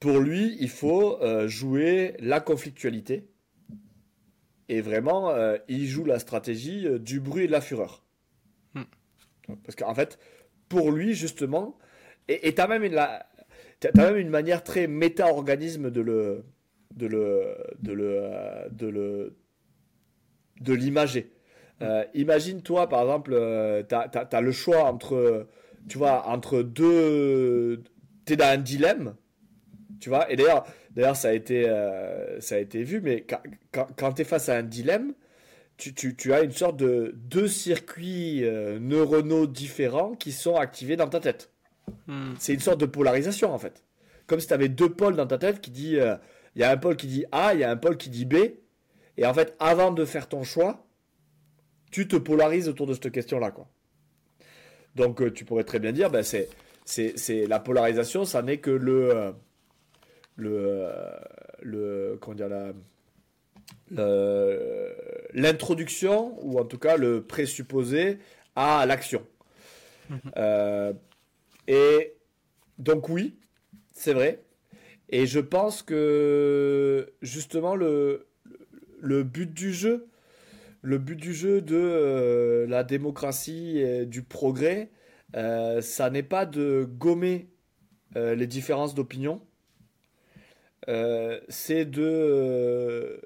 pour 0.00 0.18
lui, 0.18 0.56
il 0.60 0.68
faut 0.68 1.18
jouer 1.46 2.14
la 2.20 2.40
conflictualité 2.40 3.28
et 4.68 4.80
vraiment, 4.80 5.30
euh, 5.30 5.58
il 5.68 5.86
joue 5.86 6.04
la 6.04 6.18
stratégie 6.18 6.86
euh, 6.86 6.98
du 6.98 7.20
bruit 7.20 7.44
et 7.44 7.46
de 7.46 7.52
la 7.52 7.60
fureur. 7.60 8.03
Parce 9.64 9.76
qu'en 9.76 9.94
fait, 9.94 10.18
pour 10.68 10.90
lui, 10.90 11.14
justement, 11.14 11.78
et 12.28 12.54
tu 12.54 12.60
as, 12.60 12.68
même 12.68 14.16
une 14.16 14.30
manière 14.30 14.62
très 14.64 14.86
méta-organisme 14.86 15.90
de 15.90 16.00
le 16.00 16.44
de 16.96 17.06
le 17.06 17.56
de 17.80 17.92
le 17.92 18.30
de 18.70 18.86
le 18.86 19.36
de 20.60 20.72
l'imager. 20.72 21.32
Euh, 21.82 22.04
imagine 22.14 22.62
toi 22.62 22.88
par 22.88 23.02
exemple 23.02 23.32
tu 23.88 23.94
as, 23.94 24.40
le 24.40 24.52
choix 24.52 24.84
entre 24.84 25.48
tu 25.88 25.98
vois 25.98 26.28
entre 26.28 26.62
deux 26.62 27.82
tu 28.24 28.32
es 28.32 28.36
dans 28.36 28.46
un 28.46 28.58
dilemme 28.58 29.16
tu 29.98 30.08
vois 30.08 30.30
et 30.30 30.36
d'ailleurs 30.36 30.64
ça, 31.14 31.28
a 31.28 31.32
été, 31.32 31.68
euh, 31.68 32.40
ça 32.40 32.56
a 32.56 32.58
été 32.58 32.82
vu, 32.82 33.00
mais 33.00 33.26
quand, 33.72 34.12
tu 34.12 34.22
es 34.22 34.24
face 34.24 34.48
à 34.48 34.56
un 34.56 34.62
dilemme, 34.62 35.14
tu, 35.76 36.32
as 36.32 36.42
une 36.42 36.52
sorte 36.52 36.76
de 36.76 37.12
deux 37.16 37.48
circuits 37.48 38.44
euh, 38.44 38.78
neuronaux 38.78 39.46
différents 39.46 40.14
qui 40.14 40.32
sont 40.32 40.56
activés 40.56 40.96
dans 40.96 41.08
ta 41.08 41.20
tête. 41.20 41.50
Hmm. 42.06 42.34
C'est 42.38 42.54
une 42.54 42.60
sorte 42.60 42.80
de 42.80 42.86
polarisation, 42.86 43.52
en 43.52 43.58
fait. 43.58 43.82
Comme 44.26 44.40
si 44.40 44.46
tu 44.46 44.54
avais 44.54 44.68
deux 44.68 44.90
pôles 44.90 45.16
dans 45.16 45.26
ta 45.26 45.38
tête 45.38 45.60
qui 45.60 45.70
dit... 45.70 45.98
Euh, 45.98 46.16
il 46.56 46.60
y 46.60 46.64
a 46.64 46.70
un 46.70 46.76
pôle 46.76 46.96
qui 46.96 47.06
dit 47.06 47.24
A, 47.32 47.54
il 47.54 47.60
y 47.60 47.64
a 47.64 47.70
un 47.70 47.76
pôle 47.76 47.96
qui 47.96 48.10
dit 48.10 48.24
B. 48.24 48.36
Et 49.16 49.26
en 49.26 49.34
fait, 49.34 49.56
avant 49.58 49.92
de 49.92 50.04
faire 50.04 50.28
ton 50.28 50.44
choix, 50.44 50.86
tu 51.90 52.08
te 52.08 52.16
polarises 52.16 52.68
autour 52.68 52.86
de 52.86 52.94
cette 52.94 53.10
question-là. 53.10 53.50
quoi. 53.50 53.68
Donc, 54.94 55.32
tu 55.34 55.44
pourrais 55.44 55.64
très 55.64 55.80
bien 55.80 55.92
dire, 55.92 56.10
ben, 56.10 56.22
c'est, 56.22 56.48
c'est, 56.84 57.46
la 57.46 57.58
polarisation, 57.58 58.24
ça 58.24 58.42
n'est 58.42 58.58
que 58.58 58.70
le 58.70 59.34
le, 60.36 60.90
le 61.62 62.18
comment 62.20 62.34
dire 62.34 62.48
la 62.48 62.72
l'introduction 65.32 66.36
ou 66.42 66.58
en 66.58 66.64
tout 66.64 66.78
cas 66.78 66.96
le 66.96 67.22
présupposé 67.22 68.18
à 68.56 68.86
l'action. 68.86 69.26
Mhm. 70.10 70.18
Euh, 70.36 70.92
et 71.66 72.14
donc 72.78 73.08
oui, 73.08 73.38
c'est 73.92 74.12
vrai. 74.12 74.42
Et 75.08 75.26
je 75.26 75.40
pense 75.40 75.82
que 75.82 77.12
justement 77.22 77.74
le, 77.76 78.26
le 79.00 79.22
but 79.22 79.52
du 79.52 79.72
jeu, 79.72 80.08
le 80.82 80.98
but 80.98 81.16
du 81.16 81.34
jeu 81.34 81.60
de 81.60 81.76
euh, 81.76 82.66
la 82.66 82.84
démocratie 82.84 83.78
et 83.78 84.06
du 84.06 84.22
progrès, 84.22 84.90
euh, 85.36 85.80
ça 85.80 86.10
n'est 86.10 86.22
pas 86.22 86.46
de 86.46 86.88
gommer 86.88 87.48
les 88.16 88.46
différences 88.46 88.94
d'opinion, 88.94 89.42
euh, 90.88 91.40
c'est 91.48 91.84
de 91.84 92.02
euh, 92.02 93.16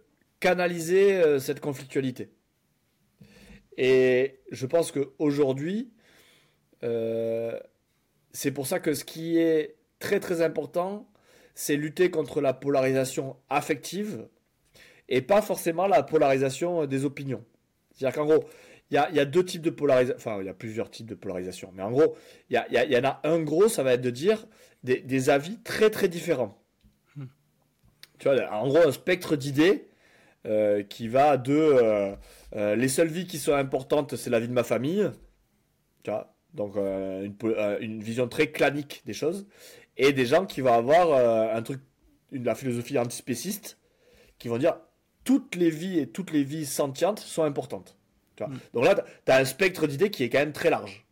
canaliser 0.41 1.17
euh, 1.17 1.39
cette 1.39 1.61
conflictualité. 1.61 2.31
Et 3.77 4.41
je 4.51 4.67
pense 4.67 4.93
qu'aujourd'hui, 4.93 5.93
c'est 8.33 8.51
pour 8.53 8.67
ça 8.67 8.81
que 8.81 8.95
ce 8.95 9.05
qui 9.05 9.39
est 9.39 9.77
très 9.99 10.21
très 10.21 10.43
important, 10.43 11.11
c'est 11.55 11.77
lutter 11.77 12.11
contre 12.11 12.41
la 12.41 12.55
polarisation 12.55 13.37
affective 13.51 14.29
et 15.09 15.23
pas 15.23 15.43
forcément 15.43 15.87
la 15.87 16.03
polarisation 16.03 16.87
des 16.87 17.05
opinions. 17.05 17.45
C'est-à-dire 17.93 18.21
qu'en 18.21 18.27
gros, 18.27 18.45
il 18.91 18.95
y 18.95 18.99
a, 18.99 19.25
deux 19.25 19.45
types 19.45 19.63
de 19.63 19.71
polarisation, 19.71 20.17
enfin 20.17 20.39
il 20.41 20.47
y 20.47 20.49
a 20.49 20.55
plusieurs 20.55 20.91
types 20.91 21.07
de 21.07 21.15
polarisation, 21.15 21.71
mais 21.75 21.83
en 21.83 21.91
gros, 21.91 22.17
il 22.49 22.57
y, 22.71 22.97
en 22.97 23.05
a 23.05 23.21
un 23.25 23.41
gros, 23.41 23.69
ça 23.69 23.83
va 23.83 23.95
être 23.95 24.01
de 24.01 24.11
dire 24.11 24.47
des 24.85 25.31
avis 25.31 25.59
très 25.63 25.91
très 25.91 26.09
différents. 26.09 26.63
Tu 28.19 28.29
vois, 28.29 28.51
en 28.53 28.67
gros, 28.69 28.79
un 28.79 28.93
spectre 28.93 29.37
d'idées 29.37 29.88
euh, 30.49 30.83
qui 30.83 31.09
va 31.09 31.37
de 31.37 31.53
euh, 31.53 32.17
euh, 32.57 32.75
les 32.75 32.89
seules 32.89 33.09
vies 33.09 33.27
qui 33.27 33.39
sont 33.39 33.53
importantes, 33.53 34.17
c'est 34.17 34.31
la 34.31 34.41
vie 34.41 34.49
de 34.49 34.53
ma 34.55 34.63
famille. 34.63 35.11
Tu 36.03 36.11
vois, 36.11 36.35
donc 36.55 36.77
une, 36.77 38.01
vision 38.01 38.29
très 38.29 38.51
clanique 38.51 39.03
des 39.05 39.13
choses. 39.13 39.47
Et 39.99 40.15
des 40.15 40.25
gens 40.25 40.47
qui 40.47 40.63
vont 40.63 40.73
avoir 40.73 41.55
un 41.55 41.61
truc, 41.61 41.83
une, 42.33 42.45
la 42.45 42.55
philosophie 42.55 42.97
antispéciste, 42.99 43.79
qui 44.39 44.49
vont 44.49 44.57
dire 44.57 44.79
toutes 45.25 45.55
les 45.55 45.69
vies 45.69 45.99
et 45.99 46.09
toutes 46.09 46.31
les 46.31 46.45
vies 46.45 46.65
sentientes 46.65 47.19
sont 47.19 47.43
importantes. 47.43 47.99
Tu 48.37 48.45
vois. 48.45 48.53
Mm. 48.55 48.59
Donc 48.73 48.85
là, 48.85 48.95
tu 48.95 49.33
as 49.33 49.37
un 49.37 49.45
spectre 49.45 49.87
d'idées 49.87 50.11
qui 50.11 50.23
est 50.23 50.31
quand 50.31 50.39
même 50.39 50.53
très 50.53 50.71
large. 50.71 51.05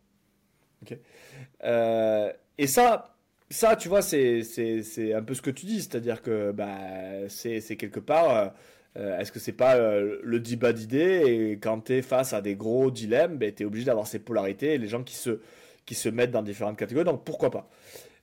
et 1.61 2.67
ça, 2.67 3.15
ça, 3.51 3.75
tu 3.75 3.87
vois, 3.87 4.01
c'est 4.01 5.13
un 5.13 5.21
peu 5.21 5.35
ce 5.35 5.43
que 5.43 5.51
tu 5.51 5.67
dis, 5.67 5.81
c'est-à-dire 5.81 6.23
que 6.23 6.51
bah, 6.51 7.29
c'est 7.29 7.61
quelque 7.75 7.99
part, 7.99 8.53
euh, 8.97 9.01
euh, 9.01 9.19
est-ce 9.19 9.31
que 9.31 9.39
c'est 9.39 9.53
pas 9.53 9.75
euh, 9.75 10.19
le 10.23 10.39
débat 10.39 10.73
d'idées 10.73 11.23
et 11.25 11.51
quand 11.57 11.85
tu 11.85 11.93
es 11.93 12.01
face 12.01 12.33
à 12.33 12.41
des 12.41 12.55
gros 12.55 12.91
dilemmes, 12.91 13.37
bah, 13.37 13.51
tu 13.51 13.63
es 13.63 13.65
obligé 13.65 13.85
d'avoir 13.85 14.07
ces 14.07 14.19
polarités 14.19 14.73
et 14.73 14.77
les 14.77 14.87
gens 14.87 15.03
qui 15.03 15.15
se, 15.15 15.39
qui 15.85 15.95
se 15.95 16.09
mettent 16.09 16.31
dans 16.31 16.41
différentes 16.41 16.77
catégories, 16.77 17.05
donc 17.05 17.23
pourquoi 17.23 17.51
pas? 17.51 17.69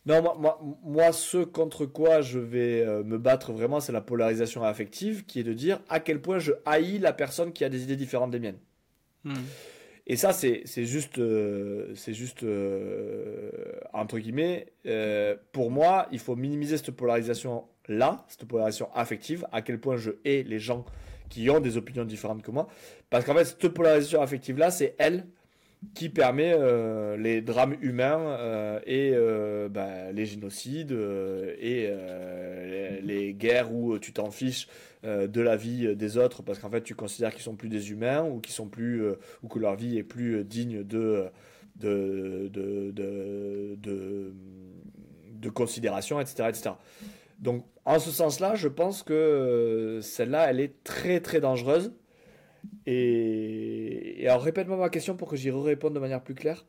Non, 0.07 0.21
moi, 0.21 0.61
moi, 0.85 1.13
ce 1.13 1.39
contre 1.39 1.87
quoi 1.87 2.21
je 2.21 2.39
vais 2.39 2.85
me 3.05 3.17
battre 3.17 3.53
vraiment, 3.53 3.81
c'est 3.81 3.93
la 3.93 4.03
polarisation 4.03 4.63
affective, 4.63 5.25
qui 5.25 5.41
est 5.41 5.45
de 5.45 5.55
dire 5.55 5.81
à 5.89 5.99
quel 5.99 6.21
point 6.21 6.39
je 6.39 6.53
haïs 6.67 6.99
la 6.99 7.15
personne 7.15 7.55
qui 7.55 7.65
a 7.65 7.71
des 7.71 7.85
idées 7.85 7.97
différentes 7.97 8.31
des 8.31 8.39
miennes. 8.39 8.59
Hmm. 9.25 9.33
Et 10.07 10.17
ça, 10.17 10.35
c'est 10.35 10.67
juste, 10.85 11.19
c'est 11.95 12.13
juste 12.13 12.43
euh, 12.43 13.51
euh, 13.55 13.81
entre 13.93 14.19
guillemets, 14.19 14.67
euh, 14.87 15.37
pour 15.53 15.71
moi, 15.71 16.09
il 16.13 16.19
faut 16.19 16.37
minimiser 16.37 16.77
cette 16.77 16.91
polarisation-là, 17.85 18.25
cette 18.29 18.45
polarisation 18.47 18.89
affective, 18.95 19.47
à 19.53 19.63
quel 19.63 19.79
point 19.79 19.97
je 19.97 20.13
hais 20.25 20.43
les 20.43 20.59
gens 20.59 20.85
qui 21.29 21.49
ont 21.51 21.61
des 21.61 21.77
opinions 21.77 22.05
différentes 22.05 22.43
que 22.43 22.51
moi. 22.51 22.69
Parce 23.11 23.25
qu'en 23.25 23.35
fait, 23.35 23.45
cette 23.45 23.69
polarisation 23.69 24.21
affective-là, 24.21 24.71
c'est 24.71 24.95
elle 24.99 25.27
qui 25.93 26.09
permet 26.09 26.55
euh, 26.57 27.17
les 27.19 27.43
drames 27.43 27.77
humains 27.83 28.19
euh, 28.19 28.81
et 28.87 29.13
euh, 29.15 29.69
bah, 29.69 30.13
les 30.13 30.25
génocides 30.25 30.93
et 30.93 31.91
les, 33.03 33.35
guerres 33.35 33.73
où 33.75 33.99
tu 33.99 34.13
t'en 34.13 34.31
fiches 34.31 34.69
de 35.03 35.41
la 35.43 35.57
vie 35.57 35.95
des 35.95 36.17
autres 36.17 36.43
parce 36.43 36.59
qu'en 36.59 36.71
fait 36.71 36.83
tu 36.83 36.95
considères 36.95 37.33
qu'ils 37.35 37.43
sont 37.43 37.57
plus 37.57 37.69
des 37.69 37.91
humains 37.91 38.25
ou 38.25 38.41
qu'ils 38.41 38.55
sont 38.55 38.69
plus 38.69 39.03
ou 39.43 39.49
que 39.49 39.59
leur 39.59 39.75
vie 39.75 39.99
est 39.99 40.03
plus 40.03 40.45
digne 40.45 40.83
de 40.83 41.27
de, 41.77 42.49
de, 42.53 42.93
de, 42.93 44.33
de 45.33 45.49
considération, 45.51 46.21
etc., 46.21 46.49
etc. 46.49 46.71
Donc, 47.39 47.65
en 47.85 47.99
ce 47.99 48.11
sens-là, 48.11 48.55
je 48.55 48.69
pense 48.69 49.03
que 49.03 50.01
celle-là, 50.03 50.51
elle 50.51 50.61
est 50.61 50.83
très 50.85 51.21
très 51.21 51.41
dangereuse 51.41 51.93
et, 52.87 54.25
alors, 54.27 54.43
répète-moi 54.43 54.77
ma 54.77 54.89
question 54.89 55.17
pour 55.17 55.29
que 55.29 55.37
j'y 55.37 55.51
réponde 55.51 55.95
de 55.95 55.99
manière 55.99 56.23
plus 56.23 56.35
claire. 56.35 56.65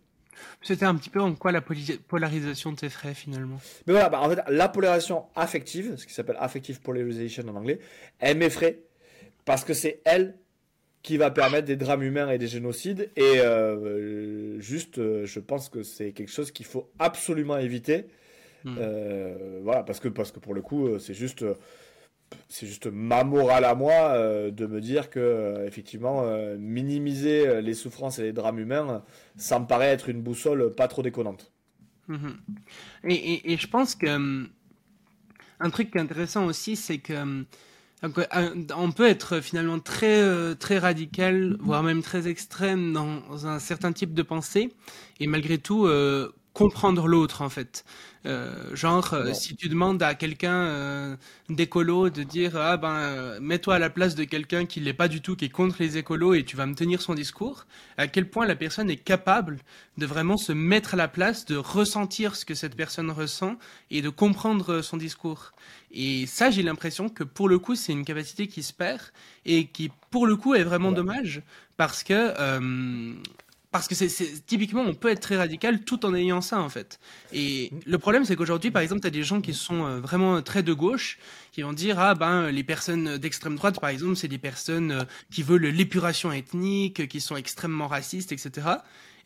C'était 0.62 0.86
un 0.86 0.96
petit 0.96 1.10
peu 1.10 1.22
en 1.22 1.34
quoi 1.34 1.52
la 1.52 1.62
polarisation 1.62 2.76
t'effraie 2.76 3.14
finalement? 3.14 3.58
Mais 3.88 3.94
voilà, 3.94 4.10
bah, 4.10 4.22
en 4.22 4.30
fait, 4.30 4.40
la 4.50 4.68
polarisation 4.68 5.26
affective, 5.36 5.96
ce 5.96 6.06
qui 6.06 6.14
s'appelle 6.14 6.36
affective 6.40 6.82
polarization 6.82 7.44
en 7.48 7.56
anglais, 7.56 7.80
elle 8.20 8.38
m'effraie 8.38 8.80
parce 9.46 9.64
que 9.64 9.74
c'est 9.74 10.02
elle 10.04 10.36
qui 11.04 11.18
va 11.18 11.32
permettre 11.32 11.68
des 11.68 11.78
drames 11.78 12.04
humains 12.04 12.30
et 12.32 12.38
des 12.38 12.48
génocides. 12.48 13.12
Et 13.16 13.40
euh, 13.40 14.60
juste, 14.60 14.98
euh, 14.98 15.26
je 15.26 15.40
pense 15.40 15.70
que 15.70 15.84
c'est 15.84 16.12
quelque 16.12 16.32
chose 16.32 16.52
qu'il 16.52 16.66
faut 16.66 16.90
absolument 17.00 17.58
éviter. 17.58 18.08
Hmm. 18.66 18.76
Euh, 18.78 19.60
voilà, 19.64 19.84
parce 19.84 20.00
que, 20.00 20.10
parce 20.10 20.32
que 20.32 20.40
pour 20.40 20.54
le 20.54 20.62
coup, 20.62 21.00
c'est 21.00 21.14
juste 21.14 21.46
c'est 22.50 22.68
juste 22.68 22.88
ma 22.88 23.24
morale 23.24 23.66
à 23.66 23.76
moi 23.76 23.94
euh, 23.94 24.52
de 24.52 24.66
me 24.66 24.82
dire 24.82 25.10
que 25.10 25.20
euh, 25.20 25.68
effectivement 25.68 26.24
euh, 26.24 26.58
minimiser 26.58 27.62
les 27.62 27.74
souffrances 27.74 28.20
et 28.20 28.24
les 28.24 28.34
drames 28.34 28.60
humains, 28.60 29.04
ça 29.38 29.60
me 29.60 29.66
paraît 29.66 29.88
être 29.88 30.10
une 30.10 30.22
boussole 30.22 30.74
pas 30.74 30.88
trop 30.88 31.02
déconnante. 31.02 31.52
Mhm. 32.08 32.38
Et, 33.06 33.54
et, 33.54 33.58
je 33.58 33.68
pense 33.68 33.96
que 33.96 34.48
un 35.60 35.70
truc 35.72 35.92
qui 35.92 35.98
est 35.98 36.02
intéressant 36.02 36.46
aussi, 36.46 36.76
c'est 36.76 37.00
que 37.00 37.46
on 38.04 38.92
peut 38.92 39.08
être 39.08 39.40
finalement 39.40 39.80
très 39.80 40.56
très 40.58 40.78
radical, 40.78 41.58
voire 41.60 41.82
même 41.82 42.04
très 42.04 42.28
extrême 42.28 42.94
dans 42.94 43.48
un 43.48 43.58
certain 43.58 43.92
type 43.92 44.14
de 44.14 44.22
pensée, 44.22 44.72
et 45.20 45.26
malgré 45.26 45.58
tout 45.58 45.88
comprendre 46.56 47.08
l'autre 47.08 47.42
en 47.42 47.50
fait. 47.50 47.84
Euh, 48.26 48.76
genre, 48.76 49.14
euh, 49.14 49.34
si 49.34 49.56
tu 49.56 49.70
demandes 49.70 50.02
à 50.02 50.16
quelqu'un 50.16 50.56
euh, 50.56 51.16
d'écolo 51.50 52.10
de 52.10 52.24
dire 52.24 52.56
ah 52.56 52.78
ben 52.78 53.40
mets-toi 53.40 53.76
à 53.76 53.80
la 53.80 53.92
place 53.92 54.16
de 54.16 54.24
quelqu'un 54.24 54.66
qui 54.66 54.80
l'est 54.80 54.94
pas 54.94 55.10
du 55.10 55.22
tout, 55.22 55.36
qui 55.36 55.46
est 55.46 55.50
contre 55.50 55.76
les 55.80 55.98
écolos 55.98 56.34
et 56.34 56.44
tu 56.44 56.56
vas 56.56 56.66
me 56.66 56.74
tenir 56.74 57.02
son 57.02 57.14
discours, 57.14 57.68
à 57.98 58.08
quel 58.08 58.28
point 58.30 58.48
la 58.48 58.56
personne 58.56 58.90
est 58.90 58.96
capable 58.96 59.60
de 59.98 60.06
vraiment 60.06 60.38
se 60.38 60.54
mettre 60.54 60.96
à 60.96 60.98
la 60.98 61.10
place, 61.10 61.46
de 61.46 61.58
ressentir 61.58 62.36
ce 62.36 62.46
que 62.46 62.56
cette 62.56 62.76
personne 62.76 63.12
ressent 63.12 63.58
et 63.92 64.02
de 64.02 64.10
comprendre 64.10 64.82
son 64.82 64.96
discours. 64.98 65.52
Et 65.92 66.26
ça, 66.26 66.50
j'ai 66.52 66.64
l'impression 66.64 67.10
que 67.10 67.24
pour 67.24 67.50
le 67.50 67.60
coup, 67.60 67.76
c'est 67.76 67.92
une 67.92 68.06
capacité 68.06 68.48
qui 68.48 68.64
se 68.64 68.74
perd 68.74 69.02
et 69.46 69.68
qui, 69.68 69.92
pour 70.10 70.26
le 70.26 70.38
coup, 70.38 70.56
est 70.56 70.64
vraiment 70.64 70.94
dommage 70.94 71.42
parce 71.78 72.04
que 72.04 72.34
parce 73.76 73.90
que 73.90 73.96
c'est 73.96 74.46
typiquement 74.46 74.84
on 74.84 74.94
peut 74.94 75.10
être 75.10 75.20
très 75.20 75.36
radical 75.36 75.82
tout 75.82 76.06
en 76.06 76.16
ayant 76.16 76.40
ça 76.40 76.62
en 76.62 76.70
fait. 76.70 76.98
Et 77.34 77.72
le 77.86 77.98
problème 77.98 78.24
c'est 78.24 78.38
qu'aujourd'hui 78.38 78.72
par 78.72 78.82
exemple 78.82 79.02
tu 79.02 79.08
as 79.08 79.12
des 79.12 79.24
gens 79.24 79.42
qui 79.42 79.54
sont 79.54 79.86
euh, 79.86 80.00
vraiment 80.00 80.42
très 80.42 80.64
de 80.64 80.72
gauche 80.72 81.20
qui 81.52 81.62
vont 81.62 81.74
dire 81.74 82.00
ah 82.00 82.16
ben 82.16 82.52
les 82.52 82.64
personnes 82.64 83.18
d'extrême 83.18 83.56
droite 83.56 83.82
par 83.82 83.90
exemple 83.90 84.16
c'est 84.16 84.30
des 84.30 84.38
personnes 84.38 84.92
euh, 84.92 85.04
qui 85.30 85.44
veulent 85.44 85.66
l'épuration 85.66 86.32
ethnique, 86.32 87.10
qui 87.10 87.20
sont 87.20 87.36
extrêmement 87.36 87.88
racistes 87.88 88.32
etc. 88.32 88.68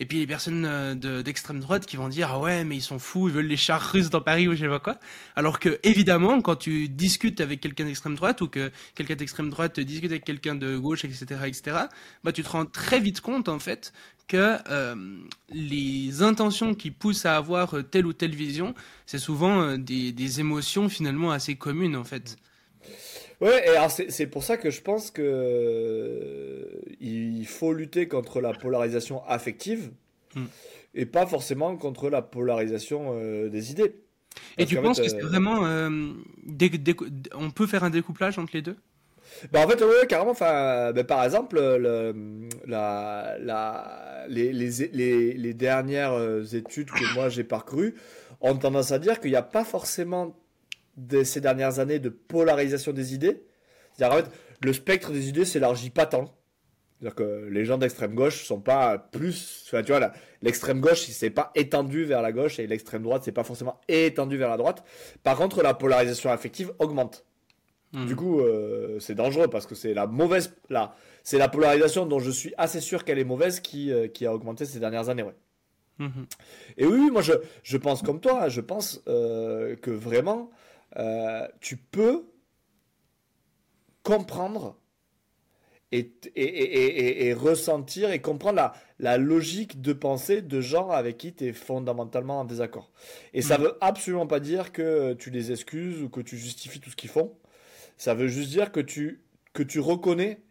Et 0.01 0.05
puis 0.05 0.19
les 0.19 0.27
personnes 0.27 0.65
euh, 0.65 1.21
d'extrême 1.21 1.59
droite 1.59 1.85
qui 1.85 1.97
vont 1.97 2.07
dire 2.07 2.29
ah 2.31 2.39
ouais 2.39 2.63
mais 2.63 2.77
ils 2.77 2.81
sont 2.81 2.99
fous, 2.99 3.27
ils 3.27 3.33
veulent 3.33 3.47
les 3.47 3.57
chars 3.57 3.91
russes 3.91 4.09
dans 4.09 4.21
Paris 4.21 4.47
ou 4.47 4.53
je 4.53 4.61
sais 4.61 4.69
pas 4.69 4.79
quoi. 4.79 4.97
Alors 5.35 5.59
que 5.59 5.79
évidemment 5.83 6.41
quand 6.41 6.55
tu 6.55 6.87
discutes 6.87 7.41
avec 7.41 7.59
quelqu'un 7.59 7.85
d'extrême 7.85 8.15
droite 8.15 8.39
ou 8.41 8.47
que 8.47 8.71
quelqu'un 8.95 9.15
d'extrême 9.15 9.49
droite 9.49 9.79
discute 9.79 10.11
avec 10.11 10.23
quelqu'un 10.23 10.55
de 10.55 10.77
gauche 10.77 11.03
etc 11.03 11.41
etc. 11.45 11.77
Bah 12.23 12.31
tu 12.31 12.43
te 12.43 12.49
rends 12.49 12.65
très 12.65 12.99
vite 13.01 13.19
compte 13.19 13.49
en 13.49 13.59
fait 13.59 13.91
que 14.29 14.57
euh, 14.69 14.95
les 15.49 16.21
intentions 16.21 16.75
qui 16.75 16.91
poussent 16.91 17.25
à 17.25 17.35
avoir 17.35 17.75
telle 17.91 18.05
ou 18.05 18.13
telle 18.13 18.35
vision, 18.35 18.75
c'est 19.05 19.17
souvent 19.17 19.61
euh, 19.61 19.77
des, 19.77 20.39
émotions 20.39 20.87
finalement 20.87 21.31
assez 21.31 21.55
communes 21.55 21.97
en 21.97 22.03
fait. 22.05 22.37
Ouais, 23.41 23.65
et 23.65 23.69
alors 23.69 23.89
c'est 23.89 24.27
pour 24.27 24.43
ça 24.43 24.57
que 24.57 24.69
je 24.69 24.81
pense 24.81 25.11
que 25.11 25.21
euh, 25.23 26.65
il 26.99 27.45
faut 27.47 27.71
lutter 27.71 28.07
contre 28.07 28.41
la 28.41 28.51
polarisation 28.51 29.25
affective 29.27 29.91
hmm. 30.35 30.45
et 30.93 31.05
pas 31.05 31.25
forcément 31.25 31.77
contre 31.77 32.09
la 32.09 32.21
polarisation 32.21 33.13
euh, 33.13 33.47
des 33.49 33.71
idées. 33.71 33.95
et 34.57 34.65
tu 34.65 34.75
penses 34.81 34.99
que 34.99 35.07
c'est 35.07 35.23
euh, 35.23 35.27
vraiment 35.27 35.61
on 37.33 37.51
peut 37.51 37.67
faire 37.67 37.85
un 37.85 37.89
découplage 37.89 38.37
entre 38.37 38.51
les 38.53 38.61
deux? 38.61 38.75
Bah 39.53 39.63
en 39.63 39.69
fait, 39.69 39.79
ouais, 39.83 40.07
carrément. 40.07 40.31
Enfin, 40.31 40.91
bah, 40.91 41.03
par 41.03 41.23
exemple, 41.23 41.59
le, 41.59 42.49
la, 42.65 43.37
la, 43.39 44.25
les, 44.27 44.51
les, 44.51 45.33
les, 45.33 45.53
dernières 45.53 46.55
études 46.55 46.89
que 46.89 47.13
moi 47.13 47.29
j'ai 47.29 47.43
parcourues 47.43 47.93
ont 48.41 48.55
tendance 48.57 48.91
à 48.91 48.97
dire 48.97 49.19
qu'il 49.19 49.29
n'y 49.29 49.37
a 49.37 49.43
pas 49.43 49.63
forcément 49.63 50.35
de 50.99 51.23
ces 51.23 51.41
dernières 51.41 51.79
années 51.79 51.99
de 51.99 52.09
polarisation 52.09 52.91
des 52.91 53.13
idées. 53.13 53.43
C'est-à-dire, 53.93 54.17
en 54.17 54.23
fait, 54.23 54.31
le 54.61 54.73
spectre 54.73 55.11
des 55.11 55.29
idées 55.29 55.45
s'élargit 55.45 55.89
pas 55.89 56.05
tant. 56.05 56.35
C'est-à-dire 56.99 57.15
que 57.15 57.47
les 57.49 57.63
gens 57.63 57.77
d'extrême 57.77 58.13
gauche 58.13 58.43
sont 58.43 58.59
pas 58.59 58.97
plus. 58.97 59.63
Enfin, 59.67 59.83
tu 59.83 59.93
vois, 59.93 60.11
l'extrême 60.41 60.81
gauche, 60.81 60.99
c'est 61.07 61.29
pas 61.29 61.51
étendu 61.55 62.03
vers 62.03 62.21
la 62.21 62.33
gauche 62.33 62.59
et 62.59 62.67
l'extrême 62.67 63.03
droite, 63.03 63.21
c'est 63.23 63.31
pas 63.31 63.45
forcément 63.45 63.79
étendu 63.87 64.35
vers 64.35 64.49
la 64.49 64.57
droite. 64.57 64.83
Par 65.23 65.37
contre, 65.37 65.63
la 65.63 65.73
polarisation 65.73 66.29
affective 66.29 66.73
augmente. 66.79 67.23
Hmm. 67.93 68.05
Du 68.05 68.17
coup, 68.17 68.41
euh, 68.41 68.99
c'est 68.99 69.15
dangereux 69.15 69.47
parce 69.47 69.65
que 69.65 69.75
c'est 69.75 69.93
la 69.93 70.07
mauvaise. 70.07 70.53
La, 70.69 70.93
c'est 71.23 71.37
la 71.37 71.47
polarisation 71.47 72.05
dont 72.05 72.19
je 72.19 72.31
suis 72.31 72.53
assez 72.57 72.81
sûr 72.81 73.05
qu'elle 73.05 73.17
est 73.17 73.23
mauvaise 73.23 73.61
qui, 73.61 73.93
euh, 73.93 74.07
qui 74.07 74.25
a 74.25 74.33
augmenté 74.33 74.65
ces 74.65 74.79
dernières 74.79 75.07
années. 75.07 75.23
Ouais. 75.23 75.35
Hmm. 75.99 76.09
Et 76.77 76.85
oui, 76.85 77.09
moi 77.11 77.21
je, 77.21 77.33
je 77.63 77.77
pense 77.77 78.01
comme 78.01 78.19
toi, 78.19 78.49
je 78.49 78.61
pense 78.61 79.01
euh, 79.07 79.75
que 79.77 79.91
vraiment 79.91 80.49
euh, 80.97 81.47
tu 81.59 81.77
peux 81.77 82.25
comprendre 84.03 84.79
et, 85.91 86.11
et, 86.35 87.33
ressentir 87.33 88.11
et 88.11 88.21
comprendre 88.21 88.57
la, 88.57 88.73
la, 88.99 89.17
logique 89.17 89.81
de 89.81 89.93
pensée 89.93 90.41
de 90.41 90.61
gens 90.61 90.89
avec 90.89 91.17
qui 91.17 91.33
tu 91.33 91.45
es 91.45 91.53
fondamentalement 91.53 92.41
en 92.41 92.45
désaccord. 92.45 92.91
Et 93.33 93.41
ça 93.41 93.57
mm. 93.57 93.63
veut 93.63 93.77
absolument 93.81 94.27
pas 94.27 94.39
dire 94.39 94.71
que 94.71 95.13
tu 95.13 95.31
les 95.31 95.51
excuses 95.51 96.03
ou 96.03 96.09
que 96.09 96.21
tu 96.21 96.37
justifies 96.37 96.79
tout 96.79 96.91
ce 96.91 96.95
qu'ils 96.95 97.09
font. 97.09 97.33
Ça 97.97 98.13
veut 98.13 98.27
juste 98.27 98.51
dire 98.51 98.71
que 98.71 98.79
tu, 98.79 99.23
que 99.53 99.63
tu 99.63 99.79
reconnais 99.79 100.41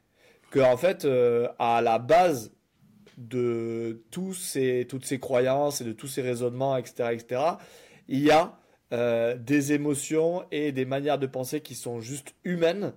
que, 0.50 0.60
en 0.60 0.76
fait, 0.76 1.04
euh, 1.04 1.48
à 1.58 1.80
la 1.82 1.98
base 1.98 2.52
de 3.16 4.04
tous 4.10 4.34
ces, 4.34 4.86
toutes 4.88 5.04
ces 5.04 5.18
croyances 5.18 5.80
et 5.80 5.84
de 5.84 5.92
tous 5.92 6.06
ces 6.06 6.22
raisonnements, 6.22 6.76
etc., 6.76 7.10
etc., 7.12 7.42
il 8.08 8.20
y 8.20 8.30
a 8.30 8.57
euh, 8.92 9.36
des 9.36 9.72
émotions 9.72 10.44
et 10.50 10.72
des 10.72 10.84
manières 10.84 11.18
de 11.18 11.26
penser 11.26 11.60
qui 11.60 11.74
sont 11.74 12.00
juste 12.00 12.34
humaines 12.44 12.94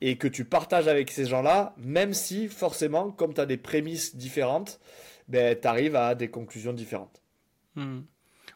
et 0.00 0.16
que 0.16 0.28
tu 0.28 0.44
partages 0.44 0.88
avec 0.88 1.10
ces 1.10 1.24
gens-là, 1.24 1.74
même 1.76 2.12
si 2.12 2.48
forcément, 2.48 3.10
comme 3.10 3.34
tu 3.34 3.40
as 3.40 3.46
des 3.46 3.56
prémices 3.56 4.16
différentes, 4.16 4.80
ben, 5.28 5.58
tu 5.58 5.66
arrives 5.66 5.96
à 5.96 6.14
des 6.14 6.28
conclusions 6.28 6.72
différentes. 6.72 7.22
Hmm. 7.74 8.02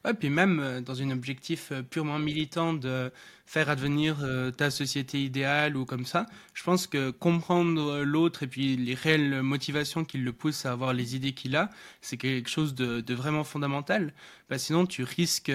Ouais, 0.05 0.15
puis 0.15 0.31
même 0.31 0.61
euh, 0.61 0.81
dans 0.81 1.03
un 1.03 1.11
objectif 1.11 1.73
euh, 1.73 1.83
purement 1.83 2.19
militant 2.19 2.73
de 2.73 3.11
faire 3.47 3.69
advenir 3.69 4.19
euh, 4.23 4.51
ta 4.51 4.71
société 4.71 5.23
idéale 5.23 5.77
ou 5.77 5.85
comme 5.85 6.07
ça, 6.07 6.27
je 6.55 6.63
pense 6.63 6.87
que 6.87 7.11
comprendre 7.11 8.03
l'autre 8.03 8.45
et 8.45 8.47
puis 8.47 8.77
les 8.77 8.95
réelles 8.95 9.43
motivations 9.43 10.05
qui 10.05 10.19
le 10.19 10.33
poussent 10.33 10.67
à 10.67 10.73
avoir 10.73 10.93
les 10.93 11.17
idées 11.17 11.33
qu'il 11.33 11.57
a, 11.57 11.71
c'est 12.01 12.17
quelque 12.17 12.51
chose 12.51 12.75
de, 12.75 13.15
vraiment 13.15 13.45
fondamental. 13.45 14.13
Bah, 14.51 14.59
sinon, 14.59 14.87
tu 14.87 15.03
risques 15.03 15.51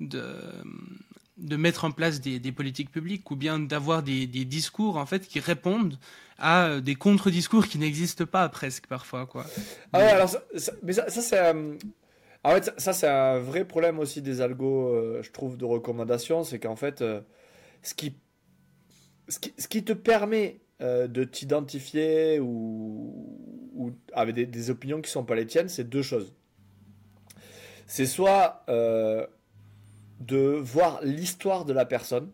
de 0.00 1.56
mettre 1.56 1.84
en 1.84 1.90
place 1.90 2.20
des, 2.20 2.52
politiques 2.52 2.90
publiques 2.90 3.30
ou 3.30 3.36
bien 3.36 3.58
d'avoir 3.58 4.02
des, 4.02 4.26
discours 4.26 4.96
en 4.96 5.06
fait 5.06 5.28
qui 5.28 5.38
répondent 5.38 5.98
à 6.38 6.80
des 6.80 6.94
contre-discours 6.94 7.66
qui 7.66 7.78
n'existent 7.78 8.26
pas 8.26 8.48
presque 8.48 8.86
parfois 8.86 9.26
quoi. 9.26 9.44
Ah 9.92 9.98
ouais, 9.98 10.04
alors 10.04 10.30
mais 10.82 10.92
ça, 10.94 11.10
ça 11.10 11.20
c'est 11.20 11.54
en 12.48 12.52
fait, 12.52 12.72
ça, 12.78 12.94
c'est 12.94 13.06
un 13.06 13.38
vrai 13.38 13.66
problème 13.66 13.98
aussi 13.98 14.22
des 14.22 14.40
algos, 14.40 14.88
euh, 14.88 15.20
je 15.22 15.30
trouve, 15.32 15.58
de 15.58 15.66
recommandation. 15.66 16.44
C'est 16.44 16.58
qu'en 16.58 16.76
fait, 16.76 17.02
euh, 17.02 17.20
ce, 17.82 17.94
qui, 17.94 18.16
ce, 19.28 19.38
qui, 19.38 19.52
ce, 19.58 19.68
qui, 19.68 19.84
te 19.84 19.92
permet 19.92 20.60
euh, 20.80 21.08
de 21.08 21.24
t'identifier 21.24 22.40
ou, 22.40 23.92
avec 24.14 24.34
des, 24.34 24.70
opinions 24.70 25.02
qui 25.02 25.10
sont 25.10 25.24
pas 25.24 25.34
les 25.34 25.46
tiennes, 25.46 25.68
c'est 25.68 25.84
deux 25.84 26.00
choses. 26.00 26.34
C'est 27.86 28.06
soit 28.06 28.64
de 28.66 30.38
voir 30.38 31.00
l'histoire 31.02 31.66
de 31.66 31.74
la 31.74 31.84
personne. 31.84 32.30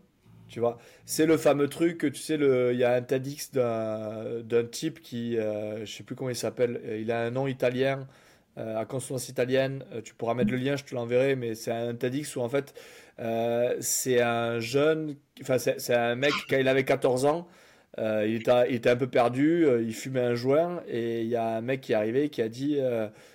Tu 0.47 0.61
vois, 0.61 0.77
c'est 1.05 1.25
le 1.25 1.35
fameux 1.37 1.67
truc, 1.67 1.99
tu 2.13 2.21
sais, 2.21 2.35
il 2.35 2.77
y 2.77 2.85
a 2.85 2.93
un 2.93 3.01
TEDx 3.01 3.51
d'un 3.51 4.63
type 4.71 5.01
qui, 5.01 5.35
je 5.35 5.85
sais 5.85 6.03
plus 6.03 6.15
comment 6.15 6.29
il 6.29 6.35
s'appelle, 6.35 6.81
il 7.01 7.11
a 7.11 7.21
un 7.21 7.31
nom 7.31 7.47
italien, 7.47 8.07
euh, 8.57 8.77
à 8.77 8.85
consonance 8.85 9.27
italienne. 9.27 9.83
Euh, 9.91 10.01
tu 10.01 10.13
pourras 10.13 10.33
mettre 10.33 10.51
le 10.51 10.57
lien, 10.57 10.77
je 10.77 10.85
te 10.85 10.95
l'enverrai, 10.95 11.35
mais 11.35 11.55
c'est 11.55 11.71
un 11.71 11.93
TEDx 11.93 12.37
où 12.37 12.41
en 12.41 12.47
fait 12.47 12.73
euh, 13.19 13.75
c'est 13.81 14.21
un 14.21 14.61
jeune, 14.61 15.17
enfin 15.41 15.57
c'est 15.57 15.93
un 15.93 16.15
mec 16.15 16.31
quand 16.49 16.57
il 16.57 16.69
avait 16.69 16.85
14 16.85 17.25
ans. 17.25 17.49
il, 17.97 18.35
était, 18.35 18.89
un 18.89 18.95
peu 18.95 19.07
perdu, 19.07 19.67
il 19.81 19.93
fumait 19.93 20.21
un 20.21 20.35
joint 20.35 20.81
et 20.87 21.21
il 21.21 21.27
y 21.27 21.35
a 21.35 21.57
un 21.57 21.61
mec 21.61 21.81
qui 21.81 21.91
est 21.91 21.95
arrivé 21.95 22.29
qui 22.29 22.41
a 22.41 22.47
dit 22.47 22.79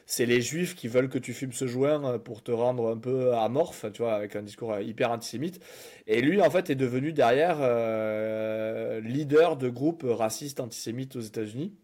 c'est 0.06 0.24
les 0.24 0.40
juifs 0.40 0.74
qui 0.74 0.88
veulent 0.88 1.10
que 1.10 1.18
tu 1.18 1.34
fumes 1.34 1.52
ce 1.52 1.66
joint 1.66 2.18
pour 2.18 2.42
te 2.42 2.51
rendre 2.51 2.90
un 2.90 2.98
peu 2.98 3.34
amorphe, 3.34 3.86
tu 3.92 4.01
vois, 4.02 4.14
avec 4.14 4.36
un 4.36 4.42
discours 4.42 4.80
hyper 4.80 5.10
antisémite. 5.10 5.60
Et 6.06 6.22
lui 6.22 6.40
en 6.40 6.51
fait 6.51 6.70
est 6.70 6.76
devenu 6.76 7.12
derrière 7.12 7.59
leader 9.02 9.59
de 9.59 9.68
groupes 9.68 10.06
racistes 10.06 10.60
antisémites 10.60 11.16
aux 11.16 11.20
États-Unis. 11.20 11.74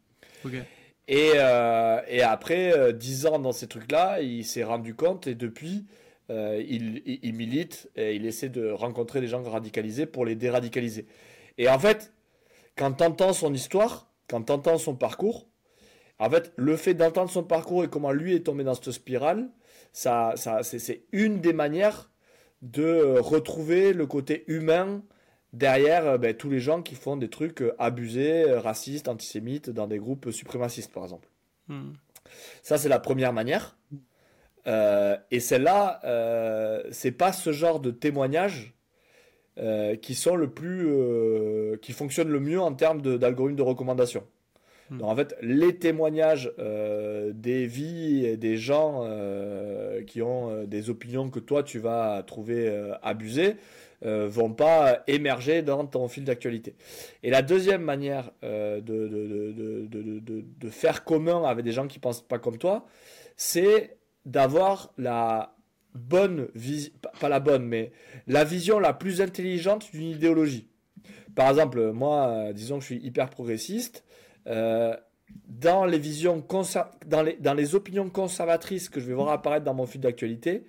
Okay. 0.45 0.63
Et, 1.09 1.33
euh, 1.37 2.01
et 2.09 2.23
après 2.23 2.77
euh, 2.77 2.93
dix 2.93 3.27
ans 3.27 3.39
dans 3.39 3.53
ces 3.53 3.69
trucs-là, 3.69 4.21
il 4.21 4.45
s'est 4.45 4.65
rendu 4.65 4.95
compte 4.95 5.27
et 5.27 5.35
depuis, 5.35 5.87
euh, 6.31 6.63
il, 6.69 7.03
il, 7.07 7.35
milite 7.35 7.89
et 7.95 8.17
il 8.17 8.27
essaie 8.27 8.49
de 8.49 8.71
rencontrer 8.71 9.21
des 9.21 9.29
gens 9.29 9.43
radicalisés 9.43 10.07
pour 10.07 10.25
les 10.25 10.35
déradicaliser. 10.35 11.07
Et 11.59 11.69
en 11.69 11.79
fait, 11.79 12.13
quand 12.77 12.93
tu 12.93 13.05
entends 13.05 13.33
son 13.33 13.55
histoire, 13.55 14.11
quand 14.29 14.43
tu 14.43 14.53
entends 14.53 14.79
son 14.79 14.97
parcours, 14.97 15.47
en 16.19 16.29
fait, 16.29 16.53
le 16.57 16.77
fait 16.77 16.95
d'entendre 16.95 17.31
son 17.31 17.45
parcours 17.45 17.85
et 17.85 17.89
comment 17.89 18.11
lui 18.11 18.35
est 18.35 18.41
tombé 18.41 18.65
dans 18.65 18.75
cette 18.75 18.91
spirale, 18.91 19.49
ça, 19.93 20.33
ça, 20.37 20.63
c'est 20.63 21.05
une 21.13 21.41
des 21.41 21.53
manières 21.53 22.11
de 22.63 23.19
retrouver 23.19 23.93
le 23.93 24.07
côté 24.07 24.45
humain 24.49 25.03
derrière 25.57 26.19
ben, 26.19 26.35
tous 26.35 26.51
les 26.51 26.61
gens 26.61 26.83
qui 26.83 26.95
font 26.95 27.17
des 27.17 27.29
trucs 27.29 27.63
abusés, 27.79 28.45
racistes, 28.55 29.09
antisémites 29.09 29.71
dans 29.71 29.87
des 29.87 29.99
groupes 29.99 30.31
suprémacistes, 30.31 30.93
par 30.93 31.05
exemple. 31.05 31.29
Hmm. 31.69 31.93
Ça, 32.63 32.79
c'est 32.79 32.89
la 32.89 32.99
première 32.99 33.33
manière. 33.33 33.77
et 34.67 35.41
celle-là, 35.41 36.01
c'est 36.91 37.13
pas 37.13 37.33
ce 37.33 37.53
genre 37.53 37.81
de 37.81 37.91
témoignage 37.91 38.75
qui 40.03 40.15
sont 40.15 40.37
le 40.37 40.51
plus, 40.51 40.89
qui 41.81 41.93
fonctionne 41.93 42.29
le 42.29 42.41
mieux 42.41 42.61
en 42.61 42.75
termes 42.75 43.01
d'algorithmes 43.01 43.57
de, 43.57 43.63
recommandation. 43.63 44.25
Hmm. 44.91 44.99
Donc 44.99 45.11
en 45.11 45.17
fait, 45.17 45.37
les 45.41 45.77
témoignages 45.77 46.53
euh, 46.59 47.33
des 47.35 47.67
vies 47.67 48.25
et 48.25 48.37
des 48.37 48.57
gens 48.57 49.03
euh, 49.05 50.03
qui 50.05 50.23
ont 50.23 50.51
euh, 50.51 50.67
des 50.67 50.91
opinions 50.91 51.29
que 51.29 51.41
toi 51.41 51.63
tu 51.63 51.79
vas 51.79 52.23
trouver 52.25 52.73
abusées 53.03 53.57
vont 54.03 54.53
pas 54.53 55.03
émerger 55.07 55.63
dans 55.63 55.87
ton 55.87 56.09
fil 56.09 56.25
d'actualité. 56.25 56.75
Et 57.23 57.31
la 57.31 57.43
deuxième 57.43 57.83
manière 57.83 58.31
de, 58.43 58.81
de, 58.81 59.89
de, 59.89 60.45
de, 60.59 60.71
faire 60.71 61.05
commun 61.05 61.45
avec 61.45 61.65
des 61.65 61.73
gens 61.73 61.87
qui 61.87 61.99
pensent 61.99 62.27
pas 62.27 62.39
comme 62.39 62.59
toi, 62.59 62.87
c'est 63.37 63.97
d'avoir 64.25 64.93
la 64.99 65.57
bonne 65.95 66.49
vision, 66.55 66.93
pas 67.21 67.29
la 67.29 67.41
bonne, 67.41 67.65
mais 67.65 67.93
la 68.27 68.45
vision 68.45 68.79
la 68.79 68.93
plus 68.93 69.21
intelligente 69.21 69.91
d'une 69.93 70.11
idéologie. 70.11 70.69
Par 71.35 71.51
exemple, 71.51 71.93
moi, 71.93 72.53
disons 72.53 72.77
que 72.77 72.83
je 72.83 72.95
suis 72.95 73.07
hyper 73.07 73.31
progressiste. 73.31 74.05
Euh, 74.47 74.97
dans 75.49 75.85
les 75.85 75.99
visions 75.99 76.45
dans 77.07 77.23
les, 77.23 77.37
dans 77.37 77.55
les 77.55 77.75
opinions 77.75 78.09
conservatrices 78.09 78.89
que 78.89 79.01
je 79.01 79.07
vais 79.07 79.15
voir 79.15 79.29
apparaître 79.31 79.65
dans 79.65 79.75
mon 79.75 79.87
fil 79.87 80.01
d'actualité, 80.01 80.65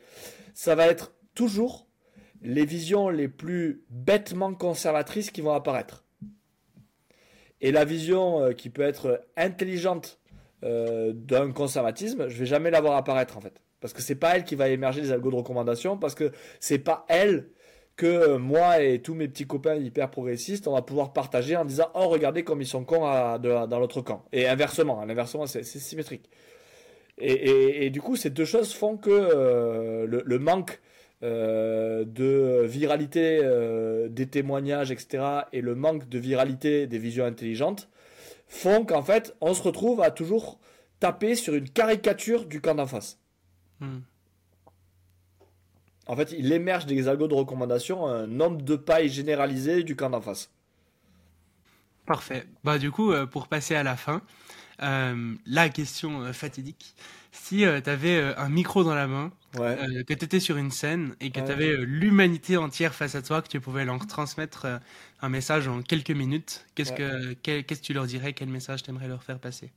ça 0.54 0.76
va 0.76 0.88
être 0.88 1.14
toujours 1.36 1.87
les 2.42 2.66
visions 2.66 3.10
les 3.10 3.28
plus 3.28 3.84
bêtement 3.90 4.54
conservatrices 4.54 5.32
qui 5.32 5.42
vont 5.42 5.54
apparaître. 5.54 6.06
Et 7.62 7.72
la 7.72 7.86
vision 7.86 8.42
euh, 8.42 8.52
qui 8.54 8.70
peut 8.70 8.84
être 8.84 9.26
intelligente 9.36 10.20
euh, 10.64 11.12
d'un 11.14 11.52
conservatisme, 11.52 12.28
je 12.30 12.38
vais 12.38 12.46
jamais 12.46 12.72
la 12.72 12.82
voir 12.82 12.96
apparaître 12.96 13.38
en 13.38 13.42
fait. 13.42 13.62
Parce 13.80 13.94
que 13.94 14.02
c'est 14.02 14.16
pas 14.16 14.36
elle 14.36 14.44
qui 14.44 14.56
va 14.56 14.70
émerger 14.70 15.02
des 15.02 15.12
algos 15.12 15.32
de 15.32 15.36
recommandation, 15.36 15.98
parce 15.98 16.16
que 16.16 16.32
c'est 16.60 16.80
pas 16.80 17.06
elle 17.10 17.50
que 17.96 18.38
moi 18.38 18.82
et 18.82 19.02
tous 19.02 19.16
mes 19.16 19.28
petits 19.28 19.48
copains 19.48 19.76
hyper 19.76 20.10
progressistes, 20.10 20.68
on 20.68 20.74
va 20.74 20.84
pouvoir 20.84 21.14
partager 21.14 21.56
en 21.56 21.66
disant 21.66 21.90
Oh, 21.96 22.08
regardez 22.08 22.44
comme 22.44 22.62
ils 22.62 22.68
sont 22.68 22.84
cons 22.84 23.02
dans 23.40 23.80
l'autre 23.80 24.02
camp. 24.02 24.26
Et 24.32 24.48
inversement, 24.48 25.02
hein, 25.02 25.10
inversement 25.10 25.48
c'est 25.48 25.64
symétrique. 25.64 26.30
Et, 27.20 27.90
du 27.90 28.00
coup, 28.00 28.16
ces 28.16 28.30
deux 28.30 28.46
choses 28.46 28.74
font 28.74 28.96
que 28.96 29.10
euh, 29.10 30.06
le, 30.06 30.40
manque 30.40 30.80
euh, 31.24 32.06
de 32.06 32.64
viralité 32.66 33.40
euh, 33.42 34.08
des 34.08 34.28
témoignages, 34.28 34.92
etc., 34.92 35.24
et 35.52 35.62
le 35.62 35.74
manque 35.74 36.08
de 36.08 36.20
viralité 36.20 36.86
des 36.88 37.00
visions 37.00 37.26
intelligentes 37.26 37.90
font 38.48 38.86
qu'en 38.86 39.02
fait, 39.02 39.36
on 39.42 39.54
se 39.54 39.64
retrouve 39.64 40.02
à 40.02 40.12
toujours 40.12 40.60
taper 41.00 41.36
sur 41.36 41.56
une 41.56 41.70
caricature 41.70 42.46
du 42.46 42.62
camp 42.62 42.76
d'en 42.76 42.86
face. 42.86 43.20
Hmm. 43.80 44.00
En 46.08 46.16
fait, 46.16 46.34
il 46.38 46.52
émerge 46.52 46.86
des 46.86 47.08
algos 47.08 47.28
de 47.28 47.34
recommandation 47.34 48.08
un 48.08 48.28
nombre 48.28 48.62
de 48.62 48.76
pailles 48.76 49.10
généralisé 49.10 49.84
du 49.84 49.96
camp 49.96 50.10
d'en 50.10 50.22
face. 50.22 50.52
Parfait. 52.06 52.46
Bah 52.64 52.78
du 52.78 52.90
coup, 52.90 53.12
euh, 53.12 53.26
pour 53.26 53.48
passer 53.48 53.76
à 53.76 53.84
la 53.84 53.98
fin, 53.98 54.22
euh, 54.82 55.36
la 55.46 55.70
question 55.70 56.22
euh, 56.22 56.34
fatidique. 56.34 56.96
Si 57.32 57.58
tu 57.84 57.90
avais 57.90 58.20
un 58.36 58.50
micro 58.50 58.84
dans 58.84 58.96
la 58.96 59.08
main, 59.08 59.32
que 59.54 60.14
tu 60.14 60.26
étais 60.26 60.40
sur 60.40 60.58
une 60.58 60.72
scène 60.72 61.16
et 61.22 61.30
que 61.30 61.40
tu 61.40 61.52
avais 61.52 61.78
l'humanité 61.78 62.58
entière 62.58 62.96
face 62.96 63.14
à 63.14 63.22
toi, 63.22 63.44
que 63.44 63.48
tu 63.48 63.60
pouvais 63.60 63.86
leur 63.86 64.06
transmettre 64.08 64.66
un 65.22 65.30
message 65.30 65.68
en 65.68 65.84
quelques 65.84 66.12
minutes, 66.12 66.66
qu'est-ce 66.74 66.94
que 66.94 67.34
qu'est-ce 67.34 67.80
que 67.80 67.86
tu 67.86 67.94
leur 67.94 68.08
dirais? 68.08 68.34
Quel 68.34 68.50
message 68.50 68.82
tu 68.82 68.90
aimerais 68.90 69.08
leur 69.08 69.24
faire 69.24 69.38
passer? 69.38 69.72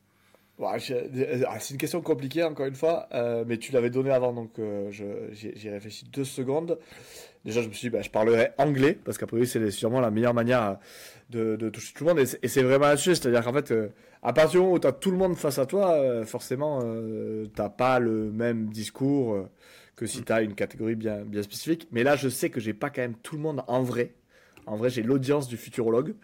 Ah, 0.62 0.78
c'est 0.78 1.70
une 1.70 1.78
question 1.78 2.02
compliquée, 2.02 2.42
encore 2.42 2.66
une 2.66 2.74
fois, 2.74 3.08
euh, 3.14 3.44
mais 3.46 3.56
tu 3.56 3.72
l'avais 3.72 3.90
donné 3.90 4.10
avant, 4.10 4.32
donc 4.32 4.58
euh, 4.58 4.90
j'ai 4.90 5.70
réfléchi 5.70 6.04
deux 6.12 6.24
secondes. 6.24 6.78
Déjà, 7.44 7.62
je 7.62 7.68
me 7.68 7.72
suis 7.72 7.88
dit, 7.88 7.90
bah, 7.90 8.02
je 8.02 8.10
parlerai 8.10 8.50
anglais, 8.58 8.98
parce 9.04 9.16
qu'après, 9.16 9.46
c'est 9.46 9.70
sûrement 9.70 10.00
la 10.00 10.10
meilleure 10.10 10.34
manière 10.34 10.78
de, 11.30 11.68
toucher 11.70 11.94
tout 11.94 12.04
le 12.04 12.14
monde, 12.14 12.20
et 12.20 12.48
c'est 12.48 12.62
vraiment 12.62 12.86
là-dessus, 12.86 13.14
c'est-à-dire 13.14 13.44
qu'en 13.44 13.52
fait, 13.52 13.70
euh, 13.70 13.88
à 14.22 14.32
partir 14.32 14.52
du 14.52 14.58
moment 14.58 14.72
où 14.74 14.78
tu 14.78 14.86
as 14.86 14.92
tout 14.92 15.10
le 15.10 15.16
monde 15.16 15.36
face 15.36 15.58
à 15.58 15.66
toi, 15.66 16.24
forcément, 16.26 16.80
tu 16.80 17.50
n'as 17.56 17.68
pas 17.70 17.98
le 17.98 18.30
même 18.30 18.68
discours 18.68 19.48
que 19.96 20.06
si 20.06 20.22
tu 20.22 20.32
as 20.32 20.42
une 20.42 20.54
catégorie 20.54 20.94
bien, 20.94 21.24
bien 21.24 21.42
spécifique. 21.42 21.88
Mais 21.90 22.02
là, 22.02 22.16
je 22.16 22.28
sais 22.28 22.50
que 22.50 22.60
j'ai 22.60 22.74
pas 22.74 22.90
quand 22.90 23.02
même 23.02 23.16
tout 23.22 23.36
le 23.36 23.42
monde 23.42 23.62
en 23.66 23.82
vrai. 23.82 24.14
En 24.66 24.76
vrai, 24.76 24.90
j'ai 24.90 25.02
l'audience 25.02 25.48
du 25.48 25.56
futurologue. 25.56 26.14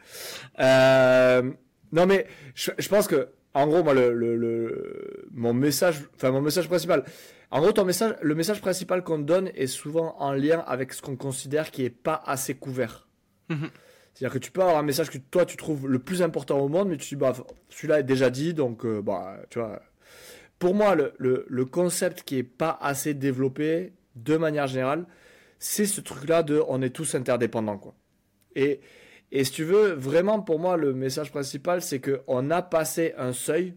non, 0.58 2.06
mais 2.06 2.26
je, 2.54 2.88
pense 2.88 3.06
que 3.06 3.28
en 3.54 3.66
gros, 3.66 3.82
moi, 3.82 3.94
le, 3.94 5.26
mon 5.32 5.54
message, 5.54 6.02
enfin 6.14 6.30
mon 6.30 6.42
message 6.42 6.68
principal. 6.68 7.04
En 7.50 7.60
gros, 7.60 7.72
ton 7.72 7.84
message, 7.84 8.14
le 8.20 8.34
message 8.34 8.60
principal 8.60 9.02
qu'on 9.02 9.18
donne 9.18 9.50
est 9.54 9.66
souvent 9.66 10.14
en 10.18 10.32
lien 10.32 10.62
avec 10.66 10.92
ce 10.92 11.00
qu'on 11.00 11.16
considère 11.16 11.70
qui 11.70 11.84
est 11.84 11.90
pas 11.90 12.22
assez 12.26 12.54
couvert. 12.54 13.08
C'est-à-dire 14.16 14.32
que 14.32 14.38
tu 14.38 14.50
peux 14.50 14.62
avoir 14.62 14.78
un 14.78 14.82
message 14.82 15.10
que 15.10 15.18
toi 15.18 15.44
tu 15.44 15.58
trouves 15.58 15.86
le 15.86 15.98
plus 15.98 16.22
important 16.22 16.58
au 16.58 16.68
monde, 16.68 16.88
mais 16.88 16.96
tu 16.96 17.08
dis 17.08 17.16
bah 17.16 17.34
celui-là 17.68 18.00
est 18.00 18.02
déjà 18.02 18.30
dit, 18.30 18.54
donc 18.54 18.86
euh, 18.86 19.02
bah 19.02 19.36
tu 19.50 19.58
vois. 19.58 19.82
Pour 20.58 20.74
moi, 20.74 20.94
le, 20.94 21.12
le, 21.18 21.64
concept 21.66 22.22
qui 22.22 22.38
est 22.38 22.42
pas 22.42 22.78
assez 22.80 23.12
développé 23.12 23.92
de 24.14 24.38
manière 24.38 24.68
générale, 24.68 25.04
c'est 25.58 25.84
ce 25.84 26.00
truc-là 26.00 26.42
de 26.42 26.62
on 26.66 26.80
est 26.80 26.88
tous 26.88 27.14
interdépendants 27.14 27.76
quoi. 27.76 27.94
Et 28.54 28.80
et 29.32 29.44
si 29.44 29.52
tu 29.52 29.64
veux, 29.64 29.92
vraiment 29.92 30.40
pour 30.40 30.58
moi, 30.58 30.78
le 30.78 30.94
message 30.94 31.30
principal, 31.30 31.82
c'est 31.82 32.00
qu'on 32.00 32.50
a 32.50 32.62
passé 32.62 33.12
un 33.18 33.34
seuil 33.34 33.74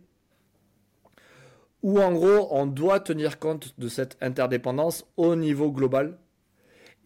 où 1.84 2.00
en 2.00 2.14
gros, 2.14 2.48
on 2.52 2.66
doit 2.66 3.02
tenir 3.02 3.40
compte 3.40 3.78
de 3.78 3.90
cette 3.90 4.16
interdépendance 4.22 5.06
au 5.18 5.36
niveau 5.36 5.70
global. 5.70 6.18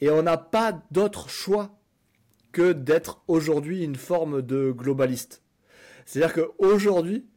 Et 0.01 0.11
on 0.11 0.22
n'a 0.22 0.38
pas 0.38 0.84
d'autre 0.91 1.30
choix 1.30 1.72
que 2.53 2.71
d'être 2.71 3.21
aujourd'hui 3.27 3.84
une 3.84 3.97
forme 3.97 4.41
de 4.41 4.71
globaliste. 4.71 5.43
C'est-à-dire 6.05 6.34
qu'aujourd'hui, 6.34 7.27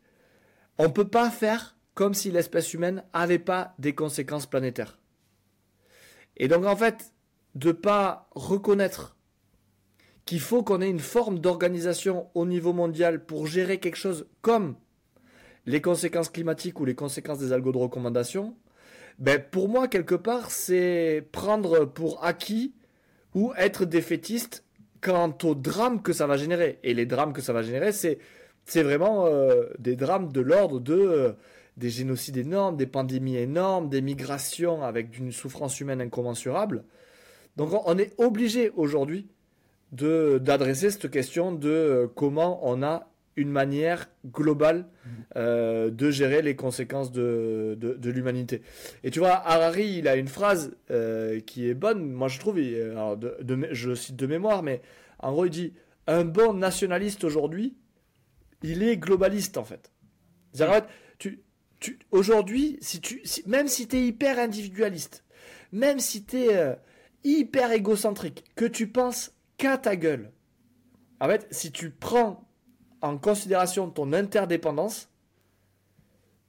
on 0.78 0.84
ne 0.84 0.92
peut 0.92 1.08
pas 1.08 1.30
faire 1.30 1.76
comme 1.94 2.14
si 2.14 2.30
l'espèce 2.30 2.74
humaine 2.74 3.02
n'avait 3.14 3.38
pas 3.40 3.74
des 3.78 3.94
conséquences 3.94 4.46
planétaires. 4.46 4.98
Et 6.36 6.46
donc 6.46 6.66
en 6.66 6.76
fait, 6.76 7.12
de 7.54 7.72
pas 7.72 8.28
reconnaître 8.34 9.16
qu'il 10.26 10.40
faut 10.40 10.62
qu'on 10.62 10.82
ait 10.82 10.90
une 10.90 11.00
forme 11.00 11.38
d'organisation 11.38 12.28
au 12.34 12.44
niveau 12.44 12.74
mondial 12.74 13.24
pour 13.24 13.46
gérer 13.46 13.80
quelque 13.80 13.96
chose 13.96 14.28
comme 14.42 14.76
les 15.64 15.80
conséquences 15.80 16.28
climatiques 16.28 16.78
ou 16.80 16.84
les 16.84 16.94
conséquences 16.94 17.38
des 17.38 17.52
algos 17.52 17.72
de 17.72 17.78
recommandation, 17.78 18.56
ben 19.18 19.42
pour 19.42 19.68
moi, 19.68 19.88
quelque 19.88 20.14
part, 20.14 20.50
c'est 20.50 21.26
prendre 21.32 21.86
pour 21.86 22.22
acquis 22.22 22.74
ou 23.34 23.52
être 23.56 23.86
défaitiste 23.86 24.65
quant 25.00 25.36
au 25.42 25.54
drame 25.54 26.02
que 26.02 26.12
ça 26.12 26.26
va 26.26 26.36
générer. 26.36 26.78
Et 26.82 26.94
les 26.94 27.06
drames 27.06 27.32
que 27.32 27.40
ça 27.40 27.52
va 27.52 27.62
générer, 27.62 27.92
c'est, 27.92 28.18
c'est 28.64 28.82
vraiment 28.82 29.26
euh, 29.26 29.66
des 29.78 29.96
drames 29.96 30.32
de 30.32 30.40
l'ordre 30.40 30.80
de 30.80 30.94
euh, 30.94 31.32
des 31.76 31.90
génocides 31.90 32.38
énormes, 32.38 32.76
des 32.76 32.86
pandémies 32.86 33.36
énormes, 33.36 33.88
des 33.88 34.00
migrations 34.00 34.82
avec 34.82 35.10
d'une 35.10 35.32
souffrance 35.32 35.78
humaine 35.80 36.00
incommensurable. 36.00 36.84
Donc 37.56 37.70
on 37.86 37.98
est 37.98 38.14
obligé 38.18 38.70
aujourd'hui 38.76 39.28
d'adresser 39.92 40.90
cette 40.90 41.10
question 41.10 41.52
de 41.52 41.68
euh, 41.68 42.06
comment 42.14 42.60
on 42.62 42.82
a 42.82 43.08
une 43.36 43.50
manière 43.50 44.08
globale 44.24 44.86
euh, 45.36 45.90
de 45.90 46.10
gérer 46.10 46.42
les 46.42 46.56
conséquences 46.56 47.12
de, 47.12 47.76
de, 47.78 48.10
l'humanité. 48.10 48.62
Et 49.04 49.10
tu 49.10 49.18
vois, 49.18 49.34
Harari, 49.46 49.98
il 49.98 50.08
a 50.08 50.16
une 50.16 50.28
phrase 50.28 50.74
euh, 50.90 51.40
qui 51.40 51.68
est 51.68 51.74
bonne, 51.74 52.10
moi 52.10 52.28
je 52.28 52.40
trouve, 52.40 52.58
alors 52.58 53.16
de, 53.16 53.36
je 53.72 53.94
cite 53.94 54.16
de 54.16 54.26
mémoire, 54.26 54.62
mais 54.62 54.80
en 55.18 55.32
gros 55.32 55.44
il 55.44 55.50
dit, 55.50 55.74
un 56.06 56.24
bon 56.24 56.54
nationaliste 56.54 57.24
aujourd'hui, 57.24 57.76
il 58.62 58.82
est 58.82 58.96
globaliste 58.96 59.58
en 59.58 59.64
fait. 59.64 59.92
tu, 61.18 61.40
tu, 61.78 61.98
aujourd'hui, 62.10 62.78
si 62.80 63.00
tu, 63.00 63.22
même 63.46 63.68
si 63.68 63.86
tu 63.86 63.96
es 63.96 64.06
hyper 64.06 64.38
individualiste, 64.38 65.24
même 65.72 65.98
si 65.98 66.24
tu 66.24 66.38
es 66.38 66.76
hyper 67.22 67.72
égocentrique, 67.72 68.44
que 68.54 68.64
tu 68.64 68.86
penses 68.86 69.34
qu'à 69.58 69.76
ta 69.76 69.96
gueule. 69.96 70.30
En 71.20 71.28
fait, 71.28 71.46
si 71.50 71.72
tu 71.72 71.90
prends 71.90 72.45
en 73.02 73.18
considération 73.18 73.90
ton 73.90 74.12
interdépendance, 74.12 75.10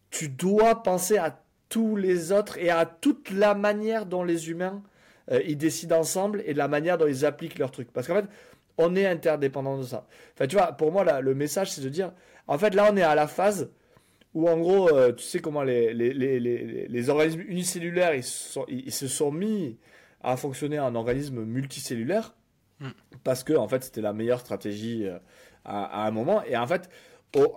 tu 0.10 0.30
dois 0.30 0.84
penser 0.84 1.18
à 1.18 1.42
tous 1.70 1.96
les 1.96 2.32
autres 2.32 2.58
et 2.58 2.70
à 2.70 2.86
toute 2.86 3.30
la 3.32 3.54
manière 3.54 4.06
dont 4.06 4.24
les 4.24 4.50
humains 4.50 4.82
euh, 5.32 5.42
ils 5.46 5.58
décident 5.58 6.00
ensemble 6.00 6.42
et 6.46 6.54
la 6.54 6.68
manière 6.68 6.98
dont 6.98 7.08
ils 7.08 7.26
appliquent 7.26 7.60
leurs 7.60 7.72
trucs. 7.72 7.92
Parce 7.92 8.08
qu'en 8.08 8.16
fait, 8.16 8.26
on 8.78 8.96
est 8.96 9.06
interdépendant 9.06 9.78
de 9.78 9.84
ça. 9.84 10.08
Enfin, 10.34 10.48
tu 10.48 10.56
vois, 10.56 10.72
pour 10.72 10.92
moi, 10.92 11.04
là, 11.04 11.20
le 11.22 11.36
message, 11.36 11.72
c'est 11.72 11.82
de 11.82 11.90
dire, 11.90 12.14
en 12.48 12.58
fait, 12.58 12.74
là, 12.74 12.90
on 12.92 12.96
est 12.96 13.02
à 13.02 13.16
la 13.16 13.28
phase 13.28 13.70
où, 14.34 14.48
en 14.48 14.58
gros, 14.58 14.90
euh, 14.90 15.12
tu 15.14 15.24
sais 15.24 15.40
comment 15.40 15.64
les, 15.64 15.94
les, 15.94 16.14
les, 16.14 16.88
les, 16.88 17.10
organismes 17.10 17.42
unicellulaires, 17.48 18.14
ils, 18.14 18.24
ils 18.70 18.92
se 18.94 19.08
sont 19.08 19.32
mis 19.32 19.78
à 20.22 20.38
fonctionner 20.38 20.80
en 20.80 20.96
organismes 20.96 21.44
multicellulaires. 21.44 22.36
mm. 22.80 22.90
parce 23.24 23.44
que 23.44 23.54
en 23.54 23.68
fait 23.68 23.84
c'était 23.84 24.02
la 24.02 24.14
meilleure 24.14 24.40
stratégie 24.40 25.06
euh, 25.06 25.18
à, 25.68 26.08
un 26.08 26.12
moment. 26.12 26.44
Et 26.44 26.58
en 26.58 26.66
fait, 26.66 26.90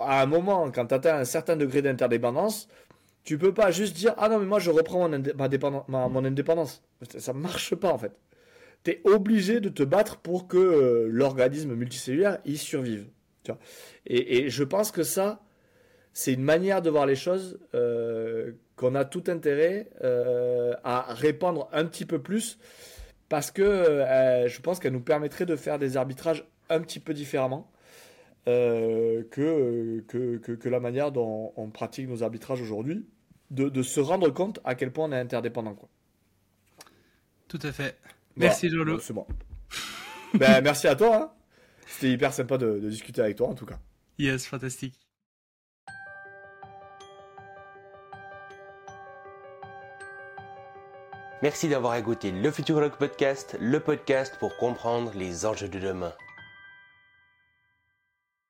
à 0.01 0.23
un 0.23 0.27
moment, 0.27 0.71
quand 0.71 0.87
tu 0.87 0.95
atteins 0.95 1.17
un 1.17 1.25
certain 1.25 1.57
degré 1.57 1.83
d'interdépendance, 1.83 2.69
tu 3.25 3.39
peux 3.39 3.55
pas 3.55 3.71
juste 3.71 3.97
dire 3.97 4.15
ah 4.17 4.29
non 4.29 4.39
mais 4.39 4.47
moi 4.47 4.59
je 4.59 4.71
reprends 4.71 5.09
mon, 5.09 6.09
mon 6.09 6.25
indépendance. 6.25 6.83
Ça 7.19 7.33
marche 7.33 7.75
pas 7.75 7.93
en 7.93 7.99
fait. 7.99 8.13
Tu 8.85 8.93
es 8.93 9.01
obligé 9.05 9.61
de 9.61 9.69
te 9.69 9.83
battre 9.83 10.17
pour 10.19 10.49
que 10.49 10.57
euh, 10.57 11.09
l'organisme 11.11 11.75
multicellulaire 11.75 12.39
y 12.45 12.57
survive. 12.57 13.07
et, 14.07 14.49
je 14.49 14.65
pense 14.65 14.91
que 14.91 15.03
ça, 15.03 15.43
c'est 16.13 16.33
une 16.33 16.43
manière 16.43 16.83
de 16.83 16.91
voir 16.91 17.07
les 17.07 17.17
choses 17.17 17.59
euh, 17.75 18.53
qu'on 18.77 18.95
a 18.95 19.05
tout 19.05 19.25
intérêt 19.29 19.91
euh, 20.03 20.75
à 20.83 21.13
répandre 21.13 21.69
un 21.73 21.85
petit 21.85 22.07
peu 22.07 22.21
plus 22.21 22.59
parce 23.29 23.51
que 23.51 24.05
je 24.47 24.61
pense 24.61 24.81
qu'elle 24.81 24.93
nous 24.93 25.01
permettrait 25.01 25.47
de 25.47 25.57
faire 25.57 25.79
des 25.79 25.97
arbitrages 25.97 26.45
un 26.69 26.81
petit 26.81 26.99
peu 26.99 27.15
différemment 27.15 27.71
que, 28.47 30.01
que, 30.09 30.37
que, 30.37 30.69
la 30.69 30.81
manière 30.81 31.13
dont 31.13 31.53
on 31.57 31.71
pratique 31.71 32.09
nos 32.09 32.23
arbitrages 32.23 32.61
aujourd'hui, 32.61 33.07
de, 33.51 33.69
de, 33.69 33.83
se 33.83 34.01
rendre 34.01 34.31
compte 34.31 34.61
à 34.65 34.75
quel 34.75 34.93
point 34.93 35.09
on 35.09 35.13
est 35.13 35.19
interdépendant. 35.19 35.75
Quoi. 35.75 35.89
Tout 37.49 37.61
à 37.63 37.73
fait. 37.73 37.99
Merci 38.37 38.69
Jolo. 38.69 38.99
C'est 39.01 39.13
bon. 39.13 39.27
ben, 40.35 40.61
merci 40.63 40.87
à 40.87 40.95
toi. 40.95 41.17
Hein. 41.17 41.31
C'était 41.87 42.13
hyper 42.13 42.33
sympa 42.33 42.59
de 42.59 42.79
discuter 42.79 43.21
avec 43.21 43.37
toi 43.37 43.49
en 43.49 43.55
tout 43.55 43.67
cas. 43.67 43.79
Yes, 44.19 44.47
fantastique. 44.47 44.95
Merci 51.43 51.69
d'avoir 51.69 51.95
écouté 51.97 52.33
le 52.33 52.51
Futurologue 52.51 52.97
Podcast, 52.97 53.57
le 53.59 53.81
podcast 53.81 54.37
pour 54.39 54.59
comprendre 54.59 55.13
les 55.15 55.47
enjeux 55.47 55.69
de 55.69 55.79
demain. 55.79 56.13